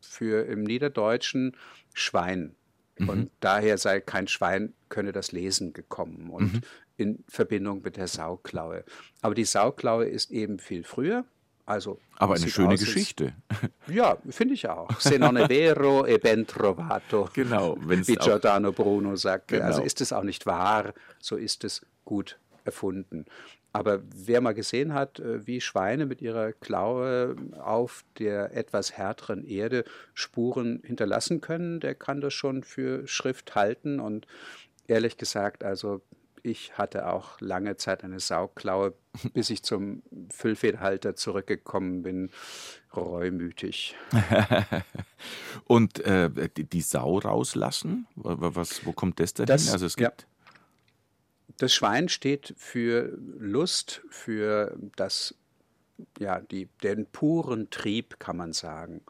für 0.00 0.46
im 0.46 0.62
Niederdeutschen 0.62 1.56
Schwein. 1.92 2.54
Mhm. 2.98 3.08
Und 3.08 3.30
daher 3.40 3.78
sei 3.78 4.00
kein 4.00 4.28
Schwein 4.28 4.74
könne 4.88 5.10
das 5.10 5.32
lesen 5.32 5.72
gekommen 5.72 6.30
und 6.30 6.52
mhm. 6.52 6.60
in 6.98 7.24
Verbindung 7.26 7.82
mit 7.82 7.96
der 7.96 8.06
Sauklaue. 8.06 8.84
Aber 9.22 9.34
die 9.34 9.44
Sauklaue 9.44 10.06
ist 10.06 10.30
eben 10.30 10.60
viel 10.60 10.84
früher, 10.84 11.24
also, 11.70 12.00
Aber 12.16 12.34
eine 12.34 12.48
schöne 12.48 12.76
Geschichte. 12.76 13.32
ja, 13.86 14.18
finde 14.28 14.54
ich 14.54 14.68
auch. 14.68 14.90
Se 15.00 15.18
non 15.18 15.36
è 15.36 15.46
vero 15.46 16.04
e 16.04 16.18
ben 16.18 16.44
trovato. 16.44 17.28
Genau. 17.32 17.76
Wie 17.80 18.16
Giordano 18.16 18.72
Bruno 18.72 19.14
sagt. 19.14 19.48
Genau. 19.48 19.64
Also 19.64 19.82
ist 19.82 20.00
es 20.00 20.12
auch 20.12 20.24
nicht 20.24 20.46
wahr, 20.46 20.92
so 21.20 21.36
ist 21.36 21.62
es 21.62 21.86
gut 22.04 22.38
erfunden. 22.64 23.24
Aber 23.72 24.00
wer 24.12 24.40
mal 24.40 24.52
gesehen 24.52 24.94
hat, 24.94 25.20
äh, 25.20 25.46
wie 25.46 25.60
Schweine 25.60 26.06
mit 26.06 26.20
ihrer 26.20 26.52
Klaue 26.52 27.36
auf 27.62 28.04
der 28.18 28.56
etwas 28.56 28.92
härteren 28.92 29.44
Erde 29.44 29.84
Spuren 30.12 30.82
hinterlassen 30.84 31.40
können, 31.40 31.78
der 31.78 31.94
kann 31.94 32.20
das 32.20 32.34
schon 32.34 32.64
für 32.64 33.06
Schrift 33.06 33.54
halten. 33.54 34.00
Und 34.00 34.26
ehrlich 34.88 35.18
gesagt, 35.18 35.62
also 35.62 36.00
ich 36.42 36.76
hatte 36.78 37.08
auch 37.08 37.40
lange 37.40 37.76
Zeit 37.76 38.04
eine 38.04 38.20
Sauklaue, 38.20 38.94
bis 39.34 39.50
ich 39.50 39.62
zum 39.62 40.02
Füllfederhalter 40.30 41.16
zurückgekommen 41.16 42.02
bin, 42.02 42.30
reumütig. 42.94 43.96
Und 45.64 46.00
äh, 46.00 46.30
die, 46.56 46.80
Sau 46.80 47.18
rauslassen, 47.18 48.06
was, 48.14 48.84
wo 48.84 48.92
kommt 48.92 49.20
das 49.20 49.34
denn 49.34 49.46
das, 49.46 49.64
hin? 49.64 49.72
Also 49.72 49.86
es 49.86 49.96
gibt 49.96 50.22
ja. 50.22 50.26
Das 51.58 51.74
Schwein 51.74 52.08
steht 52.08 52.54
für 52.56 53.18
Lust, 53.38 54.02
für 54.08 54.78
das 54.96 55.34
ja, 56.18 56.40
die, 56.40 56.68
den 56.82 57.06
puren 57.06 57.70
Trieb, 57.70 58.18
kann 58.18 58.36
man 58.36 58.52
sagen. 58.52 59.02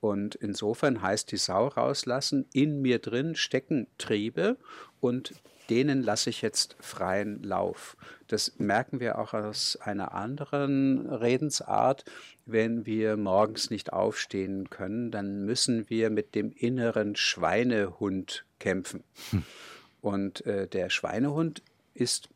Und 0.00 0.34
insofern 0.34 1.02
heißt 1.02 1.30
die 1.30 1.36
Sau 1.36 1.68
rauslassen, 1.68 2.46
in 2.52 2.82
mir 2.82 2.98
drin 2.98 3.36
stecken 3.36 3.86
Triebe 3.98 4.56
und 5.00 5.34
denen 5.70 6.02
lasse 6.02 6.30
ich 6.30 6.42
jetzt 6.42 6.76
freien 6.80 7.42
Lauf. 7.42 7.96
Das 8.28 8.58
merken 8.58 9.00
wir 9.00 9.18
auch 9.18 9.34
aus 9.34 9.76
einer 9.76 10.14
anderen 10.14 11.08
Redensart. 11.08 12.04
Wenn 12.46 12.86
wir 12.86 13.16
morgens 13.16 13.70
nicht 13.70 13.92
aufstehen 13.92 14.70
können, 14.70 15.10
dann 15.10 15.44
müssen 15.44 15.88
wir 15.90 16.10
mit 16.10 16.34
dem 16.34 16.52
inneren 16.52 17.16
Schweinehund 17.16 18.44
kämpfen. 18.58 19.04
Hm. 19.30 19.44
Und 20.00 20.44
äh, 20.46 20.66
der 20.66 20.90
Schweinehund 20.90 21.62
ist 21.94 22.28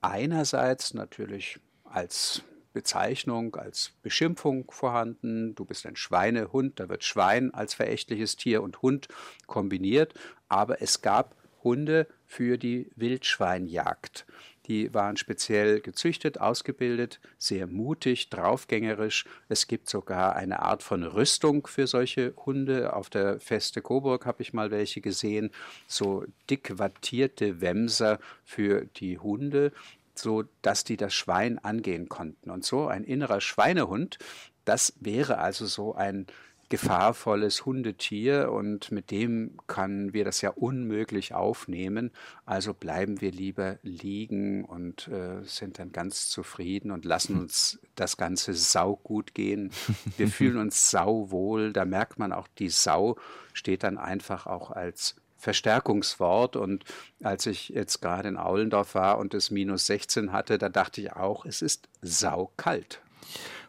einerseits 0.00 0.94
natürlich 0.94 1.58
als 1.84 2.42
Bezeichnung, 2.72 3.56
als 3.56 3.92
Beschimpfung 4.02 4.70
vorhanden. 4.70 5.54
Du 5.54 5.64
bist 5.64 5.86
ein 5.86 5.96
Schweinehund, 5.96 6.78
da 6.78 6.90
wird 6.90 7.04
Schwein 7.04 7.54
als 7.54 7.72
verächtliches 7.72 8.36
Tier 8.36 8.62
und 8.62 8.82
Hund 8.82 9.08
kombiniert. 9.46 10.12
Aber 10.48 10.82
es 10.82 11.00
gab 11.00 11.34
Hunde 11.64 12.06
für 12.26 12.58
die 12.58 12.90
Wildschweinjagd. 12.96 14.26
Die 14.66 14.92
waren 14.92 15.16
speziell 15.16 15.80
gezüchtet, 15.80 16.40
ausgebildet, 16.40 17.20
sehr 17.38 17.68
mutig, 17.68 18.30
draufgängerisch. 18.30 19.24
Es 19.48 19.68
gibt 19.68 19.88
sogar 19.88 20.34
eine 20.34 20.60
Art 20.60 20.82
von 20.82 21.04
Rüstung 21.04 21.66
für 21.68 21.86
solche 21.86 22.34
Hunde. 22.44 22.92
Auf 22.94 23.08
der 23.08 23.38
Feste 23.38 23.80
Coburg 23.80 24.26
habe 24.26 24.42
ich 24.42 24.52
mal 24.52 24.72
welche 24.72 25.00
gesehen. 25.00 25.50
So 25.86 26.24
dick 26.50 26.78
wattierte 26.78 27.60
Wämser 27.60 28.18
für 28.44 28.86
die 28.96 29.18
Hunde, 29.18 29.72
so 30.14 30.44
dass 30.62 30.82
die 30.82 30.96
das 30.96 31.14
Schwein 31.14 31.58
angehen 31.58 32.08
konnten. 32.08 32.50
Und 32.50 32.64
so 32.64 32.88
ein 32.88 33.04
innerer 33.04 33.40
Schweinehund, 33.40 34.18
das 34.64 34.94
wäre 35.00 35.38
also 35.38 35.66
so 35.66 35.94
ein 35.94 36.26
gefahrvolles 36.68 37.64
Hundetier 37.64 38.50
und 38.50 38.90
mit 38.90 39.10
dem 39.10 39.56
können 39.68 40.12
wir 40.12 40.24
das 40.24 40.40
ja 40.40 40.50
unmöglich 40.50 41.32
aufnehmen. 41.32 42.10
Also 42.44 42.74
bleiben 42.74 43.20
wir 43.20 43.30
lieber 43.30 43.78
liegen 43.82 44.64
und 44.64 45.06
äh, 45.08 45.44
sind 45.44 45.78
dann 45.78 45.92
ganz 45.92 46.28
zufrieden 46.28 46.90
und 46.90 47.04
lassen 47.04 47.36
uns 47.40 47.78
das 47.94 48.16
Ganze 48.16 48.54
saugut 48.54 49.34
gehen. 49.34 49.70
Wir 50.16 50.28
fühlen 50.28 50.58
uns 50.58 50.90
sauwohl. 50.90 51.72
Da 51.72 51.84
merkt 51.84 52.18
man 52.18 52.32
auch, 52.32 52.48
die 52.58 52.68
Sau 52.68 53.16
steht 53.52 53.84
dann 53.84 53.96
einfach 53.96 54.46
auch 54.46 54.70
als 54.72 55.14
Verstärkungswort. 55.36 56.56
Und 56.56 56.84
als 57.22 57.46
ich 57.46 57.68
jetzt 57.68 58.00
gerade 58.02 58.28
in 58.28 58.36
Aulendorf 58.36 58.96
war 58.96 59.18
und 59.18 59.34
es 59.34 59.52
minus 59.52 59.86
16 59.86 60.32
hatte, 60.32 60.58
da 60.58 60.68
dachte 60.68 61.00
ich 61.00 61.12
auch, 61.12 61.44
es 61.44 61.62
ist 61.62 61.88
saukalt. 62.02 63.00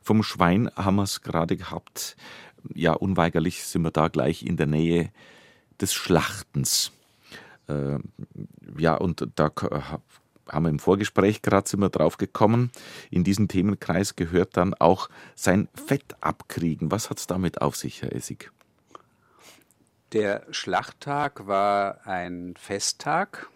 Vom 0.02 0.24
Schwein 0.24 0.72
haben 0.76 0.96
wir 0.96 1.04
es 1.04 1.22
gerade 1.22 1.58
gehabt 1.58 2.16
ja, 2.74 2.94
unweigerlich 2.94 3.64
sind 3.64 3.84
wir 3.84 3.92
da 3.92 4.08
gleich 4.08 4.44
in 4.44 4.58
der 4.58 4.68
Nähe 4.68 5.12
des 5.80 5.94
Schlachtens. 5.94 6.92
Äh, 7.68 8.00
ja, 8.78 8.96
und 8.96 9.28
da 9.36 9.52
haben 10.50 10.64
wir 10.64 10.70
im 10.70 10.80
Vorgespräch 10.80 11.42
gerade 11.42 11.68
sind 11.68 11.82
wir 11.82 11.90
drauf 11.90 12.18
gekommen. 12.18 12.72
In 13.10 13.24
diesen 13.24 13.48
Themenkreis 13.48 14.16
gehört 14.16 14.58
dann 14.58 14.74
auch 14.74 15.10
sein 15.36 15.68
Fett 15.74 16.16
abkriegen. 16.22 16.92
Was 16.92 17.10
hat 17.10 17.20
es 17.20 17.28
damit 17.28 17.62
auf 17.62 17.76
sich, 17.76 18.02
Herr 18.02 18.14
Essig? 18.14 18.52
Der 20.14 20.46
Schlachttag 20.52 21.48
war 21.48 22.08
ein 22.08 22.54
Festtag, 22.58 23.50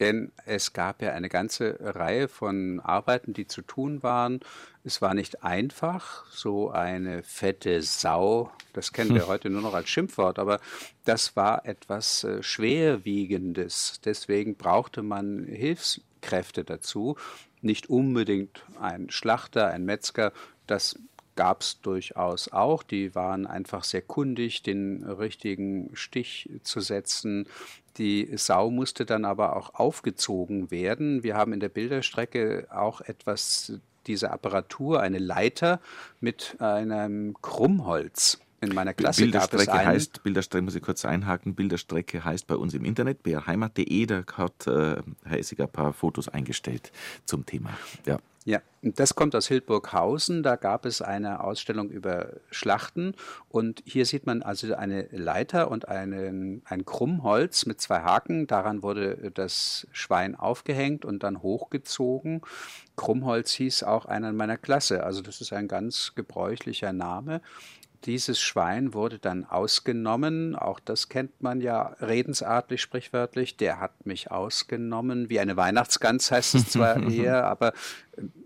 denn 0.00 0.32
es 0.44 0.72
gab 0.72 1.00
ja 1.00 1.12
eine 1.12 1.28
ganze 1.28 1.78
Reihe 1.80 2.26
von 2.26 2.80
Arbeiten, 2.80 3.34
die 3.34 3.46
zu 3.46 3.62
tun 3.62 4.02
waren. 4.02 4.40
Es 4.86 5.02
war 5.02 5.14
nicht 5.14 5.42
einfach, 5.42 6.24
so 6.30 6.70
eine 6.70 7.24
fette 7.24 7.82
Sau, 7.82 8.52
das 8.72 8.92
kennen 8.92 9.16
wir 9.16 9.26
heute 9.26 9.50
nur 9.50 9.60
noch 9.60 9.74
als 9.74 9.88
Schimpfwort, 9.88 10.38
aber 10.38 10.60
das 11.04 11.34
war 11.34 11.66
etwas 11.66 12.22
äh, 12.22 12.40
Schwerwiegendes. 12.40 14.00
Deswegen 14.04 14.54
brauchte 14.54 15.02
man 15.02 15.44
Hilfskräfte 15.44 16.62
dazu. 16.62 17.16
Nicht 17.62 17.90
unbedingt 17.90 18.64
ein 18.80 19.10
Schlachter, 19.10 19.66
ein 19.66 19.84
Metzger, 19.84 20.32
das 20.68 20.96
gab 21.34 21.62
es 21.62 21.80
durchaus 21.80 22.52
auch. 22.52 22.84
Die 22.84 23.12
waren 23.16 23.48
einfach 23.48 23.82
sehr 23.82 24.02
kundig, 24.02 24.62
den 24.62 25.02
richtigen 25.02 25.90
Stich 25.94 26.48
zu 26.62 26.78
setzen. 26.78 27.48
Die 27.98 28.30
Sau 28.36 28.70
musste 28.70 29.04
dann 29.04 29.24
aber 29.24 29.56
auch 29.56 29.74
aufgezogen 29.74 30.70
werden. 30.70 31.24
Wir 31.24 31.34
haben 31.34 31.52
in 31.52 31.60
der 31.60 31.70
Bilderstrecke 31.70 32.68
auch 32.70 33.00
etwas 33.00 33.80
diese 34.06 34.30
Apparatur, 34.30 35.00
eine 35.00 35.18
Leiter 35.18 35.80
mit 36.20 36.56
einem 36.60 37.36
Krummholz. 37.42 38.38
In 38.60 38.74
meiner 38.74 38.94
Klasse 38.94 39.22
Bilderstrecke 39.22 39.72
heißt, 39.72 40.22
Bilderstrecke 40.22 40.64
muss 40.64 40.74
ich 40.74 40.82
kurz 40.82 41.04
einhaken, 41.04 41.54
Bilderstrecke 41.54 42.24
heißt 42.24 42.46
bei 42.46 42.56
uns 42.56 42.74
im 42.74 42.84
Internet, 42.84 43.22
brheimat.de, 43.22 44.06
da 44.06 44.22
hat 44.32 44.66
äh, 44.66 44.96
Herr 45.24 45.38
Essig 45.38 45.60
ein 45.60 45.68
paar 45.68 45.92
Fotos 45.92 46.28
eingestellt 46.28 46.90
zum 47.26 47.44
Thema. 47.44 47.70
Ja. 48.06 48.18
Ja, 48.46 48.60
das 48.80 49.16
kommt 49.16 49.34
aus 49.34 49.48
Hildburghausen. 49.48 50.44
Da 50.44 50.54
gab 50.54 50.86
es 50.86 51.02
eine 51.02 51.42
Ausstellung 51.42 51.90
über 51.90 52.28
Schlachten. 52.52 53.16
Und 53.48 53.82
hier 53.84 54.06
sieht 54.06 54.24
man 54.24 54.42
also 54.42 54.72
eine 54.72 55.08
Leiter 55.10 55.68
und 55.68 55.88
einen, 55.88 56.62
ein 56.64 56.84
Krummholz 56.84 57.66
mit 57.66 57.80
zwei 57.80 58.02
Haken. 58.02 58.46
Daran 58.46 58.84
wurde 58.84 59.32
das 59.34 59.88
Schwein 59.90 60.36
aufgehängt 60.36 61.04
und 61.04 61.24
dann 61.24 61.42
hochgezogen. 61.42 62.42
Krummholz 62.94 63.50
hieß 63.50 63.82
auch 63.82 64.06
einer 64.06 64.30
in 64.30 64.36
meiner 64.36 64.58
Klasse. 64.58 65.02
Also 65.02 65.22
das 65.22 65.40
ist 65.40 65.52
ein 65.52 65.66
ganz 65.66 66.12
gebräuchlicher 66.14 66.92
Name. 66.92 67.40
Dieses 68.06 68.40
Schwein 68.40 68.94
wurde 68.94 69.18
dann 69.18 69.44
ausgenommen, 69.44 70.54
auch 70.54 70.78
das 70.78 71.08
kennt 71.08 71.42
man 71.42 71.60
ja 71.60 71.96
redensartlich, 72.00 72.80
sprichwörtlich, 72.80 73.56
der 73.56 73.80
hat 73.80 74.06
mich 74.06 74.30
ausgenommen, 74.30 75.28
wie 75.28 75.40
eine 75.40 75.56
Weihnachtsgans 75.56 76.30
heißt 76.30 76.54
es 76.54 76.70
zwar 76.70 77.02
eher, 77.10 77.46
aber 77.46 77.72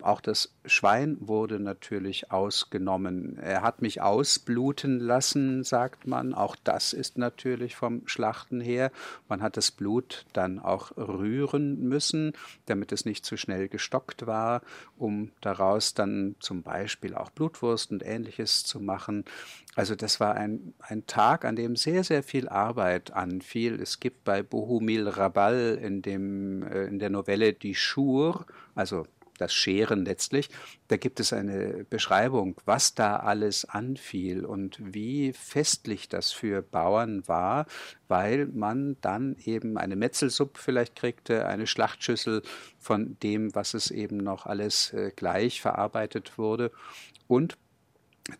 auch 0.02 0.20
das 0.20 0.52
Schwein 0.64 1.16
wurde 1.20 1.60
natürlich 1.60 2.30
ausgenommen. 2.30 3.38
Er 3.38 3.62
hat 3.62 3.82
mich 3.82 4.00
ausbluten 4.00 4.98
lassen, 4.98 5.64
sagt 5.64 6.06
man. 6.06 6.34
Auch 6.34 6.56
das 6.64 6.92
ist 6.92 7.18
natürlich 7.18 7.76
vom 7.76 8.06
Schlachten 8.06 8.60
her. 8.60 8.90
Man 9.28 9.42
hat 9.42 9.56
das 9.56 9.70
Blut 9.70 10.24
dann 10.32 10.58
auch 10.58 10.96
rühren 10.96 11.80
müssen, 11.80 12.32
damit 12.66 12.92
es 12.92 13.04
nicht 13.04 13.24
zu 13.24 13.36
schnell 13.36 13.68
gestockt 13.68 14.26
war, 14.26 14.62
um 14.96 15.30
daraus 15.40 15.94
dann 15.94 16.36
zum 16.40 16.62
Beispiel 16.62 17.14
auch 17.14 17.30
Blutwurst 17.30 17.90
und 17.90 18.04
ähnliches 18.04 18.64
zu 18.64 18.80
machen. 18.80 19.24
Also 19.76 19.94
das 19.94 20.18
war 20.20 20.34
ein, 20.34 20.74
ein 20.80 21.06
Tag, 21.06 21.44
an 21.44 21.56
dem 21.56 21.76
sehr, 21.76 22.04
sehr 22.04 22.22
viel 22.22 22.48
Arbeit 22.48 23.12
anfiel. 23.12 23.80
Es 23.80 24.00
gibt 24.00 24.24
bei 24.24 24.42
Bohumil 24.42 25.08
Rabal 25.08 25.78
in, 25.80 26.02
dem, 26.02 26.64
äh, 26.64 26.84
in 26.84 26.98
der 26.98 27.10
Novelle 27.10 27.52
Die 27.52 27.74
Schur, 27.74 28.46
also 28.74 29.06
das 29.40 29.52
Scheren 29.52 30.04
letztlich, 30.04 30.50
da 30.88 30.96
gibt 30.96 31.20
es 31.20 31.32
eine 31.32 31.84
Beschreibung, 31.88 32.56
was 32.64 32.94
da 32.94 33.16
alles 33.16 33.64
anfiel 33.64 34.44
und 34.44 34.78
wie 34.80 35.32
festlich 35.32 36.08
das 36.08 36.32
für 36.32 36.62
Bauern 36.62 37.26
war, 37.26 37.66
weil 38.08 38.46
man 38.46 38.96
dann 39.00 39.36
eben 39.44 39.78
eine 39.78 39.96
Metzelsuppe 39.96 40.60
vielleicht 40.60 40.96
kriegte, 40.96 41.46
eine 41.46 41.66
Schlachtschüssel 41.66 42.42
von 42.78 43.16
dem, 43.22 43.54
was 43.54 43.74
es 43.74 43.90
eben 43.90 44.18
noch 44.18 44.46
alles 44.46 44.92
äh, 44.92 45.12
gleich 45.14 45.60
verarbeitet 45.60 46.38
wurde. 46.38 46.70
Und 47.28 47.56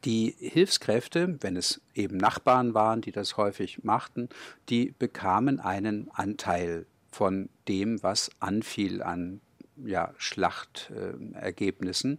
die 0.05 0.35
Hilfskräfte, 0.39 1.39
wenn 1.41 1.57
es 1.57 1.81
eben 1.95 2.17
Nachbarn 2.17 2.75
waren, 2.75 3.01
die 3.01 3.13
das 3.13 3.37
häufig 3.37 3.83
machten, 3.83 4.29
die 4.69 4.95
bekamen 4.99 5.61
einen 5.61 6.11
Anteil 6.11 6.87
von 7.11 7.49
dem, 7.69 8.03
was 8.03 8.31
anfiel 8.41 9.03
an 9.03 9.41
ja, 9.85 10.15
Schlachtergebnissen. 10.19 12.19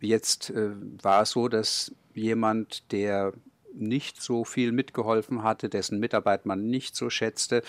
Jetzt 0.00 0.50
äh, 0.50 0.70
war 1.02 1.22
es 1.22 1.30
so, 1.30 1.48
dass 1.48 1.92
jemand, 2.14 2.92
der 2.92 3.32
nicht 3.74 4.20
so 4.20 4.44
viel 4.44 4.72
mitgeholfen 4.72 5.42
hatte, 5.42 5.68
dessen 5.68 6.00
Mitarbeit 6.00 6.46
man 6.46 6.68
nicht 6.68 6.96
so 6.96 7.10
schätzte, 7.10 7.62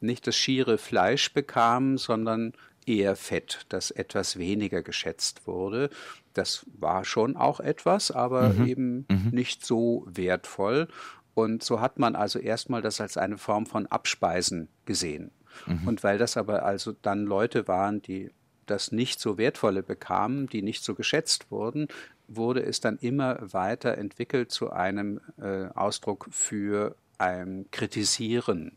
nicht 0.00 0.26
das 0.26 0.36
schiere 0.36 0.78
Fleisch 0.78 1.32
bekam, 1.32 1.98
sondern 1.98 2.52
eher 2.86 3.16
Fett, 3.16 3.66
das 3.68 3.90
etwas 3.90 4.38
weniger 4.38 4.82
geschätzt 4.82 5.46
wurde. 5.46 5.90
Das 6.34 6.64
war 6.78 7.04
schon 7.04 7.36
auch 7.36 7.60
etwas, 7.60 8.10
aber 8.10 8.50
mhm. 8.50 8.66
eben 8.66 9.06
mhm. 9.10 9.30
nicht 9.32 9.64
so 9.64 10.06
wertvoll. 10.08 10.88
Und 11.34 11.62
so 11.62 11.80
hat 11.80 11.98
man 11.98 12.16
also 12.16 12.38
erstmal 12.38 12.82
das 12.82 13.00
als 13.00 13.16
eine 13.16 13.38
Form 13.38 13.66
von 13.66 13.86
Abspeisen 13.86 14.68
gesehen. 14.86 15.30
Mhm. 15.66 15.86
Und 15.86 16.02
weil 16.02 16.18
das 16.18 16.36
aber 16.36 16.64
also 16.64 16.92
dann 16.92 17.24
Leute 17.24 17.68
waren, 17.68 18.02
die 18.02 18.30
das 18.70 18.92
nicht 18.92 19.20
so 19.20 19.38
wertvolle 19.38 19.82
bekamen, 19.82 20.46
die 20.46 20.62
nicht 20.62 20.84
so 20.84 20.94
geschätzt 20.94 21.50
wurden, 21.50 21.88
wurde 22.28 22.62
es 22.62 22.80
dann 22.80 22.98
immer 22.98 23.38
weiter 23.52 23.96
entwickelt 23.98 24.52
zu 24.52 24.70
einem 24.70 25.20
äh, 25.40 25.66
Ausdruck 25.74 26.28
für 26.30 26.94
ein 27.18 27.66
Kritisieren 27.70 28.76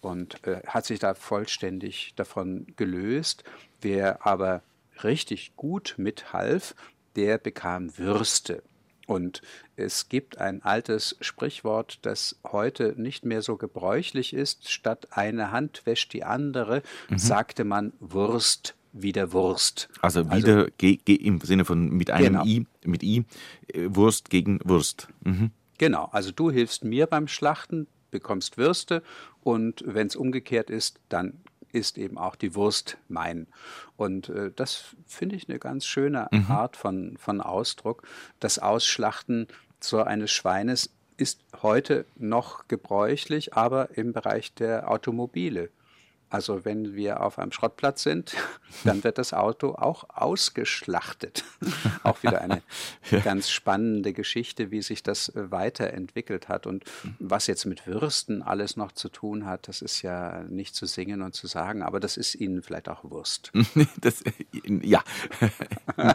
und 0.00 0.46
äh, 0.46 0.62
hat 0.66 0.86
sich 0.86 0.98
da 0.98 1.14
vollständig 1.14 2.14
davon 2.16 2.66
gelöst. 2.76 3.44
Wer 3.80 4.26
aber 4.26 4.62
richtig 5.02 5.56
gut 5.56 5.94
mithalf, 5.98 6.74
der 7.16 7.38
bekam 7.38 7.96
Würste. 7.98 8.62
Und 9.06 9.40
es 9.76 10.08
gibt 10.08 10.38
ein 10.38 10.62
altes 10.62 11.16
Sprichwort, 11.20 12.00
das 12.02 12.36
heute 12.44 12.94
nicht 12.96 13.24
mehr 13.24 13.40
so 13.40 13.56
gebräuchlich 13.56 14.32
ist. 14.32 14.68
Statt 14.68 15.08
eine 15.12 15.52
Hand 15.52 15.86
wäscht 15.86 16.12
die 16.12 16.24
andere, 16.24 16.82
mhm. 17.08 17.18
sagte 17.18 17.64
man 17.64 17.92
Wurst 18.00 18.74
wieder 19.02 19.32
Wurst. 19.32 19.88
Also, 20.00 20.30
wieder 20.30 20.66
also, 20.80 20.96
im 21.06 21.40
Sinne 21.40 21.64
von 21.64 21.90
mit 21.90 22.10
einem 22.10 22.34
genau. 22.34 22.44
I, 22.44 22.66
mit 22.84 23.02
I, 23.02 23.24
äh, 23.68 23.88
Wurst 23.90 24.30
gegen 24.30 24.60
Wurst. 24.64 25.08
Mhm. 25.24 25.50
Genau, 25.78 26.08
also 26.12 26.32
du 26.32 26.50
hilfst 26.50 26.84
mir 26.84 27.06
beim 27.06 27.28
Schlachten, 27.28 27.86
bekommst 28.10 28.56
Würste 28.56 29.02
und 29.42 29.84
wenn 29.86 30.06
es 30.06 30.16
umgekehrt 30.16 30.70
ist, 30.70 30.98
dann 31.08 31.34
ist 31.72 31.98
eben 31.98 32.16
auch 32.16 32.36
die 32.36 32.54
Wurst 32.54 32.96
mein. 33.08 33.46
Und 33.96 34.30
äh, 34.30 34.50
das 34.54 34.96
finde 35.06 35.36
ich 35.36 35.48
eine 35.48 35.58
ganz 35.58 35.84
schöne 35.84 36.28
mhm. 36.30 36.46
Art 36.48 36.76
von, 36.76 37.16
von 37.18 37.40
Ausdruck. 37.40 38.02
Das 38.40 38.58
Ausschlachten 38.58 39.46
so 39.80 40.02
eines 40.02 40.30
Schweines 40.30 40.90
ist 41.18 41.40
heute 41.62 42.06
noch 42.16 42.68
gebräuchlich, 42.68 43.54
aber 43.54 43.96
im 43.96 44.12
Bereich 44.12 44.54
der 44.54 44.90
Automobile. 44.90 45.70
Also 46.28 46.64
wenn 46.64 46.94
wir 46.94 47.22
auf 47.22 47.38
einem 47.38 47.52
Schrottplatz 47.52 48.02
sind, 48.02 48.34
dann 48.84 49.04
wird 49.04 49.18
das 49.18 49.32
Auto 49.32 49.74
auch 49.74 50.04
ausgeschlachtet. 50.08 51.44
auch 52.02 52.22
wieder 52.22 52.40
eine 52.40 52.62
ja. 53.10 53.20
ganz 53.20 53.50
spannende 53.50 54.12
Geschichte, 54.12 54.70
wie 54.70 54.82
sich 54.82 55.02
das 55.02 55.28
äh, 55.30 55.50
weiterentwickelt 55.50 56.48
hat. 56.48 56.66
Und 56.66 56.84
was 57.18 57.46
jetzt 57.46 57.64
mit 57.64 57.86
Würsten 57.86 58.42
alles 58.42 58.76
noch 58.76 58.92
zu 58.92 59.08
tun 59.08 59.46
hat, 59.46 59.68
das 59.68 59.82
ist 59.82 60.02
ja 60.02 60.42
nicht 60.48 60.74
zu 60.74 60.86
singen 60.86 61.22
und 61.22 61.34
zu 61.34 61.46
sagen, 61.46 61.82
aber 61.82 62.00
das 62.00 62.16
ist 62.16 62.34
Ihnen 62.34 62.62
vielleicht 62.62 62.88
auch 62.88 63.04
Wurst. 63.04 63.52
das, 64.00 64.24
ja, 64.82 65.02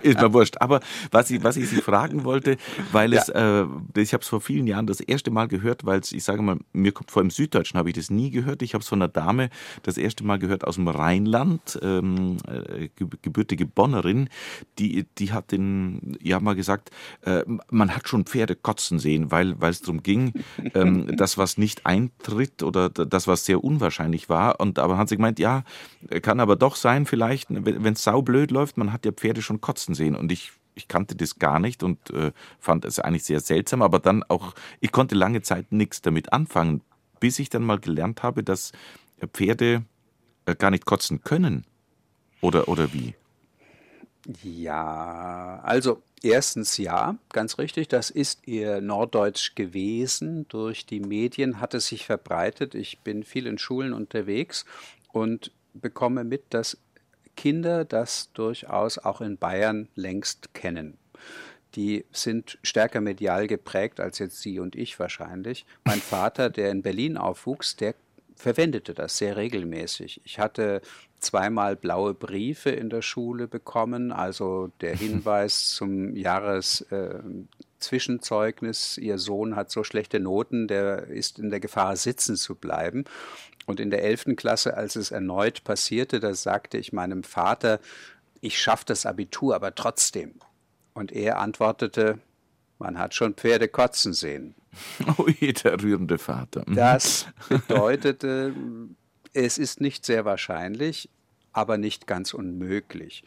ist 0.01 0.19
mir 0.19 0.33
wurscht. 0.33 0.57
Aber 0.59 0.81
was 1.11 1.31
ich, 1.31 1.41
was 1.43 1.55
ich 1.55 1.69
Sie 1.69 1.81
fragen 1.81 2.25
wollte, 2.25 2.57
weil 2.91 3.13
es, 3.13 3.27
ja. 3.27 3.61
äh, 3.61 3.67
ich 3.95 4.13
habe 4.13 4.21
es 4.21 4.27
vor 4.27 4.41
vielen 4.41 4.67
Jahren 4.67 4.87
das 4.87 4.99
erste 4.99 5.31
Mal 5.31 5.47
gehört, 5.47 5.85
weil 5.85 5.99
es, 5.99 6.11
ich 6.11 6.23
sage 6.23 6.41
mal, 6.41 6.57
mir 6.73 6.91
kommt 6.91 7.11
vor 7.11 7.21
im 7.21 7.29
Süddeutschen 7.29 7.77
habe 7.77 7.89
ich 7.89 7.95
das 7.95 8.09
nie 8.09 8.29
gehört. 8.29 8.61
Ich 8.61 8.73
habe 8.73 8.81
es 8.81 8.89
von 8.89 9.01
einer 9.01 9.07
Dame 9.07 9.49
das 9.83 9.97
erste 10.01 10.23
Mal 10.23 10.39
gehört 10.39 10.65
aus 10.65 10.75
dem 10.75 10.87
Rheinland, 10.87 11.79
ähm, 11.81 12.37
äh, 12.47 12.89
gebürtige 13.21 13.65
Bonnerin, 13.65 14.29
die, 14.79 15.05
die 15.17 15.31
hat 15.31 15.51
den, 15.51 16.17
ja 16.21 16.39
mal 16.39 16.55
gesagt, 16.55 16.91
äh, 17.21 17.43
man 17.69 17.95
hat 17.95 18.07
schon 18.07 18.25
Pferde 18.25 18.55
kotzen 18.55 18.99
sehen, 18.99 19.31
weil 19.31 19.55
es 19.61 19.81
darum 19.81 20.03
ging, 20.03 20.33
ähm, 20.73 21.15
das, 21.15 21.37
was 21.37 21.57
nicht 21.57 21.85
eintritt 21.85 22.63
oder 22.63 22.89
das, 22.89 23.27
was 23.27 23.45
sehr 23.45 23.63
unwahrscheinlich 23.63 24.29
war. 24.29 24.59
Und 24.59 24.79
aber 24.79 24.97
hat 24.97 25.09
sie 25.09 25.17
gemeint, 25.17 25.39
ja, 25.39 25.63
kann 26.21 26.39
aber 26.39 26.55
doch 26.55 26.75
sein, 26.75 27.05
vielleicht, 27.05 27.47
wenn 27.49 27.93
es 27.93 28.03
saublöd 28.03 28.51
läuft, 28.51 28.77
man 28.77 28.93
hat 28.93 29.05
ja 29.05 29.11
Pferde 29.11 29.41
schon 29.41 29.61
kotzen 29.61 29.95
sehen. 29.95 30.15
Und 30.15 30.31
ich 30.31 30.51
ich 30.73 30.87
kannte 30.87 31.15
das 31.15 31.37
gar 31.37 31.59
nicht 31.59 31.83
und 31.83 32.09
äh, 32.11 32.31
fand 32.59 32.85
es 32.85 32.99
eigentlich 32.99 33.23
sehr 33.23 33.39
seltsam, 33.39 33.81
aber 33.81 33.99
dann 33.99 34.23
auch, 34.23 34.53
ich 34.79 34.91
konnte 34.91 35.15
lange 35.15 35.41
Zeit 35.41 35.71
nichts 35.71 36.01
damit 36.01 36.31
anfangen, 36.33 36.81
bis 37.19 37.39
ich 37.39 37.49
dann 37.49 37.63
mal 37.63 37.79
gelernt 37.79 38.23
habe, 38.23 38.43
dass 38.43 38.71
Pferde 39.33 39.83
gar 40.55 40.71
nicht 40.71 40.85
kotzen 40.85 41.23
können? 41.23 41.65
Oder, 42.41 42.67
oder 42.67 42.93
wie? 42.93 43.15
Ja, 44.43 45.59
also 45.63 46.01
erstens 46.21 46.77
ja, 46.77 47.17
ganz 47.29 47.57
richtig, 47.57 47.87
das 47.87 48.09
ist 48.09 48.47
eher 48.47 48.81
norddeutsch 48.81 49.55
gewesen. 49.55 50.47
Durch 50.47 50.85
die 50.85 50.99
Medien 50.99 51.59
hat 51.59 51.73
es 51.73 51.87
sich 51.87 52.05
verbreitet. 52.05 52.75
Ich 52.75 52.99
bin 52.99 53.23
viel 53.23 53.47
in 53.47 53.57
Schulen 53.57 53.93
unterwegs 53.93 54.65
und 55.11 55.51
bekomme 55.73 56.23
mit, 56.23 56.43
dass 56.53 56.77
Kinder 57.35 57.85
das 57.85 58.31
durchaus 58.33 58.97
auch 58.99 59.21
in 59.21 59.37
Bayern 59.37 59.87
längst 59.95 60.53
kennen. 60.53 60.97
die 61.75 62.05
sind 62.11 62.59
stärker 62.63 62.99
medial 62.99 63.47
geprägt 63.47 63.99
als 63.99 64.19
jetzt 64.19 64.41
Sie 64.41 64.59
und 64.59 64.75
ich 64.75 64.99
wahrscheinlich. 64.99 65.65
Mein 65.85 66.01
Vater, 66.01 66.49
der 66.49 66.69
in 66.69 66.81
Berlin 66.81 67.17
aufwuchs, 67.17 67.77
der 67.77 67.95
verwendete 68.41 68.93
das 68.93 69.17
sehr 69.17 69.37
regelmäßig. 69.37 70.21
Ich 70.25 70.37
hatte 70.39 70.81
zweimal 71.19 71.75
blaue 71.75 72.13
Briefe 72.13 72.69
in 72.71 72.89
der 72.89 73.01
Schule 73.01 73.47
bekommen, 73.47 74.11
also 74.11 74.71
der 74.81 74.95
Hinweis 74.97 75.69
zum 75.69 76.15
Jahreszwischenzeugnis, 76.15 78.97
äh, 78.97 79.01
Ihr 79.01 79.17
Sohn 79.17 79.55
hat 79.55 79.71
so 79.71 79.83
schlechte 79.83 80.19
Noten, 80.19 80.67
der 80.67 81.07
ist 81.07 81.39
in 81.39 81.49
der 81.49 81.59
Gefahr, 81.59 81.95
sitzen 81.95 82.35
zu 82.35 82.53
bleiben. 82.55 83.05
Und 83.67 83.79
in 83.79 83.91
der 83.91 84.03
11. 84.03 84.35
Klasse, 84.35 84.75
als 84.75 84.95
es 84.95 85.11
erneut 85.11 85.63
passierte, 85.63 86.19
da 86.19 86.33
sagte 86.33 86.79
ich 86.79 86.93
meinem 86.93 87.23
Vater, 87.23 87.79
ich 88.41 88.59
schaffe 88.59 88.85
das 88.87 89.05
Abitur, 89.05 89.53
aber 89.55 89.75
trotzdem. 89.75 90.39
Und 90.93 91.11
er 91.11 91.37
antwortete, 91.37 92.17
man 92.81 92.97
hat 92.97 93.13
schon 93.13 93.35
Pferde 93.35 93.67
kotzen 93.67 94.13
sehen. 94.13 94.55
Oh 95.17 95.27
der 95.27 95.83
rührende 95.83 96.17
Vater. 96.17 96.63
Mhm. 96.65 96.75
Das 96.75 97.27
bedeutete, 97.49 98.53
es 99.33 99.57
ist 99.57 99.81
nicht 99.81 100.05
sehr 100.05 100.23
wahrscheinlich, 100.25 101.09
aber 101.51 101.77
nicht 101.77 102.07
ganz 102.07 102.33
unmöglich. 102.33 103.23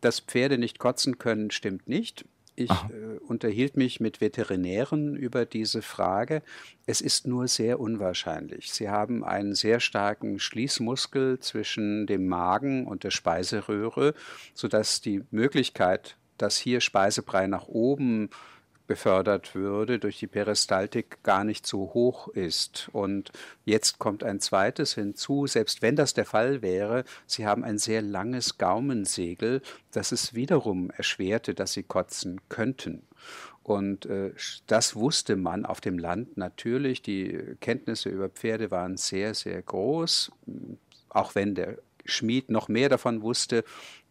Dass 0.00 0.20
Pferde 0.20 0.56
nicht 0.56 0.78
kotzen 0.78 1.18
können, 1.18 1.50
stimmt 1.50 1.88
nicht. 1.88 2.24
Ich 2.56 2.70
äh, 2.70 3.18
unterhielt 3.26 3.76
mich 3.76 3.98
mit 3.98 4.20
Veterinären 4.20 5.16
über 5.16 5.44
diese 5.44 5.82
Frage. 5.82 6.42
Es 6.86 7.00
ist 7.00 7.26
nur 7.26 7.48
sehr 7.48 7.80
unwahrscheinlich. 7.80 8.72
Sie 8.72 8.88
haben 8.88 9.24
einen 9.24 9.56
sehr 9.56 9.80
starken 9.80 10.38
Schließmuskel 10.38 11.40
zwischen 11.40 12.06
dem 12.06 12.28
Magen 12.28 12.86
und 12.86 13.02
der 13.02 13.10
Speiseröhre, 13.10 14.14
sodass 14.54 15.00
die 15.00 15.24
Möglichkeit, 15.32 16.16
dass 16.38 16.56
hier 16.56 16.80
Speisebrei 16.80 17.48
nach 17.48 17.66
oben 17.66 18.30
befördert 18.86 19.54
würde 19.54 19.98
durch 19.98 20.18
die 20.18 20.26
Peristaltik 20.26 21.22
gar 21.22 21.44
nicht 21.44 21.66
so 21.66 21.94
hoch 21.94 22.28
ist. 22.28 22.88
Und 22.92 23.32
jetzt 23.64 23.98
kommt 23.98 24.22
ein 24.22 24.40
zweites 24.40 24.94
hinzu, 24.94 25.46
selbst 25.46 25.82
wenn 25.82 25.96
das 25.96 26.14
der 26.14 26.26
Fall 26.26 26.62
wäre, 26.62 27.04
Sie 27.26 27.46
haben 27.46 27.64
ein 27.64 27.78
sehr 27.78 28.02
langes 28.02 28.58
Gaumensegel, 28.58 29.62
das 29.92 30.12
es 30.12 30.34
wiederum 30.34 30.90
erschwerte, 30.90 31.54
dass 31.54 31.72
Sie 31.72 31.82
kotzen 31.82 32.40
könnten. 32.48 33.06
Und 33.62 34.04
äh, 34.06 34.32
das 34.66 34.94
wusste 34.94 35.36
man 35.36 35.64
auf 35.64 35.80
dem 35.80 35.98
Land 35.98 36.36
natürlich. 36.36 37.00
Die 37.00 37.56
Kenntnisse 37.60 38.10
über 38.10 38.28
Pferde 38.28 38.70
waren 38.70 38.98
sehr, 38.98 39.34
sehr 39.34 39.62
groß, 39.62 40.30
auch 41.08 41.34
wenn 41.34 41.54
der 41.54 41.78
Schmied 42.04 42.50
noch 42.50 42.68
mehr 42.68 42.90
davon 42.90 43.22
wusste, 43.22 43.64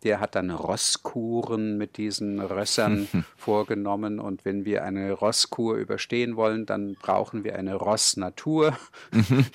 der 0.03 0.19
hat 0.19 0.35
dann 0.35 0.51
Rosskuren 0.51 1.77
mit 1.77 1.97
diesen 1.97 2.39
Rössern 2.39 3.07
vorgenommen. 3.37 4.19
Und 4.19 4.45
wenn 4.45 4.65
wir 4.65 4.83
eine 4.83 5.11
Rosskur 5.11 5.75
überstehen 5.75 6.35
wollen, 6.35 6.65
dann 6.65 6.95
brauchen 6.95 7.43
wir 7.43 7.55
eine 7.55 7.75
Rossnatur. 7.75 8.77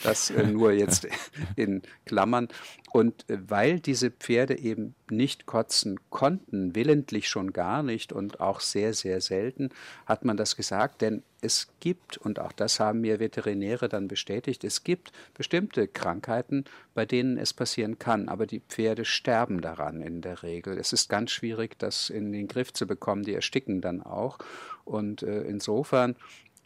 das 0.03 0.31
äh, 0.31 0.45
nur 0.45 0.73
jetzt 0.73 1.07
in 1.57 1.83
Klammern. 2.07 2.49
Und 2.91 3.29
äh, 3.29 3.39
weil 3.49 3.81
diese 3.81 4.11
Pferde 4.11 4.59
eben 4.59 4.95
nicht 5.11 5.47
kotzen 5.47 5.99
konnten, 6.11 6.75
willentlich 6.75 7.29
schon 7.29 7.53
gar 7.53 7.83
nicht 7.83 8.13
und 8.13 8.41
auch 8.41 8.61
sehr, 8.61 8.95
sehr 8.95 9.21
selten, 9.21 9.71
hat 10.07 10.25
man 10.25 10.37
das 10.37 10.57
gesagt, 10.57 11.03
denn 11.03 11.23
es 11.41 11.69
gibt, 11.81 12.17
und 12.17 12.41
auch 12.41 12.53
das 12.53 12.81
haben 12.81 13.01
mir 13.01 13.21
Veterinäre 13.21 13.89
dann 13.89 14.09
bestätigt, 14.09 14.65
es 14.65 14.83
gibt 14.83 15.13
bestimmte 15.35 15.87
Krankheiten, 15.87 16.65
bei 16.95 17.07
denen 17.07 17.39
es 17.39 17.53
passieren 17.55 17.99
kann, 17.99 18.29
aber 18.29 18.47
die 18.47 18.61
Pferde 18.61 19.05
sterben 19.05 19.61
daran 19.61 20.03
in 20.03 20.21
der 20.21 20.43
Regel. 20.43 20.79
Es 20.79 20.93
ist 20.93 21.09
ganz 21.09 21.31
schwierig, 21.31 21.79
das 21.79 22.11
in 22.11 22.33
den 22.33 22.49
Griff 22.49 22.73
zu 22.73 22.87
bekommen, 22.87 23.23
die 23.23 23.35
ersticken 23.35 23.81
dann 23.81 24.03
auch. 24.03 24.39
Und 24.85 25.23
äh, 25.23 25.43
insofern 25.43 26.17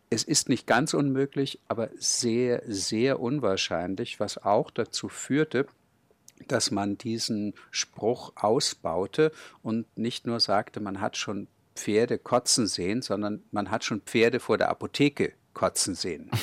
es 0.08 0.24
ist 0.24 0.50
nicht 0.50 0.66
ganz 0.66 0.92
unmöglich, 0.92 1.58
aber 1.68 1.88
sehr, 1.96 2.62
sehr 2.66 3.18
unwahrscheinlich, 3.18 4.20
was 4.20 4.36
auch 4.36 4.70
dazu 4.70 5.08
führte, 5.08 5.66
dass 6.48 6.70
man 6.70 6.98
diesen 6.98 7.54
Spruch 7.70 8.32
ausbaute 8.36 9.32
und 9.62 9.86
nicht 9.96 10.26
nur 10.26 10.40
sagte, 10.40 10.80
man 10.80 11.00
hat 11.00 11.16
schon 11.16 11.48
Pferde 11.74 12.18
kotzen 12.18 12.66
sehen, 12.66 13.02
sondern 13.02 13.42
man 13.50 13.70
hat 13.70 13.84
schon 13.84 14.02
Pferde 14.02 14.40
vor 14.40 14.58
der 14.58 14.68
Apotheke 14.68 15.32
kotzen 15.54 15.94
sehen. 15.94 16.30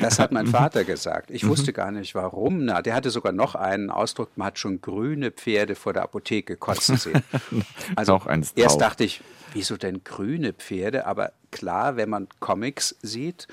Das 0.00 0.18
hat 0.18 0.32
mein 0.32 0.46
Vater 0.46 0.84
gesagt. 0.84 1.30
Ich 1.30 1.46
wusste 1.46 1.72
mhm. 1.72 1.74
gar 1.74 1.90
nicht 1.90 2.14
warum. 2.14 2.64
Na, 2.64 2.82
der 2.82 2.94
hatte 2.94 3.10
sogar 3.10 3.32
noch 3.32 3.54
einen 3.54 3.90
Ausdruck, 3.90 4.30
man 4.36 4.46
hat 4.46 4.58
schon 4.58 4.80
grüne 4.80 5.30
Pferde 5.30 5.74
vor 5.74 5.92
der 5.92 6.02
Apotheke 6.02 6.56
kotzen 6.56 6.96
sehen. 6.96 7.22
Also 7.96 8.20
erst 8.56 8.80
dachte 8.80 9.04
ich, 9.04 9.22
wieso 9.52 9.76
denn 9.76 10.02
grüne 10.04 10.52
Pferde? 10.52 11.06
Aber 11.06 11.32
klar, 11.50 11.96
wenn 11.96 12.08
man 12.08 12.28
Comics 12.40 12.96
sieht, 13.02 13.48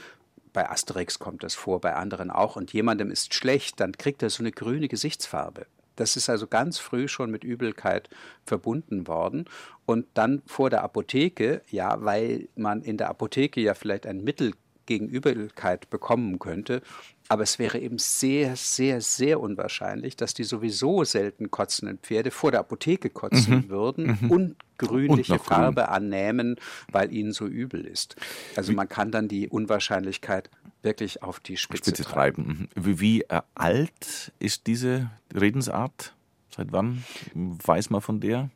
bei 0.54 0.70
Asterix 0.70 1.20
kommt 1.20 1.44
das 1.44 1.56
vor, 1.56 1.82
bei 1.82 1.96
anderen 1.96 2.32
auch, 2.32 2.56
und 2.56 2.74
jemandem 2.74 3.12
ist 3.12 3.34
schlecht, 3.34 3.80
dann 3.80 3.94
kriegt 3.94 4.24
er 4.24 4.30
so 4.30 4.44
eine 4.44 4.52
grüne 4.52 4.88
Gesichtsfarbe. 4.88 5.66
Das 5.96 6.16
ist 6.16 6.30
also 6.30 6.48
ganz 6.48 6.80
früh 6.80 7.10
schon 7.10 7.30
mit 7.30 7.44
Übelkeit 7.44 8.10
verbunden 8.46 9.08
worden. 9.08 9.46
Und 9.86 10.06
dann 10.14 10.42
vor 10.46 10.70
der 10.70 10.82
Apotheke, 10.82 11.62
ja, 11.70 12.04
weil 12.04 12.48
man 12.56 12.84
in 12.84 12.96
der 12.96 13.10
Apotheke 13.10 13.60
ja 13.60 13.74
vielleicht 13.74 14.06
ein 14.06 14.24
Mittel 14.24 14.54
gegen 14.90 15.08
Übelkeit 15.08 15.90
bekommen 15.90 16.40
könnte. 16.40 16.82
Aber 17.30 17.44
es 17.44 17.60
wäre 17.60 17.78
eben 17.78 18.00
sehr, 18.00 18.56
sehr, 18.56 19.02
sehr 19.02 19.40
unwahrscheinlich, 19.40 20.18
dass 20.18 20.34
die 20.34 20.44
sowieso 20.44 21.04
selten 21.04 21.52
kotzenden 21.52 22.00
Pferde 22.00 22.32
vor 22.32 22.50
der 22.50 22.62
Apotheke 22.62 23.12
kotzen 23.12 23.56
mhm. 23.56 23.70
würden 23.70 24.18
mhm. 24.20 24.32
und 24.32 24.56
grünliche 24.80 25.34
und 25.34 25.44
Farbe 25.44 25.82
grün. 25.82 25.94
annehmen, 25.94 26.56
weil 26.92 27.14
ihnen 27.14 27.32
so 27.32 27.46
übel 27.46 27.86
ist. 27.86 28.16
Also 28.56 28.74
man 28.74 28.90
kann 28.90 29.12
dann 29.12 29.28
die 29.28 29.48
Unwahrscheinlichkeit 29.48 30.50
wirklich 30.82 31.22
auf 31.22 31.40
die 31.40 31.56
Spitze, 31.58 31.92
Spitze 31.92 32.04
treiben. 32.04 32.46
treiben. 32.46 32.70
Wie, 32.76 33.00
wie 33.00 33.22
äh, 33.22 33.42
alt 33.54 34.34
ist 34.40 34.66
diese 34.66 35.12
Redensart? 35.34 36.16
Seit 36.56 36.72
wann 36.72 37.04
weiß 37.36 37.92
man 37.92 38.02
von 38.02 38.22
der? 38.22 38.50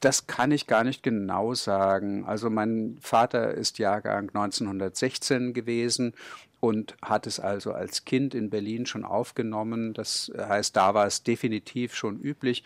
Das 0.00 0.26
kann 0.26 0.52
ich 0.52 0.66
gar 0.66 0.84
nicht 0.84 1.02
genau 1.02 1.54
sagen. 1.54 2.24
Also 2.26 2.50
mein 2.50 2.98
Vater 3.00 3.54
ist 3.54 3.78
Jahrgang 3.78 4.28
1916 4.28 5.54
gewesen 5.54 6.12
und 6.60 6.96
hat 7.02 7.26
es 7.26 7.40
also 7.40 7.72
als 7.72 8.04
Kind 8.04 8.34
in 8.34 8.50
Berlin 8.50 8.86
schon 8.86 9.04
aufgenommen. 9.04 9.94
Das 9.94 10.30
heißt, 10.36 10.76
da 10.76 10.94
war 10.94 11.06
es 11.06 11.22
definitiv 11.22 11.94
schon 11.94 12.18
üblich. 12.20 12.64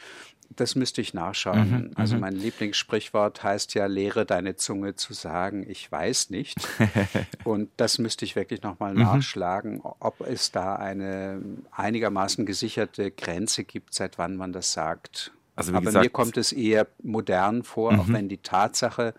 Das 0.57 0.75
müsste 0.75 1.01
ich 1.01 1.15
nachschauen. 1.15 1.71
Mhm, 1.71 1.91
also 1.95 2.17
mhm. 2.17 2.23
mein 2.23 2.35
Lieblingssprichwort 2.35 3.45
heißt 3.45 3.75
ja, 3.75 3.87
lehre 3.87 4.27
deine 4.27 4.57
Zunge 4.57 4.97
zu 4.97 5.13
sagen, 5.13 5.65
ich 5.69 5.91
weiß 5.91 6.31
nicht. 6.31 6.57
Und 7.45 7.71
das 7.77 7.99
müsste 7.99 8.25
ich 8.25 8.35
wirklich 8.35 8.63
nochmal 8.63 8.95
mhm. 8.95 9.03
nachschlagen, 9.03 9.81
ob 9.83 10.21
es 10.21 10.51
da 10.51 10.75
eine 10.75 11.41
einigermaßen 11.71 12.47
gesicherte 12.47 13.13
Grenze 13.13 13.63
gibt, 13.63 13.95
seit 13.95 14.19
wann 14.19 14.37
man 14.37 14.53
das 14.53 14.73
sagt. 14.73 15.33
Also 15.57 15.73
Aber 15.73 15.87
gesagt, 15.87 16.05
mir 16.05 16.11
kommt 16.11 16.37
es 16.37 16.53
eher 16.53 16.87
modern 17.03 17.63
vor, 17.63 17.93
mhm. 17.93 18.01
auch 18.01 18.09
wenn 18.09 18.29
die 18.29 18.39
Tatsache 18.39 19.15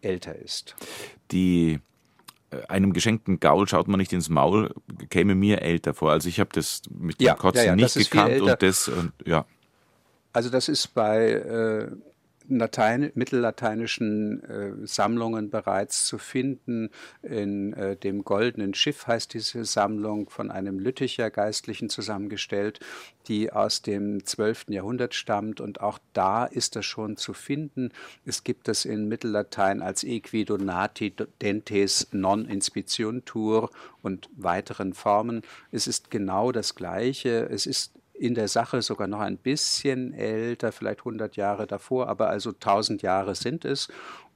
älter 0.00 0.36
ist. 0.36 0.74
Die 1.30 1.80
äh, 2.50 2.66
einem 2.68 2.92
geschenkten 2.92 3.40
Gaul 3.40 3.68
schaut 3.68 3.88
man 3.88 3.98
nicht 3.98 4.12
ins 4.12 4.28
Maul, 4.28 4.74
käme 5.10 5.34
mir 5.34 5.62
älter 5.62 5.94
vor. 5.94 6.10
Also 6.10 6.28
ich 6.28 6.40
habe 6.40 6.50
das 6.52 6.82
mit 6.90 7.20
dem 7.20 7.36
Kotzen 7.36 7.64
ja, 7.64 7.70
ja, 7.70 7.76
nicht 7.76 7.94
gekannt 7.94 8.40
und 8.40 8.62
das 8.62 8.88
und 8.88 9.12
ja. 9.24 9.46
Also 10.32 10.50
das 10.50 10.68
ist 10.68 10.94
bei 10.94 11.30
äh, 11.30 11.90
Latein, 12.48 13.10
mittellateinischen 13.14 14.42
äh, 14.44 14.86
Sammlungen 14.86 15.50
bereits 15.50 16.04
zu 16.06 16.18
finden. 16.18 16.90
In 17.22 17.72
äh, 17.72 17.96
dem 17.96 18.24
Goldenen 18.24 18.74
Schiff 18.74 19.06
heißt 19.06 19.32
diese 19.32 19.64
Sammlung 19.64 20.28
von 20.28 20.50
einem 20.50 20.78
Lütticher 20.78 21.30
Geistlichen 21.30 21.88
zusammengestellt, 21.88 22.80
die 23.28 23.52
aus 23.52 23.82
dem 23.82 24.24
12. 24.24 24.66
Jahrhundert 24.68 25.14
stammt. 25.14 25.60
Und 25.60 25.80
auch 25.80 25.98
da 26.12 26.44
ist 26.44 26.76
das 26.76 26.84
schon 26.84 27.16
zu 27.16 27.32
finden. 27.32 27.90
Es 28.26 28.44
gibt 28.44 28.68
es 28.68 28.84
in 28.84 29.08
Mittellatein 29.08 29.80
als 29.80 30.04
Equidonati 30.04 31.14
dentes 31.40 32.08
non 32.12 32.44
inspiciuntur 32.44 33.70
und 34.02 34.28
weiteren 34.36 34.92
Formen. 34.92 35.42
Es 35.70 35.86
ist 35.86 36.10
genau 36.10 36.52
das 36.52 36.74
Gleiche. 36.74 37.48
Es 37.50 37.66
ist 37.66 37.92
in 38.24 38.34
der 38.34 38.48
Sache 38.48 38.80
sogar 38.80 39.06
noch 39.06 39.20
ein 39.20 39.36
bisschen 39.36 40.14
älter, 40.14 40.72
vielleicht 40.72 41.00
100 41.00 41.36
Jahre 41.36 41.66
davor, 41.66 42.08
aber 42.08 42.30
also 42.30 42.50
1000 42.50 43.02
Jahre 43.02 43.34
sind 43.34 43.64
es. 43.64 43.88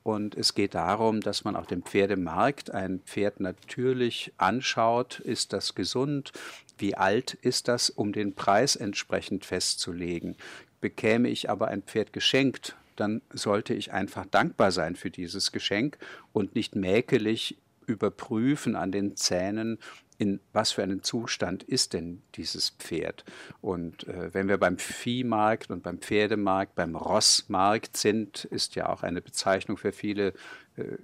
Und 0.03 0.37
es 0.37 0.55
geht 0.55 0.75
darum, 0.75 1.21
dass 1.21 1.45
man 1.45 1.57
auf 1.57 1.67
dem 1.67 1.83
Pferdemarkt 1.83 2.71
ein 2.71 3.01
Pferd 3.01 3.41
natürlich 3.41 4.33
anschaut, 4.37 5.21
ist 5.21 5.53
das 5.53 5.75
gesund, 5.75 6.33
wie 6.79 6.95
alt 6.95 7.35
ist 7.35 7.69
das, 7.69 7.91
um 7.91 8.13
den 8.13 8.35
Preis 8.35 8.77
entsprechend 8.77 9.45
festzulegen. 9.45 10.37
Bekäme 10.81 11.29
ich 11.29 11.51
aber 11.51 11.69
ein 11.69 11.83
Pferd 11.83 12.13
geschenkt, 12.13 12.77
dann 12.95 13.23
sollte 13.33 13.75
ich 13.75 13.93
einfach 13.93 14.27
dankbar 14.27 14.71
sein 14.71 14.97
für 14.97 15.11
dieses 15.11 15.51
Geschenk 15.51 15.99
und 16.33 16.55
nicht 16.55 16.77
mäkelig 16.77 17.57
überprüfen 17.87 18.77
an 18.77 18.93
den 18.93 19.17
Zähnen, 19.17 19.79
in 20.19 20.41
was 20.53 20.73
für 20.73 20.83
einem 20.83 21.03
Zustand 21.03 21.63
ist 21.63 21.93
denn 21.93 22.23
dieses 22.35 22.71
Pferd. 22.71 23.25
Und 23.61 24.07
äh, 24.09 24.35
wenn 24.35 24.49
wir 24.49 24.59
beim 24.59 24.79
Viehmarkt 24.79 25.71
und 25.71 25.83
beim 25.83 25.99
Pferdemarkt, 25.99 26.75
beim 26.75 26.97
Rossmarkt 26.97 27.97
sind, 27.97 28.45
ist 28.45 28.75
ja 28.75 28.89
auch 28.89 29.03
eine 29.03 29.23
Bezeichnung 29.23 29.77
für 29.77 29.93
viele 29.93 30.35
äh, 30.77 30.97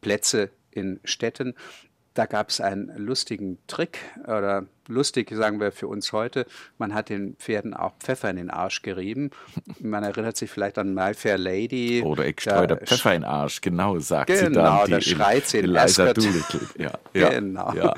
Plätze 0.00 0.50
in 0.72 1.00
Städten, 1.04 1.54
da 2.16 2.24
gab 2.24 2.48
es 2.48 2.60
einen 2.60 2.96
lustigen 2.96 3.58
Trick 3.66 3.98
oder 4.24 4.66
lustig, 4.88 5.30
sagen 5.30 5.60
wir 5.60 5.72
für 5.72 5.88
uns 5.88 6.12
heute. 6.12 6.46
Man 6.78 6.94
hat 6.94 7.08
den 7.08 7.36
Pferden 7.36 7.74
auch 7.74 7.94
Pfeffer 7.98 8.30
in 8.30 8.36
den 8.36 8.50
Arsch 8.50 8.82
gerieben. 8.82 9.30
Man 9.80 10.04
erinnert 10.04 10.36
sich 10.36 10.50
vielleicht 10.50 10.78
an 10.78 10.94
My 10.94 11.14
Fair 11.14 11.38
Lady. 11.38 12.02
Oder 12.02 12.26
ich 12.26 12.40
streue 12.40 12.66
der 12.66 12.78
Pfeffer 12.78 13.14
in 13.14 13.22
den 13.22 13.30
Arsch, 13.30 13.60
genau, 13.60 13.98
sagt 13.98 14.28
genau, 14.28 14.38
sie 14.38 14.44
dann. 14.52 14.84
Genau, 14.84 14.86
da 14.86 15.00
schreit 15.00 15.46
sie 15.46 15.58
in 15.58 15.64
Eliza 15.66 16.12
Doolittle. 16.12 16.60
Ja, 16.78 16.92
ja, 17.14 17.28
genau. 17.30 17.72
Ja. 17.74 17.94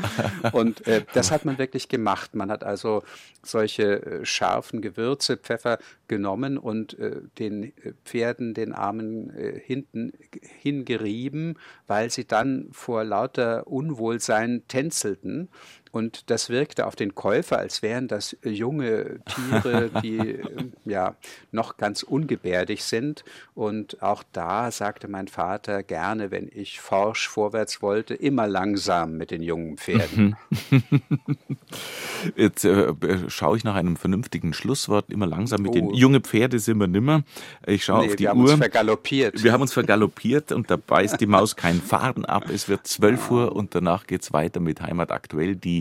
Und 0.52 0.86
äh, 0.86 1.05
das 1.12 1.31
hat 1.31 1.44
man 1.44 1.59
wirklich 1.59 1.89
gemacht. 1.89 2.35
Man 2.35 2.51
hat 2.51 2.65
also 2.65 3.02
solche 3.43 4.05
äh, 4.05 4.24
scharfen 4.24 4.82
Gewürze, 4.82 5.36
Pfeffer 5.36 5.78
genommen 6.06 6.59
und 6.59 6.98
äh, 6.98 7.20
den 7.39 7.65
äh, 7.65 7.93
Pferden, 8.05 8.55
den 8.55 8.73
Armen 8.73 9.31
äh, 9.36 9.60
hinten 9.60 10.12
hingerieben, 10.60 11.59
weil 11.86 12.10
sie 12.10 12.27
dann 12.27 12.69
vor 12.73 13.05
lauter 13.05 13.66
Unwohlsein 13.66 14.62
tänzelten. 14.69 15.48
Und 15.93 16.31
das 16.31 16.51
wirkte 16.51 16.86
auf 16.86 16.97
den 16.97 17.15
Käufer, 17.15 17.59
als 17.59 17.82
wären 17.82 18.09
das 18.09 18.36
junge 18.43 19.20
Tiere, 19.24 19.90
die 20.02 20.39
ja 20.85 21.16
noch 21.52 21.77
ganz 21.77 22.02
ungebärdig 22.02 22.85
sind. 22.85 23.24
Und 23.55 24.02
auch 24.02 24.23
da 24.32 24.70
sagte 24.70 25.09
mein 25.09 25.28
Vater 25.28 25.82
gerne, 25.82 26.31
wenn 26.31 26.51
ich 26.52 26.81
forsch 26.81 27.28
vorwärts 27.28 27.82
wollte, 27.82 28.15
immer 28.15 28.47
langsam 28.47 29.16
mit 29.16 29.31
den 29.31 29.43
jungen 29.43 29.78
Pferden. 29.78 30.36
Jetzt 32.36 32.65
äh, 32.65 32.93
schaue 33.28 33.56
ich 33.56 33.65
nach 33.65 33.74
einem 33.74 33.97
vernünftigen 33.97 34.52
Schlusswort, 34.52 35.10
immer 35.10 35.27
langsam 35.27 35.62
mit 35.62 35.73
oh. 35.73 35.74
den 35.74 35.94
jungen 35.94 36.23
Pferde 36.23 36.59
sind 36.59 36.78
wir 36.78 36.86
nimmer. 36.86 37.23
Ich 37.66 37.85
schaue 37.85 38.02
nee, 38.02 38.10
auf 38.10 38.16
die 38.16 38.24
wir 38.24 38.35
Uhr. 38.35 38.35
Wir 38.35 38.40
haben 38.40 38.51
uns 38.51 38.59
vergaloppiert. 38.59 39.43
Wir 39.43 39.52
haben 39.52 39.62
uns 39.62 39.73
vergaloppiert 39.73 40.52
und 40.52 40.70
da 40.70 40.77
beißt 40.77 41.20
die 41.20 41.27
Maus 41.27 41.56
keinen 41.56 41.81
Faden 41.81 42.24
ab. 42.24 42.48
Es 42.51 42.69
wird 42.69 42.86
12 42.86 43.31
Uhr 43.31 43.56
und 43.56 43.74
danach 43.74 44.06
geht 44.06 44.23
es 44.23 44.32
weiter 44.32 44.60
mit 44.60 44.81
Heimat 44.81 45.10
aktuell. 45.10 45.56
Die 45.56 45.77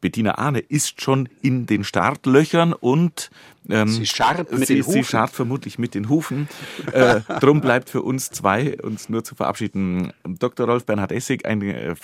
Bettina 0.00 0.32
Ahne 0.32 0.60
ist 0.60 1.00
schon 1.02 1.28
in 1.42 1.66
den 1.66 1.84
Startlöchern 1.84 2.72
und 2.72 3.30
ähm, 3.68 3.88
sie 3.88 4.06
scharrt 4.06 4.50
mit 4.50 4.66
sie, 4.66 4.76
den 4.76 4.86
Hufen. 4.86 4.92
Sie 4.92 5.04
scharrt 5.04 5.30
vermutlich 5.30 5.78
mit 5.78 5.94
den 5.94 6.08
Hufen. 6.08 6.48
äh, 6.92 7.20
drum 7.40 7.60
bleibt 7.60 7.90
für 7.90 8.02
uns 8.02 8.30
zwei, 8.30 8.78
uns 8.80 9.08
nur 9.08 9.24
zu 9.24 9.34
verabschieden. 9.34 10.12
Dr. 10.24 10.66
Rolf 10.66 10.86
Bernhard 10.86 11.12
Essig, 11.12 11.44
ein 11.44 11.60
äh, 11.62 11.94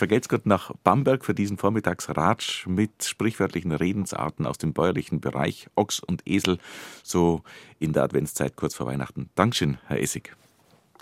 nach 0.45 0.73
Bamberg 0.85 1.25
für 1.25 1.35
diesen 1.35 1.57
Vormittagsratsch 1.57 2.67
mit 2.67 3.05
sprichwörtlichen 3.05 3.73
Redensarten 3.73 4.47
aus 4.47 4.59
dem 4.59 4.73
bäuerlichen 4.73 5.21
Bereich 5.21 5.69
Ochs 5.75 6.01
und 6.01 6.23
Esel, 6.27 6.59
so 7.03 7.43
in 7.79 7.93
der 7.93 8.05
Adventszeit 8.05 8.57
kurz 8.57 8.75
vor 8.75 8.87
Weihnachten. 8.87 9.31
Dankeschön, 9.35 9.79
Herr 9.87 10.01
Essig. 10.01 10.37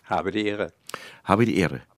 Habe 0.05 0.31
die 0.31 0.47
Ehre. 0.47 0.73
Habe 1.25 1.45
die 1.47 1.57
Ehre. 1.57 1.81